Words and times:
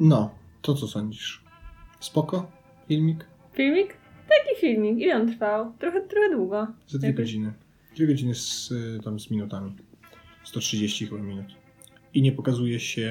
No, 0.00 0.34
to 0.62 0.74
co 0.74 0.88
sądzisz? 0.88 1.44
Spoko? 2.00 2.50
Filmik? 2.88 3.24
Filmik? 3.52 3.96
Taki 4.28 4.60
filmik. 4.60 4.98
Ile 4.98 5.16
on 5.16 5.28
trwał? 5.32 5.72
Trochę, 5.78 6.00
trochę 6.00 6.30
długo. 6.36 6.66
Za 6.86 6.98
dwie 6.98 7.08
Jakoś- 7.08 7.24
godziny. 7.24 7.52
Dwie 7.96 8.06
godziny 8.06 8.34
z, 8.34 8.70
y, 8.70 9.00
tam 9.04 9.20
z 9.20 9.30
minutami. 9.30 9.76
130 10.44 11.06
chyba 11.06 11.20
minut. 11.22 11.46
I 12.14 12.22
nie 12.22 12.32
pokazuje 12.32 12.80
się 12.80 13.10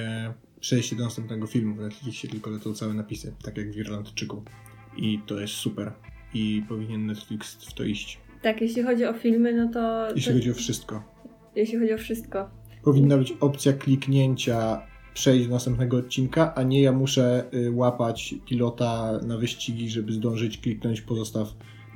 przejście 0.60 0.96
do 0.96 1.04
następnego 1.04 1.48
filmu 1.48 1.76
w 1.76 1.80
Netflixie, 1.80 2.30
tylko 2.30 2.50
lecą 2.50 2.74
całe 2.74 2.94
napisy, 2.94 3.34
tak 3.44 3.58
jak 3.58 3.72
w 3.72 3.78
Irlandczyku. 3.78 4.44
I 4.98 5.20
to 5.26 5.40
jest 5.40 5.54
super. 5.54 5.92
I 6.34 6.64
powinien 6.70 7.06
Netflix 7.06 7.66
w 7.66 7.74
to 7.74 7.84
iść. 7.84 8.20
Tak, 8.42 8.62
jeśli 8.62 8.84
chodzi 8.84 9.06
o 9.06 9.14
filmy, 9.14 9.54
no 9.54 9.72
to... 9.74 10.08
Jeśli 10.16 10.32
to 10.32 10.38
chodzi 10.38 10.52
o 10.52 10.54
wszystko. 10.54 11.04
jeśli 11.56 11.80
chodzi 11.80 11.94
o 11.94 11.98
wszystko. 11.98 12.50
Powinna 12.84 13.18
być 13.18 13.32
opcja 13.40 13.74
kliknięcia 13.74 14.82
przejść 15.14 15.48
do 15.48 15.54
następnego 15.54 15.98
odcinka, 15.98 16.56
a 16.56 16.64
nie 16.64 16.82
ja 16.82 16.92
muszę 16.92 17.44
y, 17.54 17.72
łapać 17.72 18.36
pilota 18.50 19.20
na 19.28 19.38
wyścigi, 19.38 19.90
żeby 19.90 20.12
zdążyć 20.14 20.58
kliknąć 20.58 21.02
pozostaw 21.02 21.48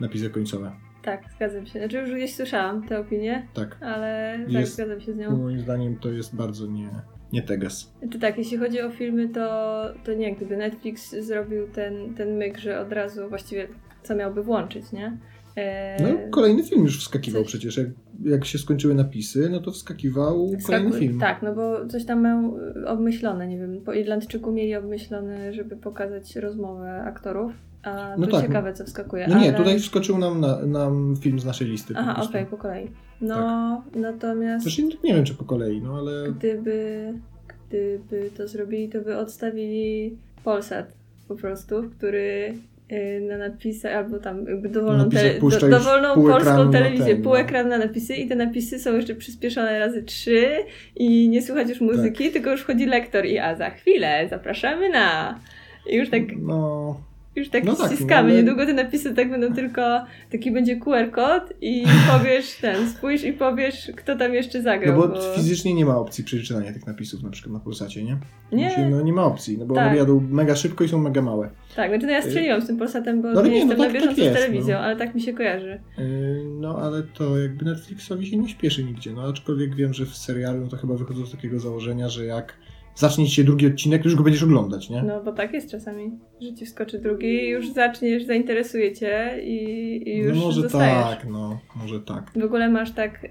napisy 0.02 0.30
końcowe. 0.30 0.72
Tak, 1.04 1.24
zgadzam 1.36 1.66
się. 1.66 1.80
Znaczy 1.80 1.98
już 1.98 2.12
gdzieś 2.12 2.36
słyszałam 2.36 2.88
tę 2.88 3.00
opinię, 3.00 3.48
Tak. 3.54 3.78
ale 3.82 4.40
tak, 4.44 4.52
Jest- 4.54 4.74
zgadzam 4.74 5.02
się 5.02 5.14
z 5.14 5.18
nią. 5.18 5.38
Moim 5.38 5.60
zdaniem 5.60 5.96
to 6.00 6.12
jest 6.12 6.36
bardzo 6.36 6.68
nie, 6.68 6.90
nie 7.34 7.42
teges. 7.42 7.94
To 8.12 8.20
tak, 8.20 8.38
jeśli 8.38 8.58
chodzi 8.58 8.82
o 8.82 8.90
filmy, 8.90 9.30
to, 9.30 9.84
to 10.06 10.14
nie, 10.14 10.36
gdyby 10.36 10.58
Netflix 10.58 11.16
zrobił 11.20 11.68
ten, 11.68 12.14
ten 12.16 12.38
myk, 12.38 12.58
że 12.58 12.80
od 12.80 12.92
razu 12.92 13.30
właściwie 13.30 13.68
co 14.04 14.16
miałby 14.16 14.44
włączyć, 14.44 14.92
nie? 14.92 15.18
E, 15.56 16.04
No, 16.04 16.10
kolejny 16.32 16.64
film 16.64 16.84
już 16.84 17.00
wskakiwał 17.00 17.42
coś- 17.42 17.50
przecież. 17.50 17.78
Jak, 17.78 17.88
jak 18.26 18.46
się 18.46 18.58
skończyły 18.58 18.96
napisy, 18.96 19.50
no 19.50 19.60
to 19.60 19.72
wskakiwał 19.72 20.52
kolejny 20.66 21.00
film. 21.00 21.20
Tak, 21.20 21.42
no 21.42 21.56
bo 21.56 21.88
coś 21.88 22.06
tam 22.06 22.22
mają 22.22 22.58
y, 22.58 22.88
obmyślone, 22.88 23.48
nie 23.48 23.58
wiem, 23.58 23.82
po 23.86 23.94
Irlandczyku 23.94 24.52
mieli 24.52 24.76
obmyślone, 24.76 25.54
żeby 25.54 25.76
pokazać 25.78 26.36
rozmowę 26.36 27.04
aktorów, 27.06 27.52
a 27.84 28.16
No 28.18 28.28
to 28.28 28.32
tak. 28.32 28.46
ciekawe, 28.46 28.74
co 28.74 28.86
wskakuje. 28.86 29.28
No 29.28 29.40
nie, 29.40 29.48
ale... 29.50 29.58
tutaj 29.58 29.80
wskoczył 29.80 30.18
nam, 30.18 30.40
na, 30.42 30.66
nam 30.66 31.16
film 31.22 31.40
z 31.40 31.46
naszej 31.46 31.68
listy. 31.68 31.94
Aha, 31.98 32.24
okej, 32.30 32.46
po 32.46 32.58
kolei. 32.58 32.88
No, 33.22 33.84
natomiast 33.96 34.64
Zresztą 34.64 34.84
nie 35.04 35.14
wiem, 35.14 35.26
czy 35.26 35.36
po 35.36 35.44
kolei, 35.44 35.82
no 35.82 35.98
ale 35.98 36.32
gdyby, 36.32 37.14
gdyby 37.68 38.30
to 38.38 38.48
zrobili, 38.48 38.90
to 38.90 39.02
by 39.02 39.18
odstawili 39.18 40.18
Polsat 40.44 40.94
po 41.28 41.36
prostu, 41.36 41.76
który 41.98 42.54
na 43.22 43.38
napisy, 43.38 43.96
albo 43.96 44.20
tam 44.20 44.46
jakby 44.48 44.70
dowolną, 44.70 45.10
tele, 45.10 45.40
do, 45.40 45.70
dowolną 45.70 46.14
polską 46.16 46.72
telewizję, 46.72 47.14
ten, 47.14 47.24
pół 47.24 47.34
no. 47.34 47.40
ekran 47.40 47.70
na 47.70 47.78
napisy 47.78 48.16
i 48.16 48.28
te 48.28 48.36
napisy 48.36 48.80
są 48.80 48.96
jeszcze 48.96 49.16
przyspieszone 49.16 49.80
razy 49.80 50.04
trzy 50.04 50.50
i 50.96 51.30
nie 51.30 51.42
słychać 51.42 51.70
już 51.70 51.82
muzyki, 51.82 52.24
Tak. 52.24 52.34
tylko 52.34 52.52
już 52.52 52.62
wchodzi 52.62 52.86
lektor 52.86 53.26
i 53.26 53.40
a 53.40 53.56
za 53.56 53.70
chwilę 53.70 54.28
zapraszamy 54.30 54.90
na... 54.90 55.40
I 55.90 55.96
już 55.96 56.10
tak, 56.10 56.22
no... 56.40 57.02
już 57.36 57.50
tak 57.50 57.64
No 57.64 57.76
tak, 57.76 57.88
ściskamy. 57.88 58.30
no 58.30 58.34
ale- 58.34 58.44
Niedługo 58.44 58.66
te 58.66 58.74
napisy 58.74 59.14
tak 59.16 59.30
będą 59.30 59.54
tylko, 59.54 59.82
taki 60.32 60.52
będzie 60.52 60.76
QR 60.78 61.12
kod 61.12 61.54
i 61.62 61.84
powiesz 62.12 62.56
ten, 62.62 62.90
spójrz 62.90 63.24
i 63.24 63.34
powiesz, 63.34 63.92
kto 63.96 64.16
tam 64.16 64.34
jeszcze 64.34 64.58
No 64.58 64.64
zagrał. 64.64 65.02
bo 65.02 65.08
bo... 65.08 65.22
fizycznie 65.36 65.74
nie 65.74 65.86
ma 65.86 65.98
opcji 65.98 66.24
przeczytania 66.24 66.74
tych 66.74 66.88
napisów 66.88 67.24
na 67.24 67.30
przykład 67.30 67.54
na 67.54 67.60
Polsacie, 67.60 68.04
nie? 68.04 68.18
Nie. 68.52 68.88
No 68.92 69.02
nie 69.02 69.14
ma 69.14 69.24
opcji, 69.24 69.58
no 69.58 69.66
bo 69.66 69.76
Tak. 69.76 69.88
one 69.88 69.98
jadą 69.98 70.20
mega 70.30 70.56
szybko 70.56 70.84
i 70.84 70.88
są 70.90 70.98
mega 71.00 71.22
małe. 71.22 71.50
Tak, 71.76 71.90
znaczy 71.92 72.06
no 72.06 72.12
ja 72.12 72.22
strzeliłam 72.22 72.62
z 72.62 72.68
tym 72.68 72.78
Polsatem, 72.78 73.22
bo 73.22 73.32
No 73.34 73.42
nie, 73.42 73.50
nie, 73.50 73.50
no 73.50 73.56
jestem 73.56 73.70
tak- 73.70 73.78
na 73.78 73.84
tak 73.86 73.94
bieżąco 73.94 74.22
jest, 74.22 74.34
z 74.34 74.40
telewizją, 74.42 74.76
no. 74.78 74.84
ale 74.84 74.96
tak 74.96 75.16
mi 75.16 75.22
się 75.22 75.34
kojarzy. 75.34 75.80
Yy, 75.98 76.04
No 76.60 76.78
ale 76.78 77.04
to 77.04 77.38
jakby 77.40 77.66
Netflixowi 77.66 78.26
się 78.26 78.38
nie 78.38 78.50
śpieszy 78.50 78.84
nigdzie, 78.84 79.14
no 79.14 79.24
aczkolwiek 79.30 79.76
wiem, 79.76 79.94
że 79.94 80.06
w 80.06 80.16
serialu 80.18 80.62
no 80.62 80.68
to 80.68 80.78
chyba 80.78 80.94
wychodzą 80.96 81.26
z 81.26 81.32
takiego 81.32 81.60
założenia, 81.60 82.10
że 82.10 82.26
jak 82.26 82.54
zacznie 82.96 83.28
się 83.28 83.44
drugi 83.44 83.68
odcinek, 83.68 84.06
już 84.06 84.16
go 84.16 84.24
będziesz 84.24 84.44
oglądać, 84.44 84.90
nie? 84.90 85.04
No 85.04 85.24
bo 85.24 85.32
tak 85.32 85.54
jest 85.54 85.72
czasami, 85.72 86.12
że 86.42 86.54
ci 86.54 86.66
wskoczy 86.66 87.00
drugi 87.00 87.28
i 87.28 87.50
już 87.50 87.72
zaczniesz, 87.72 88.24
zainteresuje 88.24 88.94
cię 88.94 89.30
i, 89.44 90.10
i 90.10 90.18
już 90.18 90.38
no 90.38 90.46
może 90.46 90.62
zostajesz. 90.62 91.04
tak, 91.04 91.26
no 91.30 91.60
może 91.76 92.00
tak. 92.00 92.32
W 92.36 92.44
ogóle 92.44 92.70
masz 92.70 92.92
tak 92.92 93.24
y, 93.24 93.30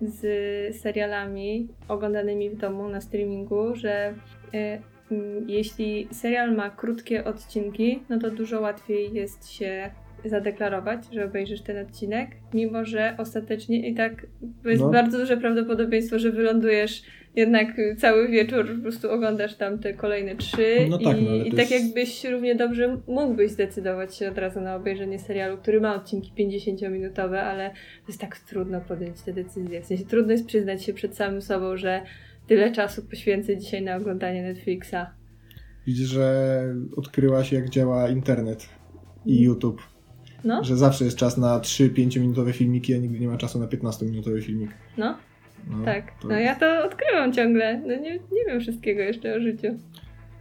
z 0.00 0.76
serialami 0.76 1.68
oglądanymi 1.88 2.50
w 2.50 2.56
domu 2.56 2.88
na 2.88 3.00
streamingu, 3.00 3.74
że 3.74 4.14
y, 4.54 4.80
jeśli 5.46 6.08
serial 6.12 6.54
ma 6.56 6.70
krótkie 6.70 7.24
odcinki, 7.24 8.00
no 8.08 8.18
to 8.18 8.30
dużo 8.30 8.60
łatwiej 8.60 9.14
jest 9.14 9.50
się 9.52 9.90
zadeklarować, 10.24 11.00
że 11.12 11.24
obejrzysz 11.24 11.60
ten 11.62 11.86
odcinek, 11.86 12.30
mimo 12.54 12.84
że 12.84 13.14
ostatecznie 13.18 13.88
i 13.88 13.94
tak 13.94 14.26
jest 14.64 14.82
No. 14.82 14.90
bardzo 14.90 15.18
duże 15.18 15.36
prawdopodobieństwo, 15.36 16.18
że 16.18 16.30
wylądujesz 16.30 17.02
jednak 17.36 17.68
cały 17.98 18.28
wieczór, 18.28 18.76
po 18.76 18.82
prostu 18.82 19.10
oglądasz 19.10 19.56
tam 19.56 19.78
te 19.78 19.94
kolejne 19.94 20.36
trzy 20.36 20.86
No 20.90 20.98
tak, 20.98 21.18
i, 21.18 21.22
no 21.22 21.34
i 21.34 21.50
tak 21.50 21.70
jest- 21.70 21.84
jakbyś 21.84 22.24
równie 22.24 22.54
dobrze 22.54 23.00
mógłbyś 23.08 23.50
zdecydować 23.50 24.16
się 24.16 24.28
od 24.28 24.38
razu 24.38 24.60
na 24.60 24.76
obejrzenie 24.76 25.18
serialu, 25.18 25.58
który 25.58 25.80
ma 25.80 25.94
odcinki 25.94 26.32
50-minutowe, 26.38 27.36
ale 27.36 27.70
to 27.70 28.06
jest 28.08 28.20
tak 28.20 28.38
trudno 28.38 28.80
podjąć 28.80 29.20
te 29.22 29.32
decyzje. 29.32 29.82
W 29.82 29.86
sensie 29.86 30.04
trudno 30.04 30.32
jest 30.32 30.46
przyznać 30.46 30.84
się 30.84 30.92
przed 30.94 31.16
samym 31.16 31.42
sobą, 31.42 31.76
że 31.76 32.02
tyle 32.46 32.72
czasu 32.72 33.02
poświęcę 33.02 33.56
dzisiaj 33.56 33.82
na 33.82 33.96
oglądanie 33.96 34.42
Netflixa. 34.42 34.94
Widzę, 35.86 36.04
że 36.04 36.62
odkryłaś 36.96 37.52
jak 37.52 37.68
działa 37.70 38.08
internet 38.08 38.68
i 39.26 39.40
YouTube. 39.42 39.82
No, 40.44 40.64
Że 40.64 40.76
zawsze 40.76 41.04
jest 41.04 41.16
czas 41.16 41.36
na 41.38 41.60
3-5 41.60 42.20
minutowe 42.20 42.52
filmiki, 42.52 42.94
a 42.94 42.98
nigdy 42.98 43.20
nie 43.20 43.28
ma 43.28 43.36
czasu 43.36 43.58
na 43.58 43.66
15 43.66 44.06
minutowy 44.06 44.42
filmik. 44.42 44.70
no, 44.98 45.18
No, 45.66 45.84
tak. 45.84 46.18
to- 46.20 46.28
No 46.28 46.38
ja 46.38 46.54
to 46.54 46.84
odkrywam 46.84 47.32
ciągle. 47.32 47.78
No 47.78 47.96
nie, 47.96 48.12
nie 48.14 48.44
wiem 48.46 48.60
wszystkiego 48.60 49.02
jeszcze 49.02 49.34
o 49.34 49.40
życiu. 49.40 49.68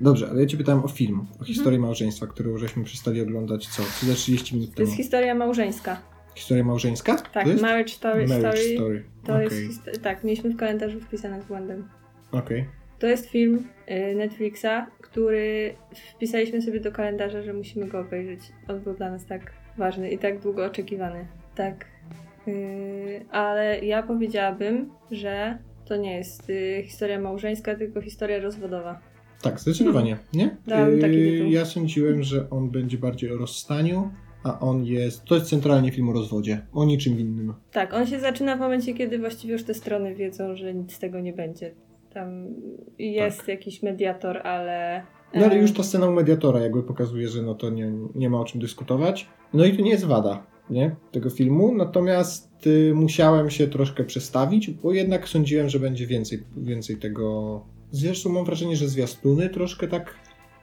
Dobrze, 0.02 0.28
ale 0.30 0.42
ja 0.42 0.48
cię 0.48 0.58
pytałem 0.58 0.84
o 0.84 0.88
film, 0.88 1.20
Mhm. 1.20 1.42
o 1.42 1.44
historię 1.46 1.80
małżeństwa, 1.80 2.28
którą 2.28 2.58
żeśmy 2.58 2.84
przestali 2.84 3.22
oglądać 3.22 3.68
co? 3.68 3.84
Co 3.84 4.06
za 4.06 4.14
30 4.14 4.56
minut 4.56 4.70
To 4.70 4.76
temu. 4.76 4.88
jest 4.88 4.98
historia 4.98 5.36
małżeńska. 5.36 6.02
Historia 6.36 6.64
małżeńska? 6.64 7.16
Tak, 7.16 7.48
to? 7.48 7.62
Marriage 7.62 7.94
Story. 7.94 8.28
Marriage 8.28 8.58
story. 8.58 8.76
Story. 8.76 9.04
To 9.26 9.34
Okej, 9.36 9.68
jest 9.68 10.02
tak, 10.04 10.24
mieliśmy 10.24 10.50
w 10.50 10.58
kalendarzu 10.58 11.00
wpisane 11.02 11.42
z 11.42 11.46
błędem. 11.46 11.88
okej. 12.32 12.66
To 13.00 13.08
jest 13.08 13.30
film 13.30 13.68
y, 14.12 14.16
Netflixa, 14.16 14.86
który 15.02 15.76
wpisaliśmy 16.16 16.62
sobie 16.62 16.80
do 16.80 16.92
kalendarza, 16.92 17.42
że 17.42 17.54
musimy 17.54 17.88
go 17.88 18.00
obejrzeć. 18.00 18.40
On 18.68 18.80
był 18.82 18.94
dla 18.94 19.12
nas 19.12 19.26
tak 19.26 19.52
ważny 19.78 20.10
i 20.12 20.18
tak 20.18 20.40
długo 20.40 20.66
oczekiwany. 20.66 21.28
Tak. 21.56 21.86
Y, 22.48 23.26
ale 23.32 23.86
ja 23.86 24.04
powiedziałabym, 24.04 24.90
że 25.12 25.58
to 25.86 25.96
nie 25.96 26.18
jest 26.18 26.50
y, 26.50 26.84
historia 26.86 27.20
małżeńska, 27.20 27.76
tylko 27.76 28.02
historia 28.02 28.40
rozwodowa. 28.40 29.00
Tak, 29.42 29.60
zdecydowanie, 29.60 30.18
nie? 30.34 30.58
Dałem 30.68 31.00
taki 31.00 31.16
Yy. 31.16 31.50
Ja 31.50 31.66
sądziłem, 31.66 32.24
że 32.24 32.50
on 32.50 32.70
będzie 32.70 32.98
bardziej 32.98 33.32
o 33.32 33.38
rozstaniu, 33.38 34.12
a 34.44 34.60
on 34.60 34.86
jest. 34.86 35.24
To 35.24 35.36
jest 35.36 35.48
centralnie 35.48 35.92
film 35.92 36.10
o 36.10 36.14
rozwodzie. 36.14 36.66
O 36.74 36.86
niczym 36.86 37.20
innym. 37.20 37.54
Tak, 37.72 37.94
on 37.94 38.08
się 38.08 38.20
zaczyna 38.20 38.56
w 38.56 38.60
momencie, 38.60 38.94
kiedy 38.94 39.20
właściwie 39.20 39.54
już 39.54 39.64
te 39.64 39.74
strony 39.74 40.16
wiedzą, 40.16 40.56
że 40.56 40.74
nic 40.74 40.94
z 40.94 41.00
tego 41.00 41.20
nie 41.20 41.34
będzie. 41.34 41.72
Tam 42.14 42.46
jest 43.00 43.48
jakiś 43.48 43.84
mediator, 43.84 44.38
ale. 44.48 45.04
No 45.34 45.46
ale 45.46 45.56
e, 45.56 45.62
już 45.62 45.74
ta 45.74 45.84
scena 45.84 46.08
u 46.08 46.12
mediatora 46.12 46.60
jakby 46.60 46.84
pokazuje, 46.84 47.28
że 47.28 47.42
no 47.42 47.56
to 47.56 47.70
nie, 47.70 47.92
nie 48.16 48.30
ma 48.30 48.40
o 48.40 48.46
czym 48.46 48.62
dyskutować. 48.62 49.28
No 49.54 49.66
i 49.66 49.78
to 49.78 49.82
nie 49.82 49.92
jest 49.92 50.06
wada, 50.06 50.44
nie? 50.70 50.96
Tego 51.12 51.30
filmu. 51.30 51.76
Natomiast 51.76 52.68
y, 52.68 52.94
musiałem 52.96 53.50
się 53.50 53.68
troszkę 53.68 54.04
przestawić, 54.04 54.72
bo 54.72 54.94
jednak 54.94 55.30
sądziłem, 55.30 55.70
że 55.70 55.80
będzie 55.80 56.08
więcej, 56.08 56.44
więcej 56.58 56.98
tego. 56.98 57.62
Zresztą 57.92 58.30
mam 58.30 58.46
wrażenie, 58.46 58.76
że 58.76 58.88
zwiastuny 58.88 59.50
troszkę 59.50 59.88
tak 59.88 60.16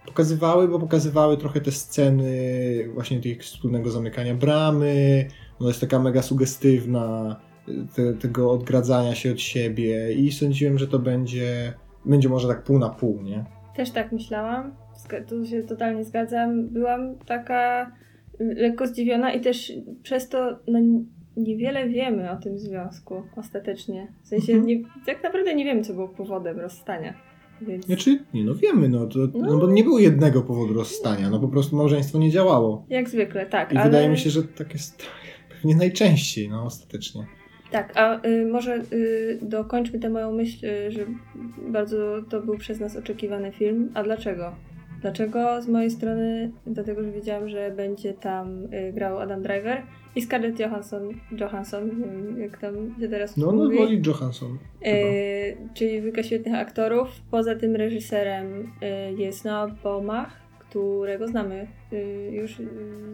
pokazywały, 0.07 0.69
bo 0.69 0.79
pokazywały 0.79 1.37
trochę 1.37 1.61
te 1.61 1.73
sceny 1.73 2.35
właśnie 2.95 3.21
tych 3.21 3.43
wspólnego 3.43 3.91
zamykania 3.91 4.35
bramy. 4.35 5.27
Ona 5.61 5.69
jest 5.69 5.81
taka 5.81 5.99
mega 5.99 6.23
sugestywna, 6.23 7.37
te, 7.95 8.13
tego 8.13 8.51
odgradzania 8.51 9.15
się 9.15 9.33
od 9.33 9.41
siebie 9.41 10.13
i 10.13 10.33
sądziłem, 10.33 10.79
że 10.79 10.89
to 10.89 10.99
będzie, 10.99 11.73
będzie 12.05 12.29
może 12.29 12.49
tak 12.49 12.65
pół 12.65 12.79
na 12.79 12.89
pół, 12.89 13.23
nie? 13.23 13.45
Też 13.77 13.91
tak 13.91 14.13
myślałam. 14.13 14.75
Tu 15.29 15.47
się 15.47 15.63
totalnie 15.63 16.05
zgadzam. 16.05 16.69
Byłam 16.69 17.19
taka 17.27 17.93
lekko 18.39 18.87
zdziwiona 18.87 19.33
i 19.33 19.41
też 19.41 19.73
przez 20.03 20.29
to 20.29 20.59
no, 20.69 20.79
niewiele 21.37 21.89
wiemy 21.89 22.31
o 22.31 22.37
tym 22.37 22.59
związku 22.59 23.23
ostatecznie. 23.37 24.13
W 24.23 24.29
sensie 24.29 24.53
Mhm. 24.53 24.67
nie, 24.67 24.83
tak 25.07 25.23
naprawdę 25.23 25.55
nie 25.55 25.65
wiemy, 25.65 25.83
co 25.83 25.95
było 25.95 26.09
powodem 26.09 26.61
rozstania. 26.61 27.15
Więc... 27.63 27.87
Znaczy, 27.87 28.25
nie 28.35 28.45
no 28.45 28.55
wiemy, 28.55 28.89
no, 28.89 29.07
to, 29.07 29.19
no. 29.19 29.47
No. 29.47 29.59
bo 29.59 29.67
nie 29.67 29.85
było 29.85 29.99
jednego 29.99 30.43
powodu 30.43 30.75
rozstania, 30.75 31.31
no 31.31 31.41
po 31.41 31.49
prostu 31.49 31.77
małżeństwo 31.77 32.19
nie 32.19 32.31
działało. 32.31 32.87
Jak 32.89 33.09
zwykle, 33.09 33.47
tak. 33.47 33.73
I 33.73 33.77
ale... 33.77 33.85
wydaje 33.85 34.09
mi 34.09 34.19
się, 34.19 34.31
że 34.31 34.43
tak 34.43 34.73
jest 34.73 35.03
pewnie 35.53 35.77
najczęściej, 35.77 36.49
no 36.49 36.65
ostatecznie. 36.65 37.27
Tak, 37.71 37.97
a 37.97 38.27
y, 38.27 38.47
może 38.47 38.83
y, 38.93 39.39
dokończmy 39.43 39.99
tę 39.99 40.11
moją 40.11 40.33
myśl, 40.33 40.67
y, 40.67 40.91
że 40.91 41.07
bardzo 41.69 42.23
to 42.31 42.41
był 42.41 42.59
przez 42.59 42.81
nas 42.81 42.97
oczekiwany 42.97 43.53
film. 43.53 43.91
A 43.95 44.03
dlaczego? 44.03 44.53
Dlaczego? 45.03 45.63
Z 45.63 45.69
mojej 45.69 45.91
strony, 45.91 46.51
dlatego, 46.67 47.03
że 47.03 47.11
wiedziałam, 47.13 47.49
że 47.49 47.71
będzie 47.71 48.15
tam 48.15 48.65
y, 48.75 48.93
grał 48.93 49.19
Adam 49.21 49.43
Driver 49.43 49.83
i 50.17 50.23
Scarlett 50.23 50.61
Johansson, 50.61 51.09
Johansson, 51.41 51.87
nie 51.87 52.07
wiem 52.07 52.41
jak 52.41 52.59
tam 52.59 52.75
się 53.01 53.09
teraz 53.09 53.37
No, 53.37 53.47
no 53.47 53.53
mówi. 53.65 53.79
woli 53.79 54.03
Johansson. 54.07 54.59
Y, 54.87 55.57
czyli 55.75 56.01
dwójka 56.01 56.23
świetnych 56.23 56.55
aktorów. 56.55 57.09
Poza 57.31 57.55
tym 57.55 57.77
reżyserem 57.77 58.73
y, 58.83 59.13
jest 59.23 59.45
Noah 59.45 59.83
Baumbach, 59.83 60.29
którego 60.59 61.29
znamy 61.29 61.67
y, 61.93 62.31
już, 62.33 62.61
y, 62.61 62.69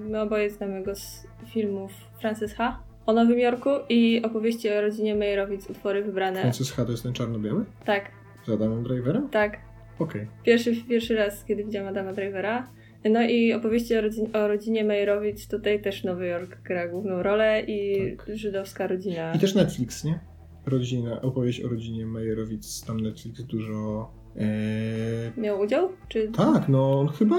my 0.09 0.21
oboje 0.21 0.51
znamy 0.51 0.83
go 0.83 0.95
z 0.95 1.27
filmów 1.47 1.93
Frances 2.21 2.55
H. 2.55 2.79
o 3.07 3.13
Nowym 3.13 3.39
Jorku 3.39 3.71
i 3.89 4.23
opowieści 4.25 4.71
o 4.71 4.81
rodzinie 4.81 5.15
Meyerowicz, 5.15 5.71
utwory 5.71 6.03
wybrane. 6.03 6.41
Francis 6.41 6.73
H. 6.73 6.85
to 6.85 6.91
jest 6.91 7.03
ten 7.03 7.13
czarno-biały? 7.13 7.65
Tak, 7.85 8.11
Z 8.47 8.49
Adamem 8.51 8.83
Driverem? 8.83 9.29
tak. 9.29 9.68
Okej. 9.99 10.27
Pierwszy, 10.45 10.77
pierwszy 10.89 11.15
raz, 11.15 11.45
kiedy 11.45 11.65
widziałam 11.65 11.89
Adama 11.89 12.13
Drivera. 12.13 12.69
No 13.05 13.23
i 13.23 13.53
opowieści 13.53 13.97
o, 13.97 14.01
rodzin, 14.01 14.27
o 14.33 14.49
rodzinie 14.49 14.85
Meyerowicz, 14.85 15.47
tutaj 15.47 15.83
też 15.83 16.05
Nowy 16.05 16.27
Jork 16.27 16.63
gra 16.63 16.89
główną 16.89 17.23
rolę 17.23 17.63
i 17.67 17.97
Tak. 18.17 18.37
żydowska 18.37 18.87
rodzina. 18.87 19.35
I 19.35 19.39
też 19.39 19.55
Netflix, 19.55 20.05
nie? 20.05 20.19
Rodzina, 20.67 21.23
opowieść 21.23 21.65
o 21.65 21.69
rodzinie 21.69 22.07
Meyerowicz, 22.07 22.81
tam 22.87 23.01
Netflix 23.01 23.43
dużo... 23.43 24.11
E... 24.37 25.41
Miał 25.41 25.61
udział? 25.61 25.89
Czy... 26.09 26.29
Tak, 26.29 26.69
no 26.69 27.01
on 27.01 27.09
chyba... 27.09 27.37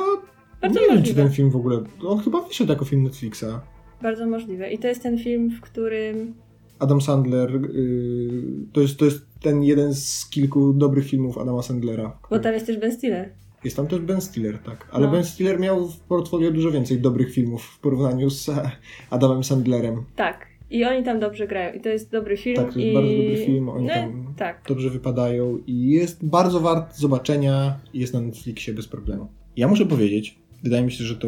Bardzo 0.62 0.80
nie 0.80 0.86
wiem, 0.88 0.96
czy 0.96 1.00
możliwe. 1.00 1.24
ten 1.24 1.32
film 1.32 1.50
w 1.50 1.56
ogóle... 1.56 1.84
On 2.08 2.20
chyba 2.20 2.42
wyszedł 2.42 2.70
jako 2.72 2.86
film 2.86 3.04
Netflixa. 3.04 3.46
Bardzo 4.02 4.28
możliwe. 4.28 4.72
I 4.72 4.78
to 4.80 4.88
jest 4.88 5.04
ten 5.04 5.18
film, 5.18 5.50
w 5.50 5.62
którym 5.62 6.34
Adam 6.80 7.02
Sandler, 7.02 7.56
y, 7.56 8.42
to, 8.74 8.82
jest, 8.82 8.98
to 8.98 9.06
jest 9.06 9.22
ten 9.42 9.64
jeden 9.64 9.94
z 9.94 10.30
kilku 10.30 10.74
dobrych 10.74 11.06
filmów 11.08 11.38
Adama 11.38 11.62
Sandlera. 11.62 12.20
Bo 12.30 12.40
tam 12.40 12.54
jest 12.54 12.66
też 12.66 12.78
Ben 12.78 12.92
Stiller. 12.92 13.30
Jest 13.64 13.76
tam 13.78 13.88
też 13.88 14.00
Ben 14.00 14.22
Stiller, 14.22 14.60
tak. 14.60 14.88
Ale 14.92 15.06
No. 15.06 15.12
Ben 15.12 15.24
Stiller 15.24 15.60
miał 15.60 15.88
w 15.88 16.00
portfolio 16.00 16.52
dużo 16.52 16.72
więcej 16.72 17.00
dobrych 17.00 17.34
filmów 17.34 17.64
w 17.64 17.80
porównaniu 17.80 18.30
z 18.30 18.50
Adamem 19.10 19.44
Sandlerem. 19.44 20.04
Tak. 20.16 20.50
I 20.72 20.86
oni 20.86 21.04
tam 21.04 21.20
dobrze 21.20 21.48
grają. 21.48 21.74
I 21.74 21.82
to 21.82 21.90
jest 21.90 22.12
dobry 22.12 22.38
film. 22.38 22.56
Tak, 22.56 22.74
to 22.74 22.80
jest 22.80 22.92
i... 22.92 22.94
bardzo 22.94 23.12
dobry 23.12 23.46
film, 23.46 23.70
oni 23.70 23.88
no, 23.88 23.94
tam- 23.94 24.34
Tak. 24.38 24.64
Dobrze 24.68 24.90
wypadają 24.90 25.58
i 25.68 25.90
jest 25.90 26.26
bardzo 26.26 26.60
wart 26.60 26.98
zobaczenia. 26.98 27.80
Jest 27.94 28.14
na 28.14 28.22
Netflixie 28.22 28.74
bez 28.74 28.88
problemu. 28.88 29.28
Ja 29.58 29.68
muszę 29.68 29.86
powiedzieć, 29.86 30.40
wydaje 30.64 30.84
mi 30.84 30.92
się, 30.92 31.04
że 31.04 31.16
to 31.16 31.28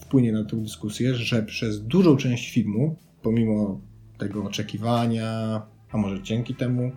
wpłynie 0.00 0.32
na 0.32 0.44
tę 0.44 0.56
dyskusję, 0.56 1.14
że 1.14 1.42
przez 1.42 1.82
dużą 1.82 2.16
część 2.16 2.52
filmu, 2.52 2.96
pomimo 3.22 3.80
tego 4.18 4.44
oczekiwania, 4.44 5.62
a 5.92 5.96
może 5.96 6.22
dzięki 6.22 6.54
temu, 6.54 6.92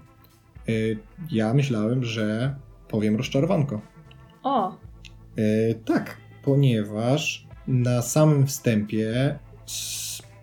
y, 0.70 0.98
ja 1.32 1.54
myślałem, 1.54 2.04
że 2.04 2.56
powiem 2.88 3.16
rozczarowanko. 3.16 3.82
O, 4.44 4.78
E, 5.40 5.76
tak, 5.76 6.18
ponieważ 6.44 7.48
na 7.68 8.02
samym 8.02 8.48
wstępie 8.48 9.40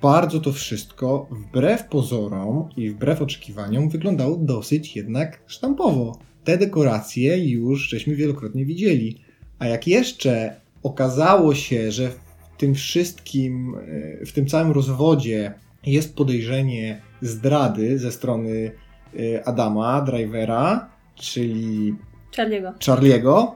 bardzo 0.02 0.40
to 0.40 0.52
wszystko, 0.52 1.28
wbrew 1.30 1.84
pozorom 1.84 2.68
i 2.76 2.90
wbrew 2.90 3.22
oczekiwaniom, 3.22 3.88
wyglądało 3.88 4.36
dosyć 4.36 4.96
jednak 4.96 5.42
sztampowo. 5.46 6.18
Te 6.44 6.58
dekoracje 6.58 7.50
już 7.50 7.88
żeśmy 7.88 8.14
wielokrotnie 8.14 8.64
widzieli. 8.64 9.18
A 9.58 9.66
jak 9.66 9.86
jeszcze 9.86 10.60
okazało 10.82 11.54
się, 11.54 11.92
że 11.92 12.10
w 12.10 12.18
tym 12.58 12.74
wszystkim, 12.74 13.76
e, 14.22 14.26
w 14.26 14.32
tym 14.32 14.46
całym 14.46 14.72
rozwodzie 14.72 15.54
jest 15.86 16.16
podejrzenie 16.16 17.02
zdrady 17.20 17.98
ze 17.98 18.12
strony 18.12 18.72
e, 19.18 19.48
Adama, 19.48 20.00
drivera, 20.00 20.90
czyli 21.14 21.94
Charlie'ego. 22.36 22.72
Charlie'ego, 22.78 23.46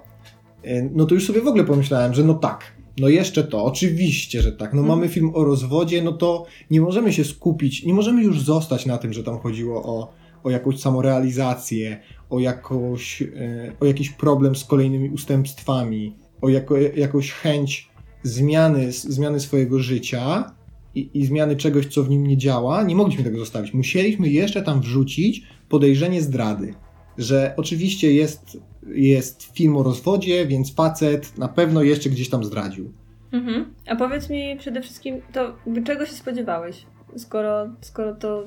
e, 0.64 0.82
no 0.82 1.06
to 1.06 1.14
już 1.14 1.26
sobie 1.26 1.40
w 1.40 1.46
ogóle 1.46 1.64
pomyślałem, 1.64 2.14
że 2.14 2.24
no 2.24 2.34
tak, 2.34 2.72
no 2.98 3.08
jeszcze 3.08 3.44
to, 3.44 3.64
oczywiście, 3.64 4.42
że 4.42 4.52
tak. 4.52 4.72
No 4.72 4.80
Mhm. 4.80 4.98
mamy 4.98 5.08
film 5.08 5.30
o 5.34 5.44
rozwodzie, 5.44 6.02
no 6.02 6.12
to 6.12 6.46
nie 6.70 6.80
możemy 6.80 7.12
się 7.12 7.24
skupić, 7.24 7.84
nie 7.84 7.94
możemy 7.94 8.22
już 8.22 8.40
zostać 8.42 8.86
na 8.86 8.98
tym, 8.98 9.12
że 9.12 9.24
tam 9.24 9.38
chodziło 9.38 9.82
o, 9.82 10.12
o 10.44 10.50
jakąś 10.50 10.80
samorealizację, 10.80 12.00
o, 12.30 12.38
jakąś, 12.40 13.22
e, 13.22 13.72
o 13.80 13.84
jakiś 13.86 14.10
problem 14.10 14.56
z 14.56 14.64
kolejnymi 14.64 15.10
ustępstwami, 15.10 16.16
o 16.40 16.48
jako, 16.48 16.76
jakąś 16.76 17.32
chęć 17.32 17.90
zmiany, 18.22 18.92
zmiany 18.92 19.40
swojego 19.40 19.78
życia 19.78 20.52
i, 20.94 21.10
i 21.14 21.26
zmiany 21.26 21.56
czegoś, 21.56 21.86
co 21.86 22.02
w 22.02 22.10
nim 22.10 22.26
nie 22.26 22.36
działa. 22.36 22.82
Nie 22.82 22.96
mogliśmy 22.96 23.24
tego 23.24 23.38
zostawić. 23.38 23.74
Musieliśmy 23.74 24.28
jeszcze 24.28 24.62
tam 24.62 24.80
wrzucić 24.80 25.42
podejrzenie 25.68 26.22
zdrady 26.22 26.74
że 27.20 27.54
oczywiście 27.56 28.12
jest, 28.12 28.58
jest 28.86 29.42
film 29.42 29.76
o 29.76 29.82
rozwodzie, 29.82 30.46
więc 30.46 30.74
facet 30.74 31.38
na 31.38 31.48
pewno 31.48 31.82
jeszcze 31.82 32.10
gdzieś 32.10 32.30
tam 32.30 32.44
zdradził. 32.44 32.92
Mhm. 33.32 33.74
A 33.86 33.96
powiedz 33.96 34.30
mi 34.30 34.56
przede 34.58 34.82
wszystkim, 34.82 35.20
to 35.32 35.56
czego 35.84 36.06
się 36.06 36.12
spodziewałeś, 36.12 36.86
skoro, 37.16 37.70
skoro 37.80 38.14
to 38.14 38.44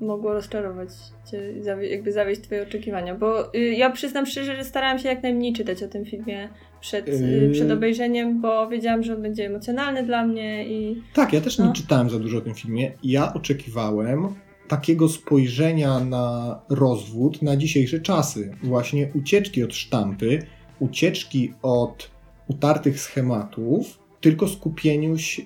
mogło 0.00 0.32
rozczarować 0.32 0.88
cię, 1.30 1.52
jakby 1.90 2.12
zawieść 2.12 2.40
twoje 2.40 2.62
oczekiwania? 2.62 3.14
Bo 3.14 3.54
y, 3.54 3.58
ja 3.58 3.90
przyznam 3.90 4.26
szczerze, 4.26 4.56
że 4.56 4.64
starałam 4.64 4.98
się 4.98 5.08
jak 5.08 5.22
najmniej 5.22 5.52
czytać 5.52 5.82
o 5.82 5.88
tym 5.88 6.04
filmie 6.04 6.48
przed, 6.80 7.08
y, 7.08 7.12
Yy. 7.12 7.50
przed 7.52 7.70
obejrzeniem, 7.70 8.40
bo 8.40 8.68
wiedziałam, 8.68 9.02
że 9.02 9.14
on 9.14 9.22
będzie 9.22 9.46
emocjonalny 9.46 10.02
dla 10.02 10.26
mnie 10.26 10.68
i... 10.68 11.02
Tak, 11.14 11.32
ja 11.32 11.40
też 11.40 11.58
nie 11.58 11.64
No. 11.64 11.72
czytałem 11.72 12.10
za 12.10 12.18
dużo 12.18 12.38
o 12.38 12.40
tym 12.40 12.54
filmie. 12.54 12.92
Ja 13.02 13.34
oczekiwałem 13.34 14.28
takiego 14.68 15.08
spojrzenia 15.08 16.00
na 16.00 16.58
rozwód 16.68 17.42
na 17.42 17.56
dzisiejsze 17.56 18.00
czasy. 18.00 18.52
Właśnie 18.62 19.08
ucieczki 19.14 19.62
od 19.64 19.74
sztampy, 19.74 20.42
ucieczki 20.80 21.52
od 21.62 22.10
utartych 22.48 23.00
schematów, 23.00 23.98
tylko 24.20 24.48
skupieniu 24.48 25.18
się. 25.18 25.42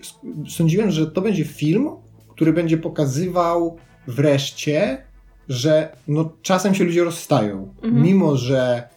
Sądziłem, 0.49 0.91
że 0.91 1.07
to 1.07 1.21
będzie 1.21 1.45
film, 1.45 1.91
który 2.29 2.53
będzie 2.53 2.79
pokazywał 2.79 3.77
wreszcie, 4.07 5.05
że 5.49 5.97
no, 6.09 6.33
czasem 6.43 6.75
się 6.75 6.85
ludzie 6.85 7.05
rozstają. 7.05 7.75
Mhm. 7.83 8.03
Mimo, 8.03 8.37
że 8.37 8.89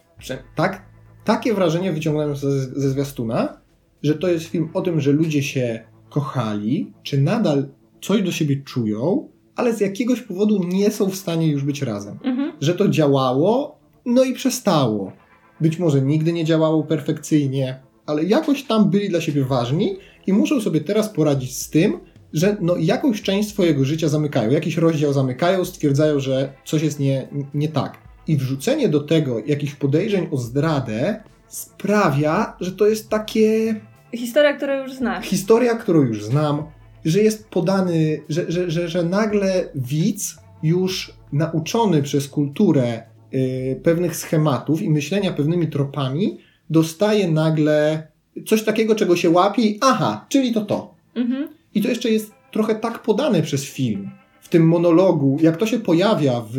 tak, 0.54 0.82
takie 1.24 1.54
wrażenie 1.54 1.92
wyciągnąłem 1.92 2.36
ze, 2.36 2.60
ze 2.60 2.90
zwiastuna, 2.90 3.60
że 4.02 4.14
to 4.14 4.28
jest 4.28 4.44
film 4.44 4.68
o 4.74 4.80
tym, 4.80 5.00
że 5.00 5.12
ludzie 5.12 5.42
się 5.42 5.84
kochali, 6.10 6.92
czy 7.02 7.22
nadal 7.22 7.68
coś 8.00 8.22
do 8.22 8.32
siebie 8.32 8.62
czują, 8.64 9.28
ale 9.56 9.74
z 9.74 9.80
jakiegoś 9.80 10.20
powodu 10.20 10.64
nie 10.64 10.90
są 10.90 11.10
w 11.10 11.16
stanie 11.16 11.48
już 11.48 11.64
być 11.64 11.82
razem. 11.82 12.18
Mhm. 12.24 12.52
Że 12.60 12.74
to 12.74 12.88
działało, 12.88 13.78
no 14.06 14.24
i 14.24 14.34
przestało. 14.34 15.12
Być 15.60 15.78
może 15.78 16.02
nigdy 16.02 16.32
nie 16.32 16.44
działało 16.44 16.82
perfekcyjnie, 16.84 17.80
ale 18.06 18.24
jakoś 18.24 18.62
tam 18.62 18.90
byli 18.90 19.08
dla 19.08 19.20
siebie 19.20 19.44
ważni 19.44 19.96
i 20.26 20.32
muszą 20.32 20.60
sobie 20.60 20.80
teraz 20.80 21.08
poradzić 21.08 21.56
z 21.56 21.70
tym, 21.70 22.00
że 22.32 22.56
no 22.60 22.76
jakąś 22.76 23.22
część 23.22 23.48
swojego 23.48 23.84
życia 23.84 24.08
zamykają, 24.08 24.50
jakiś 24.50 24.76
rozdział 24.76 25.12
zamykają, 25.12 25.64
stwierdzają, 25.64 26.20
że 26.20 26.52
coś 26.64 26.82
jest 26.82 27.00
nie, 27.00 27.28
nie 27.54 27.68
tak. 27.68 27.98
I 28.26 28.36
wrzucenie 28.36 28.88
do 28.88 29.00
tego 29.00 29.38
jakichś 29.46 29.74
podejrzeń 29.74 30.28
o 30.30 30.36
zdradę 30.36 31.22
sprawia, 31.48 32.56
że 32.60 32.72
to 32.72 32.86
jest 32.86 33.08
takie 33.08 33.74
Historia, 34.14 34.52
którą 34.52 34.82
już 34.82 34.94
znasz. 34.94 35.24
historia, 35.26 35.74
którą 35.74 36.00
już 36.02 36.24
znam, 36.24 36.62
że 37.04 37.22
jest 37.22 37.48
podany, 37.48 38.22
że, 38.28 38.52
że, 38.52 38.70
że, 38.70 38.88
że 38.88 39.02
nagle 39.02 39.68
widz 39.74 40.36
już 40.62 41.12
nauczony 41.32 42.02
przez 42.02 42.28
kulturę 42.28 43.02
y, 43.34 43.80
pewnych 43.82 44.16
schematów 44.16 44.82
i 44.82 44.90
myślenia 44.90 45.32
pewnymi 45.32 45.66
tropami, 45.68 46.38
dostaje 46.70 47.30
nagle 47.30 48.08
coś 48.46 48.62
takiego, 48.62 48.94
czego 48.94 49.16
się 49.16 49.30
łapie 49.30 49.62
i 49.62 49.78
aha, 49.80 50.26
czyli 50.28 50.52
to 50.52 50.60
to. 50.60 50.94
Mhm. 51.14 51.48
I 51.74 51.82
to 51.82 51.88
jeszcze 51.88 52.10
jest 52.10 52.34
trochę 52.52 52.74
tak 52.74 53.02
podane 53.02 53.42
przez 53.42 53.64
film, 53.64 54.10
w 54.40 54.48
tym 54.48 54.68
monologu, 54.68 55.38
jak 55.40 55.56
to 55.56 55.66
się 55.66 55.78
pojawia 55.78 56.40
w 56.40 56.56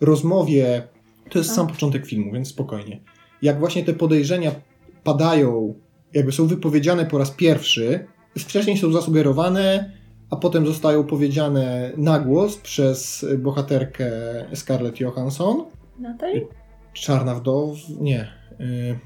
rozmowie, 0.00 0.88
to 1.30 1.38
jest 1.38 1.50
A. 1.50 1.54
sam 1.54 1.66
początek 1.66 2.06
filmu, 2.06 2.32
więc 2.32 2.48
spokojnie. 2.48 3.00
Jak 3.42 3.58
właśnie 3.58 3.84
te 3.84 3.92
podejrzenia 3.92 4.52
padają, 5.04 5.74
jakby 6.14 6.32
są 6.32 6.46
wypowiedziane 6.46 7.06
po 7.06 7.18
raz 7.18 7.30
pierwszy, 7.30 8.06
wcześniej 8.38 8.78
są 8.78 8.92
zasugerowane, 8.92 9.92
a 10.30 10.36
potem 10.36 10.66
zostają 10.66 11.04
powiedziane 11.04 11.92
na 11.96 12.20
głos 12.20 12.56
przez 12.56 13.26
bohaterkę 13.38 14.10
Scarlett 14.54 15.00
Johansson. 15.00 15.64
Natalie? 15.98 16.46
Czarna 16.92 17.34
wdow... 17.34 17.76
nie. 18.00 18.28
Yy... 18.58 18.98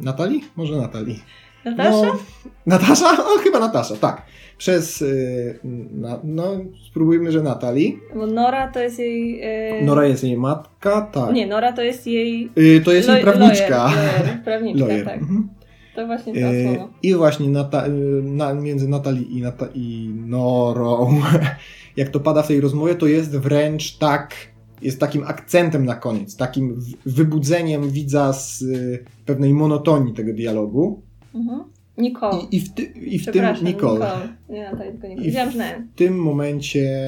Natalii? 0.00 0.44
Może 0.56 0.76
Natalii. 0.76 1.22
Natasza? 1.64 2.06
No, 2.06 2.18
Natasza? 2.66 3.24
O, 3.24 3.38
chyba 3.38 3.60
Natasza, 3.60 3.96
tak. 3.96 4.22
Przez. 4.58 5.00
Yy, 5.00 5.58
na, 5.92 6.20
no, 6.24 6.44
spróbujmy, 6.90 7.32
że 7.32 7.42
Natalii. 7.42 7.98
Bo 8.14 8.26
Nora 8.26 8.68
to 8.68 8.80
jest 8.80 8.98
jej... 8.98 9.42
y, 9.80 9.84
Nora 9.84 10.06
jest 10.06 10.24
jej 10.24 10.36
matka, 10.36 11.00
tak. 11.00 11.34
Nie, 11.34 11.46
Nora 11.46 11.72
to 11.72 11.82
jest 11.82 12.06
jej... 12.06 12.50
Yy, 12.56 12.80
to 12.80 12.92
jest 12.92 13.08
jej 13.08 13.16
lo- 13.18 13.22
prawniczka. 13.22 13.84
Lawyer, 13.84 14.12
lawyer, 14.20 14.44
prawniczka, 14.44 14.86
Lawyer, 14.86 15.04
tak. 15.04 15.18
mhm. 15.22 15.48
To 15.94 16.06
właśnie 16.06 16.32
to 16.32 16.38
Yy, 16.38 16.64
słowo. 16.74 16.88
I 17.02 17.14
właśnie 17.14 17.48
Nata, 17.48 17.86
yy, 17.86 18.22
na, 18.22 18.54
między 18.54 18.88
Natalii 18.88 19.38
i, 19.38 19.42
Nata, 19.42 19.66
i 19.74 20.10
Norą, 20.26 21.20
jak 21.96 22.08
to 22.08 22.20
pada 22.20 22.42
w 22.42 22.48
tej 22.48 22.60
rozmowie, 22.60 22.94
to 22.94 23.06
jest 23.06 23.36
wręcz 23.38 23.98
tak 23.98 24.34
jest 24.82 25.00
takim 25.00 25.24
akcentem 25.26 25.84
na 25.84 25.94
koniec, 25.94 26.36
takim 26.36 26.80
wybudzeniem 27.06 27.90
widza 27.90 28.32
z 28.32 28.62
y, 28.62 29.04
pewnej 29.26 29.54
monotonii 29.54 30.14
tego 30.14 30.32
dialogu. 30.32 31.02
Mhm. 31.34 31.64
Nicole. 31.98 32.42
I, 32.50 32.56
i 32.56 32.60
w, 32.60 32.74
ty, 32.74 32.82
i 32.82 33.18
w 33.18 33.24
tym 33.24 33.44
Nicole. 33.44 33.72
Nicole. 33.72 34.28
Nie, 34.48 34.62
Natalia, 34.62 34.92
tylko 34.92 35.08
Nicole. 35.08 35.26
Wiedziałam, 35.26 35.50
że 35.50 35.82
W 35.94 35.98
tym 35.98 36.18
momencie 36.18 37.00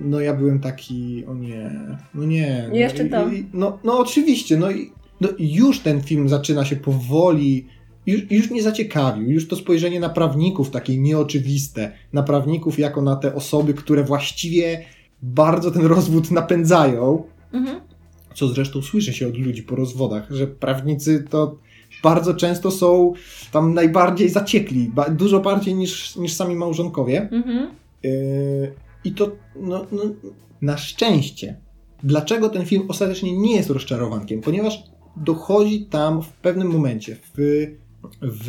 no 0.00 0.20
ja 0.20 0.34
byłem 0.34 0.60
taki, 0.60 1.24
o 1.26 1.34
nie, 1.34 1.70
no 2.14 2.24
nie. 2.24 2.66
No, 2.68 2.74
Jeszcze 2.74 3.04
to. 3.04 3.28
I, 3.28 3.46
no, 3.52 3.78
no 3.84 3.98
oczywiście, 3.98 4.56
no 4.56 4.70
i 4.70 4.92
no, 5.20 5.28
już 5.38 5.80
ten 5.80 6.02
film 6.02 6.28
zaczyna 6.28 6.64
się 6.64 6.76
powoli 6.76 7.66
już, 8.06 8.30
już 8.30 8.50
mnie 8.50 8.62
zaciekawił, 8.62 9.30
już 9.30 9.48
to 9.48 9.56
spojrzenie 9.56 10.00
na 10.00 10.08
prawników 10.08 10.70
takie 10.70 10.98
nieoczywiste, 10.98 11.92
na 12.12 12.22
prawników 12.22 12.78
jako 12.78 13.02
na 13.02 13.16
te 13.16 13.34
osoby, 13.34 13.74
które 13.74 14.04
właściwie 14.04 14.84
bardzo 15.22 15.70
ten 15.70 15.86
rozwód 15.86 16.30
napędzają, 16.30 17.22
mhm. 17.52 17.80
co 18.34 18.48
zresztą 18.48 18.82
słyszy 18.82 19.12
się 19.12 19.28
od 19.28 19.36
ludzi 19.36 19.62
po 19.62 19.76
rozwodach, 19.76 20.30
że 20.30 20.46
prawnicy 20.46 21.24
to 21.30 21.58
bardzo 22.02 22.34
często 22.34 22.70
są 22.70 23.12
tam 23.52 23.74
najbardziej 23.74 24.28
zaciekli, 24.28 24.92
dużo 25.10 25.40
bardziej 25.40 25.74
niż, 25.74 26.16
niż 26.16 26.32
sami 26.32 26.56
małżonkowie. 26.56 27.28
Mhm. 27.32 27.70
Yy, 28.02 28.72
I 29.04 29.12
to 29.12 29.30
no, 29.56 29.86
no, 29.92 30.02
na 30.62 30.78
szczęście. 30.78 31.56
Dlaczego 32.02 32.48
ten 32.48 32.66
film 32.66 32.82
ostatecznie 32.88 33.38
nie 33.38 33.56
jest 33.56 33.70
rozczarowankiem? 33.70 34.40
Ponieważ 34.40 34.82
dochodzi 35.16 35.84
tam 35.86 36.22
w 36.22 36.32
pewnym 36.32 36.68
momencie, 36.68 37.16
w, 37.16 37.66
w 38.22 38.48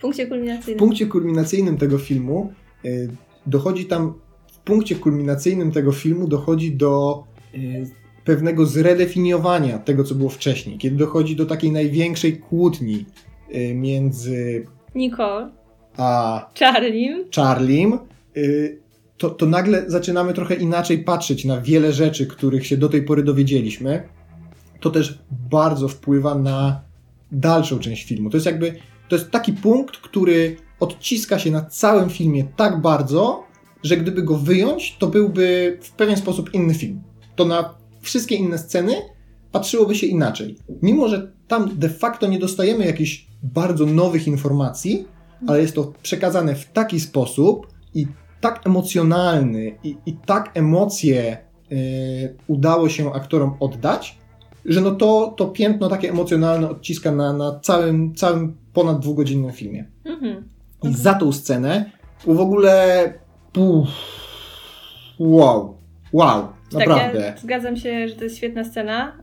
punkcie 0.00 0.26
kulminacyjnym, 0.26 0.76
w 0.76 0.78
punkcie 0.78 1.06
kulminacyjnym 1.06 1.76
tego 1.76 1.98
filmu, 1.98 2.52
yy, 2.84 3.10
dochodzi 3.46 3.86
tam, 3.86 4.14
w 4.52 4.58
punkcie 4.58 4.96
kulminacyjnym 4.96 5.72
tego 5.72 5.92
filmu 5.92 6.28
dochodzi 6.28 6.76
do 6.76 7.24
yy, 7.54 7.99
pewnego 8.24 8.66
zredefiniowania 8.66 9.78
tego, 9.78 10.04
co 10.04 10.14
było 10.14 10.30
wcześniej, 10.30 10.78
kiedy 10.78 10.96
dochodzi 10.96 11.36
do 11.36 11.46
takiej 11.46 11.72
największej 11.72 12.38
kłótni 12.38 13.04
y, 13.54 13.74
między 13.74 14.66
Nicole 14.94 15.50
a 15.96 16.50
Charlim, 16.58 17.24
Charlim 17.36 17.98
y, 18.36 18.80
to, 19.18 19.30
to 19.30 19.46
nagle 19.46 19.84
zaczynamy 19.86 20.32
trochę 20.34 20.54
inaczej 20.54 20.98
patrzeć 20.98 21.44
na 21.44 21.60
wiele 21.60 21.92
rzeczy, 21.92 22.26
których 22.26 22.66
się 22.66 22.76
do 22.76 22.88
tej 22.88 23.02
pory 23.02 23.22
dowiedzieliśmy. 23.22 24.08
To 24.80 24.90
też 24.90 25.18
bardzo 25.50 25.88
wpływa 25.88 26.34
na 26.34 26.80
dalszą 27.32 27.78
część 27.78 28.04
filmu. 28.04 28.30
To 28.30 28.36
jest 28.36 28.46
jakby, 28.46 28.74
to 29.08 29.16
jest 29.16 29.30
taki 29.30 29.52
punkt, 29.52 29.96
który 29.96 30.56
odciska 30.80 31.38
się 31.38 31.50
na 31.50 31.64
całym 31.64 32.10
filmie 32.10 32.44
tak 32.56 32.80
bardzo, 32.80 33.44
że 33.82 33.96
gdyby 33.96 34.22
go 34.22 34.38
wyjąć, 34.38 34.96
to 34.98 35.06
byłby 35.06 35.78
w 35.82 35.90
pewien 35.92 36.16
sposób 36.16 36.54
inny 36.54 36.74
film. 36.74 37.02
To 37.36 37.44
na 37.44 37.74
wszystkie 38.00 38.34
inne 38.34 38.58
sceny 38.58 38.92
patrzyłoby 39.52 39.94
się 39.94 40.06
inaczej. 40.06 40.56
Mimo, 40.82 41.08
że 41.08 41.32
tam 41.48 41.78
de 41.78 41.88
facto 41.88 42.26
nie 42.26 42.38
dostajemy 42.38 42.86
jakichś 42.86 43.26
bardzo 43.42 43.86
nowych 43.86 44.26
informacji, 44.26 45.06
ale 45.46 45.60
jest 45.60 45.74
to 45.74 45.92
przekazane 46.02 46.54
w 46.54 46.72
taki 46.72 47.00
sposób 47.00 47.66
i 47.94 48.06
tak 48.40 48.66
emocjonalny 48.66 49.78
i, 49.84 49.96
i 50.06 50.12
tak 50.12 50.50
emocje 50.54 51.38
yy, 51.70 51.78
udało 52.46 52.88
się 52.88 53.12
aktorom 53.12 53.54
oddać, 53.60 54.18
że 54.64 54.80
no 54.80 54.90
to, 54.90 55.34
to 55.36 55.46
piętno 55.46 55.88
takie 55.88 56.10
emocjonalne 56.10 56.70
odciska 56.70 57.12
na, 57.12 57.32
na 57.32 57.60
całym, 57.60 58.14
całym 58.14 58.56
ponad 58.72 59.00
dwugodzinnym 59.00 59.52
filmie. 59.52 59.90
Mhm. 60.04 60.48
I 60.82 60.94
za 60.94 61.14
tą 61.14 61.32
scenę 61.32 61.90
w 62.26 62.40
ogóle 62.40 63.14
puf, 63.52 63.88
wow, 65.18 65.78
wow. 66.12 66.48
Naprawdę. 66.72 67.18
Tak, 67.18 67.34
ja 67.34 67.36
zgadzam 67.36 67.76
się, 67.76 68.08
że 68.08 68.16
to 68.16 68.24
jest 68.24 68.36
świetna 68.36 68.64
scena. 68.64 69.16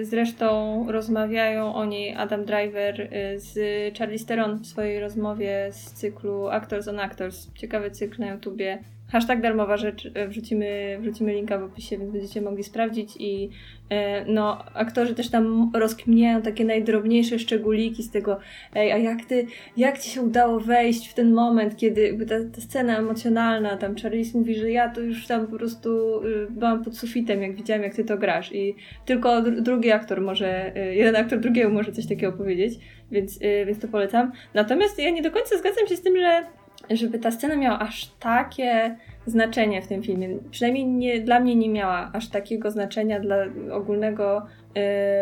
Y, 0.00 0.04
zresztą 0.04 0.86
rozmawiają 0.88 1.74
o 1.74 1.84
niej 1.84 2.14
Adam 2.14 2.44
Driver 2.44 3.00
y, 3.00 3.08
z 3.40 3.58
Charlie 3.98 4.18
Steron 4.18 4.58
w 4.58 4.66
swojej 4.66 5.00
rozmowie 5.00 5.68
z 5.72 5.92
cyklu 5.92 6.48
Actors 6.48 6.88
on 6.88 7.00
Actors. 7.00 7.48
Ciekawy 7.54 7.90
cykl 7.90 8.20
na 8.20 8.30
YouTubie 8.30 8.78
Hashtag 9.12 9.40
darmowa 9.40 9.76
rzecz, 9.76 10.10
e, 10.14 10.28
wrzucimy, 10.28 10.98
wrzucimy 11.00 11.34
linka 11.34 11.58
w 11.58 11.62
opisie, 11.62 11.98
więc 11.98 12.12
będziecie 12.12 12.40
mogli 12.40 12.64
sprawdzić 12.64 13.10
i 13.18 13.50
e, 13.90 14.24
no, 14.24 14.64
aktorzy 14.74 15.14
też 15.14 15.30
tam 15.30 15.70
rozkminiają 15.74 16.42
takie 16.42 16.64
najdrobniejsze 16.64 17.38
szczególiki 17.38 18.02
z 18.02 18.10
tego, 18.10 18.38
ej, 18.74 18.92
a 18.92 18.96
jak 18.96 19.24
ty, 19.24 19.46
jak 19.76 19.98
ci 19.98 20.10
się 20.10 20.22
udało 20.22 20.60
wejść 20.60 21.08
w 21.08 21.14
ten 21.14 21.32
moment, 21.32 21.76
kiedy 21.76 22.26
ta, 22.26 22.34
ta 22.54 22.60
scena 22.60 22.98
emocjonalna, 22.98 23.76
tam 23.76 23.96
Charlize 23.96 24.38
mówi, 24.38 24.54
że 24.54 24.70
ja 24.70 24.88
to 24.88 25.00
już 25.00 25.26
tam 25.26 25.46
po 25.46 25.56
prostu 25.58 26.20
y, 26.24 26.46
byłam 26.50 26.84
pod 26.84 26.96
sufitem, 26.96 27.42
jak 27.42 27.54
widziałam, 27.54 27.82
jak 27.82 27.94
ty 27.94 28.04
to 28.04 28.18
grasz 28.18 28.52
i 28.52 28.74
tylko 29.06 29.42
drugi 29.42 29.90
aktor 29.90 30.20
może, 30.20 30.76
y, 30.76 30.94
jeden 30.94 31.16
aktor 31.16 31.40
drugiego 31.40 31.70
może 31.70 31.92
coś 31.92 32.06
takiego 32.06 32.32
powiedzieć, 32.32 32.78
więc, 33.10 33.36
y, 33.36 33.64
więc 33.66 33.78
to 33.78 33.88
polecam. 33.88 34.32
Natomiast 34.54 34.98
ja 34.98 35.10
nie 35.10 35.22
do 35.22 35.30
końca 35.30 35.58
zgadzam 35.58 35.86
się 35.86 35.96
z 35.96 36.02
tym, 36.02 36.16
że 36.16 36.61
żeby 36.90 37.18
ta 37.18 37.30
scena 37.30 37.56
miała 37.56 37.78
aż 37.78 38.06
takie 38.20 38.96
znaczenie 39.26 39.82
w 39.82 39.86
tym 39.86 40.02
filmie. 40.02 40.28
Przynajmniej 40.50 40.86
nie, 40.86 41.20
dla 41.20 41.40
mnie 41.40 41.56
nie 41.56 41.68
miała 41.68 42.10
aż 42.12 42.28
takiego 42.28 42.70
znaczenia 42.70 43.20
dla 43.20 43.36
ogólnego 43.72 44.46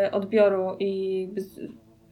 y, 0.05 0.11
odbioru 0.11 0.75
i 0.79 1.29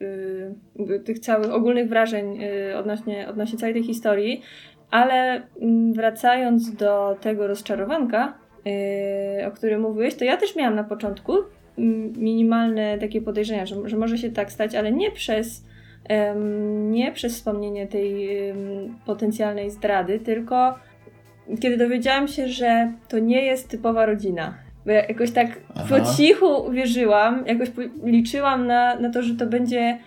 y, 0.02 1.00
tych 1.04 1.18
całych 1.18 1.52
ogólnych 1.52 1.88
wrażeń 1.88 2.42
y, 2.42 2.76
odnośnie, 2.76 3.28
odnośnie 3.28 3.58
całej 3.58 3.74
tej 3.74 3.84
historii. 3.84 4.42
Ale 4.90 5.42
mm, 5.60 5.92
wracając 5.92 6.74
do 6.74 7.16
tego 7.20 7.46
rozczarowanka, 7.46 8.34
y, 9.40 9.46
o 9.46 9.50
którym 9.50 9.80
mówiłeś, 9.80 10.14
to 10.14 10.24
ja 10.24 10.36
też 10.36 10.56
miałam 10.56 10.74
na 10.74 10.84
początku 10.84 11.32
mm, 11.78 12.12
minimalne 12.16 12.98
takie 12.98 13.22
podejrzenia, 13.22 13.66
że, 13.66 13.76
że 13.84 13.96
może 13.96 14.18
się 14.18 14.30
tak 14.30 14.52
stać, 14.52 14.74
ale 14.74 14.92
nie 14.92 15.10
przez 15.10 15.69
nie 16.90 17.12
przez 17.12 17.34
wspomnienie 17.34 17.86
tej 17.86 18.28
potencjalnej 19.06 19.70
zdrady, 19.70 20.20
tylko 20.20 20.74
kiedy 21.60 21.76
dowiedziałam 21.76 22.28
się, 22.28 22.48
że 22.48 22.92
to 23.08 23.18
nie 23.18 23.42
jest 23.42 23.68
typowa 23.68 24.06
rodzina. 24.06 24.54
Bo 24.86 24.92
ja 24.92 25.06
jakoś 25.06 25.30
tak 25.30 25.60
Aha. 25.74 25.84
po 25.88 26.16
cichu 26.16 26.70
wierzyłam, 26.70 27.46
jakoś 27.46 27.68
liczyłam 28.04 28.66
na, 28.66 28.98
na 28.98 29.10
to, 29.10 29.22
że 29.22 29.34
to 29.34 29.46
będzie 29.46 29.98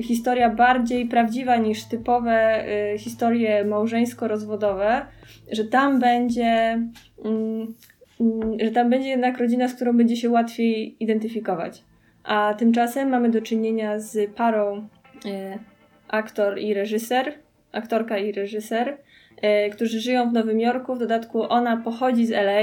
historia 0.00 0.50
bardziej 0.50 1.06
prawdziwa 1.06 1.56
niż 1.56 1.84
typowe 1.84 2.64
y, 2.94 2.98
historie 2.98 3.64
małżeńsko-rozwodowe, 3.64 5.06
że 5.52 5.64
tam 5.64 6.00
będzie, 6.00 6.82
mm, 7.24 7.74
mm, 8.20 8.58
że 8.60 8.70
tam 8.70 8.90
będzie 8.90 9.08
jednak 9.08 9.38
rodzina, 9.38 9.68
z 9.68 9.74
którą 9.74 9.96
będzie 9.96 10.16
się 10.16 10.30
łatwiej 10.30 10.96
identyfikować. 11.00 11.84
A 12.24 12.54
tymczasem 12.54 13.08
mamy 13.08 13.30
do 13.30 13.42
czynienia 13.42 14.00
z 14.00 14.34
parą 14.34 14.88
aktor 16.08 16.58
i 16.58 16.74
reżyser, 16.74 17.34
aktorka 17.72 18.18
i 18.18 18.32
reżyser, 18.32 18.96
e, 19.42 19.70
którzy 19.70 20.00
żyją 20.00 20.30
w 20.30 20.32
Nowym 20.32 20.60
Jorku. 20.60 20.94
W 20.94 20.98
dodatku 20.98 21.42
ona 21.48 21.76
pochodzi 21.76 22.26
z 22.26 22.32
LA, 22.32 22.62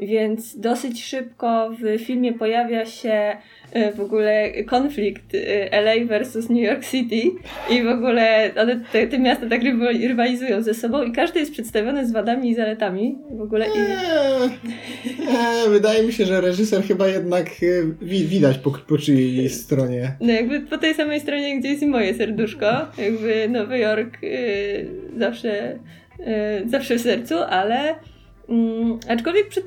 więc 0.00 0.58
dosyć 0.58 1.04
szybko 1.04 1.70
w 1.80 1.98
filmie 2.04 2.32
pojawia 2.32 2.86
się 2.86 3.36
e, 3.72 3.92
w 3.92 4.00
ogóle 4.00 4.52
konflikt 4.64 5.36
LA 5.70 6.06
versus 6.06 6.48
New 6.48 6.62
York 6.62 6.86
City 6.86 7.30
i 7.70 7.82
w 7.82 7.88
ogóle 7.88 8.50
one, 8.56 8.80
te, 8.92 9.06
te 9.06 9.18
miasta 9.18 9.48
tak 9.48 9.60
rywalizują 10.08 10.62
ze 10.62 10.74
sobą 10.74 11.02
i 11.02 11.12
każdy 11.12 11.40
jest 11.40 11.52
przedstawiony 11.52 12.06
z 12.06 12.12
wadami 12.12 12.50
i 12.50 12.54
zaletami 12.54 13.18
w 13.30 13.40
ogóle. 13.40 13.66
I... 13.66 13.78
Eee, 13.78 14.50
eee, 15.28 15.70
wydaje 15.70 16.02
mi 16.02 16.12
się, 16.12 16.24
że 16.24 16.40
reżyser 16.40 16.82
chyba 16.82 17.08
jednak 17.08 17.46
e, 17.46 18.04
wi 18.04 18.24
widać 18.24 18.58
po, 18.58 18.70
po 18.70 18.98
czyjej 18.98 19.48
stronie. 19.48 20.16
No 20.20 20.32
jakby 20.32 20.60
po 20.60 20.78
tej 20.78 20.94
samej 20.94 21.20
stronie, 21.20 21.60
gdzie 21.60 21.68
jest 21.68 21.82
i 21.82 21.86
moje 21.86 22.14
serduszko, 22.14 22.66
jakby 22.98 23.48
Nowy 23.48 23.78
Jork 23.78 24.22
yy, 24.22 24.30
zawsze, 25.18 25.78
yy, 26.18 26.26
zawsze 26.68 26.96
w 26.96 27.00
sercu, 27.00 27.34
ale 27.38 27.94
Mm, 28.48 28.98
aczkolwiek 29.08 29.48
przed, 29.48 29.64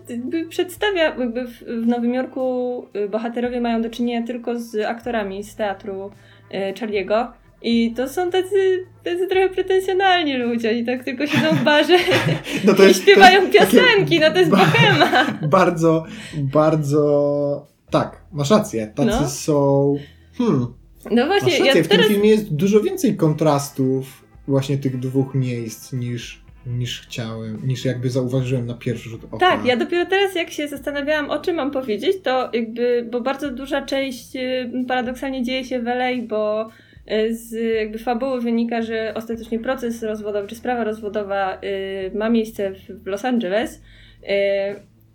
przedstawia, 0.50 1.04
jakby 1.04 1.48
w, 1.48 1.64
w, 1.84 1.88
Nowym 1.88 2.14
Jorku 2.14 2.86
y, 2.96 3.10
bohaterowie 3.10 3.62
mają 3.62 3.82
do 3.82 3.90
czynienia 3.90 4.28
tylko 4.28 4.60
z 4.60 4.86
aktorami 4.86 5.44
z 5.44 5.56
teatru 5.56 6.12
y, 6.52 6.74
Charlie'ego. 6.74 7.28
I 7.62 7.94
to 7.94 8.10
są 8.10 8.32
tacy, 8.32 8.86
tacy 9.04 9.28
trochę 9.28 9.50
pretensjonalni 9.50 10.38
ludzie, 10.38 10.70
oni 10.70 10.86
tak 10.86 11.04
tylko 11.04 11.28
siedzą 11.28 11.56
w 11.56 11.64
barze 11.64 11.98
no 12.66 12.74
to 12.74 12.84
jest, 12.84 13.00
i 13.00 13.04
śpiewają 13.04 13.42
jest 13.42 13.54
piosenki, 13.54 14.20
no 14.20 14.32
to 14.32 14.40
jest 14.40 14.52
bohema. 14.52 15.26
Bardzo, 15.48 16.06
bardzo, 16.38 17.68
tak, 17.90 18.22
masz 18.32 18.50
rację, 18.50 18.88
tacy 18.96 19.22
no. 19.22 19.30
są, 19.30 19.98
hmm, 20.38 20.68
no 21.12 21.26
właśnie, 21.26 21.52
masz 21.52 21.60
rację, 21.60 21.66
ja 21.66 21.84
w 21.84 21.88
teraz... 21.88 22.06
tym 22.06 22.16
filmie 22.16 22.30
jest 22.30 22.56
dużo 22.56 22.82
więcej 22.82 23.16
kontrastów 23.16 24.24
właśnie 24.48 24.78
tych 24.78 25.00
dwóch 25.00 25.36
miejsc 25.36 25.94
niż 25.94 26.47
niż 26.68 27.02
chciałem, 27.02 27.68
niż 27.68 27.86
jakby 27.86 28.10
zauważyłem 28.10 28.66
na 28.66 28.74
pierwszy 28.74 29.10
rzut 29.10 29.24
oka. 29.24 29.38
Tak, 29.38 29.66
ja 29.66 29.78
dopiero 29.78 30.06
teraz 30.06 30.36
jak 30.36 30.50
się 30.50 30.68
zastanawiałam, 30.68 31.30
o 31.30 31.40
czym 31.40 31.56
mam 31.56 31.72
powiedzieć, 31.72 32.18
to 32.24 32.50
jakby, 32.54 33.08
bo 33.12 33.22
bardzo 33.22 33.52
duża 33.52 33.82
część 33.82 34.36
y, 34.36 34.72
paradoksalnie 34.88 35.44
dzieje 35.44 35.66
się 35.66 35.80
w 35.80 35.88
LA, 35.88 36.10
bo 36.28 36.70
y, 37.12 37.36
z 37.36 37.76
jakby 37.76 38.00
fabuły 38.00 38.42
wynika, 38.42 38.82
że 38.82 39.14
ostatecznie 39.16 39.60
proces 39.60 40.04
rozwodowy, 40.04 40.48
czy 40.48 40.56
sprawa 40.56 40.84
rozwodowa 40.84 41.58
y, 41.64 42.18
ma 42.18 42.30
miejsce 42.30 42.72
w 42.90 43.08
Los 43.08 43.26
Angeles. 43.26 43.82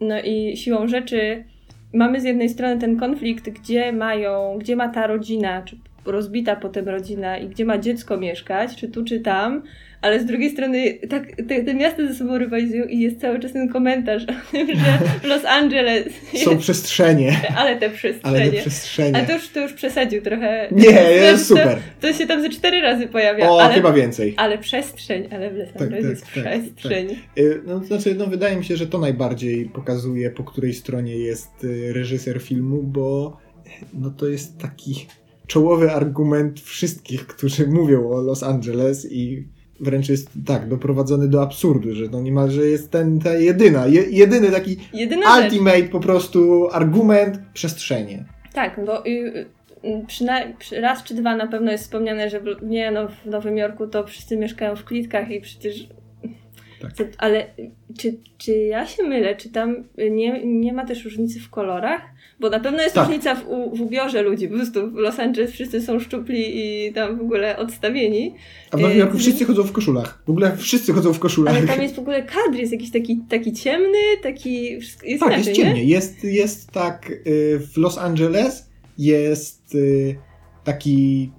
no 0.00 0.20
i 0.20 0.56
siłą 0.56 0.88
rzeczy 0.88 1.44
mamy 1.92 2.20
z 2.20 2.24
jednej 2.24 2.48
strony 2.48 2.80
ten 2.80 2.96
konflikt, 2.96 3.50
gdzie 3.50 3.92
mają, 3.92 4.58
gdzie 4.58 4.76
ma 4.76 4.88
ta 4.88 5.06
rodzina, 5.06 5.62
czy 5.62 5.76
rozbita 6.04 6.56
potem 6.56 6.88
rodzina 6.88 7.38
i 7.38 7.48
gdzie 7.48 7.64
ma 7.64 7.78
dziecko 7.78 8.16
mieszkać, 8.16 8.76
czy 8.76 8.88
tu, 8.88 9.04
czy 9.04 9.20
tam, 9.20 9.62
ale 10.02 10.20
z 10.20 10.24
drugiej 10.24 10.50
strony 10.50 10.98
tak, 11.10 11.26
te, 11.48 11.64
te 11.64 11.74
miasta 11.74 12.06
ze 12.06 12.14
sobą 12.14 12.38
rywalizują 12.38 12.84
i 12.84 13.00
jest 13.00 13.20
cały 13.20 13.40
czas 13.40 13.52
ten 13.52 13.68
komentarz 13.68 14.22
o 14.22 14.52
tym, 14.52 14.66
że 14.66 14.98
w 15.22 15.24
Los 15.30 15.44
Angeles 15.44 16.06
są 16.44 16.50
jest, 16.50 16.62
przestrzenie. 16.62 17.40
ale 17.56 17.76
te 17.76 17.90
przestrzenie. 17.90 18.36
Ale 18.36 18.50
te 18.50 18.60
przestrzenie. 18.60 19.18
Ale 19.18 19.26
to 19.26 19.32
już, 19.32 19.48
to 19.48 19.60
już 19.60 19.72
przesadził 19.72 20.22
trochę. 20.22 20.68
Nie, 20.72 20.90
jest 21.30 21.48
to, 21.48 21.56
super. 21.56 21.78
To 22.00 22.12
się 22.12 22.26
tam 22.26 22.42
ze 22.42 22.48
cztery 22.48 22.80
razy 22.80 23.06
pojawia. 23.06 23.50
O, 23.50 23.62
ale, 23.62 23.74
chyba 23.74 23.92
więcej. 23.92 24.34
Ale 24.36 24.58
przestrzeń, 24.58 25.28
ale 25.30 25.50
w 25.50 25.56
Los 25.56 25.72
Tak, 25.72 25.82
Angeles 25.82 26.02
tak, 26.04 26.10
jest 26.10 26.34
tak, 26.34 26.44
przestrzeń. 26.44 27.16
Y, 27.38 27.62
No, 27.66 27.80
to 27.80 27.86
znaczy, 27.86 28.14
no, 28.14 28.26
wydaje 28.26 28.56
mi 28.56 28.64
się, 28.64 28.76
że 28.76 28.86
to 28.86 28.98
najbardziej 28.98 29.64
pokazuje, 29.68 30.30
po 30.30 30.44
której 30.44 30.74
stronie 30.74 31.16
jest 31.16 31.64
y, 31.64 31.92
reżyser 31.92 32.40
filmu, 32.42 32.82
bo 32.82 33.36
no, 33.94 34.10
to 34.10 34.28
jest 34.28 34.58
taki 34.58 35.06
czołowy 35.46 35.92
argument 35.92 36.60
wszystkich, 36.60 37.26
którzy 37.26 37.66
mówią 37.66 38.10
o 38.10 38.20
Los 38.20 38.42
Angeles 38.42 39.12
i 39.12 39.48
wręcz 39.82 40.08
jest 40.08 40.30
tak 40.46 40.68
doprowadzony 40.68 41.28
do 41.28 41.42
absurdu, 41.42 41.94
że 41.94 42.04
no 42.12 42.20
niemalże 42.22 42.66
jest 42.66 42.90
ten, 42.90 43.20
ta 43.20 43.34
jedyna, 43.34 43.86
je, 43.86 44.02
jedyny 44.10 44.50
taki 44.50 44.76
Jedyna 44.94 45.36
rzecz. 45.36 45.52
ultimate 45.52 45.82
po 45.82 46.00
prostu 46.00 46.68
argument 46.72 47.40
przestrzenie. 47.54 48.24
Tak, 48.52 48.80
bo 48.86 49.06
y, 49.06 49.46
y, 49.84 50.80
raz 50.80 51.04
czy 51.04 51.14
dwa 51.14 51.36
na 51.36 51.46
pewno 51.46 51.72
jest 51.72 51.84
wspomniane, 51.84 52.30
że 52.30 52.40
w, 52.40 52.44
nie, 52.62 52.90
no, 52.90 53.08
w 53.08 53.26
Nowym 53.26 53.58
Jorku 53.58 53.86
to 53.86 54.06
wszyscy 54.06 54.36
mieszkają 54.36 54.76
w 54.76 54.84
klitkach 54.84 55.30
i 55.30 55.40
przecież. 55.40 55.88
Tak. 56.80 57.08
Ale 57.18 57.46
czy, 57.98 58.16
czy 58.38 58.52
ja 58.56 58.86
się 58.86 59.02
mylę? 59.02 59.36
Czy 59.36 59.48
tam 59.50 59.76
nie, 60.10 60.44
nie 60.44 60.72
ma 60.72 60.86
też 60.86 61.04
różnicy 61.04 61.40
w 61.40 61.50
kolorach? 61.50 62.00
Bo 62.40 62.50
na 62.50 62.60
pewno 62.60 62.82
jest 62.82 62.94
Tak. 62.94 63.06
różnica 63.06 63.34
w, 63.34 63.48
u- 63.48 63.76
w 63.76 63.80
ubiorze 63.80 64.22
ludzi. 64.22 64.48
Po 64.48 64.54
prostu 64.54 64.90
w 64.90 64.94
Los 64.94 65.18
Angeles 65.18 65.50
wszyscy 65.52 65.80
są 65.80 66.00
szczupli 66.00 66.42
i 66.54 66.92
tam 66.92 67.18
w 67.18 67.20
ogóle 67.20 67.56
odstawieni. 67.56 68.34
A 68.70 68.76
w 68.76 68.80
Nowym 68.80 68.96
Y, 68.96 69.00
Jorku 69.00 69.18
wszyscy 69.18 69.44
chodzą 69.44 69.62
w 69.62 69.72
koszulach. 69.72 70.22
W 70.26 70.30
ogóle 70.30 70.56
wszyscy 70.56 70.92
chodzą 70.92 71.12
w 71.12 71.18
koszulach. 71.18 71.56
Ale 71.56 71.66
tam 71.66 71.82
jest 71.82 71.94
w 71.94 71.98
ogóle 71.98 72.22
kadr, 72.22 72.58
jest 72.58 72.72
jakiś 72.72 72.90
taki, 72.90 73.20
taki 73.28 73.52
ciemny, 73.52 73.98
taki. 74.22 74.64
Jest 74.72 75.00
Tak, 75.00 75.08
inaczej, 75.08 75.36
jest 75.36 75.48
nie? 75.48 75.54
ciemnie. 75.54 75.84
Jest, 75.84 76.24
jest 76.24 76.70
tak, 76.70 77.10
y, 77.26 77.58
w 77.72 77.76
Los 77.76 77.98
Angeles 77.98 78.70
jest 78.98 79.74
y, 79.74 80.16
taki 80.64 81.30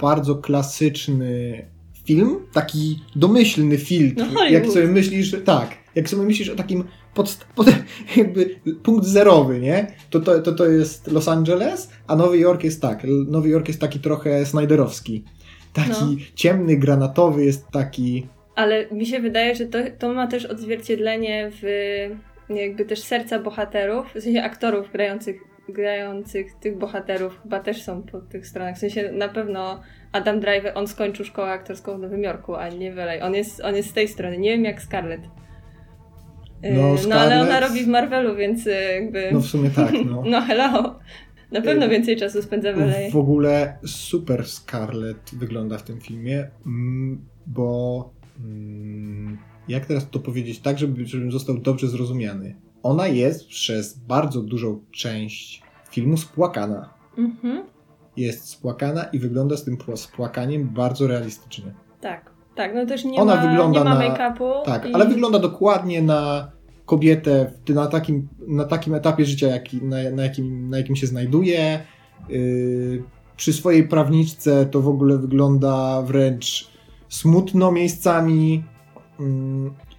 bardzo 0.00 0.34
klasyczny 0.36 1.64
film, 2.04 2.36
taki 2.52 2.98
domyślny 3.16 3.78
filtr. 3.78 4.24
No, 4.32 4.44
jak 4.48 4.66
sobie 4.66 4.86
myślisz, 4.86 5.36
tak, 5.44 5.70
jak 5.94 6.08
sobie 6.08 6.22
myślisz 6.22 6.48
o 6.48 6.56
takim 6.56 6.84
podst- 7.14 7.44
pod, 7.54 7.66
jakby 8.16 8.46
punkt 8.82 9.06
zerowy, 9.06 9.60
nie? 9.60 9.86
To, 10.10 10.20
to, 10.20 10.40
to, 10.42 10.52
to 10.52 10.66
jest 10.66 11.12
Los 11.12 11.28
Angeles, 11.28 11.90
a 12.06 12.16
Nowy 12.16 12.38
Jork 12.38 12.64
jest 12.64 12.82
tak, 12.82 13.02
Nowy 13.28 13.48
Jork 13.48 13.68
jest 13.68 13.80
taki 13.80 14.00
trochę 14.00 14.46
Snyderowski. 14.46 15.24
Taki 15.72 15.90
No. 15.90 16.06
ciemny, 16.34 16.76
granatowy 16.76 17.44
jest 17.44 17.68
taki... 17.70 18.26
Ale 18.54 18.86
mi 18.90 19.06
się 19.06 19.20
wydaje, 19.20 19.54
że 19.54 19.66
to, 19.66 19.78
to 19.98 20.14
ma 20.14 20.26
też 20.26 20.44
odzwierciedlenie 20.44 21.50
w 21.62 21.66
jakby 22.56 22.84
też 22.84 23.02
serca 23.02 23.38
bohaterów, 23.38 24.06
w 24.14 24.20
sensie 24.22 24.42
aktorów 24.42 24.92
grających, 24.92 25.36
grających 25.68 26.46
tych 26.60 26.78
bohaterów 26.78 27.40
chyba 27.42 27.60
też 27.60 27.82
są 27.82 28.02
po 28.02 28.20
tych 28.20 28.46
stronach. 28.46 28.76
W 28.76 28.78
sensie 28.78 29.12
na 29.12 29.28
pewno 29.28 29.80
Adam 30.12 30.40
Driver, 30.40 30.72
on 30.74 30.86
skończył 30.86 31.24
szkołę 31.24 31.50
aktorską 31.50 31.96
w 31.96 32.00
Nowym 32.00 32.22
Jorku, 32.22 32.54
a 32.54 32.68
nie 32.68 32.92
w 32.92 32.98
LA. 32.98 33.26
On 33.26 33.34
jest, 33.34 33.60
on 33.64 33.76
jest 33.76 33.90
z 33.90 33.92
tej 33.92 34.08
strony. 34.08 34.38
Nie 34.38 34.50
wiem 34.50 34.64
jak 34.64 34.82
Scarlett. 34.82 35.20
Yy, 36.62 36.72
No, 36.72 36.94
no 37.08 37.14
ale 37.16 37.40
ona 37.42 37.50
Scarlett- 37.50 37.68
robi 37.68 37.84
w 37.84 37.88
Marvelu, 37.88 38.36
więc 38.36 38.66
yy, 38.66 38.72
jakby... 38.72 39.30
No 39.32 39.40
w 39.40 39.46
sumie 39.46 39.70
tak, 39.70 39.92
no. 40.06 40.22
No 40.30 40.40
hello. 40.40 40.98
Na 41.52 41.60
pewno 41.62 41.84
Yy, 41.84 41.90
więcej 41.90 42.16
czasu 42.16 42.42
spędza 42.42 42.72
w 42.72 42.78
LA. 42.78 43.10
W 43.12 43.16
ogóle 43.16 43.78
super 43.86 44.46
Scarlett 44.46 45.30
wygląda 45.32 45.78
w 45.78 45.82
tym 45.82 46.00
filmie, 46.00 46.48
mm, 46.66 47.24
bo 47.46 48.10
mm, 48.44 49.38
jak 49.68 49.86
teraz 49.86 50.10
to 50.10 50.18
powiedzieć 50.18 50.58
tak, 50.60 50.78
żeby, 50.78 51.06
żebym 51.06 51.32
został 51.32 51.58
dobrze 51.58 51.88
zrozumiany. 51.88 52.54
Ona 52.82 53.06
jest 53.06 53.46
przez 53.48 53.98
bardzo 53.98 54.42
dużą 54.42 54.80
część 54.92 55.62
filmu 55.90 56.16
spłakana. 56.16 56.94
Mhm. 57.18 57.62
Jest 58.16 58.48
spłakana 58.48 59.04
i 59.04 59.18
wygląda 59.18 59.56
z 59.56 59.64
tym 59.64 59.76
pła- 59.76 59.96
spłakaniem 59.96 60.68
bardzo 60.68 61.06
realistycznie. 61.06 61.72
Tak. 62.00 62.30
Tak, 62.58 62.74
no 62.74 62.86
też 62.86 63.04
nie 63.04 63.20
Ona 63.20 63.36
ma, 63.36 63.42
wygląda 63.48 63.78
nie 63.78 63.84
ma 63.84 63.98
make-upu. 64.00 64.62
Tak, 64.64 64.86
i- 64.90 64.94
ale 64.94 65.06
wygląda 65.06 65.38
dokładnie 65.38 66.02
na 66.02 66.50
kobietę 66.86 67.52
na 67.68 67.86
takim, 67.86 68.28
na 68.48 68.64
takim 68.64 68.94
etapie 68.94 69.24
życia, 69.24 69.46
jaki, 69.46 69.82
na, 69.82 69.96
na, 70.12 70.22
jakim, 70.22 70.70
na 70.70 70.78
jakim 70.78 70.96
się 70.96 71.06
znajduje. 71.06 71.80
Yy, 72.28 73.02
przy 73.36 73.52
swojej 73.52 73.88
prawniczce 73.88 74.66
to 74.66 74.80
w 74.80 74.88
ogóle 74.88 75.18
wygląda 75.18 76.02
wręcz 76.02 76.68
smutno 77.08 77.72
miejscami. 77.72 78.64
Yy, 79.20 79.26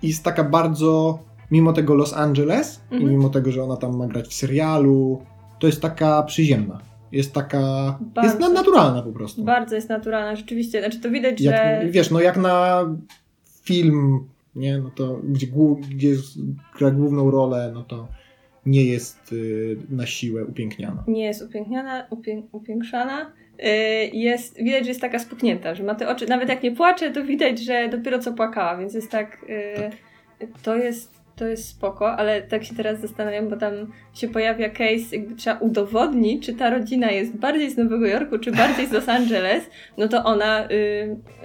I 0.01 0.07
jest 0.07 0.23
taka 0.23 0.43
bardzo, 0.43 1.19
mimo 1.51 1.73
tego 1.73 1.95
Los 1.95 2.13
Angeles 2.13 2.81
i 2.91 2.95
Mhm. 2.95 3.11
mimo 3.11 3.29
tego, 3.29 3.51
że 3.51 3.63
ona 3.63 3.77
tam 3.77 3.97
ma 3.97 4.07
grać 4.07 4.27
w 4.27 4.33
serialu, 4.33 5.21
to 5.59 5.67
jest 5.67 5.81
taka 5.81 6.23
przyziemna. 6.23 6.79
Jest 7.11 7.33
taka, 7.33 7.59
Bardzo. 8.01 8.21
jest 8.29 8.39
na- 8.39 8.49
naturalna 8.49 9.01
po 9.01 9.11
prostu. 9.11 9.43
Bardzo 9.43 9.75
jest 9.75 9.89
naturalna, 9.89 10.35
rzeczywiście. 10.35 10.79
Znaczy 10.81 10.99
to 10.99 11.09
widać, 11.09 11.41
Jak, 11.41 11.55
że... 11.55 11.89
Wiesz, 11.91 12.11
no 12.11 12.21
jak 12.21 12.37
na 12.37 12.85
film, 13.63 14.27
nie, 14.55 14.77
no 14.77 14.91
to 14.95 15.19
gdzie, 15.23 15.47
gdzie 15.89 16.09
gra 16.77 16.91
główną 16.91 17.31
rolę, 17.31 17.71
no 17.73 17.83
to 17.83 18.07
nie 18.65 18.85
jest 18.85 19.31
y, 19.33 19.77
na 19.89 20.05
siłę 20.05 20.45
upiękniana. 20.45 21.03
nie 21.07 21.25
jest 21.25 21.41
upiękniana, 21.41 22.05
upię, 22.09 22.41
upiększana. 22.51 23.31
Yy, 23.59 23.65
Jest, 24.13 24.57
widać, 24.63 24.83
że 24.83 24.89
jest 24.89 25.01
taka 25.01 25.19
spuchnięta, 25.19 25.75
że 25.75 25.83
ma 25.83 25.95
te 25.95 26.09
oczy, 26.09 26.27
nawet 26.27 26.49
jak 26.49 26.63
nie 26.63 26.71
płacze, 26.71 27.11
to 27.11 27.23
widać, 27.23 27.59
że 27.59 27.89
dopiero 27.89 28.19
co 28.19 28.33
płakała, 28.33 28.77
więc 28.77 28.93
jest 28.93 29.11
tak, 29.11 29.45
yy, 30.39 30.47
to 30.63 30.75
jest 30.75 31.18
to 31.39 31.47
jest 31.47 31.67
spoko, 31.67 32.11
ale 32.11 32.41
tak 32.41 32.63
się 32.63 32.75
teraz 32.75 33.01
zastanawiam, 33.01 33.49
bo 33.49 33.57
tam 33.57 33.73
się 34.13 34.27
pojawia 34.27 34.69
case, 34.69 35.15
jakby 35.15 35.35
trzeba 35.35 35.59
udowodnić, 35.59 36.45
czy 36.45 36.53
ta 36.53 36.69
rodzina 36.69 37.11
jest 37.11 37.37
bardziej 37.37 37.71
z 37.71 37.77
Nowego 37.77 38.07
Jorku, 38.07 38.39
czy 38.39 38.51
bardziej 38.51 38.87
z 38.87 38.91
Los 38.91 39.09
Angeles, 39.19 39.63
no 39.97 40.07
to 40.07 40.23
ona, 40.23 40.67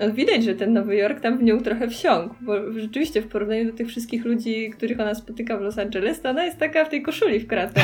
yy, 0.01 0.13
widać, 0.13 0.45
że 0.45 0.55
ten 0.55 0.73
Nowy 0.73 0.97
Jork 0.97 1.21
tam 1.21 1.39
w 1.39 1.43
nią 1.43 1.61
trochę 1.61 1.89
wsiąkł, 1.89 2.35
bo 2.41 2.73
rzeczywiście 2.73 3.23
w 3.23 3.29
porównaniu 3.29 3.65
do 3.65 3.73
tych 3.73 3.89
wszystkich 3.89 4.25
ludzi, 4.25 4.71
których 4.71 5.01
ona 5.01 5.15
spotyka 5.15 5.57
w 5.57 5.61
Los 5.61 5.79
Angeles, 5.79 6.21
to 6.21 6.31
ona 6.31 6.45
jest 6.45 6.59
taka 6.59 6.85
w 6.85 6.89
tej 6.89 7.03
koszuli 7.03 7.41
w 7.41 7.47
kratę. 7.47 7.81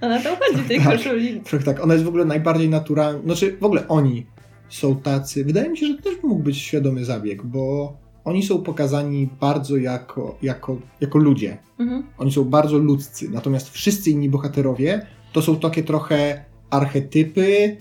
Ona 0.00 0.20
tam 0.20 0.36
chodzi 0.36 0.64
w 0.64 0.68
tej 0.68 0.80
Tak. 0.84 0.92
koszuli. 0.92 1.40
Tak, 1.64 1.84
ona 1.84 1.94
jest 1.94 2.04
w 2.04 2.08
ogóle 2.08 2.24
najbardziej 2.24 2.68
naturalna, 2.68 3.22
znaczy 3.22 3.56
w 3.60 3.64
ogóle 3.64 3.88
oni 3.88 4.26
są 4.68 4.96
tacy, 4.96 5.44
wydaje 5.44 5.68
mi 5.68 5.78
się, 5.78 5.86
że 5.86 5.94
to 5.94 6.02
też 6.02 6.22
mógł 6.22 6.42
być 6.42 6.58
świadomy 6.58 7.04
zabieg, 7.04 7.42
bo 7.42 7.96
oni 8.24 8.42
są 8.42 8.62
pokazani 8.62 9.28
bardzo 9.40 9.76
jako, 9.76 10.38
jako, 10.42 10.76
jako 11.00 11.18
ludzie. 11.18 11.58
Mhm. 11.78 12.02
Oni 12.18 12.32
są 12.32 12.44
bardzo 12.44 12.78
ludzcy, 12.78 13.30
natomiast 13.30 13.70
wszyscy 13.70 14.10
inni 14.10 14.28
bohaterowie 14.30 15.06
to 15.32 15.42
są 15.42 15.56
takie 15.56 15.82
trochę 15.82 16.44
archetypy, 16.70 17.76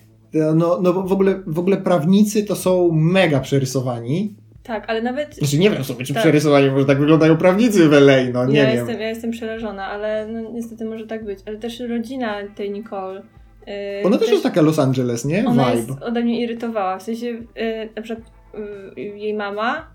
no, 0.56 0.79
no 0.82 0.93
w, 0.93 1.12
ogóle, 1.12 1.43
w 1.47 1.60
ogóle 1.60 1.77
prawnicy 1.77 2.43
to 2.43 2.56
są 2.56 2.89
mega 2.91 3.39
przerysowani. 3.39 4.36
Tak, 4.63 4.89
ale 4.89 5.01
nawet 5.01 5.36
Znaczy 5.36 5.60
nie 5.60 5.69
wiem 5.69 5.84
sobie, 5.84 6.06
czy 6.06 6.13
Tak. 6.13 6.23
przerysowani, 6.23 6.71
może 6.71 6.86
tak 6.86 6.99
wyglądają 6.99 7.38
prawnicy 7.38 7.89
w 7.89 7.93
LA, 7.93 8.17
no 8.34 8.45
nie 8.45 8.60
ja, 8.60 8.65
wiem. 8.65 8.75
jestem, 8.75 9.01
ja 9.01 9.10
jestem 9.10 9.32
przerażona, 9.32 9.88
ale 9.88 10.27
no, 10.27 10.51
niestety 10.51 10.86
może 10.86 11.08
tak 11.08 11.25
być. 11.25 11.39
Ale 11.45 11.58
też 11.58 11.79
rodzina 11.79 12.36
tej 12.56 12.71
Nicole. 12.71 13.21
yy, 13.67 13.73
Ona 14.06 14.17
też 14.17 14.29
jest 14.29 14.43
taka 14.43 14.62
Los 14.62 14.79
Angeles, 14.79 15.25
nie? 15.25 15.45
Ona 15.47 15.65
Vibe. 15.65 15.77
jest 15.77 16.01
ode 16.01 16.21
mnie 16.21 16.41
irytowała. 16.41 16.99
W 16.99 17.03
sensie, 17.03 17.25
yy, 17.25 17.89
na 17.95 18.01
przykład 18.01 18.32
yy, 18.97 19.17
jej 19.17 19.34
mama, 19.34 19.92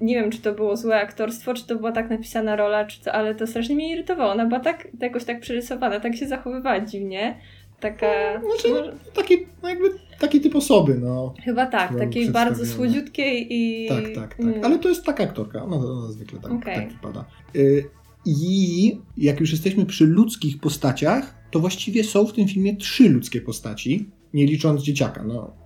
nie 0.00 0.14
wiem, 0.14 0.30
czy 0.30 0.42
to 0.42 0.52
było 0.52 0.76
złe 0.76 1.00
aktorstwo, 1.00 1.54
czy 1.54 1.66
to 1.66 1.76
była 1.76 1.92
tak 1.92 2.10
napisana 2.10 2.56
rola, 2.56 2.84
czy 2.84 3.00
co, 3.00 3.12
ale 3.12 3.34
to 3.34 3.46
strasznie 3.46 3.74
mnie 3.74 3.92
irytowało. 3.92 4.32
Ona 4.32 4.46
była 4.46 4.60
tak, 4.60 4.88
jakoś 5.00 5.24
tak 5.24 5.40
przerysowana, 5.40 6.00
tak 6.00 6.16
się 6.16 6.28
zachowywała 6.28 6.80
dziwnie. 6.80 7.38
Taka. 7.80 8.40
Znaczy, 8.40 8.68
może, 8.68 8.96
taki, 9.14 9.36
no 9.62 9.68
jakby, 9.68 9.90
taki 10.18 10.40
typ 10.40 10.56
osoby, 10.56 10.98
no. 10.98 11.34
chyba 11.44 11.66
tak, 11.66 11.98
takiej 11.98 12.30
bardzo 12.30 12.66
słodziutkiej 12.66 13.46
i. 13.50 13.88
Tak, 13.88 14.04
tak, 14.04 14.14
tak. 14.14 14.40
mm, 14.40 14.64
Ale 14.64 14.78
to 14.78 14.88
jest 14.88 15.04
taka 15.04 15.24
aktorka, 15.24 15.64
ona, 15.64 15.76
ona 15.76 16.12
zwykle 16.12 16.40
tak, 16.40 16.52
Okej. 16.52 16.74
tak 16.74 16.92
wypada. 16.92 17.24
Y, 17.56 17.84
I 18.26 18.98
jak 19.16 19.40
już 19.40 19.52
jesteśmy 19.52 19.86
przy 19.86 20.06
ludzkich 20.06 20.60
postaciach, 20.60 21.34
to 21.50 21.60
właściwie 21.60 22.04
są 22.04 22.26
w 22.26 22.32
tym 22.32 22.48
filmie 22.48 22.76
trzy 22.76 23.08
ludzkie 23.08 23.40
postaci, 23.40 24.10
nie 24.34 24.46
licząc 24.46 24.82
dzieciaka. 24.82 25.22
No, 25.22 25.56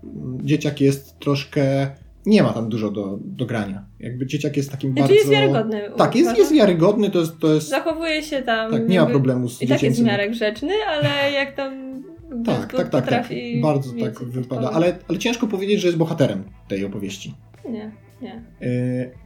dzieciak 0.42 0.80
jest 0.80 1.18
troszkę... 1.18 1.90
Nie 2.26 2.42
ma 2.42 2.52
tam 2.52 2.68
dużo 2.68 2.90
do, 2.90 3.18
do 3.22 3.46
grania. 3.46 3.84
Jakby 4.00 4.26
dzieciak 4.26 4.56
jest 4.56 4.70
takim 4.70 4.92
Znaczy 4.92 5.02
bardzo... 5.02 5.14
jest 5.14 5.30
wiarygodny. 5.30 5.82
Tak, 5.96 6.14
jest, 6.14 6.26
uważam. 6.26 6.40
jest 6.40 6.54
wiarygodny, 6.54 7.10
to 7.10 7.18
jest... 7.18 7.38
To 7.38 7.54
jest 7.54 7.68
Zachowuje 7.68 8.22
się 8.22 8.42
tam. 8.42 8.70
tak, 8.70 8.88
nie 8.88 9.00
ma 9.00 9.06
problemu 9.06 9.48
z 9.48 9.62
I 9.62 9.68
tak 9.68 9.82
jest 9.82 10.00
w 10.00 10.04
miarę 10.04 10.30
grzeczny, 10.30 10.72
ale 10.88 11.32
jak 11.32 11.54
tam. 11.56 12.02
Tak, 12.44 12.72
tak, 12.72 12.88
tak, 12.88 13.08
tak. 13.08 13.28
Bardzo 13.62 13.92
tak 14.00 14.24
wypada. 14.24 14.70
Ale, 14.70 14.98
ale 15.08 15.18
ciężko 15.18 15.46
powiedzieć, 15.46 15.80
że 15.80 15.88
jest 15.88 15.98
bohaterem 15.98 16.44
tej 16.68 16.84
opowieści. 16.84 17.34
Nie. 17.70 17.92
Nie. 18.22 18.42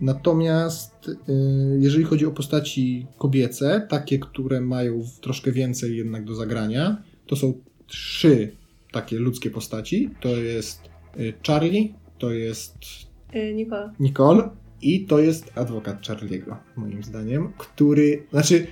Natomiast 0.01 1.11
jeżeli 1.79 2.05
chodzi 2.05 2.27
o 2.27 2.31
postaci 2.31 3.07
kobiece, 3.19 3.87
takie, 3.89 4.19
które 4.19 4.61
mają 4.61 5.03
troszkę 5.21 5.53
więcej 5.53 5.97
jednak 5.97 6.25
do 6.25 6.35
zagrania, 6.35 7.03
to 7.27 7.37
są 7.37 7.53
trzy 7.87 8.53
takie 8.93 9.19
ludzkie 9.19 9.51
postaci. 9.51 10.11
To 10.21 10.29
jest 10.29 10.91
Charlie, 11.47 11.95
to 12.21 12.33
jest 12.33 12.77
Nicole. 13.55 13.93
Nicole 14.01 14.51
i 14.83 15.07
to 15.07 15.19
jest 15.19 15.53
adwokat 15.59 16.03
Charlie'ego, 16.03 16.57
moim 16.77 17.03
zdaniem, 17.03 17.53
który, 17.59 18.27
znaczy 18.31 18.67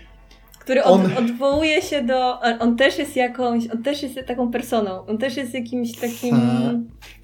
który 0.68 0.84
od, 0.84 1.00
on... 1.00 1.16
odwołuje 1.16 1.82
się 1.82 2.02
do. 2.02 2.40
On 2.40 2.76
też 2.76 2.98
jest 2.98 3.16
jakąś. 3.16 3.70
On 3.70 3.82
też 3.82 4.02
jest 4.02 4.18
taką 4.26 4.50
personą. 4.50 5.06
On 5.06 5.18
też 5.18 5.36
jest 5.36 5.54
jakimś 5.54 5.92
takim. 5.92 6.36
Ha. 6.36 6.72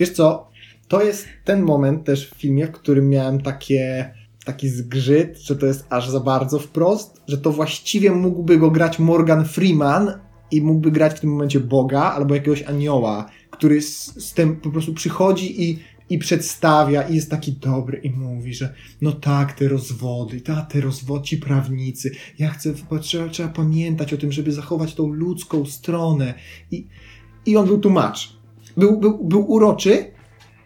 Wiesz 0.00 0.10
co? 0.10 0.50
To 0.88 1.02
jest 1.02 1.26
ten 1.44 1.62
moment 1.62 2.04
też 2.04 2.30
w 2.30 2.34
filmie, 2.34 2.66
w 2.66 2.70
którym 2.70 3.08
miałem 3.08 3.40
takie. 3.42 4.14
Taki 4.44 4.68
zgrzyt, 4.68 5.38
że 5.38 5.56
to 5.56 5.66
jest 5.66 5.86
aż 5.90 6.08
za 6.08 6.20
bardzo 6.20 6.58
wprost, 6.58 7.22
że 7.28 7.38
to 7.38 7.52
właściwie 7.52 8.10
mógłby 8.10 8.58
go 8.58 8.70
grać 8.70 8.98
Morgan 8.98 9.44
Freeman 9.44 10.12
i 10.50 10.62
mógłby 10.62 10.90
grać 10.90 11.12
w 11.16 11.20
tym 11.20 11.30
momencie 11.30 11.60
Boga 11.60 12.00
albo 12.00 12.34
jakiegoś 12.34 12.62
anioła, 12.62 13.30
który 13.50 13.82
z, 13.82 14.24
z 14.28 14.34
tym 14.34 14.56
po 14.56 14.70
prostu 14.70 14.94
przychodzi 14.94 15.62
i 15.62 15.78
i 16.10 16.18
przedstawia 16.18 17.02
i 17.02 17.14
jest 17.14 17.30
taki 17.30 17.52
dobry 17.52 17.98
i 17.98 18.10
mówi, 18.10 18.54
że 18.54 18.74
no 19.02 19.12
tak, 19.12 19.52
te 19.52 19.68
rozwody, 19.68 20.40
ta, 20.40 20.62
te 20.62 20.80
rozwody, 20.80 21.24
ci 21.24 21.36
prawnicy, 21.36 22.10
ja 22.38 22.50
chcę, 22.50 22.74
trzeba, 23.00 23.28
trzeba 23.28 23.48
pamiętać 23.48 24.12
o 24.12 24.16
tym, 24.16 24.32
żeby 24.32 24.52
zachować 24.52 24.94
tą 24.94 25.08
ludzką 25.08 25.66
stronę 25.66 26.34
i, 26.70 26.86
i 27.46 27.56
on 27.56 27.66
był 27.66 27.78
tłumacz. 27.78 28.36
Był, 28.76 29.00
był, 29.00 29.24
był 29.24 29.50
uroczy, 29.50 30.10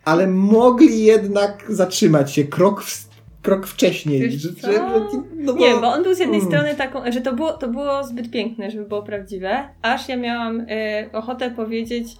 ale 0.04 0.26
mogli 0.26 1.04
jednak 1.04 1.64
zatrzymać 1.68 2.32
się 2.32 2.44
krok 2.44 2.82
w, 2.82 3.08
krok 3.42 3.66
wcześniej. 3.66 4.32
Że, 4.32 4.48
że, 4.48 4.90
no 5.36 5.52
bo... 5.52 5.58
Nie, 5.58 5.74
bo 5.74 5.88
on 5.88 6.02
był 6.02 6.14
z 6.14 6.18
jednej 6.18 6.40
mm. 6.40 6.52
strony 6.52 6.74
taką, 6.74 7.12
że 7.12 7.20
to 7.20 7.32
było, 7.34 7.52
to 7.52 7.68
było 7.68 8.04
zbyt 8.04 8.30
piękne, 8.30 8.70
żeby 8.70 8.84
było 8.84 9.02
prawdziwe, 9.02 9.68
aż 9.82 10.08
ja 10.08 10.16
miałam 10.16 10.60
y, 10.60 10.66
ochotę 11.12 11.50
powiedzieć, 11.50 12.16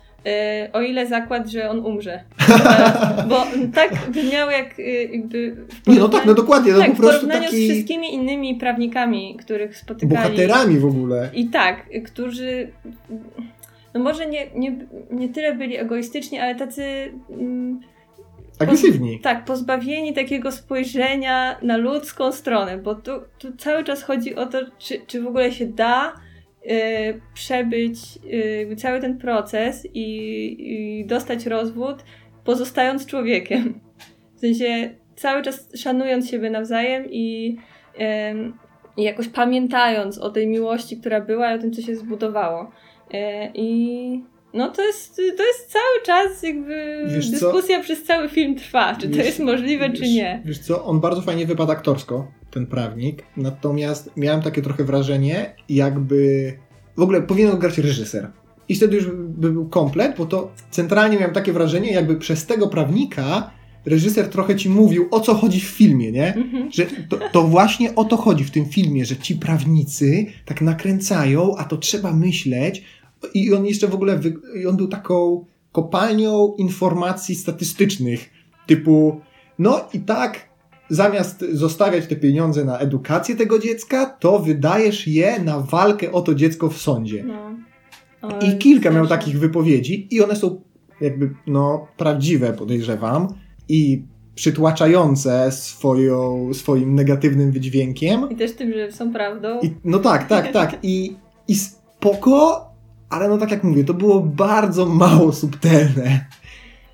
o 0.73 0.81
ile 0.81 1.07
zakład, 1.07 1.49
że 1.49 1.71
on 1.71 1.87
umrze. 1.87 2.13
E, 2.13 3.25
bo 3.29 3.47
tak 3.75 4.11
brzmiał 4.11 4.51
jak 4.51 4.79
e, 4.79 4.83
jakby... 4.83 5.57
Nie, 5.87 5.99
no 5.99 6.09
tak, 6.09 6.27
no 6.27 6.35
dokładnie. 6.35 6.73
No 6.73 6.79
tak, 6.79 6.91
po 6.91 6.97
prostu 6.97 7.27
w 7.27 7.31
taki... 7.31 7.67
z 7.67 7.71
wszystkimi 7.71 8.15
innymi 8.15 8.55
prawnikami, 8.55 9.37
których 9.37 9.77
spotykali. 9.77 10.15
Bohaterami 10.15 10.79
w 10.79 10.87
ogóle. 10.87 11.31
I 11.35 11.47
tak, 11.47 11.87
którzy... 12.07 12.73
No 13.95 14.01
może 14.01 14.27
nie, 14.27 14.47
nie, 14.55 14.77
nie 15.11 15.29
tyle 15.29 15.55
byli 15.55 15.77
egoistyczni, 15.77 16.39
ale 16.39 16.55
tacy... 16.55 17.13
Mm, 17.31 17.81
Agresywni. 18.59 19.21
tak, 19.21 19.45
pozbawieni 19.45 20.15
takiego 20.15 20.53
spojrzenia 20.53 21.59
na 21.63 21.77
ludzką 21.77 22.33
stronę, 22.33 22.79
bo 22.79 22.95
tu, 22.95 23.11
tu 23.39 23.57
cały 23.57 23.85
czas 23.85 24.03
chodzi 24.03 24.35
o 24.35 24.47
to, 24.47 24.59
czy, 24.79 25.01
czy 25.07 25.23
w 25.23 25.27
ogóle 25.27 25.53
się 25.53 25.67
da 25.67 26.13
przebyć 27.35 27.99
y, 28.73 28.77
cały 28.77 29.01
ten 29.01 29.19
proces 29.19 29.87
i, 29.95 30.57
i 30.59 31.07
dostać 31.07 31.47
rozwód, 31.47 31.97
pozostając 32.45 33.07
człowiekiem. 33.07 33.81
W 34.37 34.41
sensie 34.41 34.95
cały 35.17 35.43
czas 35.43 35.69
szanując 35.75 36.31
siebie 36.31 36.51
nawzajem 36.51 37.07
i, 37.11 37.57
i 38.97 39.03
jakoś 39.03 39.29
pamiętając 39.29 40.19
o 40.19 40.31
tej 40.31 40.47
miłości, 40.47 40.97
która 40.97 41.21
była 41.21 41.53
i 41.53 41.55
o 41.55 41.59
tym, 41.59 41.73
co 41.73 41.83
się 41.83 41.97
zbudowało. 41.97 42.71
E, 43.15 43.51
I 43.55 44.23
no 44.55 44.69
to 44.71 44.83
jest, 44.83 45.17
to 45.17 45.47
jest 45.47 45.73
cały 45.73 46.03
czas 46.07 46.43
jakby 46.43 47.05
wiesz 47.07 47.31
dyskusja 47.31 47.77
co? 47.77 47.83
przez 47.83 48.05
cały 48.05 48.29
film 48.29 48.55
trwa, 48.55 48.97
czy 48.97 49.09
wiesz, 49.09 49.17
to 49.17 49.23
jest 49.23 49.41
możliwe, 49.41 49.91
wiesz, 49.91 50.01
czy 50.01 50.09
nie. 50.09 50.43
Wiesz 50.45 50.59
co, 50.59 50.85
on 50.85 51.01
bardzo 51.01 51.23
fajnie 51.23 51.47
wypada 51.47 51.73
aktorsko, 51.73 52.33
ten 52.51 52.67
prawnik, 52.67 53.23
natomiast 53.37 54.11
miałem 54.17 54.43
takie 54.43 54.63
trochę 54.63 54.85
wrażenie, 54.85 55.55
jakby 55.69 56.53
w 56.97 57.03
ogóle 57.03 57.23
powinien 57.23 57.59
grać 57.59 57.79
reżyser. 57.79 58.31
I 58.69 58.75
wtedy 58.75 58.97
już 58.97 59.07
by 59.29 59.53
był 59.53 59.69
komplet, 59.69 60.17
bo 60.19 60.27
to 60.27 60.53
centralnie 60.71 61.19
miałem 61.19 61.35
takie 61.35 61.53
wrażenie, 61.53 61.93
jakby 61.93 62.17
przez 62.17 62.47
tego 62.47 62.69
prawnika 62.69 63.51
reżyser 63.87 64.29
trochę 64.29 64.57
ci 64.57 64.71
mówił, 64.71 65.09
o 65.11 65.21
co 65.21 65.35
chodzi 65.35 65.61
w 65.61 65.65
filmie, 65.65 66.13
nie? 66.13 66.35
Mhm. 66.35 66.73
Że 66.73 66.87
to, 67.09 67.19
to, 67.33 67.43
właśnie 67.43 67.95
o 67.95 68.05
to 68.05 68.17
chodzi 68.17 68.45
w 68.45 68.51
tym 68.51 68.67
filmie, 68.67 69.05
że 69.05 69.17
ci 69.17 69.37
prawnicy 69.37 70.27
tak 70.45 70.61
nakręcają, 70.61 71.57
a 71.57 71.65
to 71.65 71.77
trzeba 71.77 72.13
myśleć. 72.13 72.85
I 73.35 73.55
on 73.55 73.67
jeszcze 73.67 73.89
w 73.89 73.95
ogóle, 73.95 74.21
on 74.69 74.77
był 74.77 74.89
taką 74.89 75.45
kopalnią 75.73 76.55
informacji 76.59 77.35
statystycznych, 77.35 78.31
typu, 78.67 79.21
no 79.59 79.89
i 79.93 80.01
tak 80.01 80.48
zamiast 80.91 81.45
zostawiać 81.53 82.07
te 82.07 82.17
pieniądze 82.17 82.65
na 82.65 82.79
edukację 82.79 83.37
tego 83.37 83.59
dziecka, 83.59 84.07
to 84.07 84.39
wydajesz 84.39 85.07
je 85.07 85.41
na 85.45 85.61
walkę 85.61 86.13
o 86.13 86.23
to 86.23 86.35
dziecko 86.35 86.69
w 86.69 86.79
sądzie. 86.79 87.25
No. 87.25 88.39
I 88.41 88.59
kilka 88.59 88.91
miał 88.91 89.07
takich 89.07 89.39
wypowiedzi 89.39 90.09
i 90.11 90.23
one 90.23 90.37
są 90.37 90.61
jakby 91.01 91.35
no 91.47 91.87
prawdziwe 91.97 92.53
podejrzewam 92.53 93.29
i 93.69 94.03
przytłaczające 94.35 95.53
swoją, 95.53 96.49
swoim 96.55 96.95
negatywnym 96.95 97.53
wydźwiękiem. 97.53 98.31
I 98.31 98.37
też 98.37 98.53
tym, 98.53 98.73
że 98.73 98.93
są 98.93 99.13
prawdą. 99.13 99.61
I, 99.61 99.75
no 99.85 99.99
tak, 99.99 100.29
tak, 100.29 100.53
tak. 100.53 100.79
I, 100.83 101.17
I 101.49 101.55
spoko, 101.55 102.67
ale 103.11 103.29
no 103.29 103.39
tak 103.39 103.51
jak 103.51 103.65
mówię, 103.65 103.85
to 103.85 103.95
było 103.95 104.21
bardzo 104.21 104.87
mało 104.87 105.33
subtelne. 105.33 106.27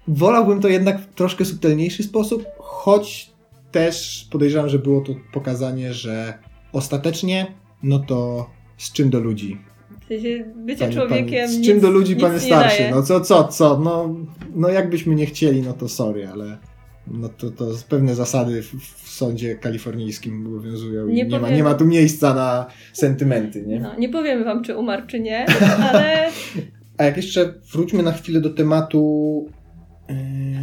Wolałbym 0.08 0.60
to 0.60 0.68
jednak 0.68 1.00
w 1.00 1.14
troszkę 1.14 1.44
subtelniejszy 1.44 2.02
sposób, 2.02 2.44
choć 2.58 3.33
też 3.74 4.28
podejrzewam, 4.30 4.68
że 4.68 4.78
było 4.78 5.00
to 5.00 5.14
pokazanie, 5.32 5.92
że 5.92 6.38
ostatecznie, 6.72 7.46
no 7.82 7.98
to 7.98 8.50
z 8.76 8.92
czym 8.92 9.10
do 9.10 9.20
ludzi. 9.20 9.58
W 10.00 10.06
sensie 10.06 10.44
bycie 10.56 10.90
człowiekiem. 10.90 11.48
z 11.48 11.62
czym 11.64 11.74
nic, 11.74 11.82
do 11.82 11.90
ludzi 11.90 12.16
pan 12.16 12.40
starszy? 12.40 12.90
No 12.90 13.02
co, 13.02 13.20
co, 13.20 13.44
co? 13.44 13.78
No, 13.78 14.14
no 14.54 14.68
jakbyśmy 14.68 15.14
nie 15.14 15.26
chcieli, 15.26 15.62
no 15.62 15.72
to 15.72 15.88
sorry, 15.88 16.28
ale 16.28 16.58
no 17.06 17.28
to, 17.28 17.50
to 17.50 17.66
pewne 17.88 18.14
zasady 18.14 18.62
w, 18.62 18.74
w 19.04 19.08
sądzie 19.08 19.54
kalifornijskim 19.54 20.46
obowiązują 20.46 21.06
nie, 21.06 21.24
nie, 21.24 21.40
ma, 21.40 21.50
nie 21.50 21.62
ma 21.62 21.74
tu 21.74 21.86
miejsca 21.86 22.34
na 22.34 22.66
sentymenty, 22.92 23.62
nie? 23.62 23.80
No, 23.80 23.98
nie 23.98 24.08
powiemy 24.08 24.44
wam, 24.44 24.64
czy 24.64 24.76
umarł, 24.76 25.06
czy 25.06 25.20
nie, 25.20 25.46
ale... 25.90 26.28
A 26.98 27.04
jak 27.04 27.16
jeszcze 27.16 27.54
wróćmy 27.72 28.02
na 28.02 28.12
chwilę 28.12 28.40
do 28.40 28.50
tematu 28.50 29.46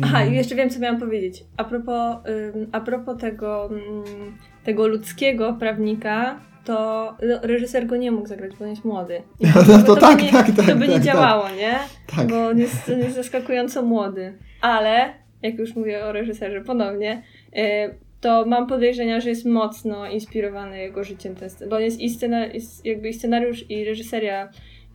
Aha, 0.03 0.25
i 0.25 0.33
jeszcze 0.33 0.55
wiem, 0.55 0.69
co 0.69 0.79
miałam 0.79 0.99
powiedzieć. 0.99 1.43
A 1.57 1.63
propos, 1.63 2.17
a 2.71 2.81
propos 2.81 3.17
tego, 3.17 3.69
tego 4.63 4.87
ludzkiego 4.87 5.53
prawnika, 5.53 6.39
to 6.65 6.75
no, 7.23 7.39
reżyser 7.41 7.87
go 7.87 7.97
nie 7.97 8.11
mógł 8.11 8.27
zagrać, 8.27 8.51
bo 8.59 8.65
on 8.65 8.69
jest 8.69 8.85
młody. 8.85 9.21
I 9.39 9.47
to, 9.53 9.63
to, 9.63 9.83
to 9.83 9.95
tak, 9.95 10.17
by 10.17 10.23
nie, 10.23 10.31
tak, 10.31 10.45
tak. 10.45 10.65
To 10.65 10.75
by 10.75 10.87
tak, 10.87 10.95
nie 10.95 11.01
działało, 11.01 11.43
tak. 11.43 11.57
nie? 11.57 11.79
Tak. 12.15 12.27
Bo 12.27 12.47
on 12.47 12.59
jest, 12.59 12.89
on 12.89 12.99
jest 12.99 13.15
zaskakująco 13.15 13.81
młody. 13.81 14.37
Ale, 14.61 15.13
jak 15.41 15.59
już 15.59 15.75
mówię 15.75 16.05
o 16.05 16.11
reżyserze 16.11 16.61
ponownie, 16.61 17.23
y, 17.57 17.95
to 18.21 18.45
mam 18.45 18.67
podejrzenia, 18.67 19.19
że 19.19 19.29
jest 19.29 19.45
mocno 19.45 20.09
inspirowany 20.09 20.79
jego 20.79 21.03
życiem. 21.03 21.35
Bo 21.69 21.75
on 21.75 21.81
jest 21.81 21.99
i, 21.99 22.09
scena, 22.09 22.45
jest 22.45 22.85
jakby 22.85 23.09
i 23.09 23.13
scenariusz, 23.13 23.69
i 23.69 23.85
reżyseria 23.85 24.49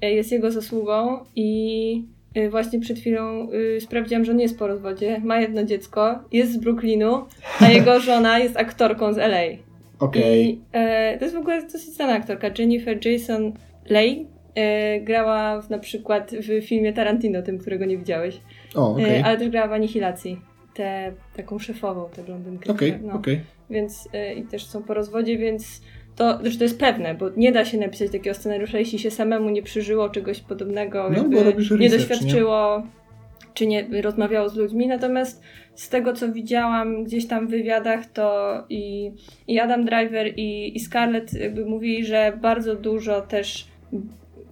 y, 0.05 0.11
jest 0.11 0.33
jego 0.33 0.51
zasługą 0.51 1.25
i 1.37 2.16
właśnie 2.51 2.81
przed 2.81 2.99
chwilą 2.99 3.49
y, 3.53 3.81
sprawdziłam, 3.81 4.25
że 4.25 4.33
on 4.33 4.41
jest 4.41 4.59
po 4.59 4.67
rozwodzie, 4.67 5.21
ma 5.25 5.41
jedno 5.41 5.65
dziecko, 5.65 6.19
jest 6.33 6.53
z 6.53 6.57
Brooklynu, 6.57 7.25
a 7.61 7.69
jego 7.69 8.01
żona 8.11 8.39
jest 8.39 8.57
aktorką 8.57 9.13
z 9.13 9.19
LA. 9.19 9.67
Okay. 9.99 10.37
I 10.37 10.61
e, 10.73 11.19
to 11.19 11.25
jest 11.25 11.37
w 11.37 11.39
ogóle 11.39 11.63
dosyć 11.63 11.95
znana 11.95 12.13
aktorka. 12.13 12.51
Jennifer 12.59 13.07
Jason 13.07 13.53
Leigh 13.91 14.29
e, 14.55 15.01
grała 15.01 15.61
w, 15.63 15.71
na 15.71 15.79
przykład 15.79 16.31
w 16.31 16.67
filmie 16.67 16.93
Tarantino, 16.93 17.43
tym, 17.43 17.59
którego 17.59 17.85
nie 17.85 17.99
widziałeś. 17.99 18.41
O, 18.75 18.93
okay. 18.93 19.19
e, 19.19 19.25
ale 19.25 19.39
też 19.39 19.49
grała 19.49 19.69
w 19.69 19.73
Anihilacji. 19.73 20.41
Tę 20.75 21.13
taką 21.37 21.59
szefową, 21.59 22.09
tę 22.17 22.23
blondynkę. 22.23 22.73
Okej, 22.73 22.91
okay, 22.91 23.03
no. 23.03 23.15
okej. 23.15 23.41
Więc 23.71 24.09
e, 24.13 24.35
i 24.35 24.43
też 24.43 24.67
są 24.67 24.83
po 24.83 24.95
rozwodzie, 24.95 25.39
więc 25.39 25.83
to, 26.17 26.39
znaczy 26.39 26.59
to 26.59 26.65
jest 26.65 26.81
pewne, 26.81 27.15
bo 27.15 27.31
nie 27.37 27.53
da 27.53 27.65
się 27.65 27.79
napisać 27.79 28.13
takiego 28.13 28.35
scenariusza, 28.35 28.79
jeśli 28.79 28.99
się 28.99 29.11
samemu 29.11 29.51
nie 29.51 29.63
przeżyło 29.63 30.09
czegoś 30.09 30.41
podobnego, 30.41 31.11
no, 31.11 31.17
jakby 31.17 31.45
research, 31.45 31.81
nie 31.81 31.91
doświadczyło, 31.91 32.83
nie? 32.85 32.91
czy 33.55 33.67
nie 33.67 34.03
rozmawiało 34.03 34.49
z 34.49 34.57
ludźmi. 34.57 34.87
Natomiast 34.87 35.43
z 35.75 35.89
tego, 35.89 36.13
co 36.13 36.33
widziałam 36.33 37.05
gdzieś 37.05 37.27
tam 37.27 37.47
w 37.47 37.51
wywiadach, 37.51 38.07
to 38.07 38.65
i, 38.69 39.13
i 39.49 39.61
Adam 39.61 39.85
Driver, 39.85 40.27
i, 40.37 40.77
i 40.77 40.81
Scarlett 40.81 41.33
jakby 41.33 41.65
mówili, 41.65 42.05
że 42.05 42.39
bardzo 42.43 42.75
dużo 42.75 43.21
też 43.21 43.69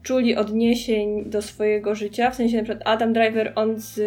czuli 0.02 0.36
odniesień 0.36 1.24
do 1.24 1.42
swojego 1.42 1.94
życia, 1.94 2.30
w 2.30 2.34
sensie 2.34 2.56
na 2.56 2.62
przykład 2.62 2.88
Adam 2.88 3.12
Driver, 3.12 3.52
on 3.56 3.74
z 3.76 4.00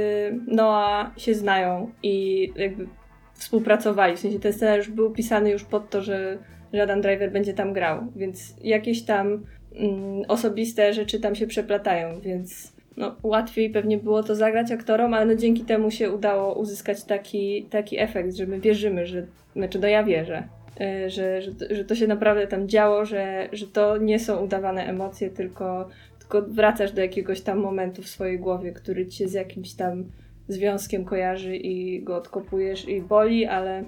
Noah 0.47 1.19
się 1.19 1.33
znają 1.33 1.91
i 2.03 2.47
jakby 2.55 2.87
współpracowali, 3.33 4.15
w 4.15 4.19
sensie 4.19 4.39
ten 4.39 4.53
scenariusz 4.53 4.89
był 4.89 5.11
pisany 5.11 5.49
już 5.49 5.63
pod 5.63 5.89
to, 5.89 6.01
że 6.01 6.37
że 6.73 6.83
Adam 6.83 7.01
Driver 7.01 7.31
będzie 7.31 7.53
tam 7.53 7.73
grał, 7.73 7.99
więc 8.15 8.55
jakieś 8.63 9.03
tam 9.03 9.43
mm, 9.75 10.23
osobiste 10.27 10.93
rzeczy 10.93 11.19
tam 11.19 11.35
się 11.35 11.47
przeplatają, 11.47 12.19
więc 12.19 12.77
no, 12.97 13.15
łatwiej 13.23 13.69
pewnie 13.69 13.97
było 13.97 14.23
to 14.23 14.35
zagrać 14.35 14.71
aktorom, 14.71 15.13
ale 15.13 15.25
no 15.25 15.35
dzięki 15.35 15.61
temu 15.61 15.91
się 15.91 16.11
udało 16.11 16.53
uzyskać 16.59 17.03
taki, 17.03 17.63
taki 17.63 17.99
efekt, 17.99 18.35
że 18.35 18.47
my 18.47 18.59
wierzymy, 18.59 19.05
że, 19.05 19.25
znaczy 19.55 19.79
no 19.79 19.87
ja 19.87 20.03
wierzę, 20.03 20.47
y, 20.81 21.09
że, 21.09 21.41
że, 21.41 21.51
że 21.69 21.85
to 21.85 21.95
się 21.95 22.07
naprawdę 22.07 22.47
tam 22.47 22.67
działo, 22.67 23.05
że, 23.05 23.49
że 23.51 23.67
to 23.67 23.97
nie 23.97 24.19
są 24.19 24.43
udawane 24.43 24.85
emocje, 24.85 25.29
tylko, 25.29 25.89
tylko 26.19 26.41
wracasz 26.41 26.91
do 26.91 27.01
jakiegoś 27.01 27.41
tam 27.41 27.59
momentu 27.59 28.01
w 28.01 28.07
swojej 28.07 28.39
głowie, 28.39 28.71
który 28.71 29.05
ci 29.05 29.17
się 29.17 29.27
z 29.27 29.33
jakimś 29.33 29.73
tam 29.73 30.05
związkiem 30.47 31.05
kojarzy 31.05 31.55
i 31.55 32.03
go 32.03 32.15
odkopujesz 32.15 32.87
i 32.87 33.01
boli, 33.01 33.45
ale 33.45 33.83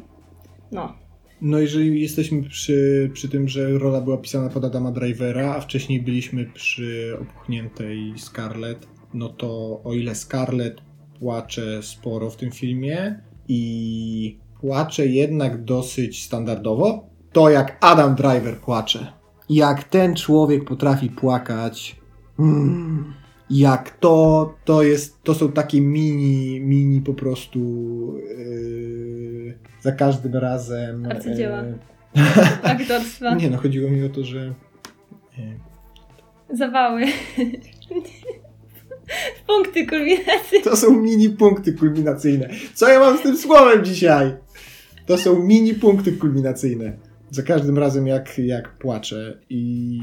no, 0.71 0.93
No 1.41 1.59
jeżeli 1.59 2.01
jesteśmy 2.01 2.43
przy, 2.43 3.09
przy 3.13 3.29
tym, 3.29 3.47
że 3.47 3.69
rola 3.69 4.01
była 4.01 4.17
pisana 4.17 4.49
pod 4.49 4.65
Adama 4.65 4.91
Drivera, 4.91 5.55
a 5.55 5.61
wcześniej 5.61 6.01
byliśmy 6.01 6.45
przy 6.45 7.17
opuchniętej 7.21 8.13
Scarlett, 8.17 8.87
no 9.13 9.29
to 9.29 9.81
o 9.83 9.93
ile 9.93 10.15
Scarlett 10.15 10.81
płacze 11.19 11.83
sporo 11.83 12.29
w 12.29 12.35
tym 12.35 12.51
filmie 12.51 13.21
i 13.47 14.39
płacze 14.61 15.07
jednak 15.07 15.63
dosyć 15.63 16.23
standardowo, 16.23 17.09
to 17.31 17.49
jak 17.49 17.77
Adam 17.81 18.15
Driver 18.15 18.57
płacze. 18.57 19.13
Jak 19.49 19.83
ten 19.83 20.15
człowiek 20.15 20.65
potrafi 20.65 21.09
płakać. 21.09 21.99
Mm, 22.39 23.13
jak 23.49 23.97
to, 23.97 24.53
to 24.65 24.83
jest, 24.83 25.23
to 25.23 25.35
są 25.35 25.51
takie 25.51 25.81
mini, 25.81 26.61
mini 26.61 27.01
po 27.01 27.13
prostu 27.13 27.59
yy, 28.37 29.08
za 29.81 29.91
każdym 29.91 30.35
razem. 30.35 31.05
Arcydzieła. 31.05 31.61
yy, 31.61 31.73
aktorstwa, 32.73 33.35
nie 33.35 33.49
no, 33.49 33.57
chodziło 33.57 33.91
mi 33.91 34.03
o 34.03 34.09
to, 34.09 34.23
że 34.23 34.53
yy, 35.37 36.57
zawały, 36.57 37.01
punkty 39.47 39.87
kulminacji. 39.87 40.61
to 40.63 40.75
są 40.75 41.01
mini 41.01 41.29
punkty 41.29 41.73
kulminacyjne. 41.73 42.49
Co 42.73 42.89
ja 42.89 42.99
mam 42.99 43.17
z 43.17 43.21
tym 43.21 43.37
słowem 43.37 43.85
dzisiaj? 43.85 44.35
To 45.05 45.17
są 45.17 45.39
mini 45.39 45.73
punkty 45.73 46.11
kulminacyjne. 46.11 46.97
Za 47.31 47.43
każdym 47.43 47.77
razem 47.77 48.07
jak, 48.07 48.37
jak 48.39 48.77
płaczę 48.77 49.39
i 49.49 49.99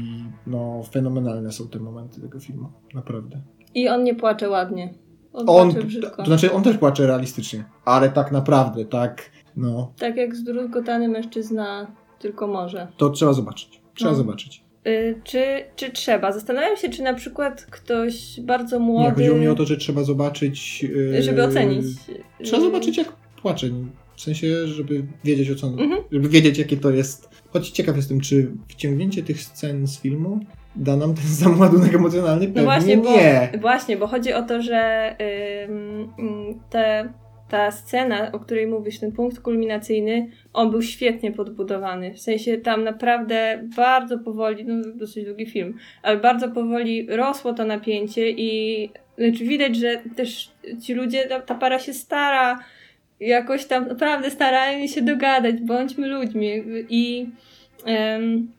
no 0.47 0.83
fenomenalne 0.91 1.51
są 1.51 1.67
te 1.67 1.79
momenty 1.79 2.21
tego 2.21 2.39
filmu. 2.39 2.69
Naprawdę. 2.93 3.41
I 3.75 3.89
on 3.89 4.03
nie 4.03 4.15
płacze 4.15 4.49
ładnie. 4.49 4.93
On, 5.33 5.45
On, 5.49 5.71
płacze 5.71 5.87
brzydko. 5.87 6.17
to 6.17 6.25
znaczy 6.25 6.53
on 6.53 6.63
też 6.63 6.77
płacze 6.77 7.07
realistycznie, 7.07 7.63
ale 7.85 8.09
tak 8.09 8.31
naprawdę, 8.31 8.85
tak, 8.85 9.21
no, 9.57 9.91
Tak 9.99 10.17
jak 10.17 10.35
zdruzgotany 10.35 11.07
mężczyzna 11.09 11.91
tylko 12.19 12.47
może. 12.47 12.87
to 12.97 13.09
trzeba 13.09 13.33
zobaczyć. 13.33 13.81
Trzeba 13.95 14.11
No. 14.11 14.17
zobaczyć. 14.17 14.61
Y, 14.87 15.21
czy, 15.23 15.43
czy 15.75 15.91
trzeba? 15.91 16.31
Zastanawiam 16.31 16.77
się, 16.77 16.89
czy 16.89 17.03
na 17.03 17.13
przykład 17.13 17.65
ktoś 17.69 18.39
bardzo 18.41 18.79
Nie, 18.79 18.85
młody... 18.85 19.11
chodziło 19.15 19.37
mi 19.37 19.47
o 19.47 19.55
to, 19.55 19.65
że 19.65 19.77
trzeba 19.77 20.03
zobaczyć. 20.03 20.83
yy, 20.83 21.21
Żeby 21.23 21.43
ocenić. 21.43 21.85
Trzeba 22.43 22.57
Y, 22.57 22.61
zobaczyć, 22.65 22.97
jak 22.97 23.07
płacze. 23.41 23.67
W 24.15 24.21
sensie, 24.21 24.67
żeby 24.67 25.03
wiedzieć 25.23 25.49
o 25.51 25.55
co. 25.55 25.67
Mhm. 25.67 25.91
Żeby 26.11 26.29
wiedzieć, 26.29 26.57
jakie 26.57 26.77
to 26.77 26.89
jest. 26.91 27.29
Choć 27.49 27.69
ciekaw 27.69 27.95
jestem, 27.95 28.19
czy 28.21 28.51
wciągnięcie 28.67 29.23
tych 29.23 29.41
scen 29.41 29.87
z 29.87 29.99
filmu 29.99 30.39
da 30.75 30.95
nam 30.97 31.13
ten 31.13 31.25
sam 31.25 31.59
ładunek 31.59 31.93
emocjonalny? 31.95 32.45
Pewnie 32.47 32.61
No 32.61 32.65
właśnie, 32.65 32.97
bo, 32.97 33.09
nie. 33.11 33.51
właśnie, 33.61 33.97
bo 33.97 34.07
chodzi 34.07 34.33
o 34.33 34.41
to, 34.43 34.61
że 34.61 35.15
te, 36.69 37.13
ta 37.49 37.71
scena, 37.71 38.31
o 38.31 38.39
której 38.39 38.67
mówisz, 38.67 38.99
ten 38.99 39.11
punkt 39.11 39.39
kulminacyjny, 39.39 40.31
on 40.53 40.71
był 40.71 40.81
świetnie 40.81 41.31
podbudowany. 41.31 42.13
W 42.13 42.19
sensie 42.19 42.57
tam 42.57 42.83
naprawdę 42.83 43.63
bardzo 43.75 44.19
powoli, 44.19 44.65
no 44.65 44.91
dosyć 44.95 45.25
długi 45.25 45.45
film, 45.45 45.77
ale 46.03 46.17
bardzo 46.17 46.49
powoli 46.49 47.07
rosło 47.09 47.53
to 47.53 47.65
napięcie 47.65 48.29
i 48.29 48.89
znaczy 49.17 49.43
widać, 49.45 49.75
że 49.75 50.01
też 50.15 50.51
ci 50.83 50.93
ludzie, 50.93 51.25
ta, 51.27 51.39
ta 51.39 51.55
para 51.55 51.79
się 51.79 51.93
stara, 51.93 52.59
jakoś 53.19 53.65
tam 53.65 53.87
naprawdę 53.87 54.31
starają 54.31 54.87
się 54.87 55.01
dogadać, 55.01 55.55
bądźmy 55.61 56.07
ludźmi 56.07 56.63
i 56.89 57.29
em, 57.85 58.56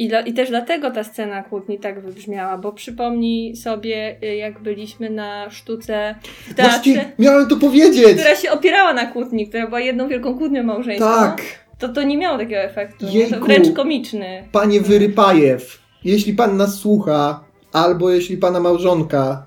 i, 0.00 0.08
dla, 0.08 0.20
I 0.20 0.32
też 0.32 0.48
dlatego 0.48 0.90
ta 0.90 1.04
scena 1.04 1.42
kłótni 1.42 1.78
tak 1.78 2.00
wybrzmiała, 2.00 2.58
bo 2.58 2.72
przypomnij 2.72 3.56
sobie, 3.56 4.16
y, 4.22 4.36
jak 4.36 4.62
byliśmy 4.62 5.10
na 5.10 5.50
sztuce 5.50 6.14
w 6.48 6.54
teatrze, 6.54 6.78
Właśnie 6.78 7.12
miałem 7.18 7.48
to 7.48 7.56
powiedzieć! 7.56 8.18
która 8.18 8.36
się 8.36 8.50
opierała 8.50 8.92
na 8.92 9.06
kłótni, 9.06 9.48
która 9.48 9.66
była 9.66 9.80
jedną 9.80 10.08
wielką 10.08 10.38
kłótnią 10.38 10.62
małżeńską. 10.62 11.06
Tak! 11.06 11.42
To 11.78 11.88
to 11.88 12.02
nie 12.02 12.18
miało 12.18 12.38
takiego 12.38 12.60
efektu. 12.60 13.06
Jejku. 13.10 13.34
To 13.34 13.40
wręcz 13.40 13.72
komiczny. 13.72 14.44
Panie 14.52 14.80
Wyrypajew, 14.80 15.80
jeśli 16.04 16.34
pan 16.34 16.56
nas 16.56 16.78
słucha, 16.78 17.44
albo 17.72 18.10
jeśli 18.10 18.36
pana 18.36 18.60
małżonka, 18.60 19.46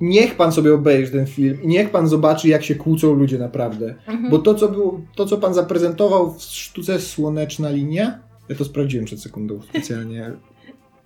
niech 0.00 0.34
pan 0.34 0.52
sobie 0.52 0.74
obejrzy 0.74 1.12
ten 1.12 1.26
film 1.26 1.62
i 1.62 1.66
niech 1.66 1.90
pan 1.90 2.08
zobaczy, 2.08 2.48
jak 2.48 2.64
się 2.64 2.74
kłócą 2.74 3.12
ludzie 3.12 3.38
naprawdę. 3.38 3.94
Mhm. 4.06 4.30
Bo 4.30 4.38
to, 4.38 4.54
co 4.54 4.68
było, 4.68 5.00
to, 5.16 5.26
co 5.26 5.36
pan 5.36 5.54
zaprezentował 5.54 6.34
w 6.34 6.42
sztuce 6.42 7.00
Słoneczna 7.00 7.70
Linia, 7.70 8.25
ja 8.48 8.56
to 8.56 8.64
sprawdziłem 8.64 9.06
przed 9.06 9.22
sekundą 9.22 9.62
specjalnie. 9.62 10.32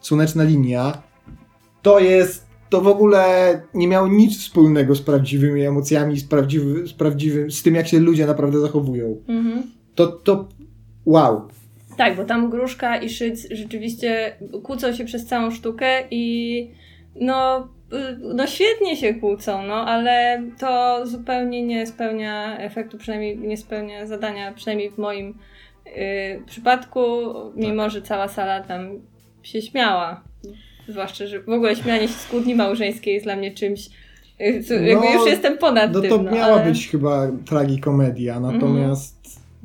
Słoneczna 0.01 0.45
Linia, 0.45 1.03
to 1.83 2.01
jest, 2.01 2.47
to 2.71 2.81
w 2.81 2.87
ogóle 2.87 3.63
nie 3.75 3.89
miało 3.89 4.09
nic 4.09 4.39
wspólnego 4.39 4.95
z 4.95 5.03
prawdziwymi 5.03 5.63
emocjami, 5.63 6.19
z, 6.19 6.25
prawdziwy, 6.25 6.87
z 6.87 6.93
prawdziwym, 6.93 7.51
z 7.51 7.63
tym, 7.63 7.75
jak 7.75 7.89
się 7.89 8.01
ludzie 8.01 8.27
naprawdę 8.27 8.61
zachowują. 8.61 9.17
Mhm. 9.29 9.63
To, 9.95 10.07
to, 10.07 10.49
wow. 11.07 11.49
Tak, 11.97 12.17
bo 12.17 12.25
tam 12.25 12.51
Gruszka 12.51 12.97
i 12.97 13.11
Szyc 13.11 13.49
rzeczywiście 13.51 14.37
kłócą 14.63 14.93
się 14.93 15.05
przez 15.05 15.27
całą 15.27 15.51
sztukę 15.51 16.03
i 16.11 16.71
no, 17.15 17.69
no 18.19 18.47
świetnie 18.47 18.97
się 18.97 19.15
kłócą, 19.15 19.63
no, 19.63 19.75
ale 19.75 20.43
to 20.59 21.01
zupełnie 21.07 21.63
nie 21.63 21.87
spełnia 21.87 22.59
efektu, 22.59 22.99
przynajmniej 22.99 23.39
nie 23.39 23.57
spełnia 23.57 24.07
zadania, 24.07 24.53
przynajmniej 24.53 24.91
w 24.91 24.99
moim 24.99 25.39
y, 25.97 26.43
przypadku, 26.47 27.01
mimo 27.57 27.91
że 27.91 28.03
cała 28.03 28.29
sala 28.29 28.61
tam 28.61 28.89
się 29.43 29.63
śmiała. 29.63 30.25
Zwłaszcza, 30.89 31.27
że 31.27 31.41
w 31.43 31.49
ogóle 31.49 31.77
śmianie 31.77 32.09
się 32.09 32.15
z 32.15 32.27
kłótni 32.27 32.55
małżeńskiej 32.55 33.15
jest 33.15 33.27
dla 33.27 33.37
mnie 33.37 33.55
czymś, 33.55 33.87
y, 34.41 34.65
co, 34.65 34.75
No, 34.75 35.15
już 35.15 35.27
jestem 35.27 35.59
ponad 35.59 35.93
No 35.93 36.01
tym. 36.01 36.11
to 36.11 36.23
no, 36.23 36.31
miała 36.31 36.55
ale... 36.55 36.65
być 36.71 36.89
chyba 36.89 37.29
tragikomedia, 37.47 38.41
natomiast 38.41 39.21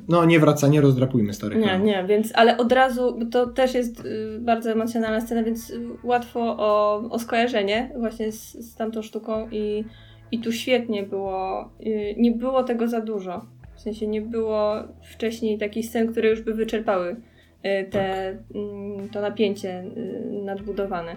no 0.07 0.25
nie 0.25 0.39
wraca, 0.39 0.67
nie 0.67 0.81
rozdrapujmy 0.81 1.33
starych 1.33 1.57
Nie, 1.57 1.79
nie, 1.79 2.05
więc, 2.07 2.31
ale 2.35 2.57
od 2.57 2.71
razu, 2.71 3.19
to 3.31 3.47
też 3.47 3.73
jest 3.73 4.05
y, 4.05 4.39
bardzo 4.39 4.71
emocjonalna 4.71 5.21
scena, 5.21 5.43
więc 5.43 5.69
y, 5.69 5.79
łatwo 6.03 6.39
o, 6.59 7.01
o 7.09 7.19
skojarzenie 7.19 7.91
właśnie 7.97 8.31
z, 8.31 8.53
z 8.53 8.75
tamtą 8.75 9.01
sztuką 9.01 9.47
i, 9.51 9.85
i 10.31 10.39
tu 10.39 10.51
świetnie 10.51 11.03
było, 11.03 11.69
y, 11.81 12.15
nie 12.17 12.31
było 12.31 12.63
tego 12.63 12.87
za 12.87 13.01
dużo. 13.01 13.45
Sensie 13.85 14.07
nie 14.07 14.21
było 14.21 14.75
wcześniej 15.11 15.57
takich 15.57 15.85
scen, 15.85 16.11
które 16.11 16.29
już 16.29 16.41
by 16.41 16.53
wyczerpały 16.53 17.11
y, 17.11 17.89
te, 17.91 18.29
mm, 18.55 19.09
to 19.09 19.21
napięcie 19.21 19.83
y, 19.83 20.41
nadbudowane. 20.43 21.15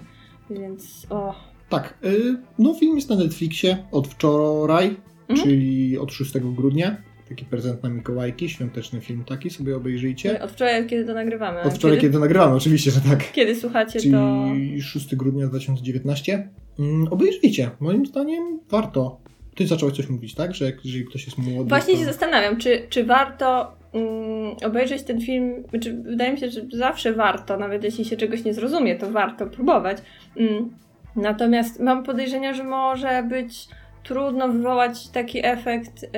Więc 0.50 1.06
o. 1.10 1.34
Tak, 1.68 1.98
y, 2.04 2.36
no 2.58 2.74
film 2.74 2.96
jest 2.96 3.10
na 3.10 3.16
Netflixie 3.16 3.76
od 3.92 4.08
wczoraj, 4.08 4.96
Mhm. 5.28 5.48
czyli 5.48 5.98
od 5.98 6.12
6 6.12 6.32
grudnia. 6.54 6.96
Taki 7.28 7.44
prezent 7.44 7.82
na 7.82 7.88
Mikołajki, 7.88 8.48
świąteczny 8.48 9.00
film 9.00 9.24
taki, 9.24 9.50
sobie 9.50 9.76
obejrzyjcie. 9.76 10.42
Od 10.42 10.50
wczoraj, 10.50 10.86
kiedy 10.86 11.04
to 11.04 11.14
nagrywamy. 11.14 11.62
Od 11.62 11.74
wczoraj, 11.74 11.96
kiedy, 11.96 12.08
kiedy 12.08 12.20
nagrywamy, 12.20 12.54
oczywiście, 12.54 12.90
że 12.90 13.00
tak. 13.00 13.32
kiedy 13.32 13.54
słuchacie, 13.54 14.00
Czyli 14.00 14.12
to. 14.12 14.46
6 14.82 15.16
grudnia 15.16 15.46
2019. 15.46 16.48
Mm, 16.78 17.08
obejrzyjcie, 17.10 17.70
moim 17.80 18.06
zdaniem 18.06 18.60
warto. 18.70 19.20
Ty 19.58 19.66
zacząłeś 19.66 19.94
coś 19.96 20.08
mówić, 20.08 20.34
tak? 20.34 20.54
Że 20.54 20.64
jak, 20.64 20.84
jeżeli 20.84 21.04
ktoś 21.04 21.24
jest 21.26 21.38
młody. 21.38 21.68
Właśnie 21.68 21.94
to... 21.94 22.00
się 22.00 22.06
zastanawiam, 22.06 22.56
czy, 22.56 22.82
czy 22.88 23.04
warto 23.04 23.72
mm, 23.92 24.56
obejrzeć 24.64 25.02
ten 25.02 25.20
film. 25.20 25.64
Czy 25.82 25.92
wydaje 25.92 26.32
mi 26.32 26.38
się, 26.38 26.50
że 26.50 26.60
zawsze 26.72 27.12
warto, 27.12 27.56
nawet 27.56 27.84
jeśli 27.84 28.04
się 28.04 28.16
czegoś 28.16 28.44
nie 28.44 28.54
zrozumie, 28.54 28.96
to 28.96 29.10
warto 29.10 29.46
próbować. 29.46 29.98
Mm, 30.36 30.70
natomiast 31.16 31.80
mam 31.80 32.04
podejrzenia, 32.04 32.54
że 32.54 32.64
może 32.64 33.22
być 33.22 33.68
trudno 34.02 34.48
wywołać 34.48 35.08
taki 35.08 35.46
efekt 35.46 36.04
y, 36.04 36.08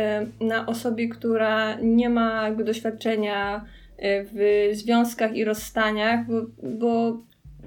na 0.44 0.66
osobie, 0.66 1.08
która 1.08 1.74
nie 1.74 2.08
ma 2.08 2.42
jakby 2.44 2.64
doświadczenia 2.64 3.56
y, 3.56 3.62
w 4.32 4.68
związkach 4.72 5.36
i 5.36 5.44
rozstaniach, 5.44 6.26
bo, 6.26 6.42
bo 6.78 7.22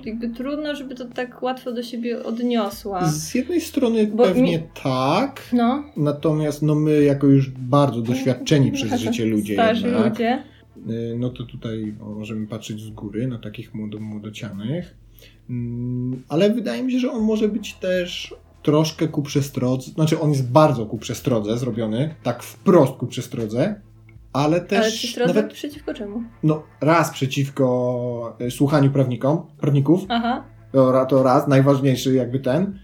jakby 0.06 0.30
trudno, 0.30 0.76
żeby 0.76 0.96
to 0.96 1.06
tak 1.06 1.44
łatwo 1.44 1.72
do 1.72 1.84
siebie 1.84 2.24
odniosła. 2.24 3.06
Z 3.10 3.36
jednej 3.36 3.62
strony 3.62 4.08
Bo 4.08 4.24
pewnie 4.24 4.58
mi- 4.58 4.64
tak, 4.84 5.50
No. 5.54 5.84
natomiast 5.98 6.62
no 6.62 6.76
my 6.76 7.04
jako 7.04 7.28
już 7.28 7.50
bardzo 7.50 8.02
doświadczeni 8.02 8.72
przez 8.72 9.00
życie 9.02 9.26
ludzie 9.26 9.54
Starzy 9.54 9.88
jednak, 9.88 10.10
ludzie. 10.14 10.44
y, 10.90 11.16
no 11.20 11.30
to 11.30 11.44
tutaj 11.44 11.94
możemy 12.00 12.48
patrzeć 12.48 12.82
z 12.82 12.90
góry 12.90 13.28
na 13.28 13.40
takich 13.40 13.74
młodo, 13.74 14.00
młodocianych. 14.00 14.96
Mm, 15.50 16.24
Ale 16.30 16.50
wydaje 16.54 16.84
mi 16.84 16.92
się, 16.92 17.00
że 17.00 17.12
on 17.12 17.24
może 17.24 17.48
być 17.48 17.74
też 17.74 18.36
troszkę 18.64 19.08
ku 19.08 19.22
przestrodze, 19.22 19.92
znaczy 19.92 20.20
on 20.20 20.30
jest 20.30 20.52
bardzo 20.52 20.86
ku 20.86 20.98
przestrodze 20.98 21.58
zrobiony, 21.58 22.16
tak 22.24 22.44
wprost 22.44 22.94
ku 22.94 23.08
przestrodze, 23.08 23.82
ale 24.34 24.62
też 24.62 25.18
Ale 25.18 25.28
nawet 25.28 25.54
przeciwko 25.54 25.94
czemu? 25.94 26.24
no, 26.44 26.64
raz 26.82 27.12
przeciwko 27.12 28.38
y, 28.42 28.52
słuchaniu 28.52 28.92
prawnikom, 28.92 29.46
prawników, 29.58 30.02
Aha. 30.10 30.44
to, 30.72 31.06
to 31.06 31.24
raz, 31.24 31.48
najważniejszy 31.48 32.14
jakby 32.14 32.40
ten. 32.40 32.80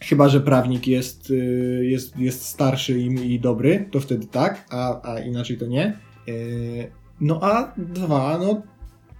Chyba, 0.00 0.28
że 0.28 0.40
prawnik 0.40 0.86
jest, 0.86 1.30
y, 1.30 1.86
jest, 1.90 2.18
jest 2.18 2.44
starszy 2.44 3.00
i, 3.00 3.34
i 3.34 3.40
dobry, 3.40 3.88
to 3.90 4.00
wtedy 4.00 4.26
tak, 4.26 4.66
a, 4.70 5.12
a 5.12 5.18
inaczej 5.18 5.58
to 5.58 5.66
nie. 5.66 5.98
Y, 6.28 6.90
no 7.20 7.38
a 7.42 7.74
dwa, 7.76 8.38
no 8.38 8.62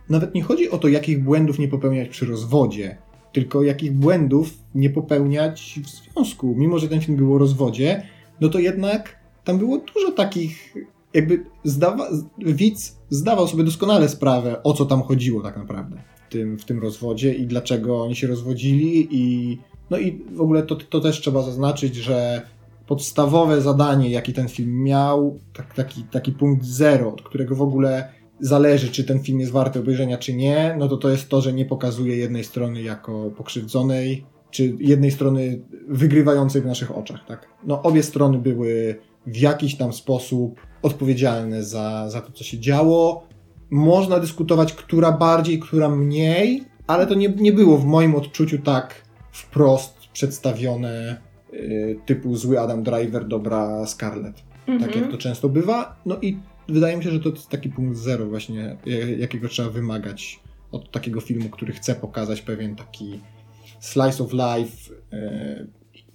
nawet 0.09 0.35
nie 0.35 0.43
chodzi 0.43 0.71
o 0.71 0.79
to, 0.79 0.89
jakich 0.89 1.25
błędów 1.25 1.59
nie 1.59 1.69
popełniać 1.69 2.09
przy 2.09 2.27
rozwodzie, 2.27 2.97
tylko 3.33 3.63
jakich 3.63 3.93
błędów 3.93 4.51
nie 4.75 4.91
popełniać 4.91 5.81
w 5.85 5.89
związku. 5.89 6.55
Mimo, 6.57 6.79
że 6.79 6.89
ten 6.89 7.01
film 7.01 7.17
był 7.17 7.35
o 7.35 7.39
rozwodzie, 7.39 8.03
no 8.41 8.49
to 8.49 8.59
jednak 8.59 9.17
tam 9.45 9.59
było 9.59 9.79
dużo 9.79 10.13
takich, 10.13 10.75
jakby 11.15 11.45
zdawa, 11.65 12.09
widz 12.39 12.99
zdawał 13.11 13.49
sobie 13.49 13.65
doskonale 13.65 14.09
sprawę, 14.09 14.63
o 14.63 14.73
co 14.73 14.85
tam 14.85 15.03
chodziło 15.03 15.43
tak 15.43 15.57
naprawdę 15.57 15.97
w 16.29 16.33
tym, 16.33 16.59
w 16.59 16.65
tym 16.65 16.83
rozwodzie 16.83 17.35
i 17.35 17.47
dlaczego 17.47 18.03
oni 18.03 18.17
się 18.17 18.27
rozwodzili 18.27 19.09
i 19.11 19.59
no 19.91 19.99
i 19.99 20.25
w 20.33 20.41
ogóle 20.41 20.63
to, 20.63 20.77
to 20.77 21.01
też 21.01 21.21
trzeba 21.21 21.43
zaznaczyć, 21.43 21.97
że 21.97 22.43
podstawowe 22.87 23.61
zadanie, 23.61 24.11
jaki 24.11 24.33
ten 24.33 24.49
film 24.49 24.83
miał, 24.83 25.39
tak, 25.53 25.75
taki, 25.75 26.03
taki 26.03 26.33
punkt 26.33 26.65
zero, 26.65 27.13
od 27.13 27.23
którego 27.23 27.57
w 27.57 27.63
ogóle 27.63 28.09
zależy, 28.41 28.89
czy 28.89 29.05
ten 29.05 29.21
film 29.21 29.41
jest 29.41 29.53
warty 29.53 29.79
obejrzenia, 29.79 30.19
czy 30.19 30.35
nie, 30.35 30.77
no 30.79 30.89
to 30.89 30.97
to 30.97 31.09
jest 31.09 31.29
to, 31.29 31.41
że 31.41 31.53
nie 31.53 31.65
pokazuje 31.65 32.17
jednej 32.17 32.45
strony 32.45 32.83
jako 32.83 33.31
pokrzywdzonej, 33.37 34.25
czy 34.51 34.77
jednej 34.81 35.11
strony 35.11 35.61
wygrywającej 35.89 36.63
w 36.63 36.67
naszych 36.67 36.97
oczach, 36.97 37.27
tak? 37.27 37.49
No 37.65 37.83
obie 37.83 38.03
strony 38.03 38.39
były 38.39 38.99
w 39.27 39.37
jakiś 39.37 39.77
tam 39.77 39.93
sposób 39.93 40.61
odpowiedzialne 40.85 41.63
za, 41.65 42.11
za 42.11 42.21
to, 42.21 42.33
co 42.33 42.45
się 42.45 42.59
działo. 42.59 43.27
Można 43.71 44.21
dyskutować, 44.21 44.73
która 44.73 45.13
bardziej, 45.13 45.59
która 45.59 45.89
mniej, 45.89 46.65
ale 46.87 47.07
to 47.07 47.15
nie, 47.15 47.29
nie 47.29 47.53
było 47.53 47.79
w 47.79 47.85
moim 47.85 48.15
odczuciu 48.15 48.59
tak 48.59 48.95
wprost 49.33 49.95
przedstawione 50.13 51.17
y, 51.53 51.99
typu 52.07 52.37
zły 52.37 52.61
Adam 52.61 52.83
Driver, 52.83 53.29
dobra 53.29 53.87
Scarlett. 53.87 54.43
Tak 54.67 54.81
jak 54.81 54.93
Mhm. 54.97 55.11
to 55.13 55.19
często 55.19 55.49
bywa. 55.49 55.97
No 56.07 56.17
i 56.23 56.39
wydaje 56.69 56.97
mi 56.97 57.05
się, 57.05 57.11
że 57.11 57.21
to 57.21 57.29
jest 57.29 57.49
taki 57.49 57.69
punkt 57.69 57.97
zero 57.99 58.27
właśnie, 58.27 58.77
jakiego 59.19 59.49
trzeba 59.49 59.71
wymagać 59.71 60.41
od 60.73 60.91
takiego 60.91 61.21
filmu, 61.21 61.49
który 61.49 61.73
chce 61.73 61.95
pokazać 61.95 62.43
pewien 62.43 62.77
taki 62.77 63.21
slice 63.81 64.25
of 64.25 64.33
life 64.33 64.95
y, 65.13 65.67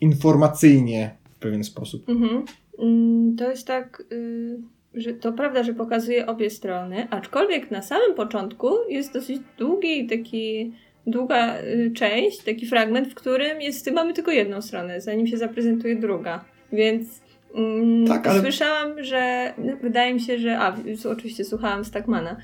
informacyjnie 0.01 1.17
w 1.35 1.39
pewien 1.39 1.63
sposób. 1.63 2.09
Mm, 2.09 2.45
To 3.37 3.49
jest 3.49 3.67
tak, 3.67 4.03
y, 4.11 4.57
że 4.93 5.13
to 5.13 5.33
prawda, 5.33 5.63
że 5.63 5.73
pokazuje 5.73 6.25
obie 6.25 6.49
strony, 6.49 7.07
aczkolwiek 7.09 7.71
na 7.71 7.81
samym 7.81 8.15
początku 8.15 8.69
jest 8.89 9.13
dosyć 9.13 9.41
długi 9.57 10.07
taki 10.07 10.73
długa 11.07 11.61
y, 11.61 11.91
część, 11.95 12.43
taki 12.43 12.65
fragment, 12.67 13.07
w 13.07 13.15
którym 13.15 13.61
jest, 13.61 13.91
mamy 13.91 14.13
tylko 14.13 14.31
jedną 14.31 14.61
stronę, 14.61 15.01
zanim 15.01 15.27
się 15.27 15.37
zaprezentuje 15.37 15.95
druga. 15.95 16.45
Więc 16.73 17.21
mm, 17.55 18.07
Tak, 18.07 18.27
ale- 18.27 18.41
słyszałam, 18.41 19.03
że 19.03 19.53
no, 19.57 19.77
wydaje 19.81 20.13
mi 20.13 20.19
się, 20.19 20.37
że 20.37 20.59
a, 20.59 20.75
oczywiście 21.11 21.43
słuchałam 21.45 21.85
Stackmana, 21.85 22.37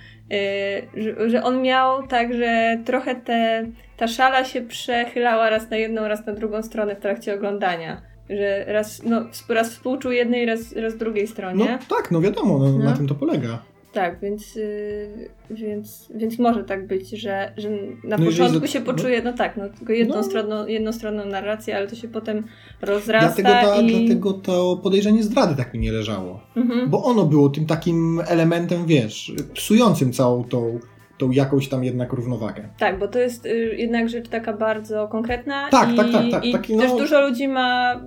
y, 0.97 1.01
że, 1.01 1.29
że 1.29 1.43
on 1.43 1.61
miał 1.61 2.07
tak, 2.07 2.33
że 2.33 2.79
trochę 2.85 3.15
te, 3.15 3.67
ta 3.97 4.07
szala 4.07 4.43
się 4.43 4.61
przechylała 4.61 5.49
raz 5.49 5.69
na 5.69 5.77
jedną, 5.77 6.07
raz 6.07 6.25
na 6.25 6.33
drugą 6.33 6.63
stronę 6.63 6.95
w 6.95 6.99
trakcie 6.99 7.33
oglądania. 7.33 8.14
Że 8.29 8.65
raz, 8.67 9.01
no, 9.03 9.25
raz 9.49 9.69
współczuł 9.71 10.11
jednej, 10.11 10.45
raz, 10.45 10.73
raz 10.73 10.97
drugiej 10.97 11.23
No 11.23 11.29
stronie. 11.31 11.79
tak, 11.89 12.11
no 12.11 12.21
wiadomo, 12.21 12.59
no, 12.59 12.71
No. 12.77 12.85
na 12.85 12.93
tym 12.97 13.07
to 13.07 13.15
polega. 13.15 13.59
Tak, 13.93 14.19
więc, 14.21 14.55
yy, 14.55 15.29
więc, 15.49 16.11
więc 16.15 16.39
może 16.39 16.63
tak 16.63 16.87
być, 16.87 17.09
że, 17.09 17.53
że 17.57 17.69
na 18.03 18.17
No 18.17 18.25
początku 18.25 18.67
się 18.67 18.81
poczuje, 18.81 19.21
no 19.21 19.33
tak, 19.33 19.57
no 19.57 19.69
tylko 19.69 19.93
jedną 19.93 20.15
No. 20.15 20.23
stronną, 20.23 20.67
jednostronną 20.67 21.25
narrację, 21.25 21.77
ale 21.77 21.87
to 21.87 21.95
się 21.95 22.07
potem 22.07 22.43
rozrasta 22.81 23.41
Dlatego, 23.41 23.49
ta, 23.75 23.81
i... 23.81 24.05
dlatego 24.05 24.33
to 24.33 24.79
podejrzenie 24.83 25.23
zdrady 25.23 25.55
tak 25.55 25.73
mi 25.73 25.79
nie 25.79 25.91
leżało. 25.91 26.39
Mhm. 26.55 26.89
Bo 26.89 27.03
ono 27.03 27.25
było 27.25 27.49
tym 27.49 27.65
takim 27.65 28.21
elementem, 28.27 28.85
wiesz, 28.85 29.31
psującym 29.53 30.13
całą 30.13 30.43
tą, 30.43 30.79
tą 31.17 31.31
jakąś 31.31 31.67
tam 31.67 31.83
jednak 31.83 32.13
równowagę. 32.13 32.69
Tak, 32.77 32.99
bo 32.99 33.07
to 33.07 33.19
jest 33.19 33.45
y, 33.45 33.75
jednak 33.77 34.09
rzecz 34.09 34.29
taka 34.29 34.53
bardzo 34.53 35.07
konkretna 35.07 35.69
Tak, 35.69 35.93
i, 35.93 35.95
tak, 35.95 36.11
tak, 36.11 36.31
tak, 36.31 36.45
i 36.45 36.51
taki, 36.51 36.77
też 36.77 36.91
no- 36.91 36.97
dużo 36.97 37.21
ludzi 37.21 37.47
ma 37.47 38.01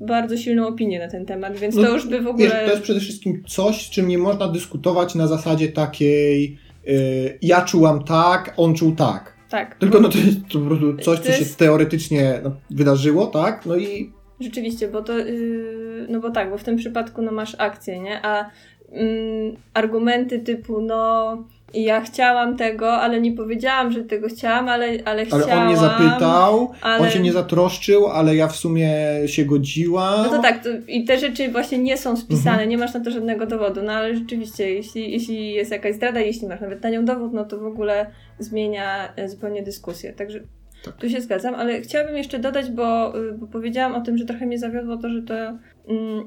bardzo 0.00 0.36
silną 0.36 0.66
opinię 0.66 0.98
na 0.98 1.08
ten 1.08 1.26
temat, 1.26 1.56
więc 1.56 1.74
No, 1.74 1.82
to 1.82 1.94
już 1.94 2.06
by 2.06 2.20
w 2.20 2.26
ogóle... 2.26 2.46
Wiesz, 2.46 2.64
to 2.64 2.70
jest 2.70 2.82
przede 2.82 3.00
wszystkim 3.00 3.42
coś, 3.48 3.86
z 3.86 3.90
czym 3.90 4.08
nie 4.08 4.18
można 4.18 4.48
dyskutować 4.48 5.14
na 5.14 5.26
zasadzie 5.26 5.68
takiej 5.68 6.58
yy, 6.86 7.38
ja 7.42 7.62
czułam 7.62 8.04
tak, 8.04 8.54
on 8.56 8.74
czuł 8.74 8.94
tak. 8.94 9.40
Tak. 9.48 9.74
Tylko 9.78 10.00
no 10.00 10.08
to 10.08 10.18
jest 10.18 10.38
to 10.52 10.58
po 10.58 10.66
prostu 10.66 10.96
coś, 10.96 11.18
co 11.18 11.32
się 11.32 11.44
teoretycznie 11.44 12.40
no, 12.44 12.56
wydarzyło, 12.70 13.26
tak? 13.26 13.66
No 13.66 13.76
i 13.76 14.12
Rzeczywiście, 14.40 14.88
bo 14.88 15.02
to, 15.02 15.18
yy, 15.18 16.06
no 16.08 16.20
bo 16.20 16.30
tak, 16.30 16.50
bo 16.50 16.58
w 16.58 16.64
tym 16.64 16.76
przypadku 16.76 17.22
no 17.22 17.32
masz 17.32 17.56
akcję, 17.58 18.00
nie? 18.00 18.26
A 18.26 18.50
mm, 18.92 19.56
argumenty 19.74 20.38
typu, 20.38 20.80
no 20.80 21.36
ja 21.74 22.00
chciałam 22.00 22.56
tego, 22.56 22.92
ale 22.92 23.20
nie 23.20 23.32
powiedziałam, 23.32 23.92
że 23.92 24.04
tego 24.04 24.28
chciałam, 24.28 24.68
ale, 24.68 24.86
ale 24.86 25.00
ale 25.04 25.26
chciałam. 25.26 25.58
on 25.62 25.68
nie 25.68 25.76
zapytał, 25.76 26.72
ale... 26.80 27.02
on 27.04 27.10
się 27.10 27.20
nie 27.20 27.32
zatroszczył, 27.32 28.06
ale 28.06 28.36
ja 28.36 28.48
w 28.48 28.56
sumie 28.56 28.90
się 29.26 29.44
godziłam. 29.44 30.22
No 30.22 30.28
to 30.30 30.42
tak, 30.42 30.62
to, 30.64 30.68
i 30.88 31.04
te 31.04 31.18
rzeczy 31.18 31.48
właśnie 31.52 31.78
nie 31.78 31.96
są 31.96 32.16
spisane, 32.16 32.50
Mhm. 32.50 32.68
nie 32.68 32.78
masz 32.78 32.94
na 32.94 33.00
to 33.00 33.10
żadnego 33.10 33.46
dowodu, 33.46 33.82
no 33.82 33.92
ale 33.92 34.14
rzeczywiście, 34.16 34.70
jeśli, 34.70 35.12
jeśli 35.12 35.52
jest 35.52 35.70
jakaś 35.70 35.94
zdrada, 35.94 36.20
jeśli 36.20 36.48
masz 36.48 36.60
nawet 36.60 36.82
na 36.82 36.90
nią 36.90 37.04
dowód, 37.04 37.32
no 37.32 37.44
to 37.44 37.58
w 37.58 37.66
ogóle 37.66 38.06
zmienia 38.38 39.12
e, 39.16 39.28
zupełnie 39.28 39.62
dyskusję. 39.62 40.12
Także 40.12 40.40
Tak. 40.84 40.96
tu 40.96 41.10
się 41.10 41.20
zgadzam, 41.20 41.54
ale 41.54 41.80
chciałabym 41.80 42.16
jeszcze 42.16 42.38
dodać, 42.38 42.70
bo, 42.70 43.18
y, 43.18 43.32
bo 43.32 43.46
powiedziałam 43.46 43.94
o 43.94 44.00
tym, 44.00 44.18
że 44.18 44.24
trochę 44.24 44.46
mnie 44.46 44.58
zawiodło 44.58 44.96
to, 44.96 45.08
że 45.08 45.22
to 45.22 45.34
mm, 45.34 45.58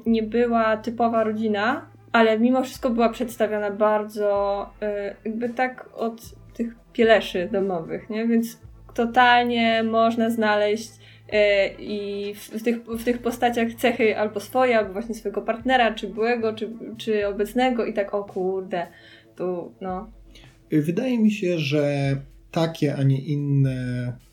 nie 0.06 0.22
była 0.22 0.76
typowa 0.76 1.24
rodzina, 1.24 1.86
ale 2.14 2.38
mimo 2.38 2.62
wszystko 2.62 2.90
była 2.90 3.08
przedstawiona 3.08 3.70
bardzo 3.70 4.62
y, 4.82 5.16
jakby 5.24 5.48
tak 5.48 5.88
od 5.94 6.20
tych 6.56 6.74
pieleszy 6.92 7.48
domowych, 7.52 8.10
nie? 8.10 8.26
Więc 8.26 8.58
totalnie 8.94 9.82
można 9.82 10.30
znaleźć 10.30 10.90
e, 11.32 11.68
i 11.68 12.34
w, 12.34 12.62
tych, 12.62 12.84
w 12.84 13.04
tych 13.04 13.18
postaciach 13.18 13.74
cechy 13.74 14.18
albo 14.18 14.40
swoje, 14.40 14.78
albo 14.78 14.92
właśnie 14.92 15.14
swojego 15.14 15.42
partnera, 15.42 15.94
czy 15.94 16.08
byłego, 16.08 16.54
czy, 16.54 16.68
czy 16.96 17.26
obecnego 17.26 17.86
i 17.86 17.92
tak 17.92 18.14
o 18.14 18.24
kurde, 18.24 18.86
tu 19.36 19.72
no. 19.80 20.10
Wydaje 20.72 21.18
mi 21.18 21.30
się, 21.30 21.58
że 21.58 22.16
takie, 22.50 22.96
a 22.96 23.02
nie 23.02 23.20
inne. 23.20 23.76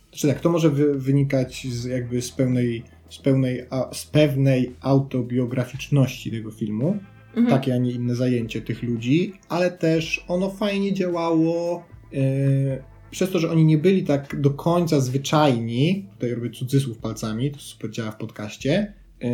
Znaczy 0.09 0.27
tak, 0.27 0.39
to 0.39 0.49
może 0.49 0.69
wy, 0.69 0.99
wynikać 0.99 1.67
z 1.67 1.85
jakby 1.85 2.21
z 2.21 2.31
pełnej, 2.31 2.83
z 3.09 3.17
pełnej, 3.17 3.65
a, 3.69 3.89
z 3.93 4.05
pewnej 4.05 4.75
autobiograficzności 4.81 6.31
tego 6.31 6.51
filmu. 6.51 6.97
Mhm. 7.35 7.47
Takie, 7.47 7.73
a 7.73 7.77
nie 7.77 7.91
inne 7.91 8.15
zajęcie 8.15 8.61
tych 8.61 8.83
ludzi, 8.83 9.33
ale 9.49 9.71
też 9.71 10.25
ono 10.27 10.49
fajnie 10.49 10.93
działało. 10.93 11.83
e, 12.13 12.91
przez 13.11 13.31
to, 13.31 13.39
że 13.39 13.51
oni 13.51 13.65
nie 13.65 13.77
byli 13.77 14.03
tak 14.03 14.41
do 14.41 14.49
końca 14.49 14.99
zwyczajni, 14.99 16.05
tutaj 16.13 16.35
robię 16.35 16.49
cudzysłów 16.49 16.97
palcami, 16.97 17.51
to 17.51 17.59
super 17.59 17.91
działa 17.91 18.11
w 18.11 18.17
podcaście, 18.17 18.93
e, 19.21 19.27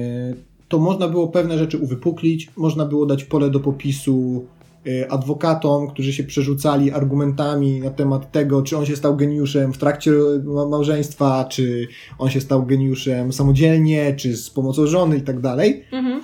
to 0.68 0.80
można 0.80 1.08
było 1.08 1.28
pewne 1.28 1.58
rzeczy 1.58 1.78
uwypuklić, 1.78 2.48
można 2.56 2.86
było 2.86 3.06
dać 3.06 3.24
pole 3.24 3.50
do 3.50 3.60
popisu 3.60 4.46
e, 4.88 5.12
adwokatom, 5.12 5.88
którzy 5.88 6.14
się 6.14 6.24
przerzucali 6.24 6.92
argumentami 6.92 7.80
na 7.80 7.90
temat 7.90 8.32
tego, 8.32 8.62
czy 8.62 8.78
on 8.78 8.86
się 8.86 8.96
stał 8.96 9.16
geniuszem 9.16 9.74
w 9.74 9.78
trakcie 9.78 10.12
ma- 10.44 10.68
małżeństwa, 10.68 11.46
czy 11.50 11.88
on 12.20 12.30
się 12.30 12.42
stał 12.42 12.66
geniuszem 12.66 13.34
samodzielnie, 13.34 14.14
czy 14.16 14.38
z 14.38 14.50
pomocą 14.50 14.88
żony 14.88 15.18
i 15.18 15.22
tak 15.22 15.40
dalej. 15.42 15.84
Mhm. 15.92 16.22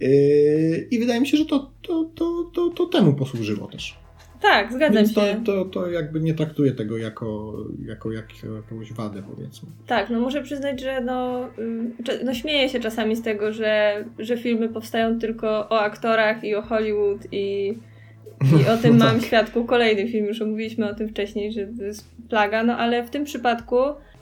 Yy, 0.00 0.88
I 0.90 0.98
wydaje 0.98 1.20
mi 1.20 1.26
się, 1.26 1.36
że 1.36 1.44
to, 1.46 1.70
to, 1.82 2.10
to, 2.14 2.50
to, 2.54 2.70
to 2.70 2.86
temu 2.86 3.14
posłużyło 3.14 3.66
też. 3.66 3.98
Tak, 4.40 4.72
zgadzam 4.72 4.96
Więc 4.96 5.14
to, 5.14 5.20
się. 5.26 5.44
to, 5.44 5.64
to 5.64 5.90
jakby 5.90 6.20
nie 6.20 6.34
traktuję 6.34 6.72
tego 6.72 6.98
jako, 6.98 7.56
jako 7.86 8.12
jak, 8.12 8.26
jakąś 8.56 8.92
wadę, 8.92 9.22
powiedzmy. 9.34 9.68
Tak, 9.86 10.10
no 10.10 10.20
muszę 10.20 10.42
przyznać, 10.42 10.80
że 10.80 11.00
no, 11.00 11.48
cze- 12.04 12.24
no 12.24 12.34
śmieję 12.34 12.68
się 12.68 12.80
czasami 12.80 13.16
z 13.16 13.22
tego, 13.22 13.52
że, 13.52 14.04
że 14.18 14.36
filmy 14.36 14.68
powstają 14.68 15.18
tylko 15.18 15.48
o 15.68 15.80
aktorach 15.80 16.44
i 16.44 16.54
o 16.54 16.62
Hollywood 16.62 17.20
i, 17.32 17.68
i 18.60 18.68
o 18.72 18.76
tym 18.82 18.96
No 18.96 19.04
mam 19.04 19.14
tak. 19.16 19.24
świadku 19.26 19.64
kolejny 19.64 20.08
film, 20.08 20.26
już 20.26 20.40
mówiliśmy 20.40 20.90
o 20.90 20.94
tym 20.94 21.08
wcześniej, 21.08 21.52
że 21.52 21.66
to 21.66 21.84
jest 21.84 22.08
plaga, 22.28 22.62
no 22.64 22.76
ale 22.76 23.02
w 23.02 23.10
tym 23.10 23.24
przypadku 23.24 23.76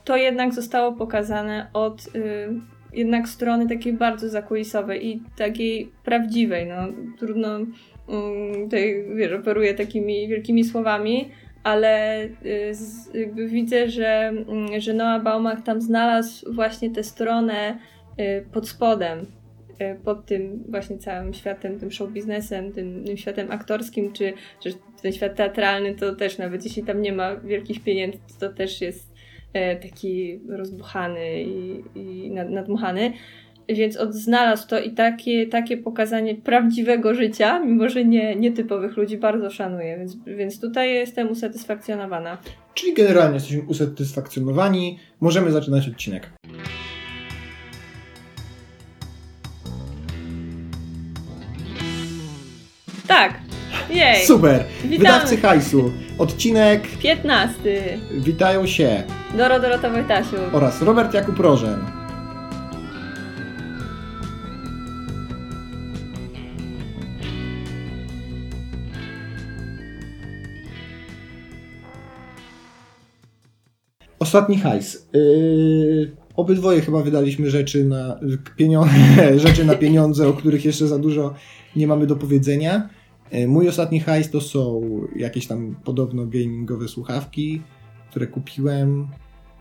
to 0.05 0.17
jednak 0.17 0.55
zostało 0.55 0.93
pokazane 0.93 1.67
od 1.73 2.07
y, 2.17 2.49
jednak 2.95 3.29
strony 3.29 3.69
takiej 3.69 3.93
bardzo 3.93 4.29
zakulisowej 4.29 5.07
i 5.07 5.23
takiej 5.37 5.93
prawdziwej, 6.05 6.67
no. 6.67 6.75
Trudno 7.19 7.57
mm, 7.57 8.65
tutaj, 8.65 9.05
wiesz, 9.15 9.33
operuję 9.33 9.75
takimi 9.75 10.29
wielkimi 10.29 10.65
słowami, 10.65 11.31
ale 11.63 12.25
y, 12.25 12.73
jakby 13.15 13.49
widzę, 13.49 13.91
że, 13.91 14.29
mm, 14.29 14.81
że 14.81 14.93
Noah 14.93 15.23
Baumbach 15.23 15.63
tam 15.63 15.81
znalazł 15.81 16.53
właśnie 16.53 16.91
tę 16.91 17.05
stronę 17.05 17.79
y, 18.21 18.45
pod 18.53 18.69
spodem, 18.69 19.27
y, 19.81 20.05
pod 20.05 20.27
tym 20.27 20.65
właśnie 20.69 20.99
całym 20.99 21.35
światem, 21.35 21.79
tym 21.79 21.91
show 21.91 22.11
biznesem, 22.11 22.73
tym, 22.73 23.05
tym 23.05 23.17
światem 23.17 23.51
aktorskim, 23.51 24.13
czy, 24.13 24.33
czy 24.61 24.75
ten 25.03 25.13
świat 25.13 25.35
teatralny, 25.35 25.95
to 25.95 26.15
też 26.15 26.39
nawet 26.39 26.65
jeśli 26.65 26.83
tam 26.83 27.03
nie 27.03 27.13
ma 27.13 27.37
wielkich 27.37 27.85
pieniędzy, 27.85 28.19
to 28.41 28.53
też 28.53 28.81
jest 28.81 29.14
taki 29.83 30.41
rozbuchany 30.49 31.43
i, 31.43 31.83
i 31.95 32.31
nadmuchany. 32.31 33.13
Więc 33.69 33.97
odznalazł 33.97 34.69
to 34.69 34.81
i 34.81 34.91
takie, 34.91 35.47
takie 35.47 35.77
pokazanie 35.77 36.35
prawdziwego 36.35 37.15
życia, 37.15 37.59
mimo 37.59 37.89
że 37.89 38.05
nie, 38.05 38.37
nietypowych 38.37 38.97
ludzi, 38.97 39.19
bardzo 39.19 39.51
szanuję. 39.51 39.99
Więc, 39.99 40.17
więc 40.27 40.61
tutaj 40.61 40.95
jestem 40.95 41.31
usatysfakcjonowana. 41.31 42.39
Czyli 42.75 42.95
generalnie 42.95 43.35
jesteśmy 43.35 43.63
usatysfakcjonowani. 43.63 44.99
Możemy 45.21 45.51
zaczynać 45.51 45.89
odcinek. 45.89 46.31
Tak. 53.09 53.44
Jej. 53.95 54.27
Super. 54.27 54.65
Witamy. 54.85 54.99
Wydawcy 54.99 55.37
hajsu. 55.37 55.93
Odcinek 56.19 56.83
15. 57.03 57.99
Witają 58.11 58.67
się 58.67 59.03
Doro 59.39 59.61
Dorota 59.61 59.91
Wojtasiu. 59.91 60.37
oraz 60.53 60.83
Robert 60.83 61.15
Jakub 61.15 61.39
Rożen. 61.41 61.81
Ostatni 74.19 74.59
hajs. 74.59 75.09
Yy, 75.13 76.11
obydwoje 76.37 76.81
chyba 76.81 77.03
wydaliśmy 77.03 77.51
rzeczy 77.51 77.85
na, 77.85 78.21
pieniądze, 78.57 78.95
rzeczy 79.47 79.65
na 79.65 79.75
pieniądze, 79.75 80.29
o 80.29 80.33
których 80.33 80.65
jeszcze 80.65 80.87
za 80.89 80.99
dużo 80.99 81.35
nie 81.77 81.87
mamy 81.87 82.07
do 82.07 82.17
powiedzenia. 82.17 82.89
Yy, 83.33 83.49
mój 83.49 83.69
ostatni 83.69 84.01
hajs 84.01 84.31
to 84.31 84.41
są 84.41 84.83
jakieś 85.17 85.47
tam 85.47 85.77
podobno 85.85 86.27
gamingowe 86.27 86.89
słuchawki, 86.89 87.63
które 88.11 88.27
kupiłem, 88.27 89.09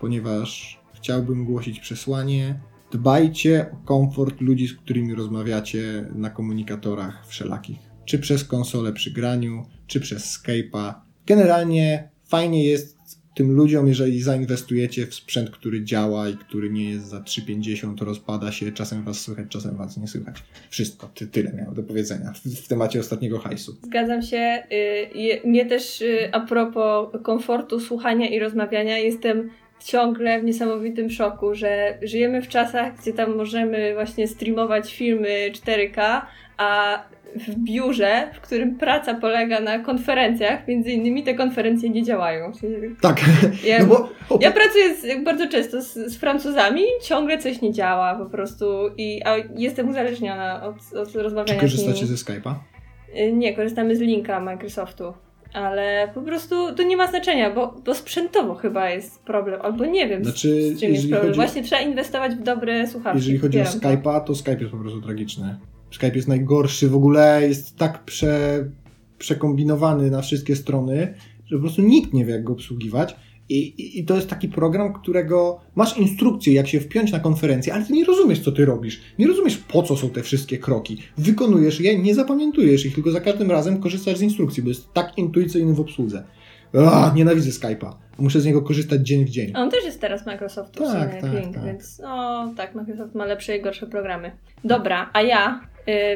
ponieważ 0.00 0.80
chciałbym 0.94 1.44
głosić 1.44 1.80
przesłanie. 1.80 2.60
Dbajcie 2.92 3.66
o 3.72 3.86
komfort 3.86 4.40
ludzi, 4.40 4.68
z 4.68 4.74
którymi 4.74 5.14
rozmawiacie 5.14 6.10
na 6.14 6.30
komunikatorach 6.30 7.26
wszelakich. 7.26 7.78
Czy 8.04 8.18
przez 8.18 8.44
konsolę 8.44 8.92
przy 8.92 9.10
graniu, 9.10 9.66
czy 9.86 10.00
przez 10.00 10.38
Skype'a. 10.38 10.94
Generalnie 11.26 12.10
fajnie 12.24 12.64
jest 12.64 12.98
tym 13.34 13.52
ludziom, 13.52 13.88
jeżeli 13.88 14.22
zainwestujecie 14.22 15.06
w 15.06 15.14
sprzęt, 15.14 15.50
który 15.50 15.84
działa 15.84 16.28
i 16.28 16.36
który 16.36 16.70
nie 16.70 16.90
jest 16.90 17.06
za 17.06 17.20
3,50, 17.20 18.02
rozpada 18.02 18.52
się, 18.52 18.72
czasem 18.72 19.04
was 19.04 19.20
słychać, 19.20 19.46
czasem 19.48 19.76
was 19.76 19.96
nie 19.96 20.08
słychać. 20.08 20.42
Wszystko, 20.70 21.10
ty, 21.14 21.26
tyle 21.26 21.52
miałem 21.52 21.74
do 21.74 21.82
powiedzenia 21.82 22.32
w, 22.32 22.38
w 22.38 22.68
temacie 22.68 23.00
ostatniego 23.00 23.38
hajsu. 23.38 23.76
Zgadzam 23.82 24.22
się. 24.22 24.62
Y, 25.44 25.48
mnie 25.48 25.66
też 25.66 26.00
y, 26.00 26.28
a 26.32 26.40
propos 26.40 27.08
komfortu 27.22 27.80
słuchania 27.80 28.28
i 28.28 28.38
rozmawiania, 28.38 28.98
jestem 28.98 29.50
ciągle 29.84 30.40
w 30.40 30.44
niesamowitym 30.44 31.10
szoku, 31.10 31.54
że 31.54 31.98
żyjemy 32.02 32.42
w 32.42 32.48
czasach, 32.48 33.00
gdzie 33.00 33.12
tam 33.12 33.36
możemy 33.36 33.94
właśnie 33.94 34.28
streamować 34.28 34.94
filmy 34.94 35.50
4K, 35.52 36.20
a 36.56 36.98
w 37.36 37.54
biurze, 37.58 38.30
w 38.34 38.40
którym 38.40 38.76
praca 38.76 39.14
polega 39.14 39.60
na 39.60 39.78
konferencjach, 39.78 40.68
między 40.68 40.90
innymi 40.90 41.22
te 41.22 41.34
konferencje 41.34 41.90
nie 41.90 42.02
działają. 42.02 42.52
Tak. 43.00 43.20
Ja, 43.64 43.78
no 43.86 44.08
bo... 44.28 44.38
ja 44.40 44.52
pracuję 44.52 44.94
z, 44.94 45.24
bardzo 45.24 45.48
często 45.48 45.82
z, 45.82 45.94
z, 45.94 46.16
Francuzami, 46.16 46.82
ciągle 47.02 47.38
coś 47.38 47.60
nie 47.60 47.72
działa 47.72 48.14
po 48.14 48.26
prostu, 48.26 48.66
i, 48.98 49.22
a 49.24 49.36
jestem 49.56 49.88
uzależniona 49.88 50.62
od, 50.62 50.98
od 50.98 51.14
rozmawiania 51.14 51.54
Czy 51.54 51.60
korzystacie 51.60 52.06
ze 52.06 52.14
Skype'a? 52.14 52.54
Y, 53.18 53.32
nie, 53.32 53.54
korzystamy 53.56 53.96
z 53.96 54.00
linka 54.00 54.40
Microsoftu. 54.40 55.14
Ale 55.52 56.10
po 56.14 56.22
prostu 56.22 56.74
to 56.74 56.82
nie 56.82 56.96
ma 56.96 57.06
znaczenia, 57.06 57.50
bo, 57.50 57.74
bo 57.84 57.94
sprzętowo 57.94 58.54
chyba 58.54 58.90
jest 58.90 59.22
problem, 59.22 59.60
albo 59.62 59.84
nie 59.84 60.08
wiem, 60.08 60.24
znaczy, 60.24 60.76
z 60.76 60.80
czym 60.80 60.92
jest 60.92 61.02
problem. 61.02 61.22
Chodzi... 61.22 61.36
Właśnie 61.36 61.62
trzeba 61.62 61.82
inwestować 61.82 62.34
w 62.34 62.42
dobre 62.42 62.86
słuchawki. 62.86 63.18
Jeżeli 63.18 63.38
chodzi 63.38 63.60
o 63.60 63.64
Skype'a, 63.64 64.24
to 64.24 64.34
Skype 64.34 64.58
jest 64.58 64.70
po 64.70 64.78
prostu 64.78 65.00
tragiczny. 65.00 65.56
Skype 65.94 66.16
jest 66.16 66.28
najgorszy, 66.28 66.88
w 66.88 66.96
ogóle 66.96 67.48
jest 67.48 67.76
tak 67.76 68.04
prze, 68.04 68.64
przekombinowany 69.18 70.10
na 70.10 70.22
wszystkie 70.22 70.56
strony, 70.56 71.14
że 71.46 71.56
po 71.56 71.62
prostu 71.62 71.82
nikt 71.82 72.12
nie 72.12 72.24
wie, 72.24 72.32
jak 72.32 72.44
go 72.44 72.52
obsługiwać. 72.52 73.16
I, 73.48 73.58
i, 73.58 73.98
I, 73.98 74.04
to 74.04 74.16
jest 74.16 74.28
taki 74.28 74.48
program, 74.48 74.92
którego 74.92 75.60
masz 75.74 75.98
instrukcję, 75.98 76.52
jak 76.52 76.68
się 76.68 76.80
wpiąć 76.80 77.12
na 77.12 77.20
konferencję, 77.20 77.74
ale 77.74 77.84
ty 77.84 77.92
nie 77.92 78.04
rozumiesz, 78.04 78.40
co 78.40 78.52
ty 78.52 78.64
robisz. 78.64 79.00
Nie 79.18 79.26
rozumiesz, 79.26 79.56
po 79.56 79.82
co 79.82 79.96
są 79.96 80.10
te 80.10 80.22
wszystkie 80.22 80.58
kroki. 80.58 80.98
Wykonujesz 81.18 81.80
je, 81.80 81.98
nie 81.98 82.14
zapamiętujesz 82.14 82.86
ich, 82.86 82.94
tylko 82.94 83.10
za 83.10 83.20
każdym 83.20 83.50
razem 83.50 83.80
korzystasz 83.80 84.16
z 84.16 84.22
instrukcji, 84.22 84.62
bo 84.62 84.68
jest 84.68 84.92
tak 84.92 85.18
intuicyjny 85.18 85.74
w 85.74 85.80
obsłudze. 85.80 86.24
Ach, 86.86 87.14
nienawidzę 87.14 87.50
Skype'a. 87.50 87.92
Muszę 88.18 88.40
z 88.40 88.46
niego 88.46 88.62
korzystać 88.62 89.00
dzień 89.00 89.24
w 89.24 89.30
dzień. 89.30 89.52
On 89.56 89.70
też 89.70 89.84
jest 89.84 90.00
teraz 90.00 90.26
Microsoftu 90.26 90.84
tak, 90.84 91.20
tak, 91.20 91.32
Link, 91.34 91.54
tak. 91.54 91.64
więc 91.64 91.98
no 91.98 92.54
tak, 92.56 92.74
Microsoft 92.74 93.14
ma 93.14 93.24
lepsze 93.24 93.56
i 93.56 93.62
gorsze 93.62 93.86
programy. 93.86 94.32
Dobra, 94.64 95.10
a 95.12 95.22
ja 95.22 95.60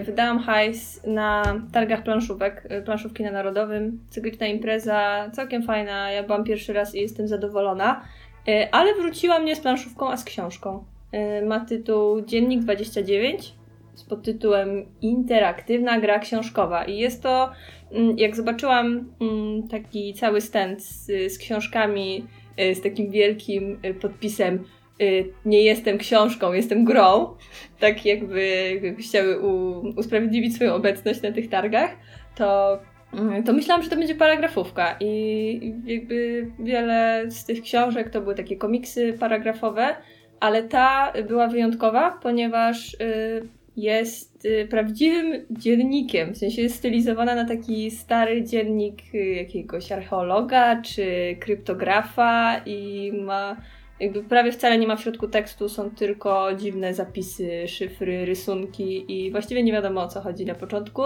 wydałam 0.04 0.38
hajs 0.38 1.06
na 1.06 1.60
targach 1.72 2.02
planszówek, 2.02 2.68
y, 2.72 2.82
planszówki 2.82 3.22
na 3.22 3.30
Narodowym. 3.30 4.00
Cykliczna 4.10 4.46
impreza, 4.46 5.30
całkiem 5.32 5.62
fajna. 5.62 6.10
Ja 6.10 6.22
byłam 6.22 6.44
pierwszy 6.44 6.72
raz 6.72 6.94
i 6.94 7.00
jestem 7.00 7.28
zadowolona. 7.28 8.04
Y, 8.48 8.70
ale 8.70 8.94
wróciłam 8.94 9.44
nie 9.44 9.56
z 9.56 9.60
planszówką, 9.60 10.10
a 10.10 10.16
z 10.16 10.24
książką. 10.24 10.84
Y, 11.42 11.46
ma 11.46 11.60
tytuł 11.60 12.20
Dziennik 12.20 12.60
29 12.60 13.54
z 13.94 14.04
podtytułem 14.04 14.86
Interaktywna 15.00 16.00
gra 16.00 16.18
książkowa. 16.18 16.84
I 16.84 16.98
jest 16.98 17.22
to 17.22 17.50
Mm, 17.92 18.18
jak 18.18 18.36
zobaczyłam 18.36 19.04
mm, 19.20 19.68
taki 19.68 20.14
cały 20.14 20.40
stand 20.40 20.82
z, 20.82 21.06
z 21.32 21.38
książkami, 21.38 22.26
y, 22.60 22.74
z 22.74 22.82
takim 22.82 23.10
wielkim 23.10 23.78
y, 23.84 23.94
podpisem 23.94 24.54
y, 24.54 24.58
nie 25.44 25.62
jestem 25.62 25.98
książką, 25.98 26.52
jestem 26.52 26.84
grą, 26.84 27.34
tak 27.80 28.06
jakby, 28.06 28.96
chciały 28.98 29.38
usprawiedliwić 29.96 30.54
swoją 30.54 30.74
obecność 30.74 31.22
na 31.22 31.32
tych 31.32 31.48
targach, 31.48 31.90
to, 32.36 32.78
mm, 33.12 33.42
to 33.42 33.52
myślałam, 33.52 33.82
że 33.82 33.90
to 33.90 33.96
będzie 33.96 34.14
paragrafówka. 34.14 34.96
I 35.00 35.74
jakby 35.84 36.46
wiele 36.58 37.24
z 37.28 37.44
tych 37.44 37.62
książek 37.62 38.10
to 38.10 38.20
były 38.20 38.34
takie 38.34 38.56
komiksy 38.56 39.12
paragrafowe, 39.12 39.96
ale 40.40 40.62
ta 40.62 41.12
była 41.28 41.48
wyjątkowa, 41.48 42.18
ponieważ 42.22 42.96
jest 43.78 44.44
y, 44.44 44.66
prawdziwym 44.70 45.46
dziennikiem, 45.50 46.34
w 46.34 46.38
sensie 46.38 46.62
jest 46.62 46.76
stylizowana 46.76 47.34
na 47.34 47.44
taki 47.44 47.90
stary 47.90 48.44
dziennik 48.44 49.02
y, 49.14 49.18
jakiegoś 49.18 49.92
archeologa 49.92 50.82
czy 50.82 51.36
kryptografa 51.40 52.60
i 52.66 53.12
ma 53.12 53.56
jakby 54.00 54.22
prawie 54.22 54.52
wcale 54.52 54.78
nie 54.78 54.86
ma 54.86 54.96
w 54.96 55.02
środku 55.02 55.28
tekstu, 55.28 55.68
są 55.68 55.90
tylko 55.90 56.48
dziwne 56.56 56.94
zapisy, 56.94 57.68
szyfry, 57.68 58.24
rysunki 58.24 59.04
i 59.08 59.30
właściwie 59.30 59.62
nie 59.62 59.72
wiadomo 59.72 60.02
o 60.02 60.08
co 60.08 60.20
chodzi 60.20 60.44
na 60.44 60.54
początku. 60.54 61.02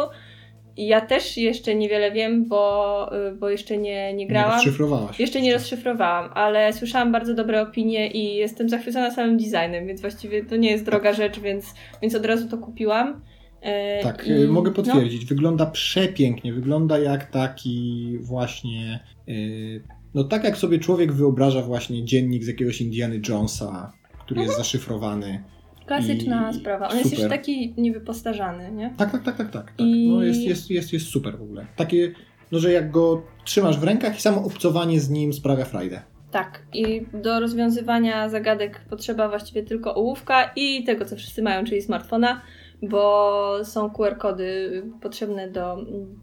Ja 0.77 1.01
też 1.01 1.37
jeszcze 1.37 1.75
niewiele 1.75 2.13
wiem, 2.13 2.49
bo, 2.49 3.11
y, 3.29 3.37
bo 3.37 3.51
jeszcze 3.51 3.79
nie, 3.79 4.15
nie 4.15 4.27
grałam. 4.27 4.51
Nie 4.51 4.57
rozszyfrowałaś. 4.57 5.21
Jeszcze 5.21 5.41
nie 5.41 5.53
rozszyfrowałam, 5.53 6.31
ale 6.35 6.73
słyszałam 6.73 7.13
bardzo 7.13 7.35
dobre 7.35 7.63
opinie 7.63 8.11
i 8.11 8.35
jestem 8.35 8.69
zachwycona 8.69 9.11
samym 9.11 9.37
designem, 9.37 9.87
więc 9.87 10.01
właściwie 10.01 10.45
to 10.45 10.57
nie 10.57 10.71
jest 10.71 10.85
droga 10.85 11.11
tak. 11.11 11.17
rzecz, 11.17 11.41
więc, 11.41 11.75
więc 12.03 12.15
od 12.15 12.27
razu 12.27 12.49
to 12.49 12.59
kupiłam. 12.59 13.23
E, 13.61 14.03
tak, 14.03 14.27
I, 14.27 14.49
mogę 14.49 14.71
no. 14.71 14.77
potwierdzić. 14.77 15.23
No. 15.23 15.29
Wygląda 15.29 15.67
przepięknie. 15.67 16.53
Wygląda 16.53 16.99
jak 16.99 17.31
taki 17.31 18.19
właśnie. 18.21 19.01
Yy, 19.27 19.83
no 20.15 20.25
tak 20.25 20.45
jak 20.45 20.57
sobie 20.57 20.79
człowiek 20.79 21.13
wyobraża 21.13 21.63
właśnie 21.63 22.05
dziennik 22.05 22.45
z 22.45 22.47
jakiegoś 22.47 22.81
Indiana 22.81 23.15
Jonesa, 23.29 23.93
który 24.25 24.41
jest 24.41 24.53
mhm. 24.53 24.65
zaszyfrowany. 24.65 25.45
Klasyczna 25.87 26.51
I 26.51 26.55
sprawa. 26.55 26.85
On 26.85 26.91
super. 26.91 27.07
jest 27.07 27.23
już 27.23 27.31
taki 27.31 27.75
niewypostarzany, 27.77 28.73
nie? 28.73 28.95
Tak, 28.97 29.13
tak, 29.13 29.23
tak, 29.23 29.37
tak. 29.37 29.51
tak, 29.51 29.67
tak. 29.67 29.75
I... 29.79 30.09
No 30.09 30.23
jest, 30.23 30.41
jest, 30.41 30.71
jest, 30.71 30.93
jest 30.93 31.07
super 31.07 31.39
w 31.39 31.43
ogóle. 31.43 31.67
Takie, 31.77 32.13
no 32.53 32.59
że 32.59 32.73
jak 32.73 32.91
go 32.91 33.23
trzymasz 33.45 33.79
w 33.79 33.85
rękach 33.85 34.19
i 34.19 34.21
samo 34.21 34.45
obcowanie 34.45 35.01
z 35.01 35.11
nim 35.11 35.33
sprawia 35.33 35.65
frajdę. 35.65 36.03
Tak, 36.31 36.63
i 36.73 37.07
do 37.23 37.41
rozwiązywania 37.41 38.29
zagadek 38.29 38.81
potrzeba 38.91 39.29
właściwie 39.29 39.63
tylko 39.63 39.95
ołówka 39.95 40.53
i 40.57 40.85
tego, 40.85 41.05
co 41.05 41.17
wszyscy 41.17 41.43
mają, 41.43 41.65
czyli 41.65 41.83
smartfona 41.83 42.43
bo 42.83 43.65
są 43.65 43.91
QR-kody 43.91 44.83
potrzebne 45.01 45.49
do, 45.51 45.77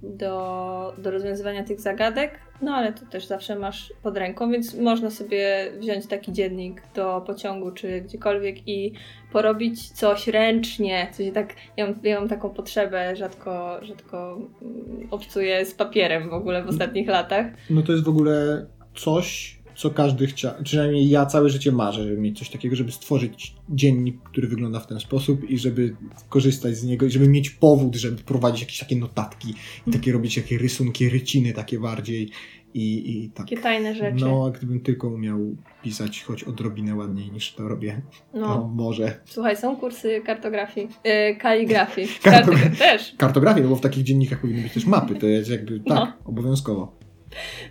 do, 0.03 0.93
do 0.97 1.11
rozwiązywania 1.11 1.63
tych 1.63 1.79
zagadek, 1.79 2.39
no 2.61 2.73
ale 2.73 2.93
to 2.93 3.05
też 3.05 3.25
zawsze 3.25 3.59
masz 3.59 3.93
pod 4.03 4.17
ręką, 4.17 4.51
więc 4.51 4.73
można 4.73 5.09
sobie 5.09 5.71
wziąć 5.79 6.07
taki 6.07 6.33
dziennik 6.33 6.81
do 6.95 7.23
pociągu 7.27 7.71
czy 7.71 8.01
gdziekolwiek 8.01 8.67
i 8.67 8.93
porobić 9.31 9.89
coś 9.89 10.27
ręcznie, 10.27 11.07
coś 11.11 11.25
tak, 11.33 11.55
ja 11.77 11.85
mam, 11.85 11.95
ja 12.03 12.19
mam 12.19 12.29
taką 12.29 12.49
potrzebę, 12.49 13.15
rzadko, 13.15 13.79
rzadko 13.81 14.37
mm, 14.61 15.07
obcuję 15.11 15.65
z 15.65 15.73
papierem 15.73 16.29
w 16.29 16.33
ogóle 16.33 16.63
w 16.63 16.67
ostatnich 16.67 17.07
latach. 17.07 17.45
No 17.69 17.81
to 17.81 17.91
jest 17.91 18.03
w 18.03 18.09
ogóle 18.09 18.65
coś, 18.95 19.58
co 19.79 19.89
każdy 19.89 20.27
chciał, 20.27 20.53
przynajmniej 20.63 21.09
ja 21.09 21.25
całe 21.25 21.49
życie 21.49 21.71
marzę, 21.71 22.03
żeby 22.03 22.17
mieć 22.17 22.39
coś 22.39 22.49
takiego, 22.49 22.75
żeby 22.75 22.91
stworzyć 22.91 23.55
dziennik, 23.69 24.21
który 24.23 24.47
wygląda 24.47 24.79
w 24.79 24.87
ten 24.87 24.99
sposób 24.99 25.49
i 25.49 25.57
żeby 25.57 25.95
korzystać 26.29 26.75
z 26.75 26.83
niego 26.83 27.05
i 27.05 27.11
żeby 27.11 27.27
mieć 27.27 27.49
powód, 27.49 27.95
żeby 27.95 28.17
prowadzić 28.23 28.61
jakieś 28.61 28.79
takie 28.79 28.95
notatki 28.95 29.53
i 29.87 29.91
takie 29.91 30.11
robić 30.11 30.37
jakieś 30.37 30.61
rysunki, 30.61 31.09
ryciny 31.09 31.53
takie 31.53 31.79
bardziej 31.79 32.29
I, 32.73 33.11
i 33.23 33.29
tak. 33.29 33.45
Takie 33.45 33.57
tajne 33.61 33.95
rzeczy. 33.95 34.25
No, 34.25 34.45
a 34.47 34.57
gdybym 34.57 34.79
tylko 34.79 35.07
umiał 35.07 35.39
pisać 35.83 36.23
choć 36.23 36.43
odrobinę 36.43 36.95
ładniej 36.95 37.31
niż 37.31 37.53
to 37.53 37.67
robię, 37.67 38.01
no, 38.33 38.39
No. 38.39 38.71
może. 38.75 39.19
Słuchaj, 39.25 39.57
są 39.57 39.75
kursy 39.75 40.21
kartografii, 40.25 40.87
yy, 41.05 41.35
kaligrafii. 41.35 42.07
Kartogra- 42.23 42.77
też. 42.77 43.13
Kartografii, 43.17 43.63
no 43.63 43.69
bo 43.69 43.75
w 43.75 43.81
takich 43.81 44.03
dziennikach 44.03 44.41
powinny 44.41 44.61
być 44.61 44.73
też 44.73 44.85
mapy, 44.85 45.15
to 45.15 45.27
jest 45.27 45.49
jakby 45.49 45.79
tak, 45.79 45.85
No. 45.87 46.13
obowiązkowo. 46.25 46.98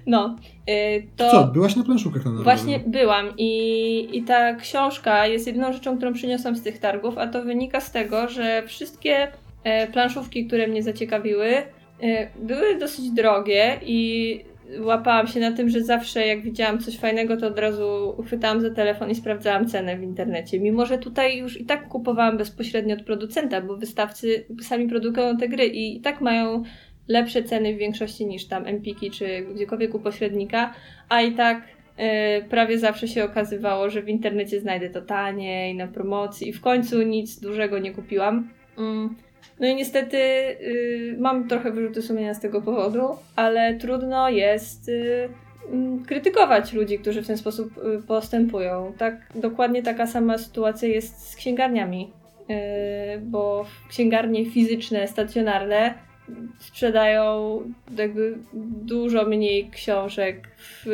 No, 0.07 0.37
yy, 0.67 0.75
to... 1.17 1.31
Co, 1.31 1.45
byłaś 1.45 1.77
na 1.77 1.85
planszówkach 1.85 2.25
na? 2.25 2.31
Właśnie 2.31 2.81
byłam 2.87 3.27
i, 3.39 4.09
i 4.13 4.23
ta 4.23 4.55
książka 4.55 5.27
jest 5.27 5.47
jedyną 5.47 5.73
rzeczą, 5.73 5.97
którą 5.97 6.13
przyniosłam 6.13 6.57
z 6.57 6.63
tych 6.63 6.79
targów, 6.79 7.19
a 7.19 7.27
to 7.27 7.43
wynika 7.43 7.81
z 7.81 7.93
tego, 7.93 8.29
że 8.29 8.63
wszystkie 8.67 9.29
e, 9.65 9.87
planszówki, 9.87 10.47
które 10.47 10.67
mnie 10.67 10.83
zaciekawiły, 10.83 11.47
e, 11.47 11.65
były 12.43 12.79
dosyć 12.79 13.11
drogie 13.11 13.81
i 13.83 14.41
łapałam 14.81 15.27
się 15.27 15.41
na 15.41 15.53
tym, 15.53 15.69
że 15.69 15.85
zawsze 15.85 16.27
jak 16.27 16.43
widziałam 16.43 16.79
coś 16.79 16.99
fajnego, 16.99 17.37
to 17.37 17.47
od 17.47 17.59
razu 17.59 18.17
chwytałam 18.27 18.61
za 18.61 18.71
telefon 18.71 19.11
i 19.11 19.15
sprawdzałam 19.15 19.69
cenę 19.69 19.97
w 19.97 20.03
internecie. 20.03 20.61
Mimo, 20.61 20.87
że 20.87 20.99
tutaj 20.99 21.39
już 21.39 21.61
i 21.61 21.65
tak 21.65 21.89
kupowałam 21.89 22.39
bezpośrednio 22.39 22.95
od 22.95 23.03
producenta, 23.03 23.61
bo 23.61 23.77
wystawcy 23.77 24.47
sami 24.63 24.89
produkują 24.89 25.37
te 25.37 25.49
gry 25.49 25.67
i, 25.67 25.97
i 25.97 26.01
tak 26.01 26.21
mają 26.21 26.63
lepsze 27.09 27.43
ceny 27.43 27.75
w 27.75 27.79
większości 27.79 28.27
niż 28.27 28.47
tam 28.47 28.67
Empiki 28.67 29.11
czy 29.11 29.47
gdziekolwiek 29.55 29.95
u 29.95 30.01
pośrednika, 30.01 30.75
a 31.09 31.23
i 31.23 31.33
tak 31.33 31.63
e, 31.97 32.43
prawie 32.43 32.79
zawsze 32.79 33.09
się 33.09 33.25
okazywało, 33.25 33.91
że 33.91 34.03
w 34.03 34.09
internecie 34.09 34.61
znajdę 34.61 34.91
to 34.91 35.03
taniej, 35.03 35.75
na 35.75 35.87
promocji 35.87 36.49
i 36.49 36.53
w 36.53 36.61
końcu 36.61 37.03
nic 37.03 37.41
dużego 37.41 37.79
nie 37.79 37.93
kupiłam. 37.93 38.49
Mm. 38.79 39.15
No 39.61 39.67
i 39.69 39.75
niestety 39.75 40.17
y, 40.17 41.17
mam 41.19 41.49
trochę 41.49 41.71
wyrzuty 41.71 42.03
sumienia 42.03 42.35
z 42.35 42.41
tego 42.41 42.63
powodu, 42.63 43.09
ale 43.37 43.75
trudno 43.75 44.31
jest 44.31 44.89
y, 44.89 45.29
mm, 45.73 46.05
krytykować 46.05 46.73
ludzi, 46.73 46.99
którzy 46.99 47.23
w 47.23 47.27
ten 47.27 47.37
sposób 47.37 47.79
y, 47.79 48.03
postępują. 48.07 48.93
Tak, 48.99 49.33
dokładnie 49.35 49.83
taka 49.83 50.07
sama 50.07 50.39
sytuacja 50.39 50.89
jest 50.89 51.31
z 51.31 51.37
księgarniami, 51.37 52.13
bo 53.21 53.67
księgarnie 53.89 54.51
fizyczne, 54.51 55.09
stacjonarne 55.09 55.95
sprzedają 56.59 57.61
jakby 57.99 58.39
dużo 58.85 59.24
mniej 59.26 59.70
książek 59.70 60.49
w, 60.59 60.87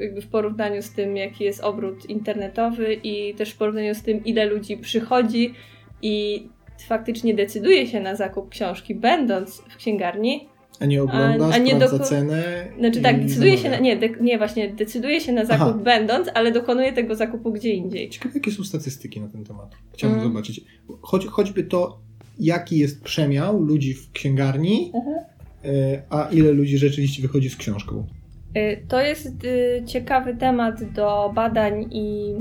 jakby 0.00 0.20
w 0.20 0.26
porównaniu 0.26 0.82
z 0.82 0.90
tym, 0.90 1.16
jaki 1.16 1.44
jest 1.44 1.60
obrót 1.64 2.06
internetowy 2.10 2.94
i 2.94 3.34
też 3.34 3.50
w 3.50 3.56
porównaniu 3.56 3.94
z 3.94 4.02
tym, 4.02 4.24
ile 4.24 4.46
ludzi 4.46 4.76
przychodzi 4.76 5.54
i 6.02 6.46
faktycznie 6.88 7.34
decyduje 7.34 7.86
się 7.86 8.00
na 8.00 8.16
zakup 8.16 8.48
książki, 8.48 8.94
będąc 8.94 9.62
w 9.68 9.76
księgarni. 9.76 10.48
A 10.80 10.86
nie 10.86 11.02
ogląda, 11.02 11.46
a- 11.46 11.52
a 11.54 11.58
nie 11.58 11.76
doko- 11.76 12.04
cenę 12.04 12.68
Znaczy 12.78 13.00
tak, 13.00 13.20
decyduje 13.22 13.58
się 13.58 13.70
na, 13.70 13.78
nie, 13.78 13.96
de, 13.96 14.08
nie, 14.20 14.38
właśnie 14.38 14.68
decyduje 14.68 15.20
się 15.20 15.32
na 15.32 15.44
zakup 15.44 15.62
Aha. 15.68 15.78
będąc, 15.84 16.28
ale 16.34 16.52
dokonuje 16.52 16.92
tego 16.92 17.14
zakupu 17.14 17.52
gdzie 17.52 17.70
indziej. 17.70 18.08
Ciekawe, 18.10 18.34
jakie 18.34 18.50
są 18.50 18.64
statystyki 18.64 19.20
na 19.20 19.28
ten 19.28 19.44
temat. 19.44 19.74
Chciałbym 19.92 20.18
Mm. 20.20 20.32
zobaczyć. 20.32 20.60
Choć, 21.02 21.26
choćby 21.26 21.64
to, 21.64 21.98
jaki 22.40 22.78
jest 22.78 23.02
przemiał 23.02 23.62
ludzi 23.62 23.94
w 23.94 24.12
księgarni, 24.12 24.92
y, 25.64 26.02
a 26.10 26.28
ile 26.32 26.52
ludzi 26.52 26.78
rzeczywiście 26.78 27.22
wychodzi 27.22 27.50
z 27.50 27.56
książką. 27.56 28.06
Y, 28.56 28.84
To 28.88 29.00
jest 29.00 29.44
y, 29.44 29.82
ciekawy 29.86 30.36
temat 30.36 30.92
do 30.92 31.32
badań 31.34 31.88
i 31.90 32.34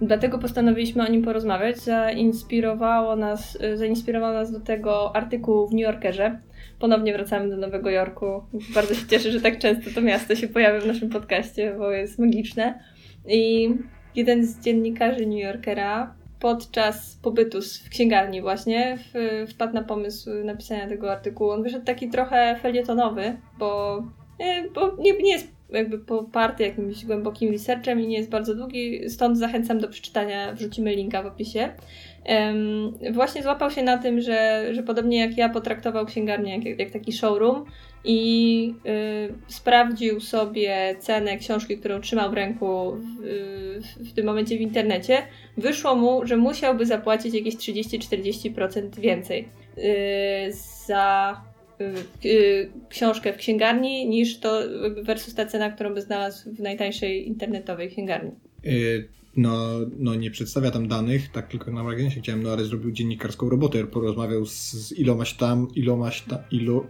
dlatego 0.00 0.38
postanowiliśmy 0.38 1.06
o 1.06 1.10
nim 1.10 1.22
porozmawiać. 1.22 1.76
Zainspirowało 1.76 3.16
nas, 3.16 3.58
zainspirował 3.74 4.32
nas 4.32 4.52
do 4.52 4.60
tego 4.60 5.16
artykuł 5.16 5.68
w 5.68 5.72
New 5.72 5.80
Yorkerze. 5.80 6.38
Ponownie 6.78 7.12
wracamy 7.12 7.50
do 7.50 7.56
Nowego 7.56 7.90
Jorku. 7.90 8.42
Bardzo 8.74 8.94
się 8.94 9.06
cieszę, 9.06 9.30
że 9.32 9.40
tak 9.40 9.58
często 9.58 9.90
to 9.94 10.00
miasto 10.00 10.34
się 10.36 10.48
pojawia 10.48 10.80
w 10.80 10.86
naszym 10.86 11.08
podcaście, 11.10 11.74
bo 11.78 11.90
jest 11.90 12.18
magiczne. 12.18 12.78
I 13.28 13.70
jeden 14.16 14.46
z 14.46 14.60
dziennikarzy 14.60 15.26
New 15.26 15.40
Yorkera 15.40 16.14
podczas 16.42 17.18
pobytu 17.22 17.58
w 17.86 17.88
księgarni 17.88 18.42
właśnie 18.42 18.98
w, 18.98 19.46
wpadł 19.50 19.74
na 19.74 19.82
pomysł 19.82 20.30
napisania 20.44 20.88
tego 20.88 21.12
artykułu. 21.12 21.50
On 21.50 21.62
wyszedł 21.62 21.84
taki 21.84 22.08
trochę 22.08 22.58
felietonowy, 22.62 23.36
bo 23.58 24.02
E, 24.42 24.70
bo 24.70 24.96
nie, 24.98 25.12
nie 25.12 25.32
jest 25.32 25.48
jakby 25.70 25.98
poparty 25.98 26.62
jakimś 26.62 27.04
głębokim 27.04 27.52
researchem 27.52 28.00
i 28.00 28.06
nie 28.06 28.16
jest 28.16 28.30
bardzo 28.30 28.54
długi, 28.54 29.10
stąd 29.10 29.38
zachęcam 29.38 29.78
do 29.78 29.88
przeczytania, 29.88 30.52
wrzucimy 30.52 30.94
linka 30.94 31.22
w 31.22 31.26
opisie. 31.26 31.68
Właśnie 33.12 33.42
złapał 33.42 33.70
się 33.70 33.82
na 33.82 33.98
tym, 33.98 34.20
że, 34.20 34.68
że 34.74 34.82
podobnie 34.82 35.18
jak 35.18 35.36
ja 35.36 35.48
potraktował 35.48 36.06
księgarnię 36.06 36.56
jak, 36.56 36.78
jak 36.78 36.90
taki 36.90 37.12
showroom 37.12 37.64
i 38.04 38.74
y, 38.86 39.34
sprawdził 39.48 40.20
sobie 40.20 40.96
cenę 40.98 41.36
książki, 41.36 41.78
którą 41.78 42.00
trzymał 42.00 42.30
w 42.30 42.34
ręku 42.34 42.92
w, 42.92 43.02
w, 43.82 44.10
w 44.10 44.12
tym 44.12 44.26
momencie 44.26 44.58
w 44.58 44.60
internecie. 44.60 45.22
Wyszło 45.56 45.96
mu, 45.96 46.26
że 46.26 46.36
musiałby 46.36 46.86
zapłacić 46.86 47.34
jakieś 47.34 47.56
30-40% 47.56 49.00
więcej 49.00 49.48
y, 49.78 50.52
za 50.86 51.40
y, 52.24 52.28
y, 52.28 52.70
książkę 52.88 53.32
w 53.32 53.36
księgarni 53.36 54.08
niż 54.08 54.38
to 54.38 54.60
versus 55.02 55.34
ta 55.34 55.46
cena, 55.46 55.70
którą 55.70 55.94
by 55.94 56.00
znalazł 56.00 56.54
w 56.54 56.60
najtańszej 56.60 57.28
internetowej 57.28 57.90
księgarni. 57.90 58.30
No, 59.36 59.66
no 59.98 60.14
nie 60.14 60.30
przedstawia 60.30 60.70
tam 60.70 60.88
danych, 60.88 61.32
tak 61.32 61.48
tylko 61.48 61.70
na 61.70 61.82
marginesie 61.82 62.20
chciałem, 62.20 62.42
no 62.42 62.50
ale 62.50 62.64
zrobił 62.64 62.90
dziennikarską 62.92 63.48
robotę, 63.48 63.86
porozmawiał 63.86 64.46
z, 64.46 64.72
z 64.72 64.92
ilomaś 64.92 65.34
tam, 65.34 65.68
ilomaś 65.74 66.20
tam, 66.20 66.38
ilu... 66.50 66.86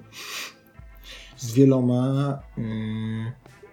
z 1.37 1.55
wieloma 1.55 2.39
y, 2.59 2.63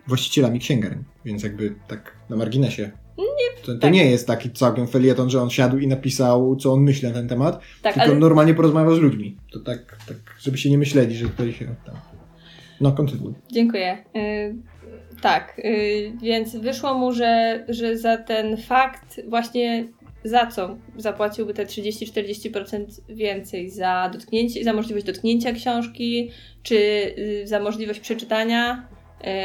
właścicielami 0.07 0.59
księgarni, 0.59 1.03
więc 1.25 1.43
jakby 1.43 1.75
tak 1.87 2.13
na 2.29 2.35
marginesie. 2.35 2.91
Nie, 3.17 3.61
to, 3.65 3.73
to 3.73 3.79
tak. 3.79 3.93
nie 3.93 4.11
jest 4.11 4.27
taki 4.27 4.51
całkiem 4.51 4.87
felieton, 4.87 5.29
że 5.29 5.41
on 5.41 5.49
siadł 5.49 5.77
i 5.77 5.87
napisał, 5.87 6.55
co 6.55 6.73
on 6.73 6.81
myśli 6.83 7.07
na 7.07 7.13
ten 7.13 7.27
temat, 7.27 7.61
Tak, 7.81 7.93
tylko 7.93 8.09
ale 8.09 8.19
normalnie 8.19 8.53
porozmawiał 8.53 8.95
z 8.95 8.99
ludźmi. 8.99 9.37
To 9.51 9.59
tak, 9.59 9.97
tak, 10.07 10.17
żeby 10.39 10.57
się 10.57 10.69
nie 10.69 10.77
myśleli, 10.77 11.15
że 11.15 11.25
tutaj 11.25 11.53
się 11.53 11.75
tam... 11.85 11.95
No, 12.81 12.91
kontynuuj. 12.91 13.33
Dziękuję. 13.51 14.05
Y, 14.15 14.55
tak, 15.21 15.59
y, 15.59 16.11
więc 16.21 16.55
wyszło 16.55 16.93
mu, 16.93 17.11
że, 17.11 17.63
że 17.67 17.97
za 17.97 18.17
ten 18.17 18.57
fakt 18.57 19.21
właśnie 19.27 19.87
za 20.23 20.47
co 20.47 20.77
zapłaciłby 20.97 21.53
te 21.53 21.65
30-40% 21.65 22.85
więcej? 23.09 23.69
Za 23.69 24.09
dotknięcie, 24.13 24.63
za 24.63 24.73
możliwość 24.73 25.05
dotknięcia 25.05 25.53
książki, 25.53 26.31
czy 26.63 26.75
y, 26.75 27.47
za 27.47 27.59
możliwość 27.59 27.99
przeczytania, 27.99 28.87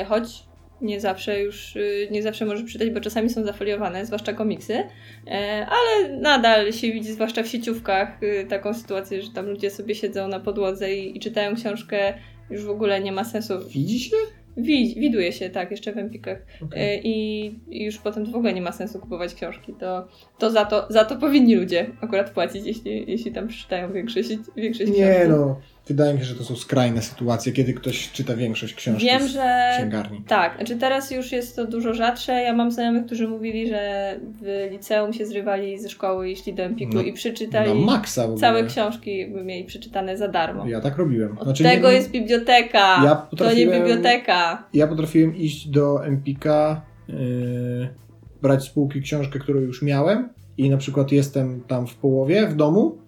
y, 0.02 0.04
choć 0.04 0.44
nie 0.80 1.00
zawsze 1.00 1.40
już, 1.40 1.76
y, 1.76 2.08
nie 2.10 2.22
zawsze 2.22 2.46
możesz 2.46 2.64
przeczytać, 2.64 2.90
bo 2.90 3.00
czasami 3.00 3.30
są 3.30 3.44
zafoliowane, 3.44 4.06
zwłaszcza 4.06 4.32
komiksy, 4.32 4.74
y, 4.74 5.30
ale 5.66 6.16
nadal 6.20 6.72
się 6.72 6.92
widzi, 6.92 7.12
zwłaszcza 7.12 7.42
w 7.42 7.48
sieciówkach, 7.48 8.22
y, 8.22 8.46
taką 8.48 8.74
sytuację, 8.74 9.22
że 9.22 9.30
tam 9.30 9.46
ludzie 9.46 9.70
sobie 9.70 9.94
siedzą 9.94 10.28
na 10.28 10.40
podłodze 10.40 10.94
i, 10.94 11.16
i 11.16 11.20
czytają 11.20 11.56
książkę 11.56 12.14
już 12.50 12.64
w 12.64 12.70
ogóle 12.70 13.00
nie 13.00 13.12
ma 13.12 13.24
sensu. 13.24 13.54
Widzi 13.68 14.00
się? 14.00 14.16
Wi- 14.56 14.94
widuje 15.00 15.32
się, 15.32 15.50
tak, 15.50 15.70
jeszcze 15.70 15.92
w 15.92 15.98
Empikach. 15.98 16.38
Okej. 16.62 16.82
E, 16.94 17.00
I, 17.02 17.46
I 17.70 17.84
już 17.84 17.98
potem 17.98 18.26
to 18.26 18.32
w 18.32 18.36
ogóle 18.36 18.52
nie 18.54 18.62
ma 18.62 18.72
sensu 18.72 18.98
kupować 19.00 19.34
książki. 19.34 19.74
To, 19.80 20.08
to, 20.38 20.50
za, 20.50 20.64
to 20.64 20.86
za 20.90 21.04
to 21.04 21.16
powinni 21.16 21.54
ludzie 21.56 21.86
akurat 22.00 22.30
płacić, 22.30 22.66
jeśli, 22.66 23.10
jeśli 23.10 23.32
tam 23.32 23.48
przeczytają 23.48 23.92
większość, 23.92 24.28
większość 24.56 24.90
Nie 24.90 24.96
książek. 24.96 25.28
no, 25.28 25.60
wydaje 25.86 26.14
mi 26.14 26.20
się, 26.20 26.24
że 26.24 26.34
to 26.34 26.44
są 26.44 26.56
skrajne 26.56 27.02
sytuacje, 27.02 27.52
kiedy 27.52 27.74
ktoś 27.74 28.12
czyta 28.12 28.36
większość 28.36 28.74
książki 28.74 29.06
Wiem, 29.06 29.28
że 29.28 29.70
księgarni. 29.76 30.22
tak, 30.26 30.56
znaczy 30.56 30.76
teraz 30.76 31.10
już 31.10 31.32
jest 31.32 31.56
to 31.56 31.66
dużo 31.66 31.94
rzadsze. 31.94 32.32
Ja 32.32 32.52
mam 32.52 32.70
znajomych, 32.70 33.06
którzy 33.06 33.28
mówili, 33.28 33.68
że 33.68 34.14
w 34.42 34.68
liceum 34.70 35.12
się 35.12 35.26
zrywali 35.26 35.78
ze 35.78 35.88
szkoły 35.88 36.30
i 36.30 36.36
szli 36.36 36.54
do 36.54 36.62
Empiku 36.62 36.94
No, 36.94 37.02
i 37.02 37.12
przeczytali 37.12 37.86
całe 38.40 38.64
książki, 38.64 39.26
by 39.26 39.44
mieli 39.44 39.64
przeczytane 39.64 40.16
za 40.16 40.28
darmo. 40.28 40.66
Ja 40.68 40.80
tak 40.80 40.96
robiłem. 40.96 41.38
Od 41.38 41.44
Znaczy, 41.44 41.62
tego 41.64 41.88
nie- 41.88 41.94
jest 41.94 42.10
biblioteka. 42.10 43.04
Ja 43.04 43.26
To 43.36 43.52
nie 43.54 43.66
biblioteka. 43.66 44.64
Ja 44.74 44.86
potrafiłem 44.86 45.36
iść 45.36 45.68
do 45.68 46.06
Empika, 46.06 46.82
yy, 47.08 47.88
brać 48.42 48.64
z 48.64 48.68
półki 48.70 49.02
książkę, 49.02 49.38
którą 49.38 49.60
już 49.60 49.82
miałem 49.82 50.28
i 50.58 50.70
na 50.70 50.76
przykład 50.76 51.12
jestem 51.12 51.60
tam 51.60 51.86
w 51.86 51.94
połowie 51.94 52.46
w 52.46 52.56
domu 52.56 52.98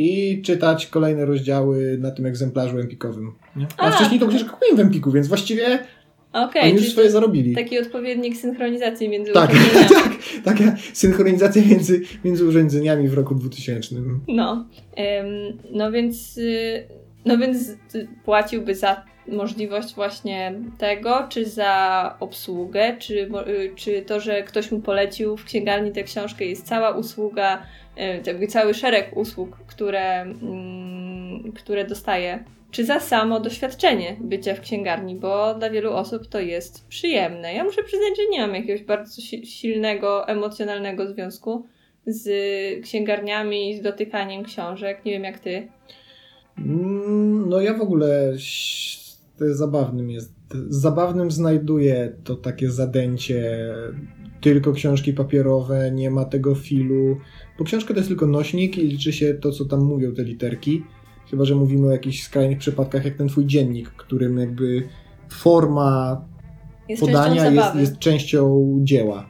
i 0.00 0.42
czytać 0.42 0.86
kolejne 0.86 1.24
rozdziały 1.26 1.98
na 1.98 2.10
tym 2.10 2.26
egzemplarzu 2.26 2.78
empikowym. 2.78 3.32
Nie? 3.56 3.66
A, 3.78 3.86
A. 3.86 3.90
wcześniej 3.90 4.20
to 4.20 4.28
książkę 4.28 4.50
kupiłem 4.50 4.76
w 4.76 4.80
Empiku, 4.80 5.10
więc 5.10 5.28
właściwie 5.28 5.78
Okej, 6.32 6.62
oni 6.62 6.72
już 6.72 6.88
swoje 6.92 7.10
zarobili. 7.10 7.54
taki 7.54 7.78
odpowiednik 7.78 8.36
synchronizacji 8.36 9.08
między 9.08 9.32
Tak, 9.32 9.50
urządzeniami. 9.50 9.88
tak, 9.94 10.12
taka 10.44 10.76
synchronizacja 10.92 11.62
między, 11.70 12.02
między 12.24 12.46
urządzeniami 12.46 13.08
w 13.08 13.14
roku 13.14 13.34
2000. 13.34 13.94
No, 14.28 14.66
em, 14.96 15.26
no 15.70 15.92
więc, 15.92 16.38
y, 16.38 16.84
no 17.24 17.38
więc 17.38 17.76
płaciłby 18.24 18.74
za 18.74 19.04
możliwość 19.28 19.94
właśnie 19.94 20.54
tego, 20.78 21.26
czy 21.28 21.44
za 21.44 22.16
obsługę, 22.20 22.96
czy, 22.98 23.14
y, 23.48 23.72
czy 23.76 24.02
to, 24.02 24.20
że 24.20 24.42
ktoś 24.42 24.72
mu 24.72 24.80
polecił 24.80 25.36
w 25.36 25.44
księgarni 25.44 25.92
tę 25.92 26.02
książkę, 26.02 26.44
jest 26.44 26.66
cała 26.66 26.90
usługa, 26.90 27.62
jakby 28.26 28.46
cały 28.46 28.74
szereg 28.74 29.16
usług, 29.16 29.56
które, 29.66 30.20
mm, 30.20 31.52
które 31.52 31.84
dostaję, 31.84 32.44
czy 32.70 32.84
za 32.84 33.00
samo 33.00 33.40
doświadczenie 33.40 34.16
bycia 34.20 34.54
w 34.54 34.60
księgarni, 34.60 35.14
bo 35.16 35.54
dla 35.54 35.70
wielu 35.70 35.92
osób 35.92 36.26
to 36.26 36.40
jest 36.40 36.88
przyjemne. 36.88 37.54
Ja 37.54 37.64
muszę 37.64 37.82
przyznać, 37.82 38.16
że 38.16 38.22
nie 38.30 38.40
mam 38.40 38.54
jakiegoś 38.54 38.82
bardzo 38.82 39.22
silnego, 39.44 40.28
emocjonalnego 40.28 41.12
związku 41.12 41.66
z 42.06 42.28
księgarniami 42.84 43.76
z 43.76 43.82
dotykaniem 43.82 44.44
książek. 44.44 45.04
Nie 45.04 45.12
wiem 45.12 45.24
jak 45.24 45.38
ty. 45.38 45.68
Mm, 46.58 47.48
no 47.48 47.60
ja 47.60 47.74
w 47.74 47.80
ogóle 47.80 48.32
zabawnym 49.38 50.10
jest. 50.10 50.34
Zabawnym 50.68 51.30
znajduję 51.30 52.12
to 52.24 52.34
takie 52.34 52.70
zadęcie 52.70 53.74
tylko 54.40 54.72
książki 54.72 55.12
papierowe, 55.12 55.90
nie 55.90 56.10
ma 56.10 56.24
tego 56.24 56.54
filu, 56.54 57.16
bo 57.58 57.64
książka 57.64 57.94
to 57.94 58.00
jest 58.00 58.08
tylko 58.08 58.26
nośnik 58.26 58.78
i 58.78 58.82
liczy 58.82 59.12
się 59.12 59.34
to, 59.34 59.52
co 59.52 59.64
tam 59.64 59.80
mówią 59.80 60.14
te 60.14 60.24
literki. 60.24 60.82
Chyba, 61.30 61.44
że 61.44 61.54
mówimy 61.54 61.86
o 61.86 61.90
jakichś 61.90 62.22
skrajnych 62.22 62.58
przypadkach, 62.58 63.04
jak 63.04 63.14
ten 63.14 63.28
twój 63.28 63.46
dziennik, 63.46 63.90
którym 63.90 64.38
jakby 64.38 64.88
forma 65.28 66.24
jest 66.88 67.00
podania 67.00 67.44
częścią 67.44 67.54
jest, 67.54 67.74
jest 67.74 67.98
częścią 67.98 68.76
dzieła. 68.82 69.28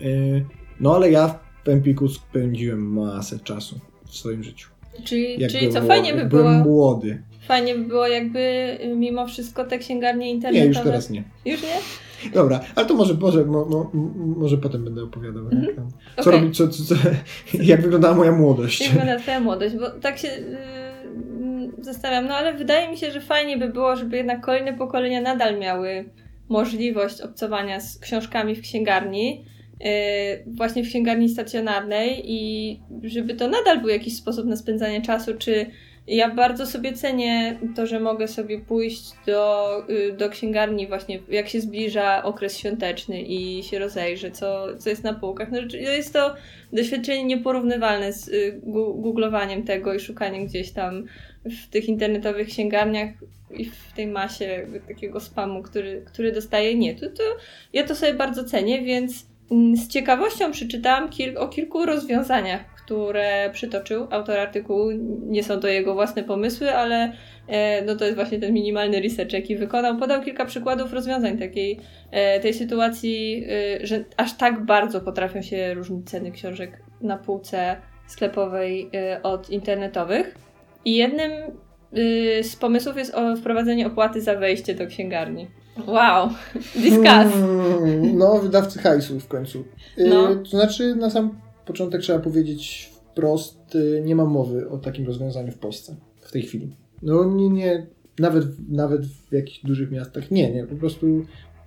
Y, 0.00 0.44
no 0.80 0.96
ale 0.96 1.10
ja 1.10 1.38
w 1.64 1.68
Empiku 1.68 2.08
spędziłem 2.08 2.92
masę 2.92 3.38
czasu 3.38 3.80
w 4.06 4.16
swoim 4.16 4.42
życiu. 4.42 4.68
Czyli, 5.04 5.48
czyli 5.48 5.72
co, 5.72 5.82
fajnie 5.82 6.14
by 6.14 6.24
było... 6.24 6.50
młody. 6.50 7.22
Fajnie 7.46 7.74
by 7.74 7.84
było 7.84 8.06
jakby 8.06 8.38
y, 8.84 8.96
mimo 8.96 9.26
wszystko 9.26 9.64
te 9.64 9.78
księgarnie 9.78 10.30
internetowe... 10.30 10.68
Nie, 10.68 10.68
już 10.68 10.84
teraz 10.84 11.10
nie. 11.10 11.24
Już 11.44 11.62
nie? 11.62 11.78
Dobra, 12.34 12.60
ale 12.74 12.86
to 12.86 12.94
może, 12.94 13.14
może, 13.14 13.44
mo, 13.44 13.64
mo, 13.64 13.90
może 14.36 14.58
potem 14.58 14.84
będę 14.84 15.02
opowiadał. 15.02 15.42
Mm 15.48 15.64
-hmm. 15.64 15.74
Co 16.16 16.30
okay. 16.30 16.32
robić, 16.32 16.56
co, 16.56 16.68
co, 16.68 16.84
co, 16.84 16.94
jak 17.72 17.82
wyglądała 17.82 18.14
moja 18.14 18.32
młodość. 18.32 18.80
Jak 18.80 18.90
wyglądała 18.90 19.20
twoja 19.20 19.40
młodość, 19.40 19.76
bo 19.76 19.90
tak 19.90 20.18
się 20.18 20.28
yy, 20.28 21.84
zastanawiam, 21.84 22.26
no 22.26 22.34
ale 22.34 22.54
wydaje 22.54 22.90
mi 22.90 22.96
się, 22.96 23.10
że 23.10 23.20
fajnie 23.20 23.58
by 23.58 23.68
było, 23.68 23.96
żeby 23.96 24.16
jednak 24.16 24.40
kolejne 24.40 24.74
pokolenia 24.74 25.20
nadal 25.20 25.58
miały 25.58 26.10
możliwość 26.48 27.20
obcowania 27.20 27.80
z 27.80 27.98
książkami 27.98 28.54
w 28.54 28.60
księgarni, 28.60 29.44
yy, 29.80 29.88
właśnie 30.46 30.84
w 30.84 30.88
księgarni 30.88 31.28
stacjonarnej 31.28 32.22
i 32.24 32.80
żeby 33.02 33.34
to 33.34 33.48
nadal 33.48 33.80
był 33.80 33.88
jakiś 33.88 34.16
sposób 34.16 34.46
na 34.46 34.56
spędzanie 34.56 35.02
czasu, 35.02 35.34
czy 35.38 35.66
ja 36.08 36.34
bardzo 36.34 36.66
sobie 36.66 36.92
cenię 36.92 37.58
to, 37.76 37.86
że 37.86 38.00
mogę 38.00 38.28
sobie 38.28 38.60
pójść 38.60 39.12
do, 39.26 39.82
y, 39.90 40.12
do 40.12 40.28
księgarni 40.28 40.86
właśnie 40.86 41.18
jak 41.28 41.48
się 41.48 41.60
zbliża 41.60 42.22
okres 42.22 42.58
świąteczny 42.58 43.22
i 43.22 43.62
się 43.62 43.78
rozejrzę, 43.78 44.30
co, 44.30 44.66
co 44.78 44.90
jest 44.90 45.04
na 45.04 45.14
półkach. 45.14 45.48
No, 45.50 45.58
jest 45.72 46.12
to 46.12 46.34
doświadczenie 46.72 47.24
nieporównywalne 47.24 48.12
z 48.12 48.28
y, 48.28 48.60
googlowaniem 48.96 49.62
tego 49.62 49.94
i 49.94 50.00
szukaniem 50.00 50.46
gdzieś 50.46 50.72
tam 50.72 51.04
w 51.44 51.68
tych 51.70 51.88
internetowych 51.88 52.48
księgarniach 52.48 53.10
i 53.50 53.64
w 53.64 53.92
tej 53.96 54.06
masie 54.06 54.66
takiego 54.88 55.20
spamu, 55.20 55.62
który, 55.62 56.02
który 56.06 56.32
dostaję. 56.32 56.74
Nie, 56.74 56.94
to, 56.94 57.06
to 57.06 57.22
ja 57.72 57.84
to 57.84 57.94
sobie 57.94 58.14
bardzo 58.14 58.44
cenię, 58.44 58.82
więc 58.82 59.26
mm, 59.50 59.76
z 59.76 59.88
ciekawością 59.88 60.52
przeczytałam 60.52 61.10
kil 61.10 61.38
o 61.38 61.48
kilku 61.48 61.86
rozwiązaniach, 61.86 62.75
które 62.86 63.50
przytoczył 63.52 64.06
autor 64.10 64.38
artykułu. 64.38 64.90
Nie 65.26 65.44
są 65.44 65.60
to 65.60 65.68
jego 65.68 65.94
własne 65.94 66.22
pomysły, 66.22 66.74
ale 66.74 67.12
e, 67.48 67.84
no 67.84 67.96
to 67.96 68.04
jest 68.04 68.16
właśnie 68.16 68.38
ten 68.38 68.52
minimalny 68.52 69.00
research, 69.00 69.32
jaki 69.32 69.56
wykonał. 69.56 69.96
Podał 69.96 70.22
kilka 70.22 70.44
przykładów 70.44 70.92
rozwiązań 70.92 71.38
takiej 71.38 71.80
e, 72.10 72.40
tej 72.40 72.54
sytuacji, 72.54 73.44
e, 73.82 73.86
że 73.86 74.04
aż 74.16 74.36
tak 74.36 74.64
bardzo 74.64 75.00
potrafią 75.00 75.42
się 75.42 75.74
różnić 75.74 76.10
ceny 76.10 76.30
książek 76.30 76.82
na 77.00 77.16
półce 77.16 77.76
sklepowej 78.06 78.90
od 79.22 79.50
internetowych. 79.50 80.34
I 80.84 80.96
jednym 80.96 81.32
z 82.42 82.56
pomysłów 82.56 82.96
jest 82.96 83.16
wprowadzenie 83.36 83.86
opłaty 83.86 84.20
za 84.20 84.34
wejście 84.34 84.74
do 84.74 84.86
księgarni. 84.86 85.46
Wow, 85.86 86.28
discuss. 86.84 87.32
Hmm, 87.32 88.18
no, 88.18 88.38
wydawcy 88.38 88.78
hajsu 88.78 89.20
w 89.20 89.28
końcu. 89.28 89.64
No. 89.98 90.34
To 90.34 90.50
znaczy, 90.50 90.96
na 90.96 91.10
sam 91.10 91.45
początek 91.66 92.00
trzeba 92.02 92.18
powiedzieć 92.18 92.90
wprost, 93.10 93.74
y, 93.74 94.02
nie 94.04 94.16
ma 94.16 94.24
mowy 94.24 94.68
o 94.68 94.78
takim 94.78 95.06
rozwiązaniu 95.06 95.52
w 95.52 95.58
Polsce 95.58 95.96
w 96.20 96.32
tej 96.32 96.42
chwili. 96.42 96.76
No 97.02 97.24
nie, 97.24 97.50
nie, 97.50 97.86
nawet, 98.18 98.44
nawet 98.68 99.06
w 99.06 99.32
jakichś 99.32 99.60
dużych 99.64 99.90
miastach 99.90 100.30
nie, 100.30 100.50
nie, 100.50 100.66
po 100.66 100.76
prostu 100.76 101.06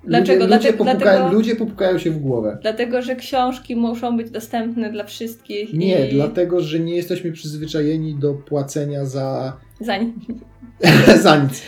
Dlaczego? 0.03 0.43
Ludzie, 0.45 0.55
ludzie, 0.55 0.73
popukają, 0.73 0.99
dlatego, 0.99 1.31
ludzie 1.31 1.55
popukają 1.55 1.97
się 1.97 2.11
w 2.11 2.19
głowę. 2.19 2.57
Dlatego, 2.61 3.01
że 3.01 3.15
książki 3.15 3.75
muszą 3.75 4.17
być 4.17 4.29
dostępne 4.29 4.91
dla 4.91 5.03
wszystkich. 5.03 5.73
Nie, 5.73 6.09
i... 6.09 6.13
dlatego, 6.13 6.61
że 6.61 6.79
nie 6.79 6.95
jesteśmy 6.95 7.31
przyzwyczajeni 7.31 8.15
do 8.15 8.33
płacenia 8.33 9.05
za. 9.05 9.57
Za 9.81 9.97
nic. 9.97 10.15
za 11.23 11.43
nic. 11.43 11.63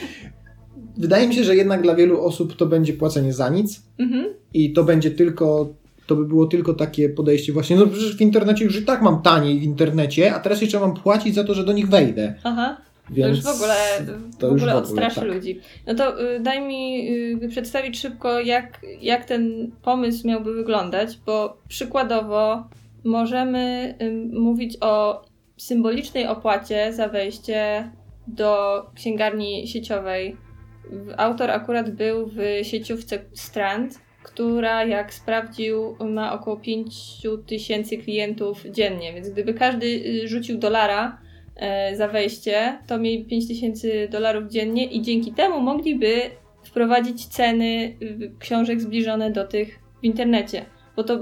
Wydaje 0.97 1.27
mi 1.27 1.35
się, 1.35 1.43
że 1.43 1.55
jednak 1.55 1.81
dla 1.81 1.95
wielu 1.95 2.21
osób 2.21 2.55
to 2.55 2.65
będzie 2.65 2.93
płacenie 2.93 3.33
za 3.33 3.49
nic 3.49 3.81
mhm. 3.99 4.25
i 4.53 4.73
to 4.73 4.83
będzie 4.83 5.11
tylko 5.11 5.73
to 6.11 6.15
by 6.15 6.25
było 6.25 6.45
tylko 6.45 6.73
takie 6.73 7.09
podejście 7.09 7.53
właśnie, 7.53 7.75
no 7.75 7.87
przecież 7.87 8.17
w 8.17 8.21
internecie 8.21 8.65
już 8.65 8.75
i 8.75 8.85
tak 8.85 9.01
mam 9.01 9.21
taniej 9.21 9.59
w 9.59 9.63
internecie, 9.63 10.35
a 10.35 10.39
teraz 10.39 10.61
jeszcze 10.61 10.79
mam 10.79 10.93
płacić 10.93 11.35
za 11.35 11.43
to, 11.43 11.53
że 11.53 11.63
do 11.63 11.71
nich 11.71 11.89
wejdę. 11.89 12.35
Aha. 12.43 12.77
Więc 13.09 13.43
to 13.43 13.49
już 13.49 13.57
w 13.57 13.61
ogóle, 13.61 13.75
w 14.39 14.43
ogóle, 14.43 14.75
odstraszy 14.75 15.19
tak. 15.19 15.29
ludzi. 15.29 15.59
No 15.87 15.95
to 15.95 16.33
y, 16.35 16.39
daj 16.39 16.61
mi 16.61 17.09
y, 17.43 17.49
przedstawić 17.49 17.99
szybko, 17.99 18.39
jak, 18.39 18.81
jak 19.01 19.25
ten 19.25 19.71
pomysł 19.81 20.27
miałby 20.27 20.53
wyglądać, 20.53 21.19
bo 21.25 21.57
przykładowo 21.67 22.63
możemy 23.03 23.95
y, 24.01 24.39
mówić 24.39 24.77
o 24.81 25.25
symbolicznej 25.57 26.27
opłacie 26.27 26.93
za 26.93 27.07
wejście 27.07 27.91
do 28.27 28.81
księgarni 28.95 29.67
sieciowej. 29.67 30.37
Autor 31.17 31.51
akurat 31.51 31.89
był 31.89 32.27
w 32.27 32.39
sieciówce 32.63 33.19
Strand 33.33 33.99
która 34.23 34.83
jak 34.83 35.13
sprawdził 35.13 35.95
ma 35.99 36.33
około 36.33 36.57
5 36.57 36.93
tysięcy 37.47 37.97
klientów 37.97 38.63
dziennie, 38.71 39.13
więc 39.13 39.29
gdyby 39.29 39.53
każdy 39.53 39.85
y, 39.85 40.27
rzucił 40.27 40.57
dolara 40.57 41.17
e, 41.55 41.95
za 41.95 42.07
wejście, 42.07 42.77
to 42.87 42.97
mieli 42.97 43.25
5 43.25 43.47
tysięcy 43.47 44.07
dolarów 44.11 44.49
dziennie 44.49 44.85
i 44.85 45.01
dzięki 45.01 45.33
temu 45.33 45.59
mogliby 45.59 46.21
wprowadzić 46.63 47.25
ceny 47.25 47.97
y, 48.01 48.31
książek 48.39 48.81
zbliżone 48.81 49.31
do 49.31 49.47
tych 49.47 49.79
w 50.01 50.03
internecie. 50.03 50.65
Bo 50.95 51.03
to 51.03 51.19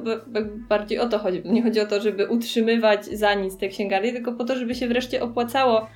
bardziej 0.69 0.99
o 0.99 1.09
to 1.09 1.19
chodzi. 1.19 1.41
Nie 1.45 1.63
chodzi 1.63 1.79
o 1.79 1.85
to, 1.85 2.01
żeby 2.01 2.27
utrzymywać 2.27 3.05
za 3.05 3.33
nic 3.33 3.57
te 3.57 3.67
księgarnie, 3.67 4.13
tylko 4.13 4.33
po 4.33 4.45
to, 4.45 4.55
żeby 4.55 4.75
się 4.75 4.87
wreszcie 4.87 5.23
opłacało 5.23 5.87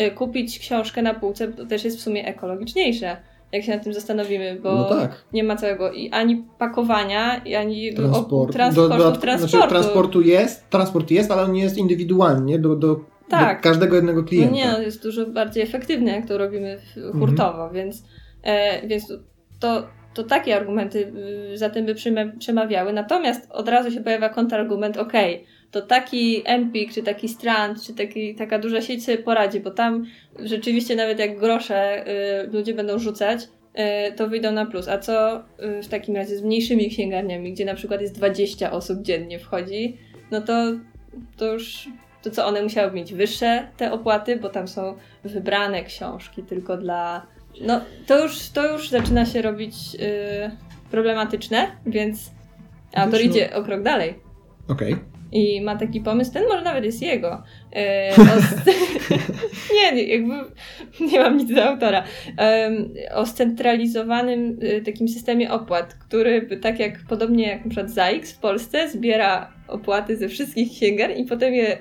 y, 0.00 0.10
kupić 0.10 0.58
książkę 0.58 1.02
na 1.02 1.14
półce, 1.14 1.48
to 1.48 1.66
też 1.66 1.84
jest 1.84 1.98
w 1.98 2.00
sumie 2.00 2.26
ekologiczniejsze 2.26 3.16
jak 3.52 3.64
się 3.64 3.72
nad 3.72 3.84
tym 3.84 3.94
zastanowimy, 3.94 4.60
bo 4.62 4.74
no 4.74 4.84
tak. 4.84 5.24
nie 5.32 5.44
ma 5.44 5.56
całego 5.56 5.92
i 5.92 6.10
ani 6.10 6.44
pakowania, 6.58 7.36
i 7.36 7.54
ani 7.54 7.94
Transport. 7.94 8.52
transportu, 8.52 8.88
do, 8.88 8.98
do, 8.98 9.04
znaczy, 9.04 9.20
transportu. 9.20 9.56
Znaczy, 9.56 9.68
transportu 9.68 10.20
jest, 10.20 10.70
transport 10.70 11.10
jest, 11.10 11.30
ale 11.30 11.42
on 11.42 11.52
nie 11.52 11.62
jest 11.62 11.78
indywidualnie 11.78 12.58
do, 12.58 12.76
do, 12.76 13.00
tak. 13.28 13.56
do 13.56 13.62
każdego 13.62 13.96
jednego 13.96 14.24
klienta. 14.24 14.50
No 14.50 14.56
nie, 14.56 14.72
no, 14.72 14.80
jest 14.80 15.02
dużo 15.02 15.26
bardziej 15.26 15.62
efektywny, 15.62 16.10
jak 16.10 16.28
to 16.28 16.38
robimy 16.38 16.78
hurtowo, 17.12 17.64
mhm. 17.64 17.72
więc, 17.72 18.04
e, 18.42 18.86
więc 18.86 19.12
to, 19.60 19.86
to 20.14 20.22
takie 20.22 20.56
argumenty 20.56 21.12
y, 21.52 21.58
za 21.58 21.70
tym 21.70 21.86
by 21.86 21.94
przemawiały. 22.38 22.92
Natomiast 22.92 23.50
od 23.50 23.68
razu 23.68 23.90
się 23.90 24.00
pojawia 24.00 24.28
kontrargument, 24.28 24.96
okej, 24.96 25.34
okay, 25.34 25.46
to 25.72 25.82
taki 25.82 26.42
Empik, 26.44 26.92
czy 26.92 27.02
taki 27.02 27.28
Strand, 27.28 27.82
czy 27.82 27.94
taki, 27.94 28.34
taka 28.34 28.58
duża 28.58 28.80
sieć 28.80 29.04
sobie 29.04 29.18
poradzi, 29.18 29.60
bo 29.60 29.70
tam 29.70 30.06
rzeczywiście 30.38 30.96
nawet 30.96 31.18
jak 31.18 31.38
grosze 31.38 32.08
y, 32.44 32.46
ludzie 32.52 32.74
będą 32.74 32.98
rzucać, 32.98 33.40
y, 33.42 34.12
to 34.12 34.28
wyjdą 34.28 34.52
na 34.52 34.66
plus. 34.66 34.88
A 34.88 34.98
co 34.98 35.38
y, 35.38 35.82
w 35.82 35.88
takim 35.88 36.16
razie 36.16 36.36
z 36.36 36.42
mniejszymi 36.42 36.90
księgarniami, 36.90 37.52
gdzie 37.52 37.64
na 37.64 37.74
przykład 37.74 38.00
jest 38.00 38.14
20 38.14 38.72
osób 38.72 39.02
dziennie 39.02 39.38
wchodzi, 39.38 39.96
no 40.30 40.40
to, 40.40 40.52
to 41.36 41.52
już 41.52 41.88
to 42.22 42.30
co 42.30 42.46
one 42.46 42.62
musiały 42.62 42.92
mieć 42.92 43.14
wyższe 43.14 43.68
te 43.76 43.92
opłaty, 43.92 44.36
bo 44.36 44.48
tam 44.48 44.68
są 44.68 44.94
wybrane 45.24 45.84
książki 45.84 46.42
tylko 46.42 46.76
dla. 46.76 47.26
No 47.60 47.80
to 48.06 48.22
już, 48.22 48.48
to 48.48 48.72
już 48.72 48.88
zaczyna 48.88 49.26
się 49.26 49.42
robić 49.42 49.74
y, 49.94 50.90
problematyczne, 50.90 51.66
więc 51.86 52.30
autor 52.94 53.20
idzie 53.20 53.54
o 53.54 53.62
krok 53.62 53.82
dalej. 53.82 54.14
Okej. 54.68 54.92
Okay 54.92 55.11
i 55.32 55.60
ma 55.60 55.76
taki 55.76 56.00
pomysł, 56.00 56.32
ten 56.32 56.44
może 56.48 56.62
nawet 56.62 56.84
jest 56.84 57.02
jego. 57.02 57.42
E, 57.72 58.10
nie, 59.74 59.92
nie, 59.92 60.04
jakby 60.04 60.34
nie 61.00 61.20
mam 61.20 61.36
nic 61.36 61.54
do 61.54 61.64
autora. 61.64 62.04
E, 62.38 62.70
o 63.14 63.26
scentralizowanym 63.26 64.58
e, 64.62 64.80
takim 64.80 65.08
systemie 65.08 65.52
opłat, 65.52 65.94
który 65.94 66.58
tak 66.62 66.78
jak 66.78 66.98
podobnie 67.08 67.48
jak 67.48 67.64
na 67.64 67.70
przykład 67.70 67.90
ZAX 67.90 68.32
w 68.32 68.38
Polsce 68.38 68.88
zbiera 68.88 69.52
opłaty 69.68 70.16
ze 70.16 70.28
wszystkich 70.28 70.70
księgarni 70.70 71.20
i 71.20 71.24
potem 71.24 71.54
je 71.54 71.78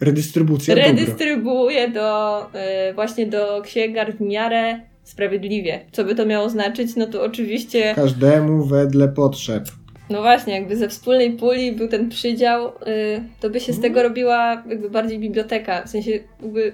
Redystrybucja 0.00 0.74
redystrybuuje 0.74 1.88
do, 1.88 2.46
e, 2.52 2.94
właśnie 2.94 3.26
do 3.26 3.62
księgarni 3.64 4.14
w 4.14 4.20
miarę 4.20 4.80
sprawiedliwie. 5.02 5.86
Co 5.92 6.04
by 6.04 6.14
to 6.14 6.26
miało 6.26 6.48
znaczyć? 6.50 6.96
No 6.96 7.06
to 7.06 7.22
oczywiście... 7.22 7.94
Każdemu 7.94 8.64
wedle 8.64 9.08
potrzeb. 9.08 9.64
No 10.10 10.22
właśnie, 10.22 10.54
jakby 10.54 10.76
ze 10.76 10.88
wspólnej 10.88 11.32
puli 11.32 11.72
był 11.72 11.88
ten 11.88 12.08
przydział, 12.08 12.64
yy, 12.64 13.24
to 13.40 13.50
by 13.50 13.60
się 13.60 13.72
z 13.72 13.80
tego 13.80 14.02
robiła 14.02 14.62
jakby 14.68 14.90
bardziej 14.90 15.18
biblioteka. 15.18 15.82
W 15.82 15.88
sensie 15.88 16.10
jakby 16.42 16.72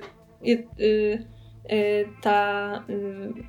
ta 2.22 2.84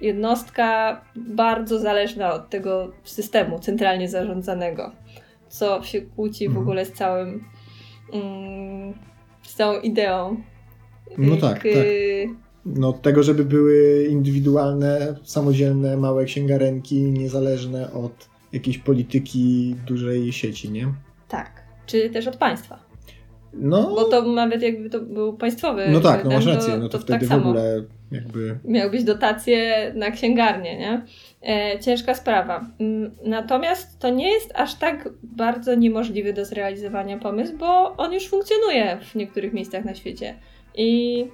jednostka 0.02 1.02
bardzo 1.16 1.80
zależna 1.80 2.34
od 2.34 2.50
tego 2.50 2.92
systemu 3.04 3.60
centralnie 3.60 4.10
zarządzanego, 4.10 4.92
co 5.50 5.84
się 5.84 6.02
kłóci 6.02 6.46
w 6.46 6.48
mhm. 6.48 6.64
ogóle 6.64 6.86
z 6.86 6.92
całym 6.92 7.44
mm, 8.14 8.94
z 9.44 9.56
całą 9.56 9.80
ideą. 9.80 10.38
No 11.18 11.36
tak, 11.36 11.64
tak. 11.64 11.64
No, 12.66 12.94
tego, 12.94 13.24
żeby 13.24 13.46
były 13.46 14.06
indywidualne, 14.10 15.16
samodzielne, 15.24 15.98
małe 15.98 16.26
księgarenki, 16.26 17.02
niezależne 17.02 17.94
od 17.94 18.30
jakiejś 18.58 18.78
polityki 18.78 19.76
dużej 19.88 20.34
sieci, 20.34 20.72
nie? 20.72 20.94
Tak. 21.28 21.64
Czy 21.86 22.10
też 22.10 22.28
od 22.28 22.38
państwa. 22.38 22.88
No. 23.54 23.96
Bo 23.96 24.04
to 24.04 24.22
nawet 24.22 24.62
jakby 24.62 24.90
to 24.90 25.00
był 25.00 25.38
państwowy. 25.38 25.88
No 25.90 26.00
tak, 26.00 26.24
no 26.24 26.32
masz 26.32 26.46
rację, 26.46 26.78
no 26.78 26.90
to, 26.90 26.98
to 26.98 27.04
wtedy 27.04 27.28
tak 27.28 27.38
w 27.38 27.42
ogóle 27.42 27.84
jakby. 28.12 28.60
Miał 28.66 28.92
być 28.92 29.04
dotacje 29.04 29.92
na 29.96 30.12
księgarnię, 30.12 30.78
nie? 30.78 31.06
E, 31.48 31.80
ciężka 31.80 32.16
sprawa. 32.16 32.66
Mm, 32.80 33.12
natomiast 33.24 34.00
to 34.00 34.10
nie 34.10 34.32
jest 34.32 34.52
aż 34.56 34.76
tak 34.76 35.10
bardzo 35.24 35.76
niemożliwy 35.76 36.34
do 36.34 36.46
zrealizowania 36.46 37.18
pomysł, 37.18 37.58
bo 37.58 37.96
on 37.98 38.14
już 38.14 38.28
funkcjonuje 38.28 38.98
w 39.12 39.16
niektórych 39.16 39.54
miejscach 39.54 39.86
na 39.86 39.96
świecie. 39.96 40.36
I 40.76 41.26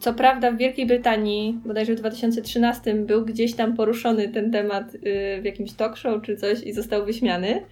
co 0.00 0.14
prawda 0.14 0.52
w 0.52 0.56
Wielkiej 0.56 0.86
Brytanii, 0.86 1.60
bodajże 1.64 1.94
w 1.94 1.98
2013 1.98 2.94
był 2.94 3.24
gdzieś 3.24 3.54
tam 3.54 3.76
poruszony 3.76 4.28
ten 4.28 4.52
temat 4.52 4.94
y, 4.94 4.98
w 5.42 5.44
jakimś 5.44 5.72
talk 5.72 5.96
show 5.96 6.22
czy 6.22 6.36
coś 6.36 6.62
i 6.62 6.72
został 6.72 7.04
wyśmiany. 7.04 7.56
Y, 7.56 7.62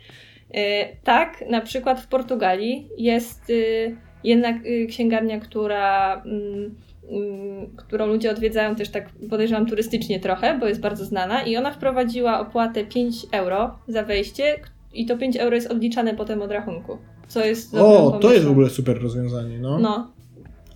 tak, 1.04 1.44
na 1.50 1.60
przykład 1.60 2.00
w 2.00 2.06
Portugalii 2.06 2.88
jest 2.98 3.50
y, 3.50 3.96
jednak 4.24 4.56
księgarnia, 4.88 5.40
która, 5.40 6.14
mm, 6.24 6.74
mm, 7.10 7.76
którą 7.76 8.06
ludzie 8.06 8.30
odwiedzają 8.30 8.74
też 8.74 8.88
tak 8.88 9.08
podejrzewam 9.30 9.66
turystycznie 9.66 10.20
trochę, 10.20 10.58
bo 10.58 10.66
jest 10.66 10.80
bardzo 10.80 11.04
znana 11.04 11.42
i 11.42 11.56
ona 11.56 11.72
wprowadziła 11.72 12.40
opłatę 12.40 12.84
5 12.84 13.26
euro 13.32 13.78
za 13.88 14.02
wejście 14.02 14.56
i 14.94 15.06
to 15.06 15.18
5 15.18 15.36
euro 15.36 15.54
jest 15.54 15.70
odliczane 15.70 16.14
potem 16.14 16.42
od 16.42 16.50
rachunku. 16.50 16.98
Co 17.28 17.44
jest 17.44 17.74
O, 17.74 18.18
to 18.22 18.32
jest 18.32 18.44
w 18.44 18.50
ogóle 18.50 18.70
super 18.70 19.02
rozwiązanie, 19.02 19.58
no. 19.58 19.78
No, 19.78 20.13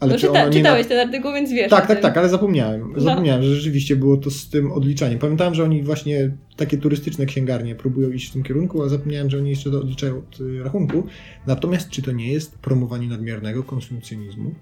ale 0.01 0.13
no, 0.13 0.19
czyta, 0.19 0.51
czytałeś 0.51 0.83
na... 0.83 0.89
ten 0.89 1.09
artykuł, 1.09 1.33
więc 1.33 1.51
wiesz. 1.51 1.71
Tak, 1.71 1.87
tak, 1.87 2.01
tak, 2.01 2.17
ale 2.17 2.29
zapomniałem. 2.29 2.93
No. 2.97 3.01
Zapomniałem, 3.01 3.43
no. 3.43 3.49
że 3.49 3.57
rzeczywiście 3.57 3.97
było 3.97 4.17
to 4.17 4.31
z 4.31 4.49
tym 4.49 4.73
odliczaniem. 4.73 5.19
Pamiętałem, 5.19 5.55
że 5.55 5.65
oni 5.65 5.83
właśnie 5.83 6.31
takie 6.57 6.79
turystyczne 6.79 7.27
księgarnie 7.27 7.75
próbują 7.75 8.11
iść 8.11 8.29
w 8.29 8.33
tym 8.33 8.43
kierunku, 8.43 8.83
a 8.83 8.89
zapomniałem, 8.89 9.31
że 9.31 9.39
oni 9.39 9.51
jeszcze 9.51 9.71
odliczają 9.71 10.19
od 10.19 10.41
y, 10.41 10.63
rachunku. 10.63 11.07
Natomiast 11.47 11.91
czy 11.91 12.03
to 12.03 12.13
nie 12.13 12.33
jest 12.33 12.59
promowanie 12.59 13.09
nadmiernego 13.09 13.63
konsumpcjonizmu? 13.63 14.55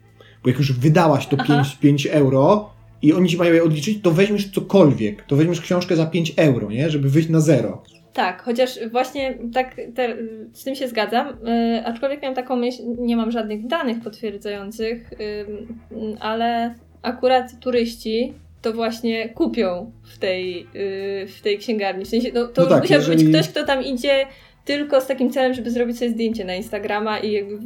Bo 0.43 0.51
jak 0.51 0.59
już 0.59 0.72
wydałaś 0.72 1.26
to 1.26 1.37
5, 1.37 1.76
5 1.76 2.07
euro 2.07 2.70
i 3.03 3.12
oni 3.12 3.28
ci 3.28 3.37
mają 3.37 3.55
je 3.55 3.64
odliczyć, 3.64 4.03
to 4.03 4.11
weźmiesz 4.11 4.51
cokolwiek. 4.51 5.24
To 5.24 5.37
weźmiesz 5.37 5.61
książkę 5.61 5.97
za 5.97 6.07
5 6.07 6.32
euro, 6.37 6.70
nie? 6.70 6.91
Żeby 6.91 7.11
wyjść 7.11 7.28
na 7.28 7.41
zero. 7.41 7.82
Tak, 8.17 8.43
chociaż 8.43 8.79
właśnie 8.91 9.39
tak 9.55 9.77
te, 9.95 10.17
z 10.53 10.64
tym 10.64 10.75
się 10.75 10.89
zgadzam, 10.89 11.27
yy, 11.27 11.87
aczkolwiek 11.87 12.23
miałam 12.23 12.37
taką 12.37 12.57
myśl, 12.57 12.83
nie 12.99 13.17
mam 13.17 13.31
żadnych 13.31 13.67
danych 13.67 14.01
potwierdzających, 14.01 15.11
yy, 15.19 16.17
ale 16.21 16.75
akurat 17.03 17.61
turyści 17.61 18.33
to 18.62 18.73
właśnie 18.73 19.29
kupią 19.29 19.93
w 20.03 20.19
tej, 20.19 20.59
yy, 20.59 21.27
w 21.27 21.41
tej 21.43 21.59
księgarni. 21.59 22.05
W 22.05 22.09
sensie, 22.09 22.31
no, 22.35 22.47
to 22.47 22.62
no 22.62 22.69
tak, 22.69 22.83
musiał 22.83 22.99
jeżeli... 22.99 23.25
być 23.25 23.35
ktoś, 23.35 23.49
kto 23.49 23.64
tam 23.64 23.85
idzie 23.85 24.27
tylko 24.64 25.01
z 25.01 25.07
takim 25.07 25.31
celem, 25.31 25.55
żeby 25.55 25.71
zrobić 25.71 25.99
sobie 25.99 26.11
zdjęcie 26.11 26.45
na 26.45 26.55
Instagrama 26.55 27.19
i 27.19 27.33
jakby 27.33 27.59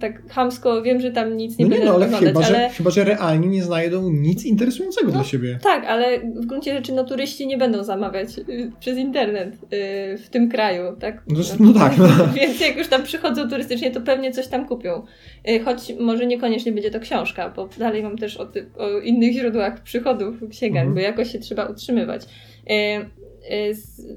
tak 0.00 0.30
hamsko, 0.30 0.82
wiem, 0.82 1.00
że 1.00 1.10
tam 1.10 1.36
nic 1.36 1.58
nie 1.58 1.64
no 1.64 1.70
nie, 1.70 1.76
będę 1.76 1.90
no, 1.90 1.94
ale 1.94 2.08
chyba, 2.08 2.40
ale... 2.40 2.68
Że, 2.68 2.68
chyba, 2.68 2.90
że 2.90 3.04
realnie 3.04 3.48
nie 3.48 3.62
znajdą 3.62 4.10
nic 4.10 4.44
interesującego 4.44 5.06
no, 5.06 5.12
dla 5.12 5.24
siebie. 5.24 5.58
Tak, 5.62 5.84
ale 5.84 6.20
w 6.20 6.46
gruncie 6.46 6.74
rzeczy 6.74 6.92
no 6.92 7.04
turyści 7.04 7.46
nie 7.46 7.58
będą 7.58 7.84
zamawiać 7.84 8.38
y, 8.38 8.72
przez 8.80 8.98
internet 8.98 9.54
y, 9.54 10.18
w 10.18 10.28
tym 10.30 10.50
kraju, 10.50 10.96
tak? 11.00 11.22
No, 11.28 11.40
no 11.60 11.72
tak. 11.72 11.98
No. 11.98 12.06
Więc 12.40 12.60
jak 12.60 12.76
już 12.76 12.88
tam 12.88 13.02
przychodzą 13.02 13.48
turystycznie, 13.48 13.90
to 13.90 14.00
pewnie 14.00 14.32
coś 14.32 14.46
tam 14.46 14.66
kupią. 14.66 15.02
Y, 15.48 15.60
choć 15.60 15.92
może 16.00 16.26
niekoniecznie 16.26 16.72
będzie 16.72 16.90
to 16.90 17.00
książka, 17.00 17.50
bo 17.50 17.68
dalej 17.78 18.02
mam 18.02 18.18
też 18.18 18.36
o, 18.36 18.46
ty, 18.46 18.70
o 18.78 19.00
innych 19.00 19.32
źródłach 19.32 19.82
przychodów 19.82 20.36
księgarni, 20.50 20.88
mhm. 20.88 20.94
bo 20.94 21.00
jakoś 21.00 21.32
się 21.32 21.38
trzeba 21.38 21.64
utrzymywać. 21.64 22.22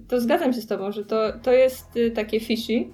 To 0.07 0.21
zgadzam 0.21 0.53
się 0.53 0.61
z 0.61 0.67
Tobą, 0.67 0.91
że 0.91 1.05
to, 1.05 1.33
to 1.43 1.53
jest 1.53 1.85
takie 2.15 2.39
fishy, 2.39 2.85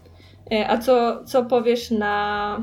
a 0.68 0.78
co, 0.78 1.24
co 1.26 1.46
powiesz 1.46 1.91
na 1.91 2.60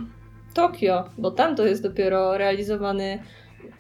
Tokio? 0.55 1.05
Bo 1.19 1.31
tam 1.31 1.57
to 1.57 1.67
jest 1.67 1.83
dopiero 1.83 2.39
realizowany 2.39 3.19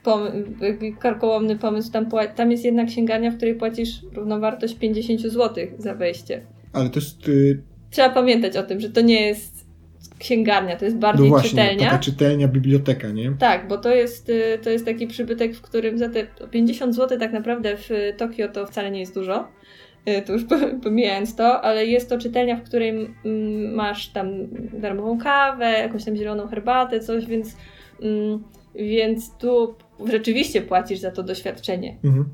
pom- 0.04 0.96
karkołomny 0.98 1.58
pomysł. 1.58 1.92
Tam, 1.92 2.06
tam 2.34 2.50
jest 2.50 2.64
jedna 2.64 2.84
księgarnia, 2.84 3.30
w 3.30 3.36
której 3.36 3.54
płacisz 3.54 3.90
równowartość 4.12 4.74
50 4.74 5.20
zł 5.20 5.66
za 5.78 5.94
wejście. 5.94 6.46
Ale 6.72 6.90
to 6.90 7.00
jest... 7.00 7.28
Y... 7.28 7.62
Trzeba 7.90 8.10
pamiętać 8.10 8.56
o 8.56 8.62
tym, 8.62 8.80
że 8.80 8.90
to 8.90 9.00
nie 9.00 9.26
jest 9.26 9.62
księgarnia, 10.18 10.76
to 10.76 10.84
jest 10.84 10.96
bardziej 10.96 11.24
no 11.24 11.30
właśnie, 11.30 11.50
czytelnia. 11.50 11.84
taka 11.84 11.98
czytelnia, 11.98 12.48
biblioteka, 12.48 13.10
nie? 13.10 13.32
Tak, 13.38 13.68
bo 13.68 13.78
to 13.78 13.94
jest, 13.94 14.28
y, 14.28 14.58
to 14.62 14.70
jest 14.70 14.84
taki 14.84 15.06
przybytek, 15.06 15.54
w 15.54 15.60
którym 15.60 15.98
za 15.98 16.08
te 16.08 16.26
50 16.50 16.94
zł 16.94 17.18
tak 17.18 17.32
naprawdę 17.32 17.76
w 17.76 17.88
Tokio 18.16 18.48
to 18.48 18.66
wcale 18.66 18.90
nie 18.90 19.00
jest 19.00 19.14
dużo. 19.14 19.48
Y, 20.08 20.22
to 20.22 20.32
już 20.32 20.44
pomijając 20.82 21.36
to, 21.36 21.60
ale 21.60 21.86
jest 21.86 22.08
to 22.08 22.18
czytelnia, 22.18 22.56
w 22.56 22.62
której 22.62 23.14
masz 23.72 24.08
tam 24.08 24.28
darmową 24.72 25.18
kawę, 25.18 25.70
jakąś 25.70 26.04
tam 26.04 26.16
zieloną 26.16 26.46
herbatę, 26.46 27.00
coś, 27.00 27.26
więc, 27.26 27.56
mm, 28.02 28.42
więc 28.74 29.36
tu 29.38 29.74
rzeczywiście 30.04 30.62
płacisz 30.62 30.98
za 30.98 31.10
to 31.10 31.22
doświadczenie. 31.22 31.96
Mhm. 32.04 32.24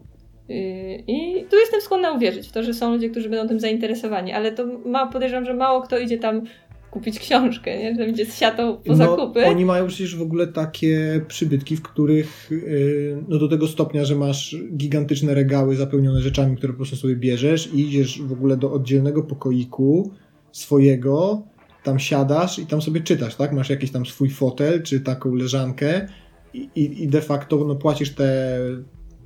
Y, 0.50 1.04
I 1.06 1.44
tu 1.50 1.56
jestem 1.56 1.80
skłonna 1.80 2.12
uwierzyć 2.12 2.48
w 2.48 2.52
to, 2.52 2.62
że 2.62 2.74
są 2.74 2.92
ludzie, 2.92 3.10
którzy 3.10 3.28
będą 3.28 3.48
tym 3.48 3.60
zainteresowani, 3.60 4.32
ale 4.32 4.52
to 4.52 4.66
ma, 4.84 5.06
podejrzewam, 5.06 5.44
że 5.44 5.54
mało 5.54 5.82
kto 5.82 5.98
idzie 5.98 6.18
tam 6.18 6.42
kupić 6.90 7.18
książkę, 7.18 7.78
nie? 7.78 7.94
że 7.94 8.04
będzie 8.06 8.26
z 8.26 8.38
siatą 8.38 8.76
po 8.76 8.82
no, 8.86 8.96
zakupy. 8.96 9.46
Oni 9.46 9.64
mają 9.64 9.86
przecież 9.86 10.16
w 10.16 10.22
ogóle 10.22 10.46
takie 10.46 11.20
przybytki, 11.28 11.76
w 11.76 11.82
których 11.82 12.48
yy, 12.50 13.24
no 13.28 13.38
do 13.38 13.48
tego 13.48 13.68
stopnia, 13.68 14.04
że 14.04 14.14
masz 14.14 14.56
gigantyczne 14.76 15.34
regały 15.34 15.76
zapełnione 15.76 16.20
rzeczami, 16.20 16.56
które 16.56 16.72
po 16.72 16.76
prostu 16.76 16.96
sobie 16.96 17.16
bierzesz 17.16 17.74
i 17.74 17.80
idziesz 17.80 18.22
w 18.22 18.32
ogóle 18.32 18.56
do 18.56 18.72
oddzielnego 18.72 19.22
pokoiku 19.22 20.10
swojego, 20.52 21.42
tam 21.82 21.98
siadasz 21.98 22.58
i 22.58 22.66
tam 22.66 22.82
sobie 22.82 23.00
czytasz, 23.00 23.36
tak? 23.36 23.52
Masz 23.52 23.70
jakiś 23.70 23.90
tam 23.90 24.06
swój 24.06 24.30
fotel, 24.30 24.82
czy 24.82 25.00
taką 25.00 25.34
leżankę 25.34 26.08
i, 26.54 26.68
i, 26.74 27.02
i 27.02 27.08
de 27.08 27.20
facto 27.20 27.64
no, 27.64 27.76
płacisz 27.76 28.14
te 28.14 28.58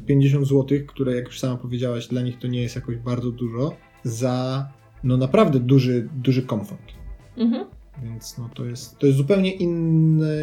50 0.07 0.47
zł, 0.47 0.79
które 0.87 1.15
jak 1.15 1.25
już 1.25 1.41
sama 1.41 1.57
powiedziałaś, 1.57 2.07
dla 2.07 2.23
nich 2.23 2.39
to 2.39 2.49
nie 2.49 2.63
jest 2.63 2.77
jakoś 2.77 2.97
bardzo 2.97 3.31
dużo, 3.31 3.77
za 4.05 4.69
no 5.05 5.17
naprawdę 5.17 5.61
duży, 5.61 6.09
duży 6.15 6.43
komfort. 6.43 6.92
Mhm. 7.37 7.65
Więc 8.03 8.39
no 8.39 8.51
to 8.55 8.65
jest, 8.65 8.99
to 8.99 9.07
jest 9.07 9.19
zupełnie 9.19 9.53
inny 9.53 10.37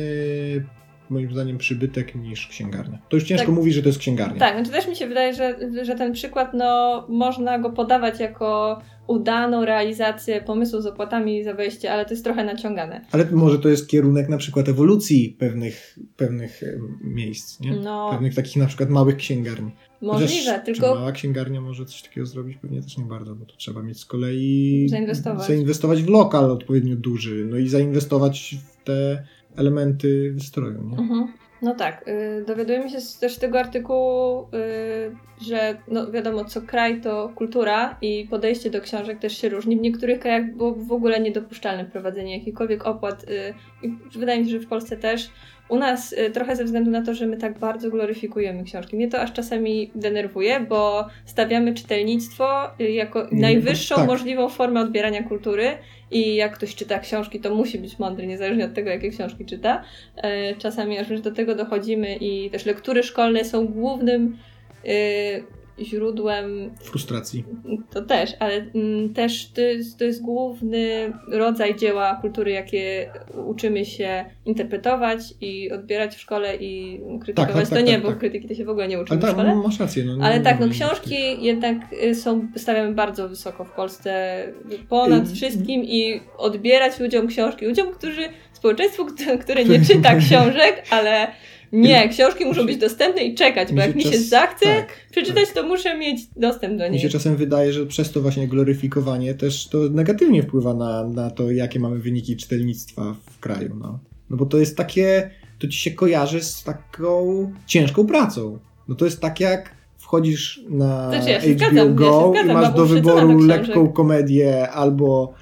moim 1.10 1.32
zdaniem 1.32 1.58
przybytek 1.58 2.16
niż 2.16 2.48
księgarnia. 2.48 3.00
To 3.10 3.18
już 3.18 3.24
ciężko 3.24 3.46
tak. 3.46 3.56
mówić, 3.56 3.74
że 3.74 3.82
to 3.82 3.90
jest 3.90 4.00
księgarnia. 4.00 4.40
Tak, 4.40 4.56
znaczy 4.56 4.72
też 4.72 4.88
mi 4.88 4.96
się 4.96 5.08
wydaje, 5.08 5.34
że, 5.34 5.56
że 5.84 5.96
ten 5.96 6.14
przykład, 6.14 6.54
no, 6.54 7.06
można 7.10 7.60
go 7.60 7.70
podawać 7.70 8.20
jako 8.20 8.82
udaną 9.08 9.66
realizację 9.66 10.42
pomysłu 10.42 10.82
z 10.82 10.86
opłatami 10.86 11.44
za 11.44 11.54
wejście, 11.54 11.94
ale 11.94 12.06
to 12.06 12.12
jest 12.12 12.24
trochę 12.24 12.44
naciągane. 12.44 13.06
Ale 13.12 13.26
może 13.32 13.60
to 13.60 13.70
jest 13.70 13.90
kierunek 13.90 14.30
na 14.30 14.38
przykład 14.38 14.70
ewolucji 14.70 15.36
pewnych, 15.40 16.00
pewnych 16.18 16.62
miejsc, 17.02 17.60
nie? 17.60 17.72
No. 17.72 18.10
Pewnych 18.12 18.36
takich 18.36 18.56
na 18.56 18.66
przykład 18.66 18.90
małych 18.90 19.16
księgarni. 19.16 19.72
Możliwe, 20.02 20.52
Chociaż, 20.52 20.66
tylko... 20.66 20.96
Mała 20.96 21.12
księgarnia 21.12 21.62
może 21.62 21.86
coś 21.86 22.02
takiego 22.02 22.28
zrobić? 22.28 22.58
Pewnie 22.58 22.82
też 22.82 22.98
nie 22.98 23.04
bardzo, 23.04 23.36
bo 23.36 23.46
to 23.46 23.56
trzeba 23.56 23.82
mieć 23.82 24.00
z 24.00 24.06
kolei... 24.06 24.88
Zainwestować. 24.90 25.48
Zainwestować 25.48 26.04
w 26.04 26.10
lokal 26.10 26.52
odpowiednio 26.52 26.96
duży, 26.96 27.46
no 27.50 27.58
i 27.58 27.68
zainwestować 27.68 28.56
w 28.68 28.84
te 28.84 29.24
elementy 29.56 30.32
wystroju, 30.34 30.84
nie? 30.84 30.98
Mhm. 30.98 31.28
No 31.62 31.76
tak, 31.76 32.06
yy, 32.08 32.46
dowiadujemy 32.46 32.90
się 32.90 32.98
też 33.20 33.36
z 33.36 33.40
tego 33.40 33.60
artykułu, 33.60 34.48
yy, 34.52 35.48
że 35.48 35.78
no 35.88 36.12
wiadomo, 36.12 36.46
co 36.46 36.62
kraj 36.62 37.02
to 37.02 37.32
kultura 37.36 37.98
i 38.02 38.28
podejście 38.30 38.70
do 38.70 38.82
książek 38.82 39.20
też 39.20 39.38
się 39.38 39.50
różni. 39.50 39.78
W 39.78 39.82
niektórych 39.82 40.20
krajach 40.20 40.56
było 40.56 40.76
w 40.76 40.92
ogóle 40.92 41.20
niedopuszczalne 41.20 41.86
prowadzenie 41.86 42.38
jakichkolwiek 42.38 42.86
opłat 42.86 43.26
yy, 43.30 43.90
i 43.90 44.20
wydaje 44.20 44.40
mi 44.40 44.46
się, 44.46 44.52
że 44.52 44.60
w 44.60 44.68
Polsce 44.68 44.98
też. 44.98 45.30
U 45.70 45.78
nas 45.78 46.14
y, 46.14 46.32
trochę 46.32 46.56
ze 46.56 46.64
względu 46.64 46.92
na 46.92 47.02
to, 47.02 47.14
że 47.14 47.28
my 47.28 47.38
tak 47.38 47.60
bardzo 47.60 47.90
gloryfikujemy 47.90 48.64
książki. 48.64 48.96
Mnie 48.96 49.08
to 49.08 49.22
aż 49.22 49.34
czasami 49.34 49.92
denerwuje, 49.96 50.60
bo 50.60 51.08
stawiamy 51.26 51.74
czytelnictwo 51.74 52.80
y, 52.82 52.92
jako 52.92 53.28
najwyższą 53.32 53.96
tak. 53.96 54.08
możliwą 54.08 54.50
formę 54.50 54.82
odbierania 54.82 55.24
kultury 55.24 55.78
i 56.12 56.36
jak 56.36 56.54
ktoś 56.54 56.76
czyta 56.76 57.00
książki, 57.00 57.40
to 57.40 57.56
musi 57.56 57.80
być 57.80 58.00
mądry, 58.00 58.28
niezależnie 58.28 58.66
od 58.66 58.74
tego, 58.74 58.90
jakie 58.90 59.10
książki 59.10 59.46
czyta. 59.46 59.84
E, 60.18 60.56
czasami 60.56 60.98
aż 60.98 61.22
do 61.22 61.32
tego 61.32 61.56
dochodzimy 61.56 62.16
i 62.16 62.50
też 62.50 62.66
lektury 62.66 63.04
szkolne 63.04 63.46
są 63.46 63.68
głównym 63.68 64.38
y, 64.86 65.44
źródłem 65.82 66.72
frustracji. 66.82 67.46
To 67.90 68.02
też, 68.02 68.32
ale 68.40 68.66
mm, 68.76 69.14
też 69.14 69.52
to 69.52 69.62
jest, 69.62 70.00
to 70.00 70.04
jest 70.04 70.22
główny 70.22 71.14
rodzaj 71.32 71.76
dzieła 71.76 72.16
kultury, 72.22 72.52
jakie 72.52 73.10
uczymy 73.48 73.86
się 73.86 74.26
interpretować 74.46 75.20
i 75.42 75.72
odbierać 75.72 76.16
w 76.16 76.20
szkole 76.20 76.56
i 76.56 77.02
krytykować. 77.22 77.54
Tak, 77.54 77.62
tak, 77.62 77.70
to 77.70 77.76
tak, 77.76 77.86
nie, 77.86 77.94
tak, 77.94 78.04
bo 78.04 78.10
tak. 78.10 78.18
krytyki 78.18 78.48
to 78.48 78.54
się 78.54 78.66
w 78.66 78.70
ogóle 78.70 78.88
nie 78.88 79.02
uczymy 79.02 79.22
ale 79.22 79.32
w 79.32 79.36
szkole. 79.36 79.56
masz 79.56 79.80
rację. 79.80 80.06
No, 80.06 80.26
ale 80.26 80.40
tak, 80.40 80.60
no 80.60 80.70
książki 80.70 81.44
jednak 81.44 81.78
y, 82.04 82.16
są, 82.16 82.48
stawiamy 82.56 82.94
bardzo 82.94 83.30
wysoko 83.30 83.66
w 83.66 83.72
Polsce, 83.72 84.44
ponad 84.90 85.30
y 85.30 85.36
wszystkim 85.36 85.84
i 85.84 86.22
odbierać 86.38 87.00
ludziom 87.00 87.28
książki, 87.28 87.66
ludziom, 87.66 87.88
którzy, 87.92 88.22
społeczeństwu, 88.54 89.06
które 89.44 89.66
nie 89.66 89.86
czyta 89.86 90.16
książek, 90.28 90.84
ale 90.90 91.28
nie, 91.72 92.10
książki 92.10 92.46
muszą 92.46 92.66
być 92.66 92.78
dostępne 92.78 93.24
i 93.24 93.36
czekać, 93.36 93.74
bo 93.74 93.82
jak 93.82 93.96
mi 93.96 94.04
się 94.04 94.20
zachce 94.20 94.66
tak, 94.66 94.88
przeczytać, 95.12 95.46
tak. 95.46 95.54
to 95.54 95.64
muszę 95.64 95.98
mieć 95.98 96.28
dostęp 96.36 96.78
do 96.78 96.84
niej. 96.84 96.94
Mi 96.94 97.00
się 97.00 97.10
czasem 97.10 97.36
wydaje, 97.36 97.74
że 97.74 97.86
przez 97.86 98.12
to 98.12 98.22
właśnie 98.22 98.48
gloryfikowanie 98.48 99.34
też 99.34 99.68
to 99.68 99.78
negatywnie 99.78 100.44
wpływa 100.44 100.74
na, 100.74 101.04
na 101.04 101.32
to, 101.32 101.52
jakie 101.52 101.80
mamy 101.80 102.00
wyniki 102.00 102.38
czytelnictwa 102.38 103.16
w 103.32 103.40
kraju. 103.40 103.76
No. 103.80 104.00
no 104.30 104.38
bo 104.38 104.46
to 104.46 104.58
jest 104.58 104.78
takie, 104.78 105.30
to 105.60 105.68
ci 105.68 105.80
się 105.80 105.92
kojarzy 105.92 106.42
z 106.42 106.64
taką 106.64 107.52
ciężką 107.66 108.06
pracą. 108.08 108.60
No 108.88 108.96
to 108.96 109.06
jest 109.06 109.22
tak 109.22 109.40
jak 109.40 109.80
wchodzisz 109.98 110.62
na 110.70 111.10
znaczy, 111.10 111.30
ja 111.30 111.40
HBO 111.40 111.54
zgadzam, 111.54 111.96
Go 111.96 112.34
ja 112.36 112.42
i 112.42 112.46
masz 112.46 112.74
do 112.74 112.86
wyboru 112.86 113.40
lekką 113.40 113.88
komedię 113.88 114.70
albo 114.70 115.34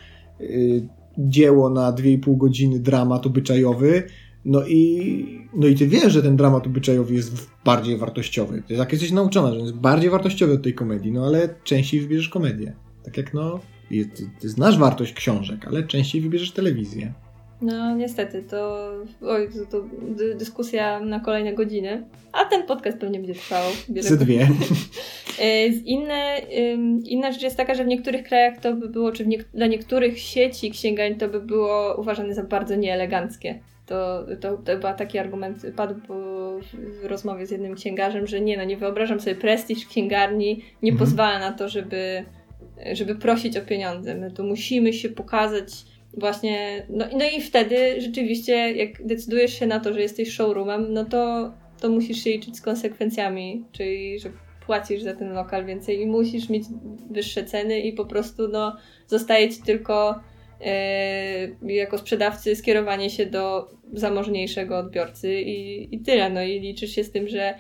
y, 0.41 0.87
dzieło 1.17 1.69
na 1.69 1.93
2,5 1.93 2.37
godziny 2.37 2.79
dramat 2.79 3.25
obyczajowy, 3.25 4.03
no 4.45 4.67
i, 4.67 5.47
no 5.53 5.67
i 5.67 5.75
ty 5.75 5.87
wiesz, 5.87 6.13
że 6.13 6.23
ten 6.23 6.35
dramat 6.35 6.67
obyczajowy 6.67 7.13
jest 7.13 7.49
bardziej 7.65 7.97
wartościowy. 7.97 8.63
Ty 8.67 8.73
jak 8.73 8.91
jesteś 8.91 9.11
nauczona, 9.11 9.53
że 9.53 9.59
jest 9.59 9.73
bardziej 9.73 10.09
wartościowy 10.09 10.53
od 10.53 10.63
tej 10.63 10.73
komedii, 10.73 11.11
no 11.11 11.25
ale 11.25 11.49
częściej 11.63 11.99
wybierzesz 11.99 12.29
komedię. 12.29 12.73
Tak 13.03 13.17
jak 13.17 13.33
no, 13.33 13.59
ty, 13.89 14.29
ty 14.39 14.49
znasz 14.49 14.77
wartość 14.77 15.13
książek, 15.13 15.67
ale 15.67 15.83
częściej 15.83 16.21
wybierzesz 16.21 16.51
telewizję. 16.51 17.13
No 17.61 17.95
niestety, 17.95 18.43
to, 18.43 18.91
oj, 19.21 19.49
to, 19.49 19.65
to 19.65 19.87
dyskusja 20.35 20.99
na 20.99 21.19
kolejne 21.19 21.53
godziny, 21.53 22.03
a 22.33 22.45
ten 22.45 22.63
podcast 22.65 22.97
pewnie 22.97 23.19
będzie 23.19 23.35
trwał. 23.35 23.63
Ze 23.99 24.17
dwie. 24.17 24.47
E, 25.41 25.67
inne, 25.67 26.41
inna 27.05 27.31
rzecz 27.31 27.41
jest 27.41 27.57
taka, 27.57 27.75
że 27.75 27.83
w 27.83 27.87
niektórych 27.87 28.23
krajach 28.23 28.59
to 28.59 28.73
by 28.73 28.89
było, 28.89 29.11
czy 29.11 29.27
nie, 29.27 29.37
dla 29.53 29.67
niektórych 29.67 30.19
sieci 30.19 30.71
księgarni 30.71 31.17
to 31.17 31.27
by 31.27 31.41
było 31.41 31.95
uważane 31.97 32.33
za 32.33 32.43
bardzo 32.43 32.75
nieeleganckie. 32.75 33.59
To, 33.87 34.25
to, 34.41 34.57
to 34.57 34.71
chyba 34.71 34.93
taki 34.93 35.19
argument 35.19 35.65
padł 35.75 35.95
w 36.81 37.05
rozmowie 37.05 37.45
z 37.45 37.51
jednym 37.51 37.75
księgarzem, 37.75 38.27
że 38.27 38.41
nie, 38.41 38.57
no 38.57 38.63
nie 38.63 38.77
wyobrażam 38.77 39.19
sobie 39.19 39.35
prestiż 39.35 39.85
księgarni, 39.85 40.63
nie 40.83 40.91
mhm. 40.91 40.97
pozwala 40.99 41.39
na 41.39 41.51
to, 41.51 41.69
żeby, 41.69 42.25
żeby 42.93 43.15
prosić 43.15 43.57
o 43.57 43.61
pieniądze. 43.61 44.15
My 44.15 44.31
tu 44.31 44.43
musimy 44.43 44.93
się 44.93 45.09
pokazać 45.09 45.69
właśnie, 46.13 46.85
no, 46.89 47.05
no 47.11 47.25
i 47.37 47.41
wtedy 47.41 48.01
rzeczywiście 48.01 48.71
jak 48.71 49.07
decydujesz 49.07 49.59
się 49.59 49.67
na 49.67 49.79
to, 49.79 49.93
że 49.93 50.01
jesteś 50.01 50.31
showroomem, 50.31 50.93
no 50.93 51.05
to, 51.05 51.53
to 51.79 51.89
musisz 51.89 52.23
się 52.23 52.29
liczyć 52.29 52.57
z 52.57 52.61
konsekwencjami, 52.61 53.65
czyli 53.71 54.19
że 54.19 54.29
płacisz 54.65 55.01
za 55.01 55.13
ten 55.13 55.33
lokal 55.33 55.65
więcej 55.65 56.01
i 56.01 56.05
musisz 56.05 56.49
mieć 56.49 56.63
wyższe 57.11 57.43
ceny 57.43 57.79
i 57.79 57.93
po 57.93 58.05
prostu 58.05 58.47
no 58.47 58.77
zostaje 59.07 59.49
ci 59.49 59.61
tylko 59.61 60.19
jako 61.61 61.97
sprzedawcy 61.97 62.55
skierowanie 62.55 63.09
się 63.09 63.25
do 63.25 63.67
zamożniejszego 63.93 64.77
odbiorcy 64.77 65.41
i, 65.41 65.95
i 65.95 65.99
tyle. 65.99 66.29
No 66.29 66.43
i 66.43 66.59
liczysz 66.59 66.91
się 66.91 67.03
z 67.03 67.11
tym, 67.11 67.27
że 67.27 67.53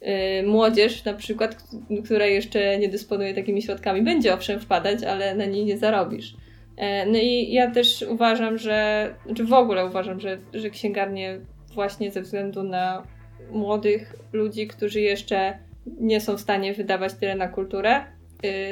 yy, 0.00 0.08
młodzież 0.46 1.04
na 1.04 1.14
przykład, 1.14 1.64
która 2.04 2.26
jeszcze 2.26 2.78
nie 2.78 2.88
dysponuje 2.88 3.34
takimi 3.34 3.62
środkami, 3.62 4.02
będzie 4.02 4.34
owszem 4.34 4.60
wpadać, 4.60 5.02
ale 5.02 5.34
na 5.34 5.44
niej 5.44 5.64
nie 5.64 5.78
zarobisz. 5.78 6.34
Yy, 6.78 6.84
no 7.06 7.18
i 7.18 7.52
ja 7.52 7.70
też 7.70 8.04
uważam, 8.10 8.58
że, 8.58 9.08
czy 9.22 9.28
znaczy 9.28 9.44
w 9.44 9.52
ogóle 9.52 9.86
uważam, 9.86 10.20
że, 10.20 10.38
że 10.54 10.70
księgarnie 10.70 11.40
właśnie 11.74 12.10
ze 12.10 12.22
względu 12.22 12.62
na 12.62 13.06
młodych 13.50 14.16
ludzi, 14.32 14.66
którzy 14.66 15.00
jeszcze 15.00 15.58
nie 16.00 16.20
są 16.20 16.36
w 16.36 16.40
stanie 16.40 16.74
wydawać 16.74 17.14
tyle 17.14 17.34
na 17.34 17.48
kulturę, 17.48 18.04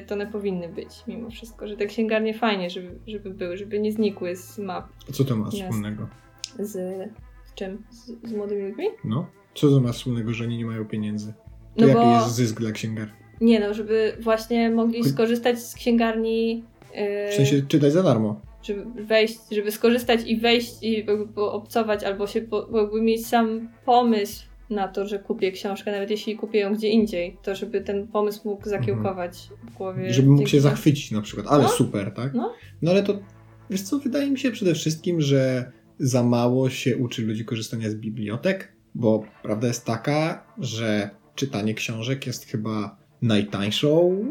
to 0.06 0.14
one 0.14 0.26
powinny 0.26 0.68
być 0.68 0.88
mimo 1.06 1.30
wszystko, 1.30 1.68
że 1.68 1.76
te 1.76 1.86
księgarnie 1.86 2.34
fajnie, 2.34 2.70
żeby, 2.70 2.98
żeby 3.06 3.30
były, 3.30 3.56
żeby 3.56 3.80
nie 3.80 3.92
znikły 3.92 4.36
z 4.36 4.58
map. 4.58 4.88
A 5.08 5.12
co 5.12 5.24
to 5.24 5.36
ma 5.36 5.50
wspólnego? 5.50 6.08
Z, 6.58 6.72
z 7.44 7.54
czym? 7.54 7.84
Z, 7.90 8.28
z, 8.28 8.32
młodymi 8.32 8.68
ludźmi? 8.68 8.86
No. 9.04 9.26
Co 9.54 9.68
to 9.70 9.80
ma 9.80 9.92
wspólnego, 9.92 10.32
że 10.32 10.44
oni 10.44 10.58
nie 10.58 10.66
mają 10.66 10.84
pieniędzy? 10.84 11.32
To 11.76 11.80
no 11.80 11.86
jaki 11.86 12.00
bo... 12.00 12.14
jest 12.14 12.34
zysk 12.34 12.60
dla 12.60 12.72
księgarni? 12.72 13.14
Nie 13.40 13.60
no, 13.60 13.74
żeby 13.74 14.16
właśnie 14.20 14.70
mogli 14.70 15.04
skorzystać 15.04 15.58
z 15.58 15.74
księgarni... 15.74 16.64
Yy... 16.94 17.30
W 17.30 17.34
sensie 17.34 17.62
czytać 17.68 17.92
za 17.92 18.02
darmo 18.02 18.40
żeby 18.62 19.04
wejść, 19.04 19.38
żeby 19.52 19.70
skorzystać 19.70 20.20
i 20.26 20.36
wejść 20.36 20.72
i 20.82 21.06
obcować, 21.36 22.04
albo 22.04 22.26
się 22.26 22.40
po, 22.40 22.68
jakby 22.74 23.02
mieć 23.02 23.26
sam 23.26 23.68
pomysł 23.84 24.44
na 24.72 24.88
to, 24.88 25.06
że 25.06 25.18
kupię 25.18 25.52
książkę, 25.52 25.92
nawet 25.92 26.10
jeśli 26.10 26.36
kupię 26.36 26.58
ją 26.58 26.74
gdzie 26.74 26.88
indziej, 26.88 27.36
to 27.42 27.54
żeby 27.54 27.80
ten 27.80 28.08
pomysł 28.08 28.40
mógł 28.44 28.68
zakiełkować 28.68 29.48
w 29.62 29.74
głowie. 29.74 30.12
Żeby 30.12 30.28
mógł 30.28 30.48
się 30.48 30.60
zachwycić 30.60 31.10
na 31.10 31.22
przykład, 31.22 31.46
ale 31.46 31.62
no? 31.62 31.68
super, 31.68 32.14
tak? 32.14 32.34
No? 32.34 32.54
no 32.82 32.90
ale 32.90 33.02
to, 33.02 33.18
wiesz 33.70 33.82
co, 33.82 33.98
wydaje 33.98 34.30
mi 34.30 34.38
się 34.38 34.50
przede 34.50 34.74
wszystkim, 34.74 35.20
że 35.20 35.72
za 35.98 36.22
mało 36.22 36.70
się 36.70 36.96
uczy 36.96 37.22
ludzi 37.22 37.44
korzystania 37.44 37.90
z 37.90 37.94
bibliotek, 37.94 38.72
bo 38.94 39.24
prawda 39.42 39.66
jest 39.66 39.84
taka, 39.84 40.46
że 40.58 41.10
czytanie 41.34 41.74
książek 41.74 42.26
jest 42.26 42.44
chyba 42.44 42.96
najtańszą 43.22 44.24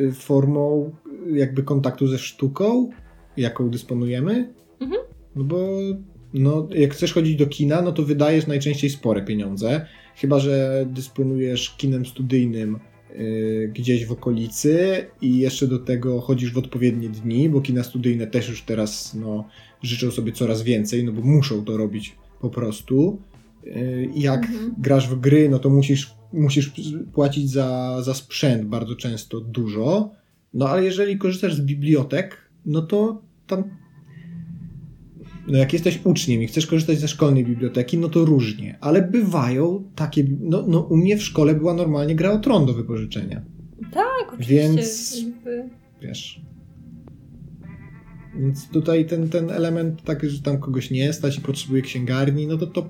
y, 0.00 0.12
formą 0.12 0.92
jakby 1.32 1.62
kontaktu 1.62 2.06
ze 2.06 2.18
sztuką, 2.18 2.90
jaką 3.36 3.70
dysponujemy. 3.70 4.54
Mhm. 4.80 5.02
No 5.36 5.44
bo 5.44 5.68
no, 6.34 6.68
jak 6.74 6.94
chcesz 6.94 7.12
chodzić 7.12 7.36
do 7.36 7.46
kina, 7.46 7.82
no 7.82 7.92
to 7.92 8.02
wydajesz 8.02 8.46
najczęściej 8.46 8.90
spore 8.90 9.22
pieniądze. 9.22 9.86
Chyba, 10.16 10.38
że 10.38 10.86
dysponujesz 10.90 11.76
kinem 11.76 12.06
studyjnym 12.06 12.78
yy, 13.16 13.70
gdzieś 13.74 14.06
w 14.06 14.12
okolicy 14.12 15.06
i 15.20 15.38
jeszcze 15.38 15.66
do 15.66 15.78
tego 15.78 16.20
chodzisz 16.20 16.52
w 16.52 16.58
odpowiednie 16.58 17.08
dni, 17.08 17.48
bo 17.48 17.60
kina 17.60 17.82
studyjne 17.82 18.26
też 18.26 18.48
już 18.48 18.62
teraz 18.62 19.14
no, 19.14 19.48
życzą 19.82 20.10
sobie 20.10 20.32
coraz 20.32 20.62
więcej, 20.62 21.04
no 21.04 21.12
bo 21.12 21.22
muszą 21.22 21.64
to 21.64 21.76
robić 21.76 22.16
po 22.40 22.50
prostu. 22.50 23.22
Yy, 23.64 24.08
jak 24.14 24.44
mhm. 24.44 24.74
grasz 24.78 25.08
w 25.08 25.20
gry, 25.20 25.48
no 25.48 25.58
to 25.58 25.70
musisz, 25.70 26.14
musisz 26.32 26.72
płacić 27.12 27.50
za, 27.50 27.98
za 28.02 28.14
sprzęt 28.14 28.64
bardzo 28.64 28.96
często 28.96 29.40
dużo. 29.40 30.10
No 30.54 30.68
ale 30.68 30.84
jeżeli 30.84 31.18
korzystasz 31.18 31.54
z 31.54 31.60
bibliotek, 31.60 32.36
no 32.66 32.82
to 32.82 33.22
tam 33.46 33.79
no 35.50 35.58
jak 35.58 35.72
jesteś 35.72 36.00
uczniem 36.04 36.42
i 36.42 36.46
chcesz 36.46 36.66
korzystać 36.66 36.98
ze 36.98 37.08
szkolnej 37.08 37.44
biblioteki, 37.44 37.98
no 37.98 38.08
to 38.08 38.24
różnie, 38.24 38.78
ale 38.80 39.02
bywają 39.02 39.84
takie, 39.94 40.24
no, 40.40 40.64
no 40.68 40.80
u 40.80 40.96
mnie 40.96 41.16
w 41.16 41.22
szkole 41.22 41.54
była 41.54 41.74
normalnie 41.74 42.14
gra 42.14 42.30
o 42.30 42.38
tron 42.38 42.66
do 42.66 42.72
wypożyczenia. 42.72 43.42
Tak, 43.92 44.24
oczywiście. 44.28 44.54
Więc, 44.54 45.20
wiesz, 46.02 46.40
więc 48.36 48.68
tutaj 48.68 49.06
ten, 49.06 49.28
ten 49.28 49.50
element 49.50 50.02
taki, 50.02 50.28
że 50.28 50.42
tam 50.42 50.58
kogoś 50.58 50.90
nie 50.90 51.12
stać 51.12 51.38
i 51.38 51.40
potrzebuje 51.40 51.82
księgarni, 51.82 52.46
no 52.46 52.56
to 52.56 52.66
to, 52.66 52.88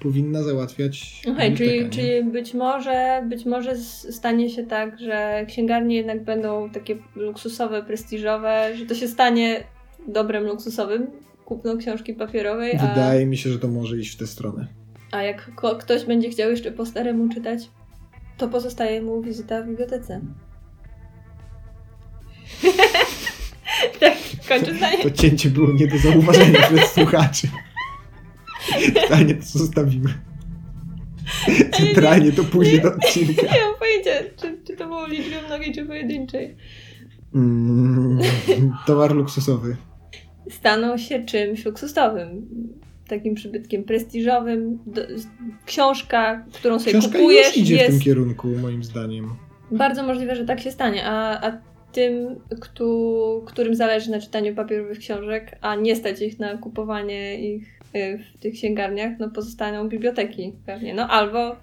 powinna 0.00 0.42
załatwiać. 0.42 1.22
Okej, 1.22 1.34
okay, 1.34 1.56
czyli, 1.56 1.90
czyli 1.90 2.24
być 2.24 2.54
może 2.54 3.22
być 3.28 3.44
może 3.44 3.76
stanie 3.76 4.50
się 4.50 4.62
tak, 4.62 5.00
że 5.00 5.44
księgarnie 5.48 5.96
jednak 5.96 6.24
będą 6.24 6.70
takie 6.70 6.96
luksusowe, 7.16 7.82
prestiżowe, 7.82 8.70
że 8.76 8.86
to 8.86 8.94
się 8.94 9.08
stanie 9.08 9.64
dobrem 10.08 10.44
luksusowym 10.44 11.06
kupno 11.44 11.76
książki 11.76 12.14
papierowej. 12.14 12.76
A... 12.76 12.86
Wydaje 12.86 13.26
mi 13.26 13.36
się, 13.36 13.50
że 13.50 13.58
to 13.58 13.68
może 13.68 13.98
iść 13.98 14.14
w 14.14 14.16
tę 14.16 14.26
stronę. 14.26 14.66
A 15.10 15.22
jak 15.22 15.50
ktoś 15.80 16.04
będzie 16.04 16.30
chciał 16.30 16.50
jeszcze 16.50 16.72
po 16.72 16.86
staremu 16.86 17.28
czytać, 17.28 17.70
to 18.36 18.48
pozostaje 18.48 19.02
mu 19.02 19.22
wizyta 19.22 19.62
w 19.62 19.66
bibliotece. 19.66 20.20
tak, 24.00 24.14
kończę 24.48 24.74
zdanie. 24.74 25.02
To 25.02 25.10
cięcie 25.10 25.50
było 25.50 25.72
nie 25.72 25.86
do 25.86 25.98
zauważenia 25.98 26.60
przez 26.62 26.92
słuchaczy. 26.94 27.48
Pytanie 28.94 29.34
to 29.34 29.58
zostawimy. 29.58 30.14
Centralnie 31.72 32.32
to 32.32 32.44
pójdzie 32.44 32.80
do 32.80 32.94
odcinka. 32.94 33.42
Nie 33.42 33.60
mam 33.60 33.74
pojęcia, 33.78 34.10
czy, 34.36 34.58
czy 34.66 34.76
to 34.76 34.86
było 34.86 35.06
liczby 35.06 35.36
mnogiej, 35.46 35.74
czy 35.74 35.86
pojedynczej. 35.86 36.56
Mm, 37.34 38.20
towar 38.86 39.14
luksusowy 39.14 39.76
staną 40.50 40.96
się 40.96 41.24
czymś 41.24 41.64
luksusowym. 41.64 42.48
Takim 43.08 43.34
przybytkiem 43.34 43.84
prestiżowym. 43.84 44.78
Do, 44.86 45.02
książka, 45.66 46.44
którą 46.52 46.78
sobie 46.78 46.92
książka 46.92 47.18
kupujesz. 47.18 47.46
Już 47.46 47.56
idzie 47.56 47.74
jest... 47.74 47.88
w 47.88 47.90
tym 47.90 48.00
kierunku, 48.00 48.48
moim 48.48 48.84
zdaniem. 48.84 49.30
Bardzo 49.70 50.02
możliwe, 50.02 50.36
że 50.36 50.44
tak 50.44 50.60
się 50.60 50.70
stanie. 50.70 51.06
A, 51.06 51.46
a 51.48 51.58
tym, 51.92 52.36
kto, 52.60 52.84
którym 53.46 53.74
zależy 53.74 54.10
na 54.10 54.20
czytaniu 54.20 54.54
papierowych 54.54 54.98
książek, 54.98 55.58
a 55.60 55.74
nie 55.76 55.96
stać 55.96 56.22
ich 56.22 56.38
na 56.38 56.56
kupowanie 56.56 57.54
ich 57.54 57.80
y, 57.96 58.18
w 58.18 58.38
tych 58.38 58.54
księgarniach, 58.54 59.12
no 59.18 59.30
pozostaną 59.30 59.88
biblioteki 59.88 60.52
pewnie. 60.66 60.94
No 60.94 61.08
albo 61.08 61.56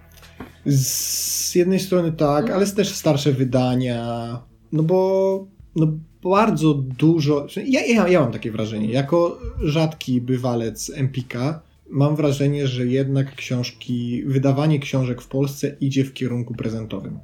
Z 0.65 1.55
jednej 1.55 1.79
strony 1.79 2.11
tak, 2.11 2.45
ale 2.45 2.55
ale 2.55 2.65
też 2.65 2.89
starsze 2.89 3.31
wydania, 3.31 4.39
no 4.71 4.83
bo 4.83 5.47
no 5.75 5.87
bardzo 6.23 6.73
dużo. 6.73 7.47
Ja, 7.65 7.85
ja, 7.85 8.07
ja 8.07 8.21
mam 8.21 8.31
takie 8.31 8.51
wrażenie, 8.51 8.91
jako 8.91 9.39
rzadki 9.63 10.21
bywalec 10.21 10.91
Empika, 10.95 11.61
mam 11.89 12.15
wrażenie, 12.15 12.67
że 12.67 12.85
jednak 12.85 13.35
książki, 13.35 14.23
wydawanie 14.25 14.79
książek 14.79 15.21
w 15.21 15.27
Polsce 15.27 15.75
idzie 15.81 16.03
w 16.03 16.13
kierunku 16.13 16.53
prezentowym. 16.53 17.19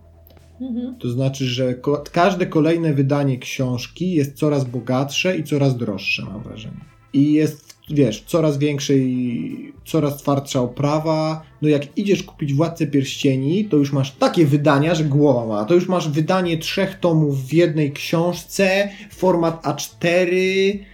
Mhm. 0.62 0.96
To 1.00 1.10
znaczy, 1.10 1.46
że 1.46 1.74
ko 1.74 2.04
każde 2.12 2.46
kolejne 2.46 2.94
wydanie 2.94 3.38
książki 3.38 4.12
jest 4.12 4.34
coraz 4.34 4.66
bogatsze 4.66 5.38
i 5.38 5.44
coraz 5.44 5.78
droższe, 5.78 6.26
mam 6.26 6.44
wrażenie. 6.44 6.86
I 7.14 7.34
jest, 7.34 7.67
wiesz, 7.90 8.24
coraz 8.28 8.58
większej, 8.58 9.74
coraz 9.86 10.18
twardsza 10.18 10.62
oprawa. 10.62 11.44
No 11.62 11.70
jak 11.70 11.98
idziesz 11.98 12.24
kupić 12.24 12.54
Władcę 12.54 12.88
Pierścieni, 12.88 13.66
to 13.66 13.78
już 13.78 13.94
masz 13.94 14.12
takie 14.12 14.46
wydania, 14.46 14.96
że 14.96 15.04
głowa 15.04 15.46
ma. 15.46 15.66
To 15.66 15.74
już 15.74 15.88
masz 15.88 16.10
wydanie 16.10 16.58
trzech 16.58 17.00
tomów 17.00 17.46
w 17.48 17.54
jednej 17.54 17.92
książce, 17.92 18.90
format 19.12 19.64
A4 19.64 20.30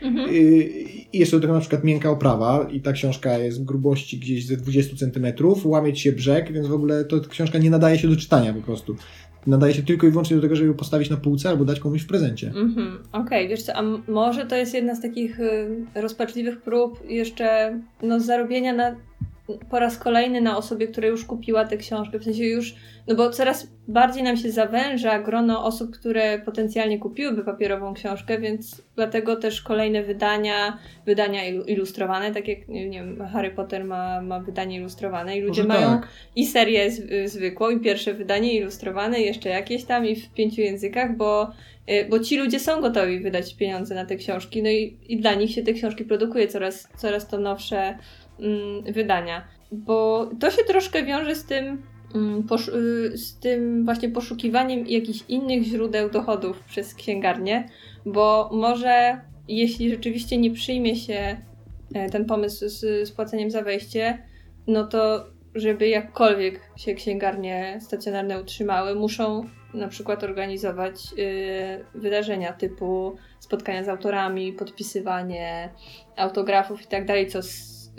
mhm. 0.01 0.29
y 0.29 1.03
i 1.13 1.19
jeszcze 1.19 1.37
do 1.37 1.41
tego 1.41 1.53
na 1.53 1.59
przykład 1.59 1.83
miękka 1.83 2.09
oprawa 2.09 2.67
i 2.71 2.81
ta 2.81 2.93
książka 2.93 3.37
jest 3.37 3.65
grubości 3.65 4.17
gdzieś 4.17 4.45
ze 4.45 4.57
20 4.57 4.95
cm, 4.95 5.27
łamie 5.63 5.93
ci 5.93 6.03
się 6.03 6.11
brzeg, 6.11 6.53
więc 6.53 6.67
w 6.67 6.73
ogóle 6.73 7.05
to 7.05 7.21
książka 7.21 7.57
nie 7.57 7.69
nadaje 7.69 7.99
się 7.99 8.07
do 8.07 8.15
czytania 8.15 8.53
po 8.53 8.61
prostu 8.61 8.95
nadaje 9.47 9.73
się 9.73 9.83
tylko 9.83 10.07
i 10.07 10.09
wyłącznie 10.09 10.35
do 10.35 10.41
tego, 10.41 10.55
żeby 10.55 10.73
postawić 10.73 11.09
na 11.09 11.17
półce 11.17 11.49
albo 11.49 11.65
dać 11.65 11.79
komuś 11.79 12.01
w 12.01 12.07
prezencie. 12.07 12.47
Mhm, 12.47 12.99
okej, 13.11 13.21
okay, 13.21 13.47
wiesz 13.47 13.63
co, 13.63 13.73
a 13.73 13.81
może 14.07 14.45
to 14.45 14.55
jest 14.55 14.73
jedna 14.73 14.95
z 14.95 15.01
takich 15.01 15.39
y, 15.39 15.85
rozpaczliwych 15.95 16.61
prób 16.61 17.09
jeszcze 17.09 17.79
no, 18.01 18.19
zarobienia 18.19 18.73
na 18.73 18.95
po 19.69 19.79
raz 19.79 19.97
kolejny 19.97 20.41
na 20.41 20.57
osobie, 20.57 20.87
która 20.87 21.07
już 21.07 21.25
kupiła 21.25 21.65
tę 21.65 21.77
książkę, 21.77 22.19
w 22.19 22.23
sensie 22.23 22.45
już, 22.45 22.75
no 23.07 23.15
bo 23.15 23.29
coraz 23.29 23.67
bardziej 23.87 24.23
nam 24.23 24.37
się 24.37 24.51
zawęża 24.51 25.19
grono 25.19 25.65
osób, 25.65 25.91
które 25.91 26.39
potencjalnie 26.39 26.99
kupiłyby 26.99 27.43
papierową 27.43 27.93
książkę, 27.93 28.39
więc 28.39 28.81
dlatego 28.95 29.35
też 29.35 29.61
kolejne 29.61 30.03
wydania, 30.03 30.77
wydania 31.05 31.45
ilustrowane, 31.45 32.31
tak 32.33 32.47
jak, 32.47 32.67
nie 32.67 32.89
wiem, 32.89 33.27
Harry 33.33 33.51
Potter 33.51 33.85
ma, 33.85 34.21
ma 34.21 34.39
wydanie 34.39 34.77
ilustrowane 34.77 35.37
i 35.37 35.41
ludzie 35.41 35.63
Może 35.63 35.79
mają 35.79 35.99
tak. 35.99 36.07
i 36.35 36.45
serię 36.45 36.91
z, 36.91 37.31
zwykłą, 37.31 37.69
i 37.69 37.79
pierwsze 37.79 38.13
wydanie 38.13 38.53
ilustrowane, 38.53 39.19
jeszcze 39.21 39.49
jakieś 39.49 39.83
tam 39.83 40.05
i 40.05 40.15
w 40.15 40.29
pięciu 40.29 40.61
językach, 40.61 41.17
bo 41.17 41.51
y, 41.89 42.07
bo 42.09 42.19
ci 42.19 42.37
ludzie 42.37 42.59
są 42.59 42.81
gotowi 42.81 43.19
wydać 43.19 43.55
pieniądze 43.55 43.95
na 43.95 44.05
te 44.05 44.15
książki, 44.15 44.63
no 44.63 44.69
i, 44.69 44.97
i 45.07 45.17
dla 45.17 45.33
nich 45.33 45.51
się 45.51 45.63
te 45.63 45.73
książki 45.73 46.05
produkuje 46.05 46.47
coraz, 46.47 46.87
coraz 46.97 47.27
to 47.27 47.39
nowsze 47.39 47.97
wydania. 48.93 49.47
Bo 49.71 50.29
to 50.39 50.51
się 50.51 50.63
troszkę 50.63 51.03
wiąże 51.03 51.35
z 51.35 51.45
tym, 51.45 51.81
mm, 52.15 52.47
y, 52.67 53.17
z 53.17 53.39
tym 53.39 53.85
właśnie 53.85 54.09
poszukiwaniem 54.09 54.87
jakichś 54.87 55.23
innych 55.27 55.63
źródeł 55.63 56.09
dochodów 56.09 56.59
przez 56.59 56.95
księgarnię, 56.95 57.69
bo 58.05 58.49
może 58.53 59.21
jeśli 59.47 59.89
rzeczywiście 59.89 60.37
nie 60.37 60.51
przyjmie 60.51 60.95
się 60.95 61.37
e, 61.93 62.09
ten 62.09 62.25
pomysł 62.25 62.69
z 62.69 63.07
spłaceniem 63.07 63.51
za 63.51 63.61
wejście, 63.61 64.23
no 64.67 64.87
to 64.87 65.25
żeby 65.55 65.87
jakkolwiek 65.87 66.59
się 66.75 66.93
księgarnie 66.93 67.79
stacjonarne 67.81 68.41
utrzymały, 68.41 68.95
muszą 68.95 69.49
na 69.73 69.87
przykład 69.87 70.23
organizować 70.23 70.95
y, 71.17 71.99
wydarzenia 71.99 72.53
typu 72.53 73.15
spotkania 73.39 73.83
z 73.83 73.89
autorami, 73.89 74.53
podpisywanie 74.53 75.69
autografów 76.17 76.81
i 76.81 76.87
tak 76.87 77.05
dalej, 77.05 77.27
co 77.27 77.39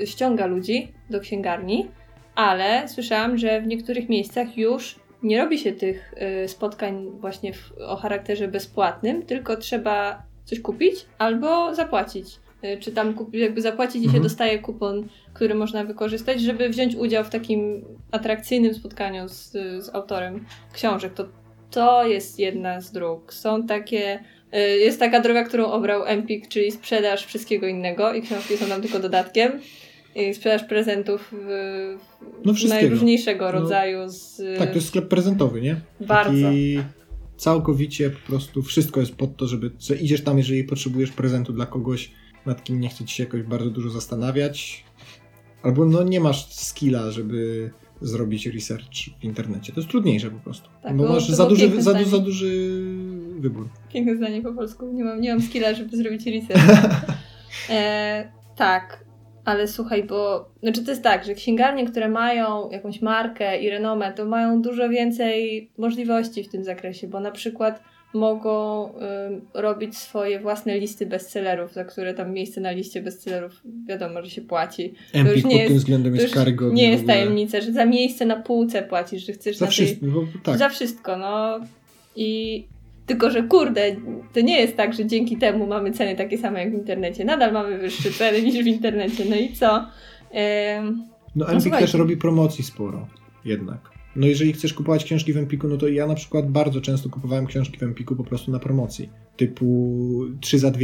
ściąga 0.04 0.46
ludzi 0.46 0.92
do 1.10 1.20
księgarni, 1.20 1.88
ale 2.34 2.88
słyszałam, 2.88 3.38
że 3.38 3.60
w 3.60 3.66
niektórych 3.66 4.08
miejscach 4.08 4.56
już 4.56 5.04
nie 5.22 5.38
robi 5.38 5.58
się 5.58 5.72
tych 5.72 6.14
y, 6.44 6.48
spotkań 6.48 7.10
właśnie 7.10 7.52
w, 7.52 7.72
o 7.78 7.96
charakterze 7.96 8.48
bezpłatnym, 8.48 9.22
tylko 9.22 9.56
trzeba 9.56 10.22
coś 10.44 10.60
kupić 10.60 11.06
albo 11.18 11.74
zapłacić. 11.74 12.26
Y, 12.64 12.78
czy 12.80 12.92
tam 12.92 13.14
jakby 13.32 13.62
zapłacić 13.62 14.02
i 14.02 14.04
mhm. 14.04 14.14
się 14.14 14.22
dostaje 14.22 14.58
kupon, 14.58 15.08
który 15.34 15.54
można 15.54 15.84
wykorzystać, 15.84 16.40
żeby 16.40 16.68
wziąć 16.68 16.94
udział 16.94 17.24
w 17.24 17.30
takim 17.30 17.84
atrakcyjnym 18.10 18.74
spotkaniu 18.74 19.28
z, 19.28 19.52
z 19.84 19.94
autorem 19.94 20.44
książek. 20.72 21.14
To, 21.14 21.24
to 21.70 22.06
jest 22.06 22.38
jedna 22.38 22.80
z 22.80 22.92
dróg. 22.92 23.34
Są 23.34 23.66
takie 23.66 24.20
y, 24.54 24.58
jest 24.58 24.98
taka 24.98 25.20
droga, 25.20 25.44
którą 25.44 25.66
obrał 25.66 26.04
Empik, 26.04 26.48
czyli 26.48 26.72
sprzedaż 26.72 27.26
wszystkiego 27.26 27.66
innego 27.66 28.14
i 28.14 28.22
książki 28.22 28.56
są 28.56 28.66
tam 28.66 28.82
tylko 28.82 28.98
dodatkiem 28.98 29.60
sprzedaż 30.32 30.64
prezentów 30.64 31.34
w, 31.46 31.48
no 32.44 32.52
najróżniejszego 32.68 33.44
no, 33.44 33.52
rodzaju. 33.52 33.98
Z... 34.08 34.42
Tak, 34.58 34.68
to 34.68 34.74
jest 34.74 34.88
sklep 34.88 35.08
prezentowy, 35.08 35.60
nie? 35.60 35.80
Bardzo. 36.00 36.42
Taki 36.42 36.78
całkowicie 37.36 38.10
po 38.10 38.26
prostu 38.26 38.62
wszystko 38.62 39.00
jest 39.00 39.14
pod 39.14 39.36
to, 39.36 39.46
żeby 39.46 39.70
że 39.80 39.96
idziesz 39.96 40.24
tam, 40.24 40.38
jeżeli 40.38 40.64
potrzebujesz 40.64 41.10
prezentu 41.10 41.52
dla 41.52 41.66
kogoś, 41.66 42.10
nad 42.46 42.64
kim 42.64 42.80
nie 42.80 42.88
chce 42.88 43.04
ci 43.04 43.14
się 43.14 43.24
jakoś 43.24 43.42
bardzo 43.42 43.70
dużo 43.70 43.90
zastanawiać, 43.90 44.84
albo 45.62 45.84
no 45.84 46.02
nie 46.02 46.20
masz 46.20 46.54
skilla, 46.54 47.10
żeby 47.10 47.70
zrobić 48.00 48.46
research 48.46 48.94
w 49.20 49.24
internecie. 49.24 49.72
To 49.72 49.80
jest 49.80 49.90
trudniejsze 49.90 50.30
po 50.30 50.38
prostu. 50.38 50.68
Tak, 50.82 50.96
bo 50.96 51.08
masz 51.08 51.28
za 51.28 51.46
duży, 51.46 51.82
za, 51.82 52.04
za, 52.04 52.18
duży 52.18 52.80
wybór. 53.38 53.68
Piękne 53.92 54.16
zdanie 54.16 54.42
po 54.42 54.52
polsku. 54.52 54.92
Nie 54.92 55.04
mam, 55.04 55.20
nie 55.20 55.30
mam 55.30 55.42
skilla, 55.42 55.74
żeby 55.74 55.96
zrobić 55.96 56.26
research. 56.26 56.86
e, 57.70 58.32
tak. 58.56 59.03
Ale 59.44 59.68
słuchaj, 59.68 60.04
bo 60.04 60.48
znaczy 60.62 60.84
to 60.84 60.90
jest 60.90 61.02
tak, 61.02 61.24
że 61.24 61.34
księgarnie, 61.34 61.86
które 61.86 62.08
mają 62.08 62.70
jakąś 62.70 63.02
markę 63.02 63.60
i 63.60 63.70
renomę, 63.70 64.12
to 64.12 64.24
mają 64.24 64.62
dużo 64.62 64.88
więcej 64.88 65.70
możliwości 65.78 66.44
w 66.44 66.48
tym 66.48 66.64
zakresie, 66.64 67.08
bo 67.08 67.20
na 67.20 67.30
przykład 67.30 67.82
mogą 68.14 68.88
y, 68.88 68.92
robić 69.54 69.98
swoje 69.98 70.40
własne 70.40 70.78
listy 70.78 71.06
bestsellerów, 71.06 71.72
za 71.72 71.84
które 71.84 72.14
tam 72.14 72.32
miejsce 72.32 72.60
na 72.60 72.70
liście 72.70 73.02
bestsellerów 73.02 73.62
wiadomo, 73.88 74.22
że 74.22 74.30
się 74.30 74.42
płaci. 74.42 74.94
Empik 75.12 75.32
to 75.32 75.36
już 75.36 75.44
nie 75.44 75.58
pod 75.58 75.68
tym 75.68 75.76
względem 75.76 76.16
jest 76.16 76.34
karygodny. 76.34 76.74
Nie 76.74 76.90
jest 76.90 77.06
tajemnica, 77.06 77.60
że 77.60 77.72
za 77.72 77.84
miejsce 77.84 78.26
na 78.26 78.36
półce 78.36 78.82
płacisz, 78.82 79.26
że 79.26 79.32
chcesz 79.32 79.56
za 79.56 79.66
wszystko, 79.66 80.06
tej... 80.06 80.42
tak. 80.42 80.58
Za 80.58 80.68
wszystko, 80.68 81.16
no. 81.16 81.60
I 82.16 82.64
tylko, 83.06 83.30
że 83.30 83.42
kurde, 83.42 83.96
to 84.32 84.40
nie 84.40 84.60
jest 84.60 84.76
tak, 84.76 84.94
że 84.94 85.06
dzięki 85.06 85.36
temu 85.36 85.66
mamy 85.66 85.92
ceny 85.92 86.16
takie 86.16 86.38
same 86.38 86.60
jak 86.60 86.70
w 86.70 86.74
internecie. 86.74 87.24
Nadal 87.24 87.52
mamy 87.52 87.78
wyższe 87.78 88.10
ceny 88.10 88.42
niż 88.42 88.64
w 88.64 88.66
internecie. 88.66 89.24
No 89.30 89.36
i 89.36 89.52
co? 89.52 89.86
no 91.36 91.48
Empik 91.48 91.72
no, 91.72 91.78
też 91.78 91.94
robi 91.94 92.16
promocji 92.16 92.64
sporo, 92.64 93.08
jednak. 93.44 93.94
No 94.16 94.26
jeżeli 94.26 94.52
chcesz 94.52 94.74
kupować 94.74 95.04
książki 95.04 95.32
w 95.32 95.36
Empiku, 95.36 95.68
no 95.68 95.76
to 95.76 95.88
ja 95.88 96.06
na 96.06 96.14
przykład 96.14 96.50
bardzo 96.50 96.80
często 96.80 97.10
kupowałem 97.10 97.46
książki 97.46 97.78
w 97.78 97.82
Empiku 97.82 98.16
po 98.16 98.24
prostu 98.24 98.50
na 98.50 98.58
promocji. 98.58 99.10
Typu 99.36 99.96
3 100.40 100.58
za 100.58 100.70
2. 100.70 100.80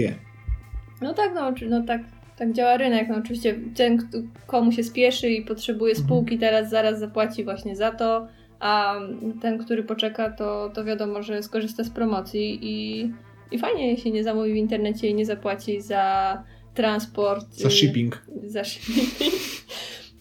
No 1.00 1.14
tak, 1.14 1.32
no, 1.34 1.52
no 1.68 1.84
tak, 1.84 2.02
tak 2.36 2.52
działa 2.52 2.76
rynek. 2.76 3.08
No 3.08 3.16
oczywiście 3.16 3.60
ten, 3.74 4.08
komu 4.46 4.72
się 4.72 4.84
spieszy 4.84 5.30
i 5.30 5.44
potrzebuje 5.44 5.92
mhm. 5.92 6.06
spółki, 6.06 6.38
teraz 6.38 6.70
zaraz 6.70 6.98
zapłaci 6.98 7.44
właśnie 7.44 7.76
za 7.76 7.90
to 7.90 8.26
a 8.60 8.94
ten, 9.42 9.58
który 9.58 9.82
poczeka, 9.82 10.30
to, 10.30 10.70
to 10.74 10.84
wiadomo, 10.84 11.22
że 11.22 11.42
skorzysta 11.42 11.84
z 11.84 11.90
promocji 11.90 12.58
i, 12.62 13.10
i 13.50 13.58
fajnie 13.58 13.96
się 13.96 14.10
nie 14.10 14.24
zamówi 14.24 14.52
w 14.52 14.56
internecie 14.56 15.08
i 15.08 15.14
nie 15.14 15.26
zapłaci 15.26 15.80
za 15.80 16.42
transport. 16.74 17.46
Za 17.54 17.70
shipping. 17.70 18.22
Za 18.44 18.64
shipping. 18.64 19.10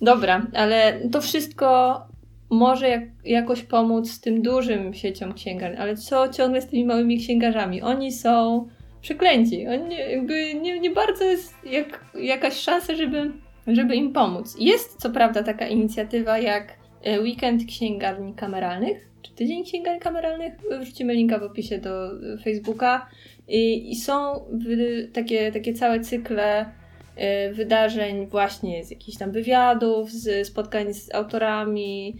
Dobra, 0.01 0.47
ale 0.53 0.99
to 1.11 1.21
wszystko 1.21 1.99
może 2.49 2.89
jak, 2.89 3.03
jakoś 3.25 3.61
pomóc 3.61 4.21
tym 4.21 4.41
dużym 4.41 4.93
sieciom 4.93 5.33
księgarni, 5.33 5.77
ale 5.77 5.97
co 5.97 6.29
ciągle 6.29 6.61
z 6.61 6.67
tymi 6.67 6.85
małymi 6.85 7.19
księgarzami? 7.19 7.81
Oni 7.81 8.11
są 8.11 8.67
przeklęci. 9.01 9.67
Oni 9.67 9.95
jakby 9.97 10.53
nie, 10.53 10.79
nie 10.79 10.89
bardzo 10.89 11.23
jest 11.23 11.53
jak, 11.65 12.05
jakaś 12.21 12.53
szansa, 12.53 12.95
żeby, 12.95 13.31
żeby 13.67 13.95
im 13.95 14.13
pomóc. 14.13 14.55
Jest 14.59 15.01
co 15.01 15.09
prawda 15.09 15.43
taka 15.43 15.67
inicjatywa 15.67 16.37
jak 16.37 16.78
weekend 17.05 17.65
księgarni 17.65 18.33
kameralnych, 18.33 19.09
czy 19.21 19.31
tydzień 19.31 19.63
księgarni 19.63 19.99
kameralnych. 19.99 20.53
Wrzucimy 20.81 21.13
linka 21.13 21.39
w 21.39 21.43
opisie 21.43 21.77
do 21.77 22.11
Facebooka. 22.43 23.09
I, 23.47 23.91
i 23.91 23.95
są 23.95 24.45
takie, 25.13 25.51
takie 25.51 25.73
całe 25.73 25.99
cykle 25.99 26.65
y, 26.65 27.53
wydarzeń 27.53 28.27
właśnie 28.27 28.85
z 28.85 28.91
jakichś 28.91 29.17
tam 29.17 29.31
wywiadów, 29.31 30.11
z 30.11 30.47
spotkań 30.47 30.93
z 30.93 31.15
autorami, 31.15 32.15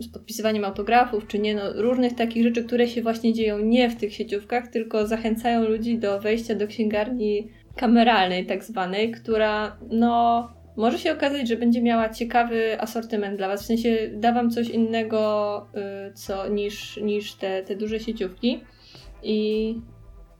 z 0.00 0.08
podpisywaniem 0.08 0.64
autografów, 0.64 1.26
czy 1.26 1.38
nie, 1.38 1.54
no, 1.54 1.72
różnych 1.72 2.14
takich 2.14 2.42
rzeczy, 2.42 2.64
które 2.64 2.88
się 2.88 3.02
właśnie 3.02 3.32
dzieją 3.32 3.58
nie 3.58 3.90
w 3.90 3.96
tych 3.96 4.14
sieciówkach, 4.14 4.68
tylko 4.68 5.06
zachęcają 5.06 5.68
ludzi 5.68 5.98
do 5.98 6.20
wejścia 6.20 6.54
do 6.54 6.66
księgarni 6.66 7.48
kameralnej 7.76 8.46
tak 8.46 8.64
zwanej, 8.64 9.10
która 9.10 9.76
no 9.90 10.48
może 10.76 10.98
się 10.98 11.12
okazać, 11.12 11.48
że 11.48 11.56
będzie 11.56 11.82
miała 11.82 12.08
ciekawy 12.08 12.80
asortyment 12.80 13.36
dla 13.36 13.48
Was, 13.48 13.62
w 13.62 13.66
sensie 13.66 14.10
da 14.12 14.32
Wam 14.32 14.50
coś 14.50 14.68
innego 14.68 15.66
y, 16.08 16.12
co, 16.12 16.48
niż, 16.48 16.96
niż 16.96 17.34
te, 17.34 17.62
te 17.62 17.76
duże 17.76 18.00
sieciówki 18.00 18.60
i, 19.22 19.74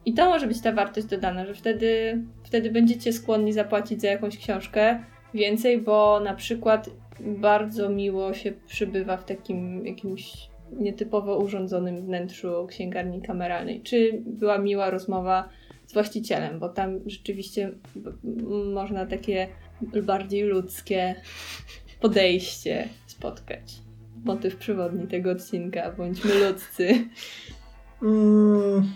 i 0.05 0.15
to 0.15 0.29
może 0.29 0.47
być 0.47 0.61
ta 0.61 0.73
wartość 0.73 1.07
dodana, 1.07 1.47
że 1.47 1.55
wtedy, 1.55 2.23
wtedy 2.45 2.71
będziecie 2.71 3.13
skłonni 3.13 3.53
zapłacić 3.53 4.01
za 4.01 4.09
jakąś 4.09 4.39
książkę 4.39 5.05
więcej, 5.35 5.81
bo 5.81 6.21
na 6.21 6.35
przykład 6.35 6.91
bardzo 7.21 7.89
miło 7.89 8.35
się 8.35 8.53
przybywa 8.67 9.17
w 9.17 9.25
takim 9.25 9.87
jakimś 9.87 10.53
nietypowo 10.73 11.39
urządzonym 11.39 12.07
wnętrzu 12.07 12.67
księgarni 12.67 13.23
kameralnej. 13.23 13.83
Czy 13.83 14.23
była 14.27 14.59
miła 14.59 14.91
rozmowa 14.91 15.49
z 15.87 15.93
właścicielem, 15.93 16.59
bo 16.59 16.69
tam 16.69 17.01
rzeczywiście 17.07 17.73
można 18.75 19.07
takie 19.07 19.49
bardziej 20.03 20.43
ludzkie 20.43 21.15
podejście 22.01 22.89
spotkać. 23.07 23.83
Motyw 24.25 24.57
przewodni 24.57 25.07
tego 25.07 25.31
odcinka. 25.31 25.93
Bądźmy 25.93 26.35
ludzcy. 26.35 27.09
Mm, 28.03 28.93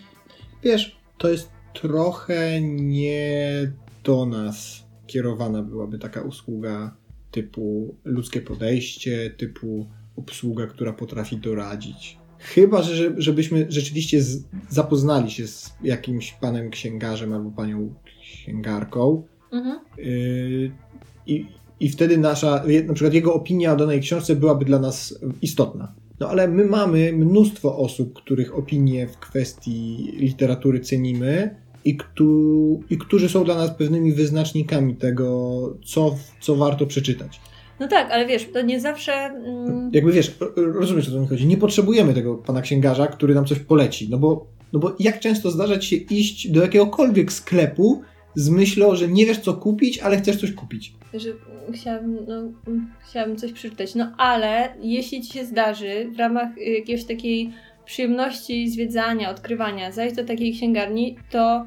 wiesz, 0.62 0.96
to 1.18 1.28
jest 1.28 1.50
trochę 1.74 2.60
nie 2.60 3.72
do 4.04 4.26
nas 4.26 4.86
kierowana 5.06 5.62
byłaby 5.62 5.98
taka 5.98 6.22
usługa 6.22 6.96
typu 7.30 7.94
ludzkie 8.04 8.40
podejście, 8.40 9.30
typu 9.30 9.86
obsługa, 10.16 10.66
która 10.66 10.92
potrafi 10.92 11.36
doradzić. 11.36 12.18
Chyba, 12.38 12.82
że 12.82 13.14
żebyśmy 13.16 13.66
rzeczywiście 13.68 14.22
z, 14.22 14.44
zapoznali 14.68 15.30
się 15.30 15.46
z 15.46 15.74
jakimś 15.82 16.32
panem 16.32 16.70
księgarzem 16.70 17.32
albo 17.32 17.50
panią 17.50 17.94
księgarką. 18.20 19.26
Mhm. 19.56 19.78
Y, 19.98 20.70
i, 21.26 21.46
I 21.80 21.88
wtedy 21.88 22.18
nasza, 22.18 22.64
na 22.86 22.94
przykład 22.94 23.14
jego 23.14 23.34
opinia 23.34 23.72
o 23.72 23.76
danej 23.76 24.00
książce 24.00 24.36
byłaby 24.36 24.64
dla 24.64 24.78
nas 24.78 25.18
istotna. 25.42 25.92
No 26.20 26.28
ale 26.28 26.48
my 26.48 26.64
mamy 26.64 27.12
mnóstwo 27.12 27.78
osób, 27.78 28.14
których 28.14 28.58
opinie 28.58 29.06
w 29.06 29.18
kwestii 29.18 30.12
literatury 30.16 30.80
cenimy 30.80 31.56
i, 31.84 31.96
któ 31.96 32.80
i 32.90 32.98
którzy 32.98 33.28
są 33.28 33.44
dla 33.44 33.54
nas 33.54 33.70
pewnymi 33.70 34.12
wyznacznikami 34.12 34.96
tego, 34.96 35.60
co, 35.84 36.16
co 36.40 36.56
warto 36.56 36.86
przeczytać. 36.86 37.40
No 37.80 37.88
tak, 37.88 38.10
ale 38.10 38.26
wiesz, 38.26 38.48
to 38.52 38.62
nie 38.62 38.80
zawsze. 38.80 39.12
Mm... 39.12 39.90
Jakby 39.92 40.12
wiesz, 40.12 40.38
rozumiesz 40.56 41.08
o 41.08 41.10
co 41.10 41.20
mi 41.20 41.26
chodzi. 41.26 41.46
Nie 41.46 41.56
potrzebujemy 41.56 42.14
tego 42.14 42.34
pana 42.34 42.62
księgarza, 42.62 43.06
który 43.06 43.34
nam 43.34 43.44
coś 43.44 43.58
poleci. 43.58 44.08
No 44.10 44.18
bo, 44.18 44.46
no 44.72 44.78
bo 44.78 44.96
jak 44.98 45.20
często 45.20 45.50
zdarza 45.50 45.78
ci 45.78 45.88
się 45.88 45.96
iść 45.96 46.50
do 46.50 46.62
jakiegokolwiek 46.62 47.32
sklepu 47.32 48.02
z 48.36 48.48
myślą, 48.48 48.96
że 48.96 49.08
nie 49.08 49.26
wiesz 49.26 49.38
co 49.38 49.54
kupić, 49.54 49.98
ale 49.98 50.16
chcesz 50.16 50.36
coś 50.36 50.52
kupić. 50.52 50.92
Że 51.14 51.30
chciałabym, 51.72 52.18
no, 52.28 52.42
chciałabym 53.08 53.36
coś 53.36 53.52
przeczytać. 53.52 53.94
No 53.94 54.12
ale 54.18 54.74
jeśli 54.82 55.22
ci 55.22 55.32
się 55.32 55.44
zdarzy 55.44 56.10
w 56.14 56.18
ramach 56.18 56.48
jakiejś 56.76 57.04
takiej 57.04 57.52
przyjemności 57.84 58.68
zwiedzania, 58.70 59.30
odkrywania, 59.30 59.92
zajść 59.92 60.16
do 60.16 60.24
takiej 60.24 60.52
księgarni, 60.52 61.16
to 61.30 61.66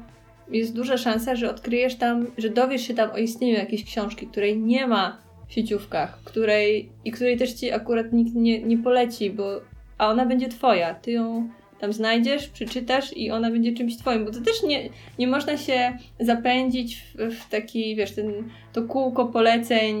jest 0.50 0.74
duża 0.74 0.96
szansa, 0.96 1.36
że 1.36 1.50
odkryjesz 1.50 1.94
tam, 1.94 2.26
że 2.38 2.50
dowiesz 2.50 2.82
się 2.86 2.94
tam 2.94 3.10
o 3.10 3.18
istnieniu 3.18 3.54
jakiejś 3.54 3.84
książki, 3.84 4.26
której 4.26 4.58
nie 4.58 4.86
ma 4.86 5.18
w 5.48 5.52
sieciówkach, 5.52 6.18
której 6.24 6.88
i 7.04 7.10
której 7.10 7.38
też 7.38 7.52
ci 7.52 7.72
akurat 7.72 8.12
nikt 8.12 8.34
nie, 8.34 8.62
nie 8.62 8.78
poleci, 8.78 9.30
bo 9.30 9.60
a 9.98 10.08
ona 10.08 10.26
będzie 10.26 10.48
twoja. 10.48 10.94
Ty 10.94 11.10
ją 11.10 11.48
tam 11.80 11.92
znajdziesz, 11.92 12.48
przeczytasz 12.48 13.16
i 13.16 13.30
ona 13.30 13.50
będzie 13.50 13.72
czymś 13.72 13.96
twoim, 13.96 14.24
bo 14.24 14.30
to 14.30 14.40
też 14.40 14.62
nie, 14.62 14.90
nie 15.18 15.26
można 15.26 15.56
się 15.56 15.98
zapędzić 16.20 16.96
w, 16.96 17.34
w 17.34 17.48
taki, 17.48 17.96
wiesz, 17.96 18.12
ten, 18.12 18.32
to 18.72 18.82
kółko 18.82 19.26
poleceń, 19.26 19.96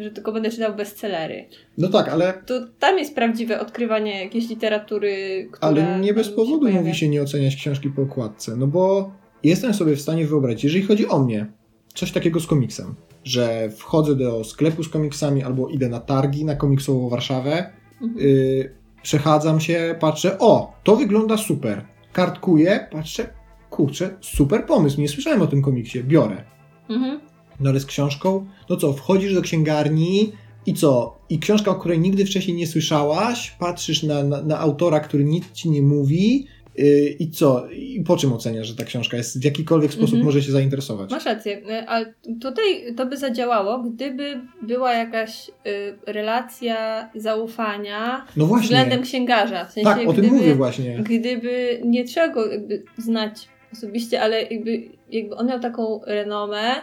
że 0.00 0.10
tylko 0.10 0.32
będę 0.32 0.50
czytał 0.50 0.74
bestsellery. 0.74 1.44
No 1.78 1.88
tak, 1.88 2.08
ale... 2.08 2.42
To 2.46 2.66
tam 2.78 2.98
jest 2.98 3.14
prawdziwe 3.14 3.60
odkrywanie 3.60 4.24
jakiejś 4.24 4.48
literatury, 4.48 5.48
która... 5.52 5.68
Ale 5.68 6.00
nie 6.00 6.14
bez 6.14 6.28
powodu 6.28 6.68
się 6.68 6.74
mówi 6.74 6.94
się 6.94 7.08
nie 7.08 7.22
oceniać 7.22 7.56
książki 7.56 7.88
po 7.88 8.02
okładce, 8.02 8.56
no 8.56 8.66
bo 8.66 9.12
jestem 9.42 9.74
sobie 9.74 9.96
w 9.96 10.00
stanie 10.00 10.26
wyobrazić, 10.26 10.64
jeżeli 10.64 10.84
chodzi 10.84 11.08
o 11.08 11.18
mnie, 11.18 11.46
coś 11.94 12.12
takiego 12.12 12.40
z 12.40 12.46
komiksem, 12.46 12.94
że 13.24 13.70
wchodzę 13.76 14.16
do 14.16 14.44
sklepu 14.44 14.82
z 14.82 14.88
komiksami 14.88 15.42
albo 15.42 15.68
idę 15.68 15.88
na 15.88 16.00
targi 16.00 16.44
na 16.44 16.56
komiksową 16.56 17.08
Warszawę, 17.08 17.72
mhm. 18.02 18.26
y, 18.26 18.81
przechadzam 19.02 19.60
się, 19.60 19.94
patrzę, 20.00 20.38
o, 20.38 20.72
to 20.84 20.96
wygląda 20.96 21.36
super. 21.36 21.84
Kartkuję, 22.12 22.88
patrzę, 22.92 23.28
kurczę, 23.70 24.16
super 24.20 24.66
pomysł, 24.66 25.00
nie 25.00 25.08
słyszałem 25.08 25.42
o 25.42 25.46
tym 25.46 25.62
komiksie, 25.62 26.04
biorę. 26.04 26.44
Mhm. 26.88 27.20
No 27.60 27.70
ale 27.70 27.80
z 27.80 27.86
książką, 27.86 28.46
no 28.70 28.76
co, 28.76 28.92
wchodzisz 28.92 29.34
do 29.34 29.42
księgarni 29.42 30.32
i 30.66 30.74
co? 30.74 31.18
I 31.28 31.38
książka, 31.38 31.70
o 31.70 31.74
której 31.74 31.98
nigdy 31.98 32.26
wcześniej 32.26 32.56
nie 32.56 32.66
słyszałaś, 32.66 33.56
patrzysz 33.58 34.02
na, 34.02 34.22
na, 34.22 34.42
na 34.42 34.58
autora, 34.58 35.00
który 35.00 35.24
nic 35.24 35.52
ci 35.52 35.70
nie 35.70 35.82
mówi, 35.82 36.46
I 37.18 37.30
co? 37.30 37.70
I 37.70 38.04
po 38.06 38.16
czym 38.16 38.32
oceniasz, 38.32 38.66
że 38.66 38.76
ta 38.76 38.84
książka 38.84 39.16
jest 39.16 39.40
w 39.40 39.44
jakikolwiek 39.44 39.92
sposób 39.92 40.14
mhm. 40.14 40.24
może 40.24 40.42
się 40.42 40.52
zainteresować? 40.52 41.10
Masz 41.10 41.24
rację, 41.24 41.58
y, 41.58 41.88
ale 41.88 42.14
tutaj 42.40 42.94
to 42.96 43.06
by 43.06 43.16
zadziałało, 43.16 43.78
gdyby 43.78 44.40
była 44.62 44.92
jakaś 44.92 45.48
y, 45.48 45.52
relacja 46.06 47.10
zaufania 47.14 48.26
no 48.36 48.46
właśnie. 48.46 48.64
względem 48.64 49.02
księgarza. 49.02 49.64
W 49.64 49.72
sensie, 49.72 49.90
tak, 49.90 50.08
o 50.08 50.12
tym 50.12 50.22
gdyby, 50.22 50.36
mówię 50.36 50.54
właśnie. 50.54 50.98
Gdyby 50.98 51.80
nie 51.84 52.04
trzeba 52.04 52.28
go 52.28 52.44
znać 52.98 53.48
osobiście, 53.72 54.22
ale 54.22 54.42
jakby, 54.42 54.82
jakby 55.10 55.34
on 55.36 55.46
miał 55.46 55.60
taką 55.60 56.00
renomę, 56.06 56.74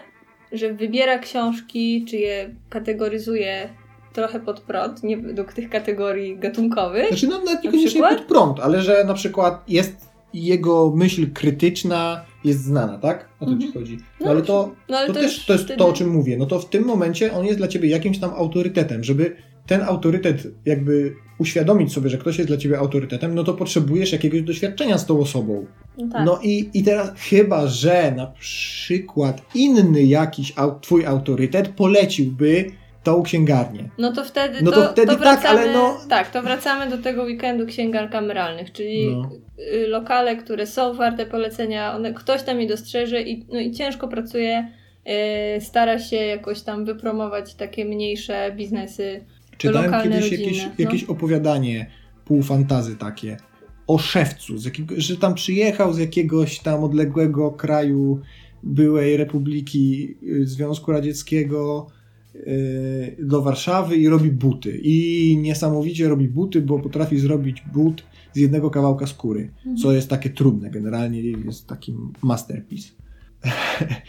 że 0.51 0.73
wybiera 0.73 1.19
książki, 1.19 2.05
czy 2.05 2.17
je 2.17 2.55
kategoryzuje 2.69 3.69
trochę 4.13 4.39
pod 4.39 4.61
prąd, 4.61 5.03
nie 5.03 5.17
według 5.17 5.53
tych 5.53 5.69
kategorii 5.69 6.37
gatunkowych. 6.37 7.07
Znaczy, 7.07 7.27
no 7.27 7.39
nawet 7.39 7.63
niekoniecznie 7.63 8.01
pod 8.01 8.21
prąd, 8.21 8.59
ale 8.59 8.81
że 8.81 9.03
na 9.03 9.13
przykład 9.13 9.63
jest 9.67 10.09
jego 10.33 10.93
myśl 10.95 11.31
krytyczna 11.33 12.25
jest 12.43 12.63
znana, 12.63 12.97
tak? 12.97 13.29
O 13.39 13.45
to 13.45 13.51
ci 13.51 13.65
mhm. 13.65 13.73
chodzi. 13.73 13.97
No, 13.97 14.25
no, 14.25 14.31
ale 14.31 14.41
to, 14.41 14.71
no, 14.89 14.97
ale 14.97 15.07
to, 15.07 15.13
to 15.13 15.19
też 15.19 15.45
to 15.45 15.53
jest 15.53 15.65
wtedy... 15.65 15.79
to, 15.79 15.87
o 15.87 15.93
czym 15.93 16.09
mówię. 16.09 16.37
No 16.37 16.45
to 16.45 16.59
w 16.59 16.69
tym 16.69 16.85
momencie 16.85 17.33
on 17.33 17.45
jest 17.45 17.57
dla 17.57 17.67
ciebie 17.67 17.89
jakimś 17.89 18.19
tam 18.19 18.31
autorytetem. 18.33 19.03
Żeby 19.03 19.35
ten 19.67 19.81
autorytet 19.81 20.47
jakby 20.65 21.15
uświadomić 21.37 21.93
sobie, 21.93 22.09
że 22.09 22.17
ktoś 22.17 22.37
jest 22.37 22.49
dla 22.49 22.57
ciebie 22.57 22.79
autorytetem, 22.79 23.35
no 23.35 23.43
to 23.43 23.53
potrzebujesz 23.53 24.11
jakiegoś 24.11 24.41
doświadczenia 24.41 24.97
z 24.97 25.05
tą 25.05 25.19
osobą. 25.19 25.65
No, 25.97 26.07
tak. 26.11 26.25
no 26.25 26.39
i, 26.43 26.69
i 26.73 26.83
teraz 26.83 27.11
chyba, 27.15 27.67
że 27.67 28.13
na 28.17 28.27
przykład 28.27 29.41
inny 29.55 30.03
jakiś 30.03 30.53
au, 30.55 30.79
twój 30.79 31.05
autorytet 31.05 31.69
poleciłby 31.69 32.71
tą 33.03 33.23
księgarnię. 33.23 33.89
No 33.97 34.11
to 34.11 34.23
wtedy, 34.23 34.61
no 34.61 34.71
to, 34.71 34.81
to 34.81 34.91
wtedy 34.91 35.11
to 35.11 35.17
wracamy, 35.17 35.41
tak, 35.41 35.51
ale 35.51 35.73
no... 35.73 35.97
Tak, 36.09 36.31
to 36.31 36.41
wracamy 36.41 36.89
do 36.89 36.97
tego 36.97 37.23
weekendu 37.23 37.65
księgar 37.65 38.09
kameralnych, 38.09 38.71
czyli 38.71 39.11
no. 39.11 39.29
Y, 39.59 39.87
lokale, 39.87 40.35
które 40.35 40.67
są 40.67 40.93
warte 40.93 41.25
polecenia, 41.25 41.95
one, 41.95 42.13
ktoś 42.13 42.43
tam 42.43 42.61
je 42.61 42.67
dostrzeże 42.67 43.21
i, 43.21 43.45
no 43.53 43.59
i 43.59 43.71
ciężko 43.71 44.07
pracuje, 44.07 44.71
yy, 45.05 45.13
stara 45.61 45.99
się 45.99 46.15
jakoś 46.15 46.61
tam 46.61 46.85
wypromować 46.85 47.55
takie 47.55 47.85
mniejsze 47.85 48.51
biznesy 48.55 49.25
Czytałem 49.57 49.91
lokalne, 49.91 50.15
kiedyś 50.15 50.31
rodzinne, 50.31 50.43
jakieś, 50.45 50.65
no. 50.65 50.71
jakieś 50.77 51.03
opowiadanie 51.03 51.85
półfantazy 52.25 52.95
takie 52.95 53.37
o 53.87 53.97
szewcu, 53.97 54.53
jakiego, 54.65 54.95
że 54.97 55.17
tam 55.17 55.33
przyjechał 55.35 55.93
z 55.93 55.97
jakiegoś 55.97 56.59
tam 56.59 56.83
odległego 56.83 57.51
kraju 57.51 58.21
byłej 58.63 59.17
Republiki 59.17 60.15
y, 60.23 60.47
Związku 60.47 60.91
Radzieckiego 60.91 61.87
do 63.19 63.41
Warszawy 63.41 63.97
i 63.97 64.09
robi 64.09 64.31
buty. 64.31 64.79
I 64.83 65.37
niesamowicie 65.41 66.09
robi 66.09 66.27
buty, 66.27 66.61
bo 66.61 66.79
potrafi 66.79 67.19
zrobić 67.19 67.63
but 67.73 68.03
z 68.33 68.37
jednego 68.37 68.69
kawałka 68.69 69.07
skóry, 69.07 69.51
mhm. 69.57 69.77
co 69.77 69.93
jest 69.93 70.09
takie 70.09 70.29
trudne. 70.29 70.69
Generalnie 70.69 71.21
jest 71.21 71.67
taki 71.67 71.95
masterpiece. 72.23 72.89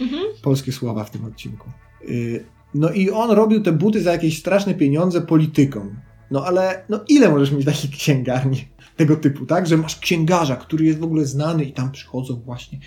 Mhm. 0.00 0.22
Polskie 0.42 0.72
słowa 0.72 1.04
w 1.04 1.10
tym 1.10 1.24
odcinku. 1.24 1.70
Y, 2.08 2.44
no 2.74 2.90
i 2.90 3.10
on 3.10 3.30
robił 3.30 3.60
te 3.62 3.72
buty 3.72 4.02
za 4.02 4.12
jakieś 4.12 4.38
straszne 4.38 4.74
pieniądze 4.74 5.20
politykom. 5.20 5.96
No 6.30 6.44
ale 6.44 6.84
no 6.88 7.00
ile 7.08 7.30
możesz 7.30 7.52
mieć 7.52 7.64
takich 7.64 7.90
księgarni 7.90 8.64
tego 8.96 9.16
typu, 9.16 9.46
tak? 9.46 9.66
Że 9.66 9.76
masz 9.76 9.98
księgarza, 9.98 10.56
który 10.56 10.84
jest 10.84 10.98
w 10.98 11.04
ogóle 11.04 11.26
znany 11.26 11.64
i 11.64 11.72
tam 11.72 11.92
przychodzą 11.92 12.34
właśnie 12.34 12.78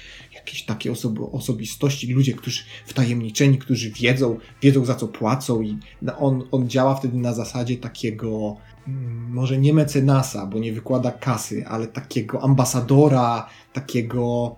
jakieś 0.46 0.64
takie 0.64 0.92
osoby, 0.92 1.22
osobistości, 1.32 2.14
ludzie, 2.14 2.34
którzy 2.34 2.64
wtajemniczeni, 2.86 3.58
którzy 3.58 3.92
wiedzą, 3.92 4.38
wiedzą 4.62 4.86
za 4.86 4.96
co 4.96 5.08
płacą 5.08 5.62
i 5.62 5.78
on, 6.20 6.44
on 6.52 6.70
działa 6.70 6.96
wtedy 6.96 7.18
na 7.18 7.34
zasadzie 7.34 7.78
takiego 7.78 8.58
mm, 8.88 9.32
może 9.32 9.58
nie 9.58 9.74
mecenasa, 9.74 10.46
bo 10.46 10.60
nie 10.60 10.74
wykłada 10.74 11.12
kasy, 11.12 11.66
ale 11.68 11.88
takiego 11.88 12.44
ambasadora, 12.44 13.50
takiego 13.74 14.56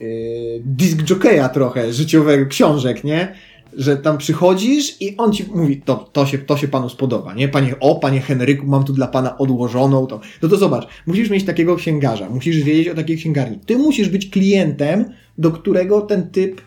yy, 0.00 0.62
disc 0.64 1.10
jockeya 1.10 1.48
trochę, 1.52 1.92
życiowego, 1.92 2.46
książek, 2.46 3.04
nie? 3.04 3.34
Że 3.76 3.96
tam 3.96 4.18
przychodzisz 4.18 5.00
i 5.00 5.16
on 5.16 5.32
ci 5.32 5.44
mówi, 5.54 5.82
to, 5.82 5.96
to, 6.12 6.26
się, 6.26 6.38
to 6.38 6.56
się 6.56 6.68
panu 6.68 6.88
spodoba, 6.88 7.34
nie? 7.34 7.48
Panie, 7.48 7.74
o, 7.80 7.94
panie 7.94 8.20
Henryku, 8.20 8.66
mam 8.66 8.84
tu 8.84 8.92
dla 8.92 9.06
pana 9.06 9.38
odłożoną, 9.38 10.06
to, 10.06 10.20
no 10.42 10.48
to 10.48 10.56
zobacz, 10.56 10.86
musisz 11.06 11.30
mieć 11.30 11.44
takiego 11.44 11.76
księgarza, 11.76 12.30
musisz 12.30 12.62
wiedzieć 12.62 12.88
o 12.88 12.94
takiej 12.94 13.16
księgarni. 13.16 13.58
Ty 13.66 13.78
musisz 13.78 14.08
być 14.08 14.30
klientem, 14.30 15.04
do 15.38 15.50
którego 15.50 16.00
ten 16.00 16.30
typ 16.30 16.60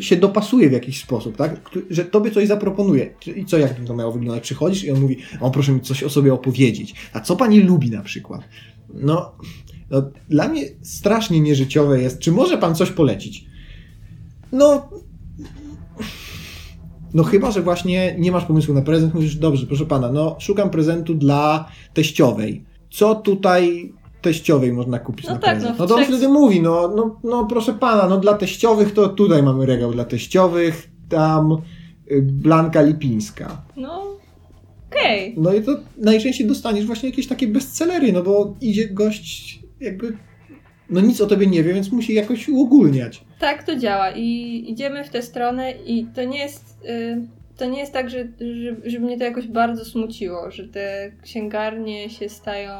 się 0.00 0.16
dopasuje 0.16 0.68
w 0.68 0.72
jakiś 0.72 1.00
sposób, 1.00 1.36
tak? 1.36 1.70
Że 1.90 2.04
tobie 2.04 2.30
coś 2.30 2.48
zaproponuje. 2.48 3.14
I 3.36 3.44
co, 3.44 3.58
jak 3.58 3.74
to 3.74 3.94
miało 3.94 4.12
wyglądać? 4.12 4.42
Przychodzisz 4.42 4.84
i 4.84 4.90
on 4.90 5.00
mówi, 5.00 5.16
o 5.40 5.50
proszę 5.50 5.72
mi 5.72 5.80
coś 5.80 6.02
o 6.02 6.10
sobie 6.10 6.34
opowiedzieć. 6.34 6.94
A 7.12 7.20
co 7.20 7.36
pani 7.36 7.60
lubi 7.60 7.90
na 7.90 8.02
przykład? 8.02 8.40
No, 8.94 9.32
no 9.90 10.10
dla 10.28 10.48
mnie 10.48 10.62
strasznie 10.82 11.40
nieżyciowe 11.40 12.00
jest, 12.00 12.18
czy 12.18 12.32
może 12.32 12.58
pan 12.58 12.74
coś 12.74 12.90
polecić? 12.90 13.44
No, 14.52 14.90
No 17.14 17.22
chyba, 17.22 17.50
że 17.50 17.62
właśnie 17.62 18.14
nie 18.18 18.32
masz 18.32 18.44
pomysłu 18.44 18.74
na 18.74 18.82
prezent, 18.82 19.14
mówisz, 19.14 19.36
dobrze, 19.36 19.66
proszę 19.66 19.86
pana, 19.86 20.12
no 20.12 20.36
szukam 20.38 20.70
prezentu 20.70 21.14
dla 21.14 21.68
teściowej. 21.94 22.64
Co 22.90 23.14
tutaj 23.14 23.92
teściowej 24.22 24.72
można 24.72 24.98
kupić 24.98 25.26
No 25.26 25.34
na 25.34 25.38
tak, 25.40 25.54
prezent? 25.54 25.78
no 25.78 25.84
No 25.84 25.88
to 25.88 25.94
on 25.94 26.04
wtedy 26.04 26.28
mówi, 26.28 26.62
no, 26.62 26.92
no, 26.96 27.16
no 27.24 27.44
proszę 27.46 27.72
pana, 27.72 28.08
no 28.08 28.18
dla 28.18 28.34
teściowych 28.34 28.94
to 28.94 29.08
tutaj 29.08 29.42
mamy 29.42 29.66
regał 29.66 29.92
dla 29.92 30.04
teściowych, 30.04 30.90
tam 31.08 31.52
y, 32.10 32.22
Blanka 32.22 32.82
Lipińska. 32.82 33.62
No, 33.76 34.02
okej. 34.90 35.34
No 35.36 35.52
i 35.54 35.62
to 35.62 35.72
najczęściej 35.98 36.46
dostaniesz 36.46 36.86
właśnie 36.86 37.08
jakieś 37.08 37.26
takie 37.26 37.46
bestsellery, 37.46 38.12
no 38.12 38.22
bo 38.22 38.54
idzie 38.60 38.88
gość 38.88 39.60
jakby, 39.80 40.16
no 40.90 41.00
nic 41.00 41.20
o 41.20 41.26
tobie 41.26 41.46
nie 41.46 41.62
wie, 41.62 41.74
więc 41.74 41.92
musi 41.92 42.14
jakoś 42.14 42.48
uogólniać. 42.48 43.24
Tak 43.38 43.62
to 43.62 43.76
działa 43.76 44.10
i 44.10 44.64
idziemy 44.68 45.04
w 45.04 45.08
tę 45.10 45.22
stronę 45.22 45.72
i 45.86 46.06
to 46.14 46.24
nie 46.24 46.38
jest, 46.38 46.71
to 47.56 47.66
nie 47.66 47.80
jest 47.80 47.92
tak, 47.92 48.10
że, 48.10 48.18
że, 48.40 48.76
żeby 48.84 49.06
mnie 49.06 49.18
to 49.18 49.24
jakoś 49.24 49.46
bardzo 49.46 49.84
smuciło, 49.84 50.50
że 50.50 50.68
te 50.68 51.12
księgarnie 51.22 52.10
się 52.10 52.28
stają 52.28 52.76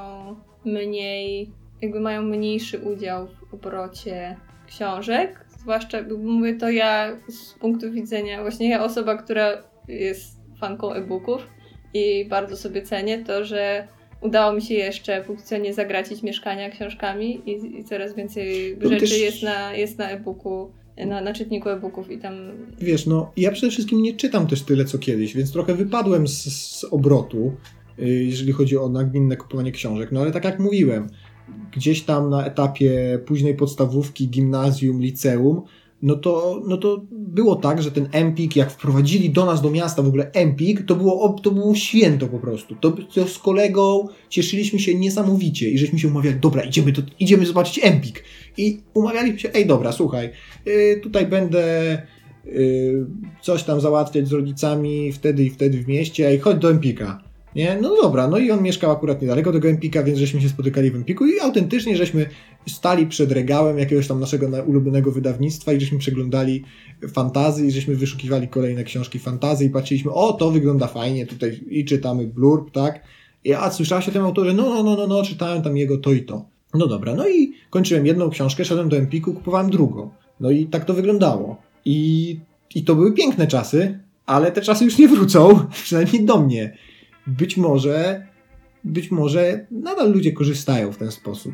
mniej, 0.65 1.51
jakby 1.83 2.01
mają 2.01 2.23
mniejszy 2.23 2.79
udział 2.79 3.27
w 3.27 3.55
obrocie 3.55 4.37
książek. 4.67 5.45
Zwłaszcza, 5.59 5.99
mówię 6.19 6.55
to 6.55 6.71
ja 6.71 7.17
z 7.29 7.53
punktu 7.55 7.91
widzenia, 7.93 8.43
właśnie 8.43 8.69
ja 8.71 8.85
osoba, 8.85 9.17
która 9.17 9.63
jest 9.89 10.41
fanką 10.61 10.93
e-booków 10.93 11.47
i 11.95 12.25
bardzo 12.29 12.57
sobie 12.57 12.83
cenię 12.83 13.19
to, 13.25 13.45
że 13.45 13.89
udało 14.21 14.53
mi 14.53 14.63
się 14.63 14.75
jeszcze 14.75 15.23
póki 15.23 15.43
co 15.43 15.57
nie 15.57 15.75
zagracić 15.75 16.23
mieszkania 16.23 16.71
książkami 16.71 17.43
i, 17.51 17.79
i 17.81 17.85
coraz 17.85 18.15
więcej 18.15 18.77
No 18.83 18.89
rzeczy 18.89 19.01
też- 19.01 19.21
jest 19.21 19.43
na, 19.43 19.73
jest 19.73 19.99
na 19.99 20.11
e-booku, 20.11 20.73
na, 20.97 21.21
na 21.21 21.33
czytniku 21.33 21.69
e-booków 21.69 22.11
i 22.11 22.19
tam 22.19 22.35
Wiesz, 22.81 23.07
no 23.07 23.33
ja 23.37 23.53
przede 23.53 23.71
wszystkim 23.71 24.03
nie 24.03 24.17
czytam 24.17 24.47
też 24.47 24.63
tyle 24.63 24.85
co 24.85 24.99
kiedyś, 24.99 25.35
więc 25.35 25.53
trochę 25.53 25.75
wypadłem 25.75 26.29
z, 26.29 26.43
z 26.43 26.85
obrotu, 26.85 27.53
y, 27.99 28.25
jeżeli 28.25 28.53
chodzi 28.53 28.79
o 28.79 28.89
nagminne 28.89 29.37
kupowanie 29.37 29.73
książek. 29.73 30.13
No 30.13 30.21
ale 30.21 30.31
tak 30.31 30.45
jak 30.45 30.59
mówiłem, 30.59 31.07
gdzieś 31.73 32.03
tam 32.03 32.31
na 32.31 32.47
etapie 32.47 33.19
późnej 33.27 33.55
podstawówki, 33.55 34.29
gimnazjum, 34.29 35.01
liceum, 35.01 35.63
no 36.03 36.17
to, 36.17 36.63
no 36.67 36.77
to 36.77 37.03
było 37.11 37.57
tak, 37.57 37.83
że 37.83 37.91
ten 37.91 38.09
Empik, 38.13 38.57
jak 38.57 38.71
wprowadzili 38.71 39.31
do 39.31 39.45
nas 39.47 39.63
do 39.63 39.71
miasta 39.71 40.03
w 40.03 40.07
ogóle 40.07 40.31
Empik, 40.33 40.87
to 40.87 40.97
było, 40.97 41.37
to 41.43 41.51
było 41.51 41.75
święto 41.75 42.27
po 42.27 42.39
prostu. 42.39 42.75
To, 42.81 42.91
to 42.91 43.29
z 43.29 43.39
kolegą 43.39 44.09
cieszyliśmy 44.29 44.79
się 44.79 44.95
niesamowicie 44.95 45.71
i 45.71 45.79
żeśmy 45.79 45.99
się 45.99 46.09
umawiali, 46.09 46.41
dobra, 46.41 46.63
idziemy, 46.63 46.93
to, 46.93 47.03
idziemy 47.21 47.47
zobaczyć 47.47 47.85
Empik. 47.85 48.25
I 48.57 48.81
umawialiśmy 48.95 49.39
się, 49.39 49.51
ej 49.53 49.67
dobra, 49.67 49.93
słuchaj, 49.93 50.31
y, 50.67 51.01
tutaj 51.03 51.27
będę 51.27 51.95
y, 52.47 53.07
coś 53.43 53.63
tam 53.63 53.81
załatwiać 53.81 54.29
z 54.29 54.33
rodzicami 54.33 55.13
wtedy 55.13 55.45
i 55.45 55.51
wtedy 55.51 55.79
w 55.83 55.89
mieście, 55.89 56.27
ej, 56.29 56.39
chodź 56.39 56.59
do 56.59 56.71
Empika. 56.71 57.23
Nie? 57.57 57.79
No 57.83 57.97
dobra, 58.03 58.29
no 58.29 58.39
i 58.39 58.51
on 58.51 58.63
mieszkał 58.63 58.91
akurat 58.91 59.23
niedaleko 59.23 59.53
tego 59.53 59.69
Empika, 59.69 60.03
więc 60.03 60.19
żeśmy 60.19 60.41
się 60.41 60.49
spotykali 60.49 60.91
w 60.91 60.97
Empiku 60.97 61.27
i 61.27 61.41
autentycznie 61.41 61.97
żeśmy 61.97 62.27
stali 62.69 63.07
przed 63.07 63.33
regałem 63.33 63.79
jakiegoś 63.79 64.09
tam 64.09 64.21
naszego 64.21 64.49
na- 64.49 64.63
ulubionego 64.63 65.13
wydawnictwa 65.13 65.73
i 65.73 65.81
żeśmy 65.81 65.99
przeglądali 65.99 66.65
fantazy 67.13 67.67
i 67.67 67.71
żeśmy 67.71 67.97
wyszukiwali 67.97 68.49
kolejne 68.49 68.85
książki 68.85 69.19
fantazy 69.19 69.65
i 69.65 69.71
patrzyliśmy, 69.71 70.13
o 70.13 70.33
to 70.33 70.51
wygląda 70.51 70.87
fajnie, 70.87 71.27
tutaj 71.27 71.61
i 71.71 71.85
czytamy 71.85 72.27
blurb, 72.27 72.71
tak? 72.71 73.01
I, 73.45 73.53
a 73.53 73.71
słyszałaś 73.71 74.09
o 74.09 74.13
tym 74.13 74.23
autorze? 74.25 74.55
No, 74.55 74.63
no, 74.75 74.83
no, 74.83 74.97
no, 74.97 75.07
no, 75.07 75.23
czytałem 75.23 75.63
tam 75.63 75.77
jego 75.77 75.99
to 75.99 76.13
i 76.13 76.23
to. 76.23 76.52
No 76.75 76.87
dobra, 76.87 77.15
no 77.15 77.29
i 77.29 77.53
kończyłem 77.71 78.07
jedną 78.07 78.31
książkę, 78.31 78.65
szedłem 78.65 78.89
do 78.89 78.97
Empiku, 78.97 79.33
kupowałem 79.35 79.71
drugą. 79.71 80.11
No 80.41 80.51
i 80.51 80.67
tak 80.67 80.85
to 80.85 80.95
wyglądało. 80.95 81.57
I, 81.85 82.39
I 82.75 82.85
to 82.85 82.95
były 82.95 83.13
piękne 83.13 83.47
czasy, 83.47 83.99
ale 84.27 84.53
te 84.53 84.61
czasy 84.61 84.85
już 84.85 84.99
nie 84.99 85.09
wrócą, 85.09 85.61
przynajmniej 85.85 86.25
do 86.25 86.39
mnie. 86.39 86.77
Być 87.27 87.57
może, 87.57 88.27
być 88.85 89.11
może 89.11 89.67
nadal 89.71 90.13
ludzie 90.13 90.33
korzystają 90.33 90.93
w 90.93 90.97
ten 90.97 91.11
sposób. 91.11 91.53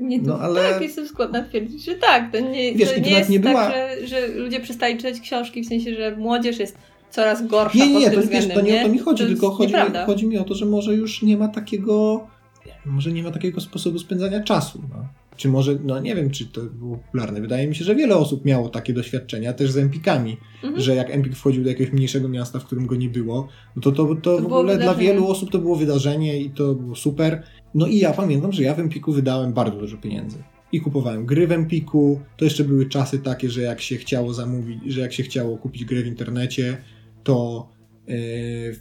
Nie, 0.00 0.18
No, 0.22 0.38
ale- 0.38 0.70
Tak, 0.72 0.82
jestem 0.82 1.08
skłonna 1.08 1.42
twierdzić, 1.44 1.84
że 1.84 1.94
tak. 1.94 2.32
To 2.32 2.40
nie, 2.40 2.74
Wiesz, 2.74 2.92
to 2.94 3.00
nie 3.00 3.10
jest 3.10 3.30
nie 3.30 3.40
tak, 3.40 3.52
była- 3.52 3.70
że, 3.70 4.06
że 4.06 4.28
ludzie 4.28 4.60
przestali 4.60 4.96
czytać 4.96 5.20
książki, 5.20 5.62
w 5.62 5.68
sensie, 5.68 5.94
że 5.94 6.16
młodzież 6.16 6.58
jest 6.58 6.76
coraz 7.10 7.46
gorsza 7.46 7.78
Nie, 7.78 7.86
nie, 7.86 7.92
pod 7.94 8.00
nie, 8.02 8.10
to, 8.10 8.16
wiesz, 8.16 8.24
względem. 8.24 8.56
to 8.58 8.60
nie 8.72 8.80
o 8.80 8.84
to 8.86 8.92
mi 8.92 8.98
chodzi, 8.98 9.22
To 9.22 9.28
tylko 9.28 9.50
chodzi 9.50 9.74
mi, 9.74 9.80
chodzi 10.06 10.26
mi 10.26 10.38
o 10.38 10.44
to, 10.44 10.54
że 10.54 10.66
może 10.66 10.94
już 10.94 11.22
nie 11.22 11.36
ma 11.36 11.48
takiego, 11.48 12.26
może 12.86 13.12
nie 13.12 13.22
ma 13.22 13.30
takiego 13.30 13.60
sposobu 13.60 13.98
spędzania 13.98 14.42
czasu. 14.42 14.82
No. 14.90 15.06
Czy 15.36 15.48
może, 15.48 15.78
no 15.84 16.00
nie 16.00 16.14
wiem, 16.16 16.30
czy 16.30 16.46
to 16.46 16.60
było 16.62 16.96
popularne. 16.96 17.40
Wydaje 17.40 17.66
mi 17.66 17.74
się, 17.74 17.84
że 17.84 17.94
wiele 17.94 18.16
osób 18.16 18.44
miało 18.44 18.68
takie 18.68 18.92
doświadczenia 18.92 19.52
też 19.52 19.70
z 19.70 19.76
empikami, 19.76 20.36
Mhm. 20.62 20.82
że 20.82 20.94
jak 20.94 21.10
empik 21.10 21.36
wchodził 21.36 21.62
do 21.62 21.68
jakiegoś 21.68 21.92
mniejszego 21.92 22.28
miasta, 22.28 22.58
w 22.58 22.64
którym 22.64 22.86
go 22.86 22.96
nie 22.96 23.08
było, 23.08 23.48
no 23.76 23.82
to 23.82 23.92
to, 23.92 24.14
to, 24.14 24.36
To 24.36 24.42
w 24.42 24.52
ogóle 24.52 24.78
dla 24.78 24.94
wielu 24.94 25.28
osób 25.28 25.50
to 25.50 25.58
było 25.58 25.76
wydarzenie 25.76 26.40
i 26.40 26.50
to 26.50 26.74
było 26.74 26.96
super. 26.96 27.42
No 27.74 27.86
i 27.86 27.98
ja 27.98 28.12
pamiętam, 28.12 28.52
że 28.52 28.62
ja 28.62 28.74
w 28.74 28.80
empiku 28.80 29.12
wydałem 29.12 29.52
bardzo 29.52 29.78
dużo 29.78 29.96
pieniędzy. 29.96 30.38
I 30.72 30.80
kupowałem 30.80 31.26
gry 31.26 31.46
w 31.46 31.52
Empiku. 31.52 32.20
To 32.36 32.44
jeszcze 32.44 32.64
były 32.64 32.86
czasy 32.86 33.18
takie, 33.18 33.50
że 33.50 33.62
jak 33.62 33.80
się 33.80 33.96
chciało 33.96 34.34
zamówić, 34.34 34.78
że 34.86 35.00
jak 35.00 35.12
się 35.12 35.22
chciało 35.22 35.58
kupić 35.58 35.84
grę 35.84 36.02
w 36.02 36.06
internecie, 36.06 36.76
to 37.24 37.68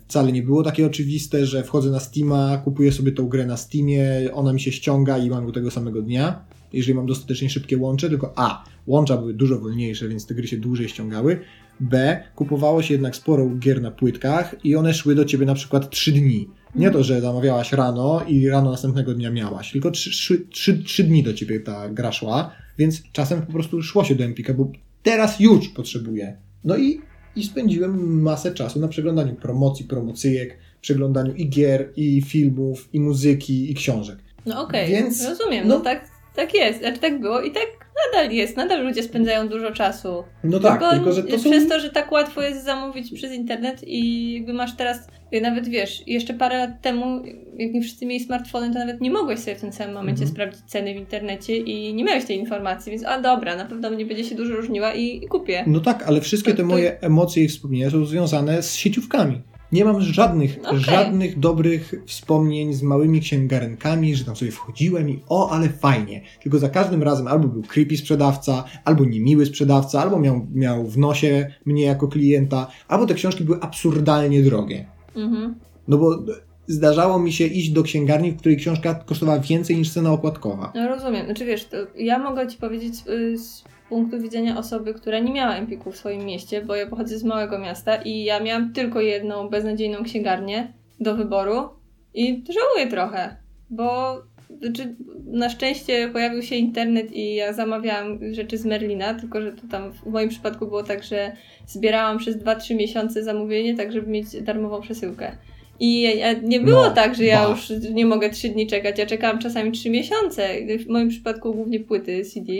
wcale 0.08 0.32
nie 0.32 0.44
było 0.44 0.64
takie 0.64 0.86
oczywiste, 0.86 1.46
że 1.46 1.64
wchodzę 1.64 1.90
na 1.90 2.00
Steama, 2.00 2.58
kupuję 2.58 2.92
sobie 2.92 3.12
tą 3.12 3.28
grę 3.28 3.46
na 3.46 3.58
Steamie, 3.58 4.06
ona 4.34 4.54
mi 4.54 4.60
się 4.60 4.72
ściąga 4.72 5.18
i 5.18 5.30
mam 5.30 5.46
go 5.46 5.52
tego 5.52 5.72
samego 5.72 6.02
dnia, 6.02 6.46
jeżeli 6.74 6.94
mam 6.94 7.06
dostatecznie 7.06 7.50
szybkie 7.50 7.78
łącze, 7.78 8.10
tylko 8.10 8.34
A, 8.36 8.66
łącza 8.88 9.18
były 9.18 9.34
dużo 9.34 9.60
wolniejsze, 9.60 10.08
więc 10.08 10.26
te 10.26 10.36
gry 10.36 10.48
się 10.48 10.58
dłużej 10.58 10.90
ściągały, 10.90 11.40
B, 11.80 12.24
kupowało 12.36 12.82
się 12.82 12.94
jednak 12.94 13.16
sporo 13.16 13.50
gier 13.50 13.82
na 13.82 13.92
płytkach 13.92 14.56
i 14.64 14.76
one 14.76 14.94
szły 14.94 15.16
do 15.16 15.26
ciebie 15.26 15.46
na 15.46 15.54
przykład 15.54 15.90
3 15.90 16.12
dni. 16.12 16.48
Nie 16.76 16.92
to, 16.92 17.04
że 17.04 17.22
zamawiałaś 17.22 17.74
rano 17.74 18.22
i 18.28 18.50
rano 18.50 18.72
następnego 18.72 19.14
dnia 19.14 19.32
miałaś, 19.32 19.72
tylko 19.72 19.92
3 19.92 21.04
dni 21.04 21.24
do 21.24 21.34
ciebie 21.34 21.60
ta 21.60 21.90
gra 21.90 22.12
szła, 22.12 22.52
więc 22.78 23.04
czasem 23.12 23.42
po 23.42 23.52
prostu 23.52 23.82
szło 23.82 24.04
się 24.04 24.16
do 24.16 24.24
Empika, 24.24 24.54
bo 24.54 24.72
teraz 25.04 25.40
już 25.40 25.70
potrzebuję. 25.70 26.38
No 26.64 26.78
i, 26.78 27.02
i 27.36 27.44
spędziłem 27.44 28.22
masę 28.22 28.54
czasu 28.54 28.80
na 28.80 28.88
przeglądaniu 28.88 29.36
promocji, 29.36 29.86
promocyjek, 29.86 30.58
przeglądaniu 30.82 31.34
i 31.34 31.50
gier, 31.50 31.90
i 31.96 32.22
filmów, 32.22 32.90
i 32.94 33.00
muzyki, 33.00 33.72
i 33.72 33.76
książek. 33.76 34.18
No 34.46 34.62
okej, 34.62 34.90
Więc, 34.92 35.26
rozumiem. 35.26 35.68
No, 35.68 35.78
no- 35.78 35.84
tak, 35.84 36.11
tak 36.36 36.54
jest. 36.54 36.80
Znaczy 36.80 37.00
tak 37.00 37.20
było 37.20 37.42
i 37.42 37.52
tak 37.52 37.68
nadal 38.14 38.32
jest. 38.32 38.58
Nadal 38.58 38.84
ludzie 38.84 39.04
spędzają 39.04 39.48
dużo 39.48 39.72
czasu. 39.72 40.24
No 40.44 40.60
tak, 40.60 40.84
tylko 40.92 41.12
że 41.12 41.24
to 41.24 41.40
są... 41.40 41.50
przez 41.50 41.68
to, 41.70 41.80
że 41.80 41.90
tak 41.90 42.12
łatwo 42.12 42.42
jest 42.42 42.64
zamówić 42.66 43.14
przez 43.14 43.34
internet 43.34 43.84
i 43.88 44.34
jakby 44.34 44.54
masz 44.54 44.76
teraz, 44.76 45.08
nawet 45.42 45.68
wiesz, 45.68 46.08
jeszcze 46.08 46.34
parę 46.34 46.58
lat 46.58 46.82
temu, 46.82 47.22
jak 47.58 47.74
nie 47.74 47.82
wszyscy 47.82 48.06
mieli 48.06 48.24
smartfony, 48.24 48.74
to 48.74 48.80
nawet 48.80 49.02
nie 49.02 49.12
mogłeś 49.12 49.40
sobie 49.40 49.56
w 49.56 49.62
tym 49.62 49.72
samym 49.74 49.94
momencie 49.96 50.22
Mhm. 50.24 50.32
sprawdzić 50.32 50.62
ceny 50.66 50.94
w 50.94 50.98
internecie 50.98 51.58
i 51.58 51.94
nie 51.94 52.04
miałeś 52.04 52.26
tej 52.26 52.38
informacji, 52.38 52.92
więc 52.92 53.06
a 53.06 53.22
dobra, 53.22 53.56
na 53.56 53.66
pewno 53.66 53.90
nie 53.90 54.06
będzie 54.06 54.24
się 54.24 54.36
dużo 54.36 54.56
różniła 54.56 54.94
i, 54.94 55.06
i 55.24 55.28
kupię. 55.28 55.64
No 55.68 55.80
tak, 55.80 56.04
ale 56.08 56.22
wszystkie 56.22 56.52
To- 56.52 56.58
te 56.58 56.64
to- 56.64 56.70
moje 56.70 57.02
emocje 57.02 57.44
i 57.44 57.48
wspomnienia 57.48 57.90
są 57.90 58.06
związane 58.06 58.62
z 58.64 58.76
sieciówkami. 58.76 59.42
Nie 59.72 59.86
mam 59.86 60.02
żadnych, 60.02 60.60
Okej. 60.66 60.80
żadnych 60.80 61.40
dobrych 61.40 61.94
wspomnień 62.06 62.74
z 62.74 62.84
małymi 62.84 63.22
księgarenkami, 63.22 64.16
że 64.16 64.26
tam 64.26 64.36
sobie 64.36 64.52
wchodziłem 64.52 65.10
i 65.10 65.20
o, 65.30 65.52
ale 65.52 65.70
fajnie. 65.70 66.22
Tylko 66.44 66.60
za 66.60 66.70
każdym 66.70 67.04
razem 67.04 67.28
albo 67.28 67.48
był 67.48 67.62
creepy 67.62 67.98
sprzedawca, 67.98 68.64
albo 68.86 69.06
niemiły 69.06 69.46
sprzedawca, 69.46 70.02
albo 70.02 70.20
miał, 70.20 70.48
miał 70.54 70.88
w 70.88 70.98
nosie 70.98 71.54
mnie 71.66 71.84
jako 71.84 72.08
klienta, 72.08 72.68
albo 72.88 73.06
te 73.06 73.14
książki 73.14 73.44
były 73.44 73.60
absurdalnie 73.60 74.42
drogie. 74.42 74.86
Mhm. 75.16 75.56
No 75.88 75.98
bo 75.98 76.20
zdarzało 76.68 77.20
mi 77.20 77.34
się 77.34 77.46
iść 77.46 77.70
do 77.70 77.84
księgarni, 77.84 78.32
w 78.32 78.38
której 78.38 78.58
książka 78.58 78.96
kosztowała 78.96 79.40
więcej 79.40 79.78
niż 79.78 79.94
cena 79.94 80.12
okładkowa. 80.12 80.72
No 80.76 80.88
rozumiem. 80.88 81.26
Znaczy 81.26 81.46
wiesz, 81.46 81.66
to 81.66 81.78
ja 81.98 82.20
mogę 82.20 82.48
Ci 82.48 82.58
powiedzieć 82.58 82.94
y, 83.08 83.38
z 83.38 83.64
punktu 83.92 84.20
widzenia 84.20 84.58
osoby, 84.58 84.94
która 84.94 85.20
nie 85.20 85.34
miała 85.34 85.56
Empiku 85.56 85.92
w 85.92 85.98
swoim 85.98 86.26
mieście, 86.26 86.62
bo 86.66 86.76
ja 86.76 86.88
pochodzę 86.88 87.18
z 87.18 87.24
małego 87.24 87.60
miasta 87.60 87.96
i 87.96 88.24
ja 88.24 88.40
miałam 88.40 88.74
tylko 88.74 89.02
jedną 89.02 89.50
beznadziejną 89.50 90.04
księgarnię 90.04 90.74
do 91.00 91.16
wyboru 91.16 91.70
i 92.14 92.44
żałuję 92.50 92.92
trochę, 92.92 93.36
bo 93.70 94.18
znaczy, 94.62 94.96
na 95.26 95.50
szczęście 95.50 96.10
pojawił 96.14 96.42
się 96.42 96.56
internet 96.56 97.12
i 97.12 97.36
ja 97.36 97.54
zamawiałam 97.54 98.20
rzeczy 98.34 98.58
z 98.58 98.66
Merlina, 98.66 99.14
tylko 99.14 99.42
że 99.42 99.52
to 99.52 99.62
tam 99.72 99.92
w 99.94 100.06
moim 100.06 100.30
przypadku 100.30 100.68
było 100.68 100.84
tak, 100.84 101.04
że 101.04 101.32
zbierałam 101.68 102.18
przez 102.18 102.38
2-3 102.38 102.76
miesiące 102.76 103.24
zamówienie, 103.24 103.78
tak 103.78 103.92
żeby 103.92 104.08
mieć 104.08 104.42
darmową 104.42 104.82
przesyłkę. 104.82 105.32
I 105.80 106.16
nie 106.44 106.60
było 106.60 106.84
No, 106.84 106.92
tak, 106.92 107.16
że 107.16 107.24
ja 107.26 107.44
ba. 107.44 107.50
już 107.50 107.70
nie 107.94 108.06
mogę 108.06 108.30
3 108.30 108.50
dni 108.50 108.68
czekać. 108.68 109.00
Ja 109.00 109.06
czekałam 109.06 109.40
czasami 109.40 109.72
3 109.72 109.90
miesiące. 109.90 110.50
W 110.80 110.88
moim 110.88 111.10
przypadku 111.10 111.54
głównie 111.54 111.80
płyty 111.80 112.26
CD 112.26 112.54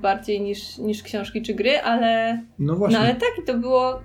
bardziej 0.00 0.40
niż, 0.40 0.78
niż 0.78 1.02
książki 1.02 1.42
czy 1.42 1.54
gry, 1.54 1.78
ale, 1.78 2.42
No 2.58 2.76
właśnie. 2.76 2.98
no 2.98 3.04
ale 3.04 3.14
tak, 3.14 3.30
i 3.42 3.46
to 3.46 3.54
było 3.54 4.00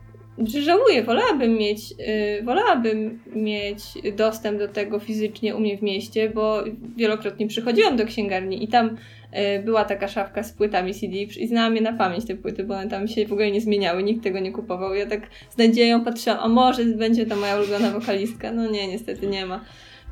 że 0.45 0.61
żałuję, 0.61 1.03
wolałabym 1.03 1.57
mieć, 1.57 1.91
yy, 1.91 2.43
wolałabym 2.43 3.19
mieć 3.35 3.81
dostęp 4.15 4.59
do 4.59 4.67
tego 4.67 4.99
fizycznie 4.99 5.55
u 5.55 5.59
mnie 5.59 5.77
w 5.77 5.81
mieście, 5.81 6.29
bo 6.29 6.63
wielokrotnie 6.97 7.47
przychodziłam 7.47 7.97
do 7.97 8.05
księgarni 8.05 8.63
i 8.63 8.67
tam 8.67 8.97
yy, 9.33 9.63
była 9.63 9.85
taka 9.85 10.07
szafka 10.07 10.43
z 10.43 10.51
płytami 10.53 10.93
CD 10.93 11.17
i 11.17 11.47
znałam 11.47 11.75
je 11.75 11.81
na 11.81 11.93
pamięć 11.93 12.25
te 12.25 12.35
płyty, 12.35 12.63
bo 12.63 12.73
one 12.73 12.89
tam 12.89 13.07
się 13.07 13.27
w 13.27 13.33
ogóle 13.33 13.51
nie 13.51 13.61
zmieniały, 13.61 14.03
nikt 14.03 14.23
tego 14.23 14.39
nie 14.39 14.51
kupował. 14.51 14.95
Ja 14.95 15.05
tak 15.05 15.21
z 15.49 15.57
nadzieją 15.57 16.03
patrzyłam, 16.05 16.39
a 16.41 16.47
może 16.47 16.85
będzie 16.85 17.25
to 17.25 17.35
moja 17.35 17.57
ulubiona 17.57 17.91
wokalistka. 17.91 18.51
No 18.51 18.69
nie, 18.69 18.87
niestety 18.87 19.27
nie 19.27 19.45
ma. 19.45 19.61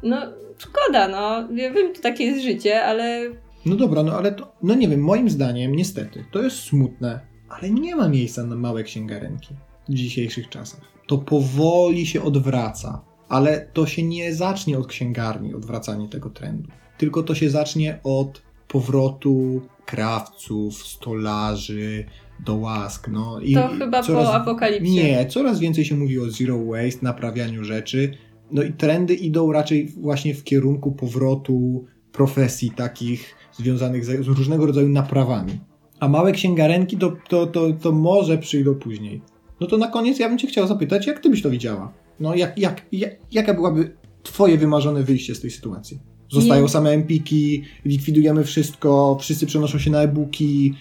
No 0.03 0.17
szkoda, 0.57 1.07
no. 1.07 1.47
Ja 1.55 1.71
wiem, 1.71 1.93
to 1.93 2.01
takie 2.01 2.23
jest 2.25 2.41
życie, 2.43 2.83
ale... 2.83 3.21
No 3.65 3.75
dobra, 3.75 4.03
no 4.03 4.17
ale 4.17 4.31
to, 4.31 4.51
no 4.63 4.75
nie 4.75 4.87
wiem, 4.87 5.01
moim 5.01 5.29
zdaniem 5.29 5.75
niestety, 5.75 6.25
to 6.31 6.41
jest 6.41 6.57
smutne, 6.57 7.19
ale 7.49 7.69
nie 7.69 7.95
ma 7.95 8.09
miejsca 8.09 8.43
na 8.43 8.55
małe 8.55 8.83
księgarenki 8.83 9.53
w 9.89 9.93
dzisiejszych 9.93 10.49
czasach. 10.49 10.81
To 11.07 11.17
powoli 11.17 12.05
się 12.05 12.23
odwraca, 12.23 13.01
ale 13.29 13.67
to 13.73 13.85
się 13.85 14.03
nie 14.03 14.35
zacznie 14.35 14.77
od 14.77 14.87
księgarni, 14.87 15.53
odwracanie 15.53 16.09
tego 16.09 16.29
trendu. 16.29 16.69
Tylko 16.97 17.23
to 17.23 17.35
się 17.35 17.49
zacznie 17.49 17.99
od 18.03 18.41
powrotu 18.67 19.61
krawców, 19.85 20.83
stolarzy 20.83 22.05
do 22.45 22.55
łask. 22.55 23.07
No, 23.07 23.39
i 23.39 23.53
to 23.53 23.67
chyba 23.67 24.03
coraz, 24.03 24.25
po 24.25 24.33
apokalipsie. 24.33 24.91
Nie, 24.91 25.25
coraz 25.25 25.59
więcej 25.59 25.85
się 25.85 25.95
mówi 25.95 26.19
o 26.19 26.29
zero 26.29 26.65
waste, 26.65 26.99
naprawianiu 27.01 27.63
rzeczy. 27.63 28.17
No 28.51 28.63
i 28.63 28.73
trendy 28.73 29.13
idą 29.13 29.51
raczej 29.51 29.87
właśnie 29.87 30.35
w 30.35 30.43
kierunku 30.43 30.91
powrotu 30.91 31.85
profesji 32.11 32.71
takich 32.71 33.35
związanych 33.57 34.05
z, 34.05 34.25
z 34.25 34.27
różnego 34.27 34.65
rodzaju 34.65 34.89
naprawami. 34.89 35.59
A 35.99 36.07
małe 36.07 36.31
księgarenki 36.31 36.97
to, 36.97 37.13
to, 37.29 37.47
to, 37.47 37.73
to 37.81 37.91
może 37.91 38.37
przyjdą 38.37 38.75
później. 38.75 39.21
No 39.59 39.67
to 39.67 39.77
na 39.77 39.87
koniec 39.87 40.19
ja 40.19 40.29
bym 40.29 40.37
Cię 40.37 40.47
chciał 40.47 40.67
zapytać, 40.67 41.07
jak 41.07 41.19
Ty 41.19 41.29
byś 41.29 41.41
to 41.41 41.49
widziała? 41.49 41.93
No 42.19 42.35
jak, 42.35 42.57
jak, 42.59 42.85
jak, 42.91 43.15
jaka 43.31 43.53
byłaby 43.53 43.95
Twoje 44.23 44.57
wymarzone 44.57 45.03
wyjście 45.03 45.35
z 45.35 45.41
tej 45.41 45.51
sytuacji? 45.51 45.99
Zostają 46.31 46.61
Nie. 46.61 46.69
same 46.69 46.89
empiki, 46.89 47.63
likwidujemy 47.85 48.43
wszystko, 48.43 49.17
wszyscy 49.19 49.45
przenoszą 49.45 49.79
się 49.79 49.91
na 49.91 50.01
e-booki, 50.01 50.73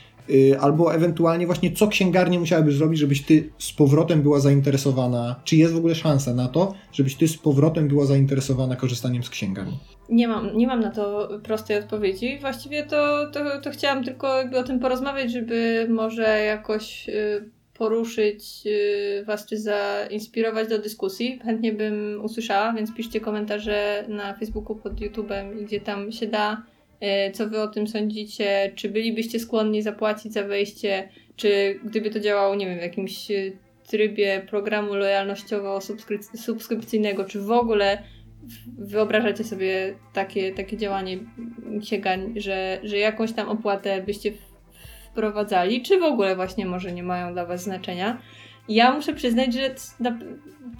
albo 0.60 0.94
ewentualnie 0.94 1.46
właśnie 1.46 1.72
co 1.72 1.88
księgarnie 1.88 2.38
musiałyby 2.38 2.72
zrobić, 2.72 2.98
żebyś 2.98 3.22
ty 3.22 3.50
z 3.58 3.72
powrotem 3.72 4.22
była 4.22 4.40
zainteresowana, 4.40 5.40
czy 5.44 5.56
jest 5.56 5.74
w 5.74 5.76
ogóle 5.76 5.94
szansa 5.94 6.34
na 6.34 6.48
to, 6.48 6.74
żebyś 6.92 7.14
ty 7.14 7.28
z 7.28 7.36
powrotem 7.36 7.88
była 7.88 8.06
zainteresowana 8.06 8.76
korzystaniem 8.76 9.22
z 9.22 9.30
księgarni? 9.30 9.78
Nie 10.08 10.28
mam, 10.28 10.56
nie 10.56 10.66
mam 10.66 10.80
na 10.80 10.90
to 10.90 11.28
prostej 11.42 11.78
odpowiedzi. 11.78 12.38
Właściwie 12.40 12.82
to, 12.82 13.30
to, 13.30 13.60
to 13.60 13.70
chciałam 13.70 14.04
tylko 14.04 14.40
o 14.60 14.62
tym 14.62 14.80
porozmawiać, 14.80 15.32
żeby 15.32 15.86
może 15.90 16.40
jakoś 16.40 17.08
yy, 17.08 17.50
poruszyć 17.74 18.64
yy, 18.64 19.24
Was, 19.24 19.46
czy 19.46 19.58
zainspirować 19.58 20.68
do 20.68 20.78
dyskusji. 20.78 21.40
Chętnie 21.44 21.72
bym 21.72 22.20
usłyszała, 22.24 22.72
więc 22.72 22.94
piszcie 22.94 23.20
komentarze 23.20 24.04
na 24.08 24.34
Facebooku 24.34 24.76
pod 24.76 24.94
YouTube'em, 24.94 25.64
gdzie 25.64 25.80
tam 25.80 26.12
się 26.12 26.26
da. 26.26 26.62
Yy, 27.00 27.30
co 27.32 27.48
Wy 27.48 27.60
o 27.60 27.68
tym 27.68 27.86
sądzicie? 27.86 28.72
Czy 28.74 28.88
bylibyście 28.88 29.40
skłonni 29.40 29.82
zapłacić 29.82 30.32
za 30.32 30.42
wejście? 30.42 31.08
Czy 31.36 31.80
gdyby 31.84 32.10
to 32.10 32.20
działało, 32.20 32.54
nie 32.54 32.66
wiem, 32.66 32.78
w 32.78 32.82
jakimś 32.82 33.28
trybie 33.88 34.46
programu 34.50 34.94
lojalnościowo-subskrypcyjnego, 34.94 37.24
czy 37.24 37.40
w 37.40 37.50
ogóle 37.50 38.02
wyobrażacie 38.78 39.44
sobie 39.44 39.94
takie, 40.12 40.52
takie 40.52 40.76
działanie 40.76 41.18
księgarni, 41.82 42.40
że, 42.40 42.80
że 42.82 42.98
jakąś 42.98 43.32
tam 43.32 43.48
opłatę 43.48 44.02
byście 44.02 44.32
wprowadzali, 45.10 45.82
czy 45.82 46.00
w 46.00 46.02
ogóle 46.02 46.36
właśnie 46.36 46.66
może 46.66 46.92
nie 46.92 47.02
mają 47.02 47.32
dla 47.32 47.46
Was 47.46 47.62
znaczenia. 47.62 48.22
Ja 48.68 48.94
muszę 48.94 49.12
przyznać, 49.12 49.54
że 49.54 49.74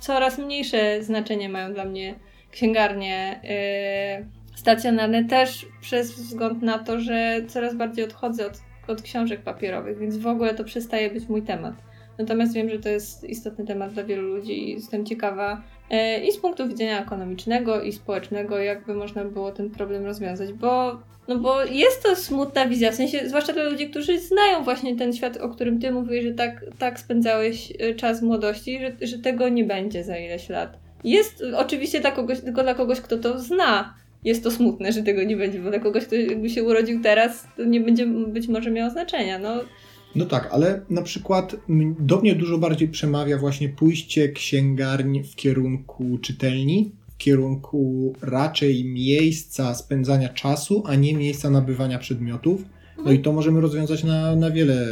coraz 0.00 0.38
mniejsze 0.38 1.02
znaczenie 1.02 1.48
mają 1.48 1.72
dla 1.72 1.84
mnie 1.84 2.14
księgarnie 2.50 3.40
yy, 3.42 4.43
stacjonarne, 4.55 5.24
też 5.24 5.66
przez 5.81 6.12
wzgląd 6.12 6.62
na 6.62 6.78
to, 6.78 7.01
że 7.01 7.40
coraz 7.48 7.74
bardziej 7.74 8.05
odchodzę 8.05 8.47
od, 8.47 8.60
od 8.89 9.02
książek 9.02 9.43
papierowych, 9.43 9.98
więc 9.98 10.16
w 10.16 10.26
ogóle 10.26 10.55
to 10.55 10.64
przestaje 10.64 11.10
być 11.10 11.28
mój 11.28 11.43
temat. 11.43 11.74
Natomiast 12.18 12.55
wiem, 12.55 12.70
że 12.70 12.78
to 12.78 12.89
jest 12.89 13.24
istotny 13.24 13.66
temat 13.66 13.93
dla 13.93 14.05
wielu 14.05 14.22
ludzi 14.22 14.68
i 14.68 14.72
jestem 14.72 15.06
ciekawa 15.06 15.62
yy, 15.90 16.26
i 16.26 16.32
z 16.32 16.39
punktu 16.39 16.68
widzenia 16.68 17.02
ekonomicznego 17.02 17.82
i 17.82 17.93
społecznego, 17.93 18.59
jakby 18.59 18.94
można 18.94 19.24
było 19.24 19.52
ten 19.52 19.70
problem 19.70 20.05
rozwiązać, 20.05 20.52
bo 20.52 20.98
no 21.28 21.39
bo 21.39 21.64
jest 21.64 22.02
to 22.02 22.16
smutna 22.16 22.66
wizja, 22.66 22.93
w 22.93 22.94
sensie, 22.94 23.28
zwłaszcza 23.28 23.52
dla 23.52 23.62
ludzi, 23.62 23.90
którzy 23.90 24.20
znają 24.20 24.64
właśnie 24.64 24.97
ten 24.97 25.12
świat, 25.12 25.36
o 25.36 25.48
którym 25.48 25.81
ty 25.81 25.93
mówisz, 25.93 26.24
że 26.24 26.32
tak, 26.32 26.64
tak 26.78 27.01
spędzałeś 27.01 27.72
e, 27.78 27.94
czas 27.94 28.22
młodości, 28.22 28.81
że, 28.81 29.06
że 29.06 29.18
tego 29.18 29.48
nie 29.48 29.64
będzie 29.64 30.05
za 30.05 30.18
ileś 30.18 30.48
lat. 30.48 30.78
Jest 31.05 31.44
oczywiście 31.56 32.01
dla 32.01 32.10
kogoś, 32.10 32.40
tylko 32.40 32.62
dla 32.62 32.74
kogoś, 32.74 33.01
kto 33.01 33.18
to 33.18 33.39
zna. 33.39 33.94
Jest 34.24 34.44
to 34.44 34.51
smutne, 34.51 34.92
że 34.92 35.02
tego 35.02 35.22
nie 35.22 35.36
będzie, 35.36 35.59
bo 35.59 35.70
dla 35.70 35.78
kogoś, 35.78 36.05
kto 36.05 36.14
jakby 36.14 36.51
się 36.51 36.62
urodził 36.62 37.02
teraz, 37.02 37.46
to 37.56 37.64
nie 37.64 37.80
będzie 37.80 38.06
być 38.06 38.48
może 38.48 38.70
miało 38.70 38.90
znaczenia. 38.90 39.38
No, 39.38 39.60
no 40.14 40.24
tak, 40.24 40.48
ale 40.52 40.80
na 40.90 41.02
przykład 41.02 41.56
do 41.98 42.20
mnie 42.20 42.34
dużo 42.34 42.59
bardziej 42.59 42.88
przemawia 42.88 43.38
właśnie 43.38 43.68
pójście 43.68 44.28
księgarni 44.28 45.24
w 45.24 45.34
kierunku 45.34 46.18
czytelni, 46.18 46.92
w 47.09 47.16
kierunku 47.16 48.12
raczej 48.22 48.84
miejsca 48.84 49.74
spędzania 49.74 50.28
czasu, 50.28 50.82
a 50.86 50.94
nie 50.94 51.14
miejsca 51.14 51.51
nabywania 51.51 51.98
przedmiotów. 51.98 52.62
No 53.05 53.12
i 53.12 53.18
to 53.18 53.32
możemy 53.32 53.60
rozwiązać 53.60 54.05
na, 54.05 54.36
na 54.36 54.51
wiele 54.51 54.86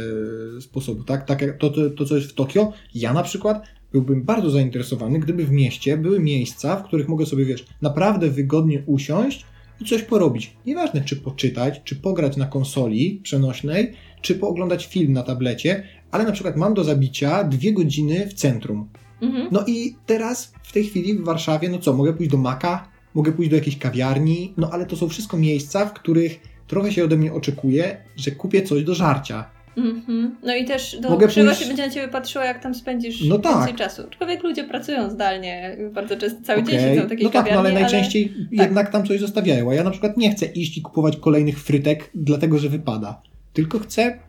sposobów, 0.61 1.05
tak? 1.05 1.25
Tak 1.25 1.41
jak 1.41 1.57
to, 1.57 1.69
to, 1.69 1.89
to, 1.89 2.05
co 2.05 2.15
jest 2.15 2.29
w 2.29 2.33
Tokio, 2.33 2.73
ja 2.95 3.13
na 3.13 3.23
przykład 3.23 3.63
byłbym 3.93 4.23
bardzo 4.23 4.49
zainteresowany, 4.49 5.19
gdyby 5.19 5.45
w 5.45 5.51
mieście 5.51 5.97
były 5.97 6.19
miejsca, 6.19 6.75
w 6.75 6.83
których 6.83 7.09
mogę 7.09 7.25
sobie, 7.25 7.45
wiesz, 7.45 7.65
naprawdę 7.81 8.29
wygodnie 8.29 8.83
usiąść 8.85 9.45
i 9.81 9.85
coś 9.85 10.01
porobić. 10.01 10.57
Nieważne, 10.65 11.01
czy 11.01 11.15
poczytać, 11.15 11.81
czy 11.83 11.95
pograć 11.95 12.37
na 12.37 12.45
konsoli 12.45 13.19
przenośnej, 13.23 13.93
czy 14.21 14.35
pooglądać 14.35 14.85
film 14.85 15.13
na 15.13 15.23
tablecie, 15.23 15.83
ale 16.11 16.23
na 16.23 16.31
przykład 16.31 16.57
mam 16.57 16.73
do 16.73 16.83
zabicia 16.83 17.43
dwie 17.43 17.73
godziny 17.73 18.27
w 18.27 18.33
centrum. 18.33 18.89
Mhm. 19.21 19.47
No 19.51 19.63
i 19.67 19.95
teraz 20.05 20.53
w 20.63 20.73
tej 20.73 20.83
chwili 20.83 21.13
w 21.13 21.23
Warszawie, 21.23 21.69
no 21.69 21.79
co, 21.79 21.93
mogę 21.93 22.13
pójść 22.13 22.31
do 22.31 22.37
Maka, 22.37 22.87
mogę 23.13 23.31
pójść 23.31 23.49
do 23.49 23.55
jakiejś 23.55 23.77
kawiarni, 23.77 24.53
no 24.57 24.69
ale 24.71 24.85
to 24.85 24.95
są 24.95 25.09
wszystko 25.09 25.37
miejsca, 25.37 25.85
w 25.85 25.93
których 25.93 26.39
trochę 26.67 26.91
się 26.91 27.03
ode 27.03 27.17
mnie 27.17 27.33
oczekuje, 27.33 27.97
że 28.15 28.31
kupię 28.31 28.61
coś 28.61 28.83
do 28.83 28.95
żarcia. 28.95 29.49
Mhm. 29.77 30.35
No 30.43 30.55
i 30.55 30.65
też 30.65 30.99
do 30.99 31.09
Mogę 31.09 31.27
pójść... 31.27 31.59
się 31.59 31.67
będzie 31.67 31.87
na 31.87 31.93
ciebie 31.93 32.07
patrzyła, 32.07 32.45
jak 32.45 32.63
tam 32.63 32.75
spędzisz 32.75 33.23
no 33.23 33.39
tak. 33.39 33.57
więcej 33.57 33.75
czasu. 33.75 34.03
Aczkolwiek 34.07 34.43
ludzie 34.43 34.63
pracują 34.63 35.09
zdalnie, 35.09 35.77
bardzo 35.93 36.17
często 36.17 36.43
cały 36.43 36.61
okay. 36.61 36.71
dzień 36.71 36.81
siedzą 36.81 37.05
w 37.05 37.09
takiej 37.09 37.25
No 37.25 37.31
tak, 37.31 37.51
no 37.51 37.59
ale 37.59 37.71
najczęściej 37.71 38.33
ale... 38.35 38.43
Tak. 38.43 38.67
jednak 38.67 38.91
tam 38.91 39.05
coś 39.05 39.19
zostawiają. 39.19 39.69
A 39.69 39.73
ja 39.73 39.83
na 39.83 39.91
przykład 39.91 40.17
nie 40.17 40.31
chcę 40.31 40.45
iść 40.45 40.77
i 40.77 40.81
kupować 40.81 41.17
kolejnych 41.17 41.63
frytek, 41.63 42.09
dlatego 42.15 42.59
że 42.59 42.69
wypada. 42.69 43.21
Tylko 43.53 43.79
chcę 43.79 44.19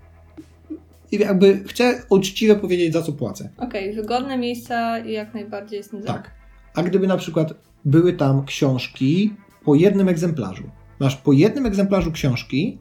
jakby 1.13 1.65
chcę 1.67 2.03
uczciwie 2.09 2.57
powiedzieć, 2.57 2.93
za 2.93 3.03
co 3.03 3.13
płacę. 3.13 3.51
Okej, 3.57 3.91
okay, 3.91 4.03
wygodne 4.03 4.39
miejsca 4.39 4.99
i 4.99 5.13
jak 5.13 5.35
najbardziej 5.35 5.77
jestem 5.77 6.03
za. 6.03 6.07
Tak. 6.07 6.31
A 6.75 6.83
gdyby 6.83 7.07
na 7.07 7.17
przykład 7.17 7.55
były 7.85 8.13
tam 8.13 8.45
książki 8.45 9.35
po 9.65 9.75
jednym 9.75 10.09
egzemplarzu. 10.09 10.71
Masz 11.01 11.17
po 11.17 11.33
jednym 11.33 11.67
egzemplarzu 11.67 12.13
książki 12.13 12.79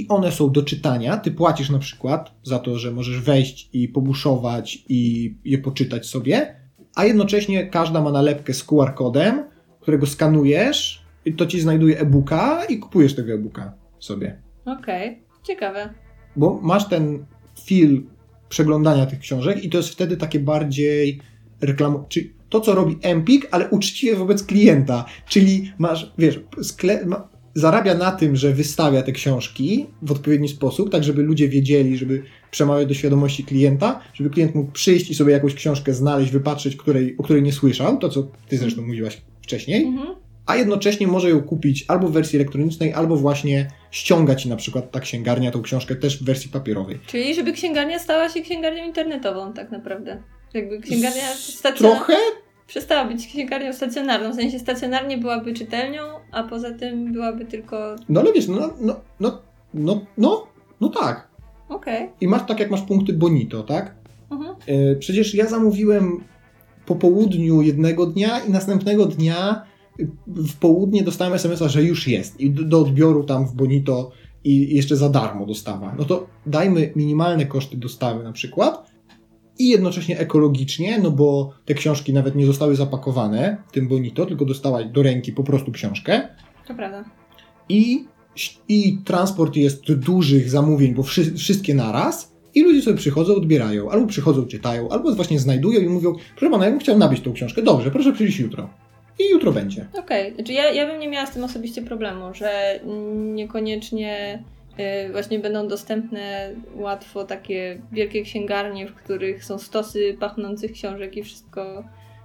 i 0.00 0.08
one 0.08 0.32
są 0.32 0.52
do 0.52 0.62
czytania. 0.62 1.16
Ty 1.16 1.30
płacisz 1.30 1.70
na 1.70 1.78
przykład 1.78 2.34
za 2.42 2.58
to, 2.58 2.78
że 2.78 2.90
możesz 2.90 3.20
wejść 3.20 3.70
i 3.72 3.88
pobuszować 3.88 4.84
i 4.88 5.34
je 5.44 5.58
poczytać 5.58 6.06
sobie, 6.06 6.56
a 6.94 7.04
jednocześnie 7.04 7.66
każda 7.66 8.00
ma 8.00 8.12
nalepkę 8.12 8.54
z 8.54 8.64
QR-kodem, 8.64 9.44
którego 9.80 10.06
skanujesz 10.06 11.02
i 11.24 11.32
to 11.32 11.46
ci 11.46 11.60
znajduje 11.60 11.98
e-booka 11.98 12.64
i 12.64 12.78
kupujesz 12.78 13.14
tego 13.14 13.32
e-booka 13.32 13.72
sobie. 13.98 14.42
Okej, 14.64 15.08
okay. 15.08 15.42
ciekawe. 15.42 15.94
Bo 16.36 16.60
masz 16.62 16.88
ten 16.88 17.26
feel 17.66 18.02
przeglądania 18.48 19.06
tych 19.06 19.18
książek 19.18 19.64
i 19.64 19.70
to 19.70 19.76
jest 19.76 19.88
wtedy 19.88 20.16
takie 20.16 20.40
bardziej 20.40 21.20
reklam... 21.60 22.04
Czyli 22.08 22.32
to, 22.48 22.60
co 22.60 22.74
robi 22.74 22.98
Empik, 23.02 23.48
ale 23.50 23.68
uczciwie 23.70 24.16
wobec 24.16 24.42
klienta. 24.42 25.04
Czyli 25.26 25.72
masz, 25.78 26.12
wiesz, 26.18 26.40
skle... 26.62 27.06
zarabia 27.54 27.94
na 27.94 28.12
tym, 28.12 28.36
że 28.36 28.52
wystawia 28.52 29.02
te 29.02 29.12
książki 29.12 29.86
w 30.02 30.12
odpowiedni 30.12 30.48
sposób, 30.48 30.90
tak 30.90 31.04
żeby 31.04 31.22
ludzie 31.22 31.48
wiedzieli, 31.48 31.96
żeby 31.96 32.22
przemawiać 32.50 32.88
do 32.88 32.94
świadomości 32.94 33.44
klienta, 33.44 34.00
żeby 34.14 34.30
klient 34.30 34.54
mógł 34.54 34.72
przyjść 34.72 35.10
i 35.10 35.14
sobie 35.14 35.32
jakąś 35.32 35.54
książkę 35.54 35.94
znaleźć, 35.94 36.30
wypatrzeć, 36.30 36.76
której, 36.76 37.16
o 37.18 37.22
której 37.22 37.42
nie 37.42 37.52
słyszał, 37.52 37.98
to 37.98 38.08
co 38.08 38.28
ty 38.48 38.58
zresztą 38.58 38.82
mówiłaś 38.82 39.22
wcześniej. 39.42 39.84
Mhm 39.84 40.18
a 40.48 40.56
jednocześnie 40.56 41.06
może 41.06 41.30
ją 41.30 41.42
kupić 41.42 41.84
albo 41.88 42.08
w 42.08 42.12
wersji 42.12 42.36
elektronicznej, 42.36 42.92
albo 42.92 43.16
właśnie 43.16 43.70
ściągać 43.90 44.46
na 44.46 44.56
przykład 44.56 44.90
ta 44.90 45.00
księgarnia 45.00 45.50
tą 45.50 45.62
książkę 45.62 45.96
też 45.96 46.22
w 46.22 46.24
wersji 46.24 46.50
papierowej. 46.50 46.98
Czyli 47.06 47.34
żeby 47.34 47.52
księgarnia 47.52 47.98
stała 47.98 48.28
się 48.28 48.40
księgarnią 48.40 48.86
internetową 48.86 49.52
tak 49.52 49.70
naprawdę. 49.70 50.22
Jakby 50.54 50.80
księgarnia 50.80 51.34
stacjonarna... 51.34 52.04
Trochę? 52.04 52.14
Przestała 52.68 53.04
być 53.04 53.26
księgarnią 53.26 53.72
stacjonarną, 53.72 54.32
w 54.32 54.34
sensie 54.34 54.58
stacjonarnie 54.58 55.18
byłaby 55.18 55.54
czytelnią, 55.54 56.02
a 56.32 56.42
poza 56.42 56.72
tym 56.72 57.12
byłaby 57.12 57.44
tylko... 57.44 57.96
No 58.08 58.20
ale 58.20 58.32
wiesz, 58.32 58.48
no, 58.48 58.70
no, 58.80 59.00
no, 59.20 59.38
no, 59.74 60.00
no, 60.18 60.46
no 60.80 60.88
tak. 60.88 61.28
Okej. 61.68 61.96
Okay. 62.04 62.08
I 62.20 62.28
masz 62.28 62.46
tak 62.46 62.60
jak 62.60 62.70
masz 62.70 62.82
punkty 62.82 63.12
bonito, 63.12 63.62
tak? 63.62 63.94
Mhm. 64.30 64.56
E, 64.66 64.96
Przecież 64.96 65.34
ja 65.34 65.46
zamówiłem 65.46 66.24
po 66.86 66.96
południu 66.96 67.62
jednego 67.62 68.06
dnia 68.06 68.40
i 68.40 68.50
następnego 68.50 69.06
dnia 69.06 69.62
y, 70.00 70.08
w 70.26 70.56
południe 70.56 71.02
dostałem 71.02 71.34
SMS-a, 71.34 71.68
że 71.68 71.82
już 71.82 72.08
jest 72.08 72.40
i 72.40 72.50
do, 72.50 72.64
do 72.64 72.80
odbioru 72.80 73.24
tam 73.24 73.46
w 73.46 73.54
Bonito 73.54 74.10
i 74.44 74.76
jeszcze 74.76 74.96
za 74.96 75.08
darmo 75.08 75.46
dostawa. 75.46 75.94
No 75.98 76.04
to 76.04 76.26
dajmy 76.46 76.92
minimalne 76.96 77.46
koszty 77.46 77.76
dostawy 77.76 78.24
na 78.24 78.32
przykład 78.32 78.87
i 79.58 79.68
jednocześnie 79.68 80.18
ekologicznie, 80.18 80.98
no 80.98 81.10
bo 81.10 81.52
te 81.64 81.74
książki 81.74 82.12
nawet 82.12 82.34
nie 82.34 82.46
zostały 82.46 82.76
zapakowane 82.76 83.56
tym 83.72 83.88
Bonito, 83.88 84.26
tylko 84.26 84.44
dostałaś 84.44 84.86
do 84.86 85.02
ręki 85.02 85.32
po 85.32 85.44
prostu 85.44 85.72
książkę 85.72 86.28
To 86.68 86.74
prawda. 86.74 87.04
i, 87.68 88.04
i 88.68 88.98
transport 89.04 89.56
jest 89.56 89.92
dużych 89.92 90.50
zamówień, 90.50 90.94
bo 90.94 91.02
wszy, 91.02 91.34
wszystkie 91.34 91.74
naraz 91.74 92.32
i 92.54 92.62
ludzie 92.62 92.82
sobie 92.82 92.96
przychodzą, 92.96 93.34
odbierają, 93.34 93.90
albo 93.90 94.06
przychodzą, 94.06 94.46
czytają, 94.46 94.88
albo 94.88 95.14
właśnie 95.14 95.38
znajdują 95.38 95.80
i 95.80 95.88
mówią, 95.88 96.14
proszę 96.36 96.50
pana, 96.50 96.64
ja 96.64 96.70
bym 96.70 96.80
chciał 96.80 96.98
nabyć 96.98 97.20
tą 97.20 97.32
książkę, 97.32 97.62
dobrze, 97.62 97.90
proszę 97.90 98.12
przyjść 98.12 98.38
jutro. 98.38 98.70
I 99.18 99.30
jutro 99.30 99.52
będzie. 99.52 99.86
Okej, 99.98 100.34
znaczy 100.34 100.52
ja, 100.52 100.70
ja 100.70 100.86
bym 100.86 101.00
nie 101.00 101.08
miała 101.08 101.26
z 101.26 101.30
tym 101.30 101.44
osobiście 101.44 101.82
problemu, 101.82 102.34
że 102.34 102.80
niekoniecznie 103.34 104.42
właśnie 105.12 105.38
będą 105.38 105.68
dostępne 105.68 106.50
łatwo 106.74 107.24
takie 107.24 107.82
wielkie 107.92 108.22
księgarnie, 108.22 108.86
w 108.86 108.94
których 108.94 109.44
są 109.44 109.58
stosy 109.58 110.16
pachnących 110.20 110.72
książek 110.72 111.16
i 111.16 111.22
wszystko. 111.22 111.84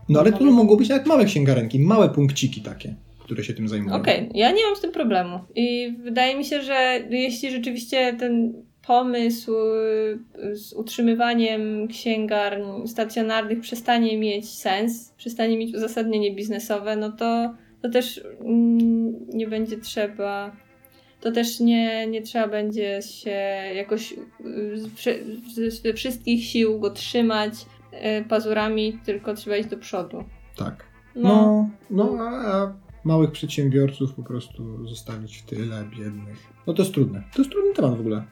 No 0.09 0.19
ale 0.19 0.31
to 0.31 0.43
mogą 0.43 0.75
być 0.75 0.89
nawet 0.89 1.07
małe 1.07 1.25
księgarenki, 1.25 1.79
małe 1.79 2.09
punkciki 2.09 2.61
takie, 2.61 2.95
które 3.19 3.43
się 3.43 3.53
tym 3.53 3.67
zajmują. 3.67 3.95
Okej, 3.95 4.29
ja 4.33 4.51
nie 4.51 4.65
mam 4.65 4.75
z 4.75 4.81
tym 4.81 4.91
problemu. 4.91 5.39
I 5.55 5.95
wydaje 6.03 6.37
mi 6.37 6.45
się, 6.45 6.61
że 6.61 6.99
jeśli 7.09 7.51
rzeczywiście 7.51 8.15
ten 8.19 8.53
pomysł 8.87 9.51
y, 9.55 10.55
z 10.55 10.73
utrzymywaniem 10.73 11.87
księgarni 11.87 12.87
stacjonarnych 12.87 13.59
przestanie 13.59 14.17
mieć 14.17 14.49
sens, 14.49 15.13
przestanie 15.17 15.57
mieć 15.57 15.75
uzasadnienie 15.75 16.35
biznesowe, 16.35 16.95
no 16.95 17.11
to, 17.11 17.53
to 17.81 17.89
też 17.89 18.21
mm, 18.41 19.27
nie 19.33 19.47
będzie 19.47 19.77
trzeba. 19.77 20.62
To 21.23 21.31
też 21.31 21.59
nie, 21.59 22.07
nie 22.07 22.21
trzeba 22.21 22.47
będzie 22.47 23.01
się 23.01 23.29
jakoś 23.75 24.13
y, 25.57 25.71
ze 25.81 25.93
wszystkich 25.93 26.43
sił 26.45 26.79
go 26.79 26.89
trzymać 26.89 27.53
y, 27.93 28.25
pazurami, 28.29 28.99
tylko 29.05 29.33
trzeba 29.33 29.57
iść 29.57 29.69
do 29.69 29.77
przodu. 29.77 30.23
Tak. 30.55 30.83
No, 31.15 31.29
No, 31.29 31.69
no 31.89 32.17
a, 32.19 32.53
a 32.53 32.73
małych 33.03 33.31
przedsiębiorców 33.31 34.13
po 34.13 34.23
prostu 34.23 34.87
zostawić 34.87 35.37
w 35.37 35.45
tyle, 35.45 35.83
biednych. 35.97 36.53
No 36.67 36.73
to 36.73 36.81
jest 36.81 36.93
trudne. 36.93 37.23
To 37.33 37.41
jest 37.41 37.51
trudny 37.51 37.73
temat 37.73 37.97
w 37.97 37.99
ogóle. 37.99 38.23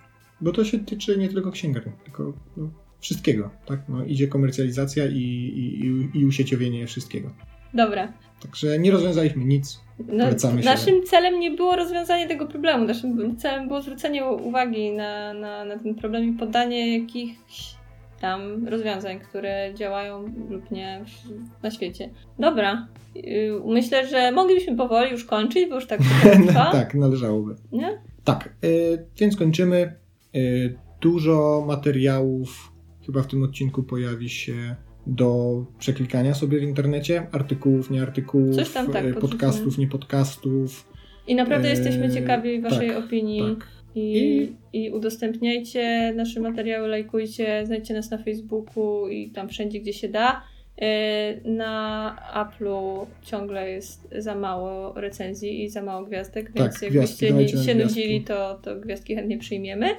Bo 0.41 0.51
to 0.51 0.65
się 0.65 0.79
tyczy 0.79 1.17
nie 1.17 1.29
tylko 1.29 1.51
księgarni, 1.51 1.93
tylko 2.03 2.33
no, 2.57 2.69
wszystkiego. 2.99 3.49
Tak? 3.65 3.79
No, 3.89 4.05
idzie 4.05 4.27
komercjalizacja 4.27 5.05
i, 5.05 5.17
i, 5.17 5.85
i, 5.85 6.19
i 6.19 6.25
usieciowienie 6.25 6.87
wszystkiego. 6.87 7.31
dobra. 7.73 8.13
Także 8.41 8.79
nie 8.79 8.91
rozwiązaliśmy 8.91 9.45
nic. 9.45 9.79
No, 10.07 10.25
naszym 10.63 11.03
celem 11.03 11.39
nie 11.39 11.51
było 11.51 11.75
rozwiązanie 11.75 12.27
tego 12.27 12.47
problemu. 12.47 12.85
Naszym 12.85 13.37
celem 13.37 13.67
było 13.67 13.81
zwrócenie 13.81 14.25
uwagi 14.25 14.91
na, 14.91 15.33
na, 15.33 15.65
na 15.65 15.79
ten 15.79 15.95
problem 15.95 16.23
i 16.23 16.33
podanie 16.33 16.99
jakichś 16.99 17.75
tam 18.21 18.67
rozwiązań, 18.67 19.19
które 19.19 19.71
działają 19.73 20.33
lub 20.49 20.71
nie 20.71 21.05
na 21.63 21.71
świecie. 21.71 22.09
Dobra. 22.39 22.87
Yy, 23.15 23.61
Myślę, 23.65 24.07
że 24.07 24.31
moglibyśmy 24.31 24.77
powoli 24.77 25.11
już 25.11 25.25
kończyć, 25.25 25.69
bo 25.69 25.75
już 25.75 25.87
tak 25.87 25.99
trwa. 26.47 26.71
tak, 26.71 26.95
należałoby. 26.95 27.55
Nie? 27.71 28.01
Tak, 28.23 28.49
y, 28.63 29.05
więc 29.19 29.37
kończymy. 29.37 29.95
Y, 30.35 30.77
dużo 31.01 31.63
materiałów 31.67 32.71
chyba 33.05 33.21
w 33.23 33.27
tym 33.27 33.43
odcinku 33.43 33.83
pojawi 33.83 34.29
się 34.29 34.75
do 35.07 35.63
przeklikania 35.79 36.33
sobie 36.33 36.59
w 36.59 36.63
internecie. 36.63 37.27
Artykułów, 37.31 37.91
nie 37.91 38.01
artykułów, 38.01 38.55
Coś 38.55 38.69
tam, 38.71 38.91
tak, 38.91 39.05
y, 39.05 39.13
podcastów, 39.13 39.77
nie 39.77 39.87
podcastów. 39.87 40.87
I 41.27 41.35
naprawdę 41.35 41.67
Eee, 41.69 41.77
jesteśmy 41.77 42.13
ciekawi 42.13 42.61
Waszej 42.61 42.89
tak, 42.89 42.97
opinii. 42.97 43.55
Tak. 43.59 43.67
I, 43.95 44.51
I 44.73 44.89
udostępniajcie 44.91 46.13
nasze 46.15 46.39
materiały, 46.39 46.87
lajkujcie, 46.87 47.65
znajdźcie 47.65 47.93
nas 47.93 48.11
na 48.11 48.17
Facebooku 48.17 49.07
i 49.07 49.29
tam 49.29 49.49
wszędzie, 49.49 49.79
gdzie 49.79 49.93
się 49.93 50.09
da. 50.09 50.41
Yy, 50.81 50.87
Na 51.51 52.15
Apple'u 52.35 53.05
ciągle 53.21 53.69
jest 53.71 54.09
za 54.17 54.35
mało 54.35 54.93
recenzji 55.01 55.63
i 55.63 55.69
za 55.69 55.81
mało 55.81 56.05
gwiazdek, 56.05 56.51
więc 56.53 56.79
Tak, 56.79 56.89
gwiazdki, 56.89 57.25
jakbyście 57.25 57.57
nam 57.57 57.65
się 57.65 57.73
gwiazdki. 57.75 57.99
nudzili, 58.01 58.21
to, 58.21 58.59
to 58.63 58.75
gwiazdki 58.75 59.15
chętnie 59.15 59.37
przyjmiemy. 59.37 59.89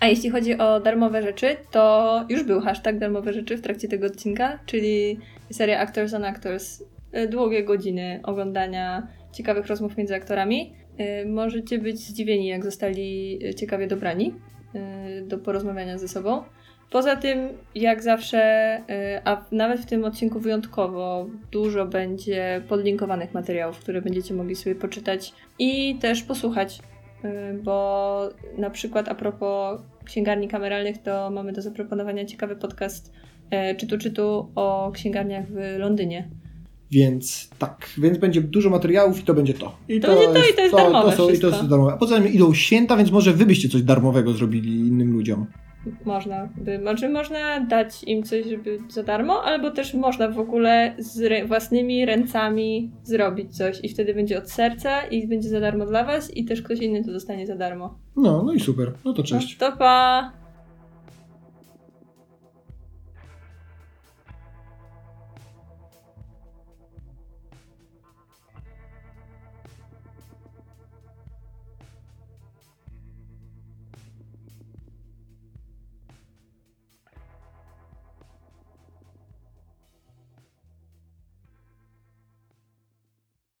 A 0.00 0.06
jeśli 0.06 0.30
chodzi 0.30 0.58
o 0.58 0.80
darmowe 0.80 1.22
rzeczy, 1.22 1.56
to 1.70 2.24
już 2.28 2.42
był 2.42 2.60
hashtag 2.60 2.98
darmowe 2.98 3.32
rzeczy 3.32 3.56
w 3.56 3.60
trakcie 3.60 3.88
tego 3.88 4.06
odcinka, 4.06 4.58
czyli 4.66 5.18
seria 5.52 5.78
Actors 5.78 6.14
on 6.14 6.24
Actors. 6.24 6.82
Yy, 7.12 7.28
Długie 7.28 7.64
godziny 7.64 8.20
oglądania 8.22 9.06
ciekawych 9.32 9.66
rozmów 9.66 9.96
między 9.96 10.14
aktorami. 10.14 10.72
Y, 11.00 11.28
Możecie 11.28 11.78
być 11.78 11.98
zdziwieni, 11.98 12.46
jak 12.46 12.64
zostali 12.64 13.38
y, 13.46 13.54
ciekawie 13.54 13.86
dobrani 13.86 14.34
do 15.22 15.38
porozmawiania 15.38 15.98
ze 15.98 16.08
sobą. 16.08 16.42
Poza 16.90 17.16
tym, 17.16 17.48
jak 17.74 18.02
zawsze, 18.02 18.40
a 19.24 19.44
nawet 19.52 19.80
w 19.80 19.86
tym 19.86 20.04
odcinku 20.04 20.40
wyjątkowo, 20.40 21.26
dużo 21.52 21.86
będzie 21.86 22.62
podlinkowanych 22.68 23.34
materiałów, 23.34 23.78
które 23.78 24.02
będziecie 24.02 24.34
mogli 24.34 24.54
sobie 24.54 24.74
poczytać 24.74 25.32
i 25.58 25.98
też 26.00 26.22
posłuchać, 26.22 26.78
bo 27.62 28.28
na 28.58 28.70
przykład 28.70 29.08
a 29.08 29.14
propos 29.14 29.80
księgarni 30.04 30.48
kameralnych, 30.48 31.02
to 31.02 31.30
mamy 31.30 31.52
do 31.52 31.62
zaproponowania 31.62 32.24
ciekawy 32.24 32.56
podcast 32.56 33.12
y, 33.72 33.76
Czytu 33.76 33.98
Czytu 33.98 34.48
o 34.54 34.90
księgarniach 34.94 35.46
w 35.48 35.78
Londynie. 35.78 36.28
Więc 36.90 37.50
tak, 37.58 37.90
więc 37.98 38.18
będzie 38.18 38.40
dużo 38.40 38.70
materiałów 38.70 39.20
i 39.20 39.22
to 39.22 39.34
będzie 39.34 39.54
to. 39.54 39.76
I 39.88 40.00
To 40.00 40.08
będzie 40.08 40.26
to 40.26 40.50
i 40.50 40.54
to 40.54 40.60
jest 40.60 40.74
darmowe 40.74 41.10
to 41.10 41.16
są, 41.16 41.30
i 41.30 41.38
to 41.38 41.46
jest 41.46 41.66
darmowe. 41.66 41.92
A 41.92 41.96
poza 41.96 42.16
tym 42.16 42.32
idą 42.32 42.54
święta, 42.54 42.96
więc 42.96 43.10
może 43.10 43.32
wy 43.32 43.46
byście 43.46 43.68
coś 43.68 43.82
darmowego 43.82 44.32
zrobili 44.32 44.78
innym 44.78 45.12
ludziom. 45.12 45.46
Można, 46.04 46.48
by, 46.56 46.78
znaczy 46.78 47.08
można 47.08 47.60
dać 47.60 48.04
im 48.04 48.22
coś, 48.22 48.46
żeby 48.46 48.78
za 48.88 49.02
darmo, 49.02 49.42
albo 49.44 49.70
też 49.70 49.94
można 49.94 50.28
w 50.28 50.38
ogóle 50.38 50.94
z 50.98 51.20
rę- 51.20 51.46
własnymi 51.46 52.06
ręcami 52.06 52.90
zrobić 53.02 53.56
coś 53.56 53.80
i 53.84 53.88
wtedy 53.88 54.14
będzie 54.14 54.38
od 54.38 54.50
serca 54.50 55.00
i 55.06 55.28
będzie 55.28 55.48
za 55.48 55.60
darmo 55.60 55.86
dla 55.86 56.04
was 56.04 56.36
i 56.36 56.44
też 56.44 56.62
ktoś 56.62 56.78
inny 56.78 57.04
to 57.04 57.12
dostanie 57.12 57.46
za 57.46 57.56
darmo. 57.56 57.98
No, 58.16 58.42
no 58.42 58.52
i 58.52 58.60
super. 58.60 58.92
No 59.04 59.12
to 59.12 59.22
cześć. 59.22 59.58
No, 59.60 59.70
to 59.70 59.76
pa! 59.76 60.32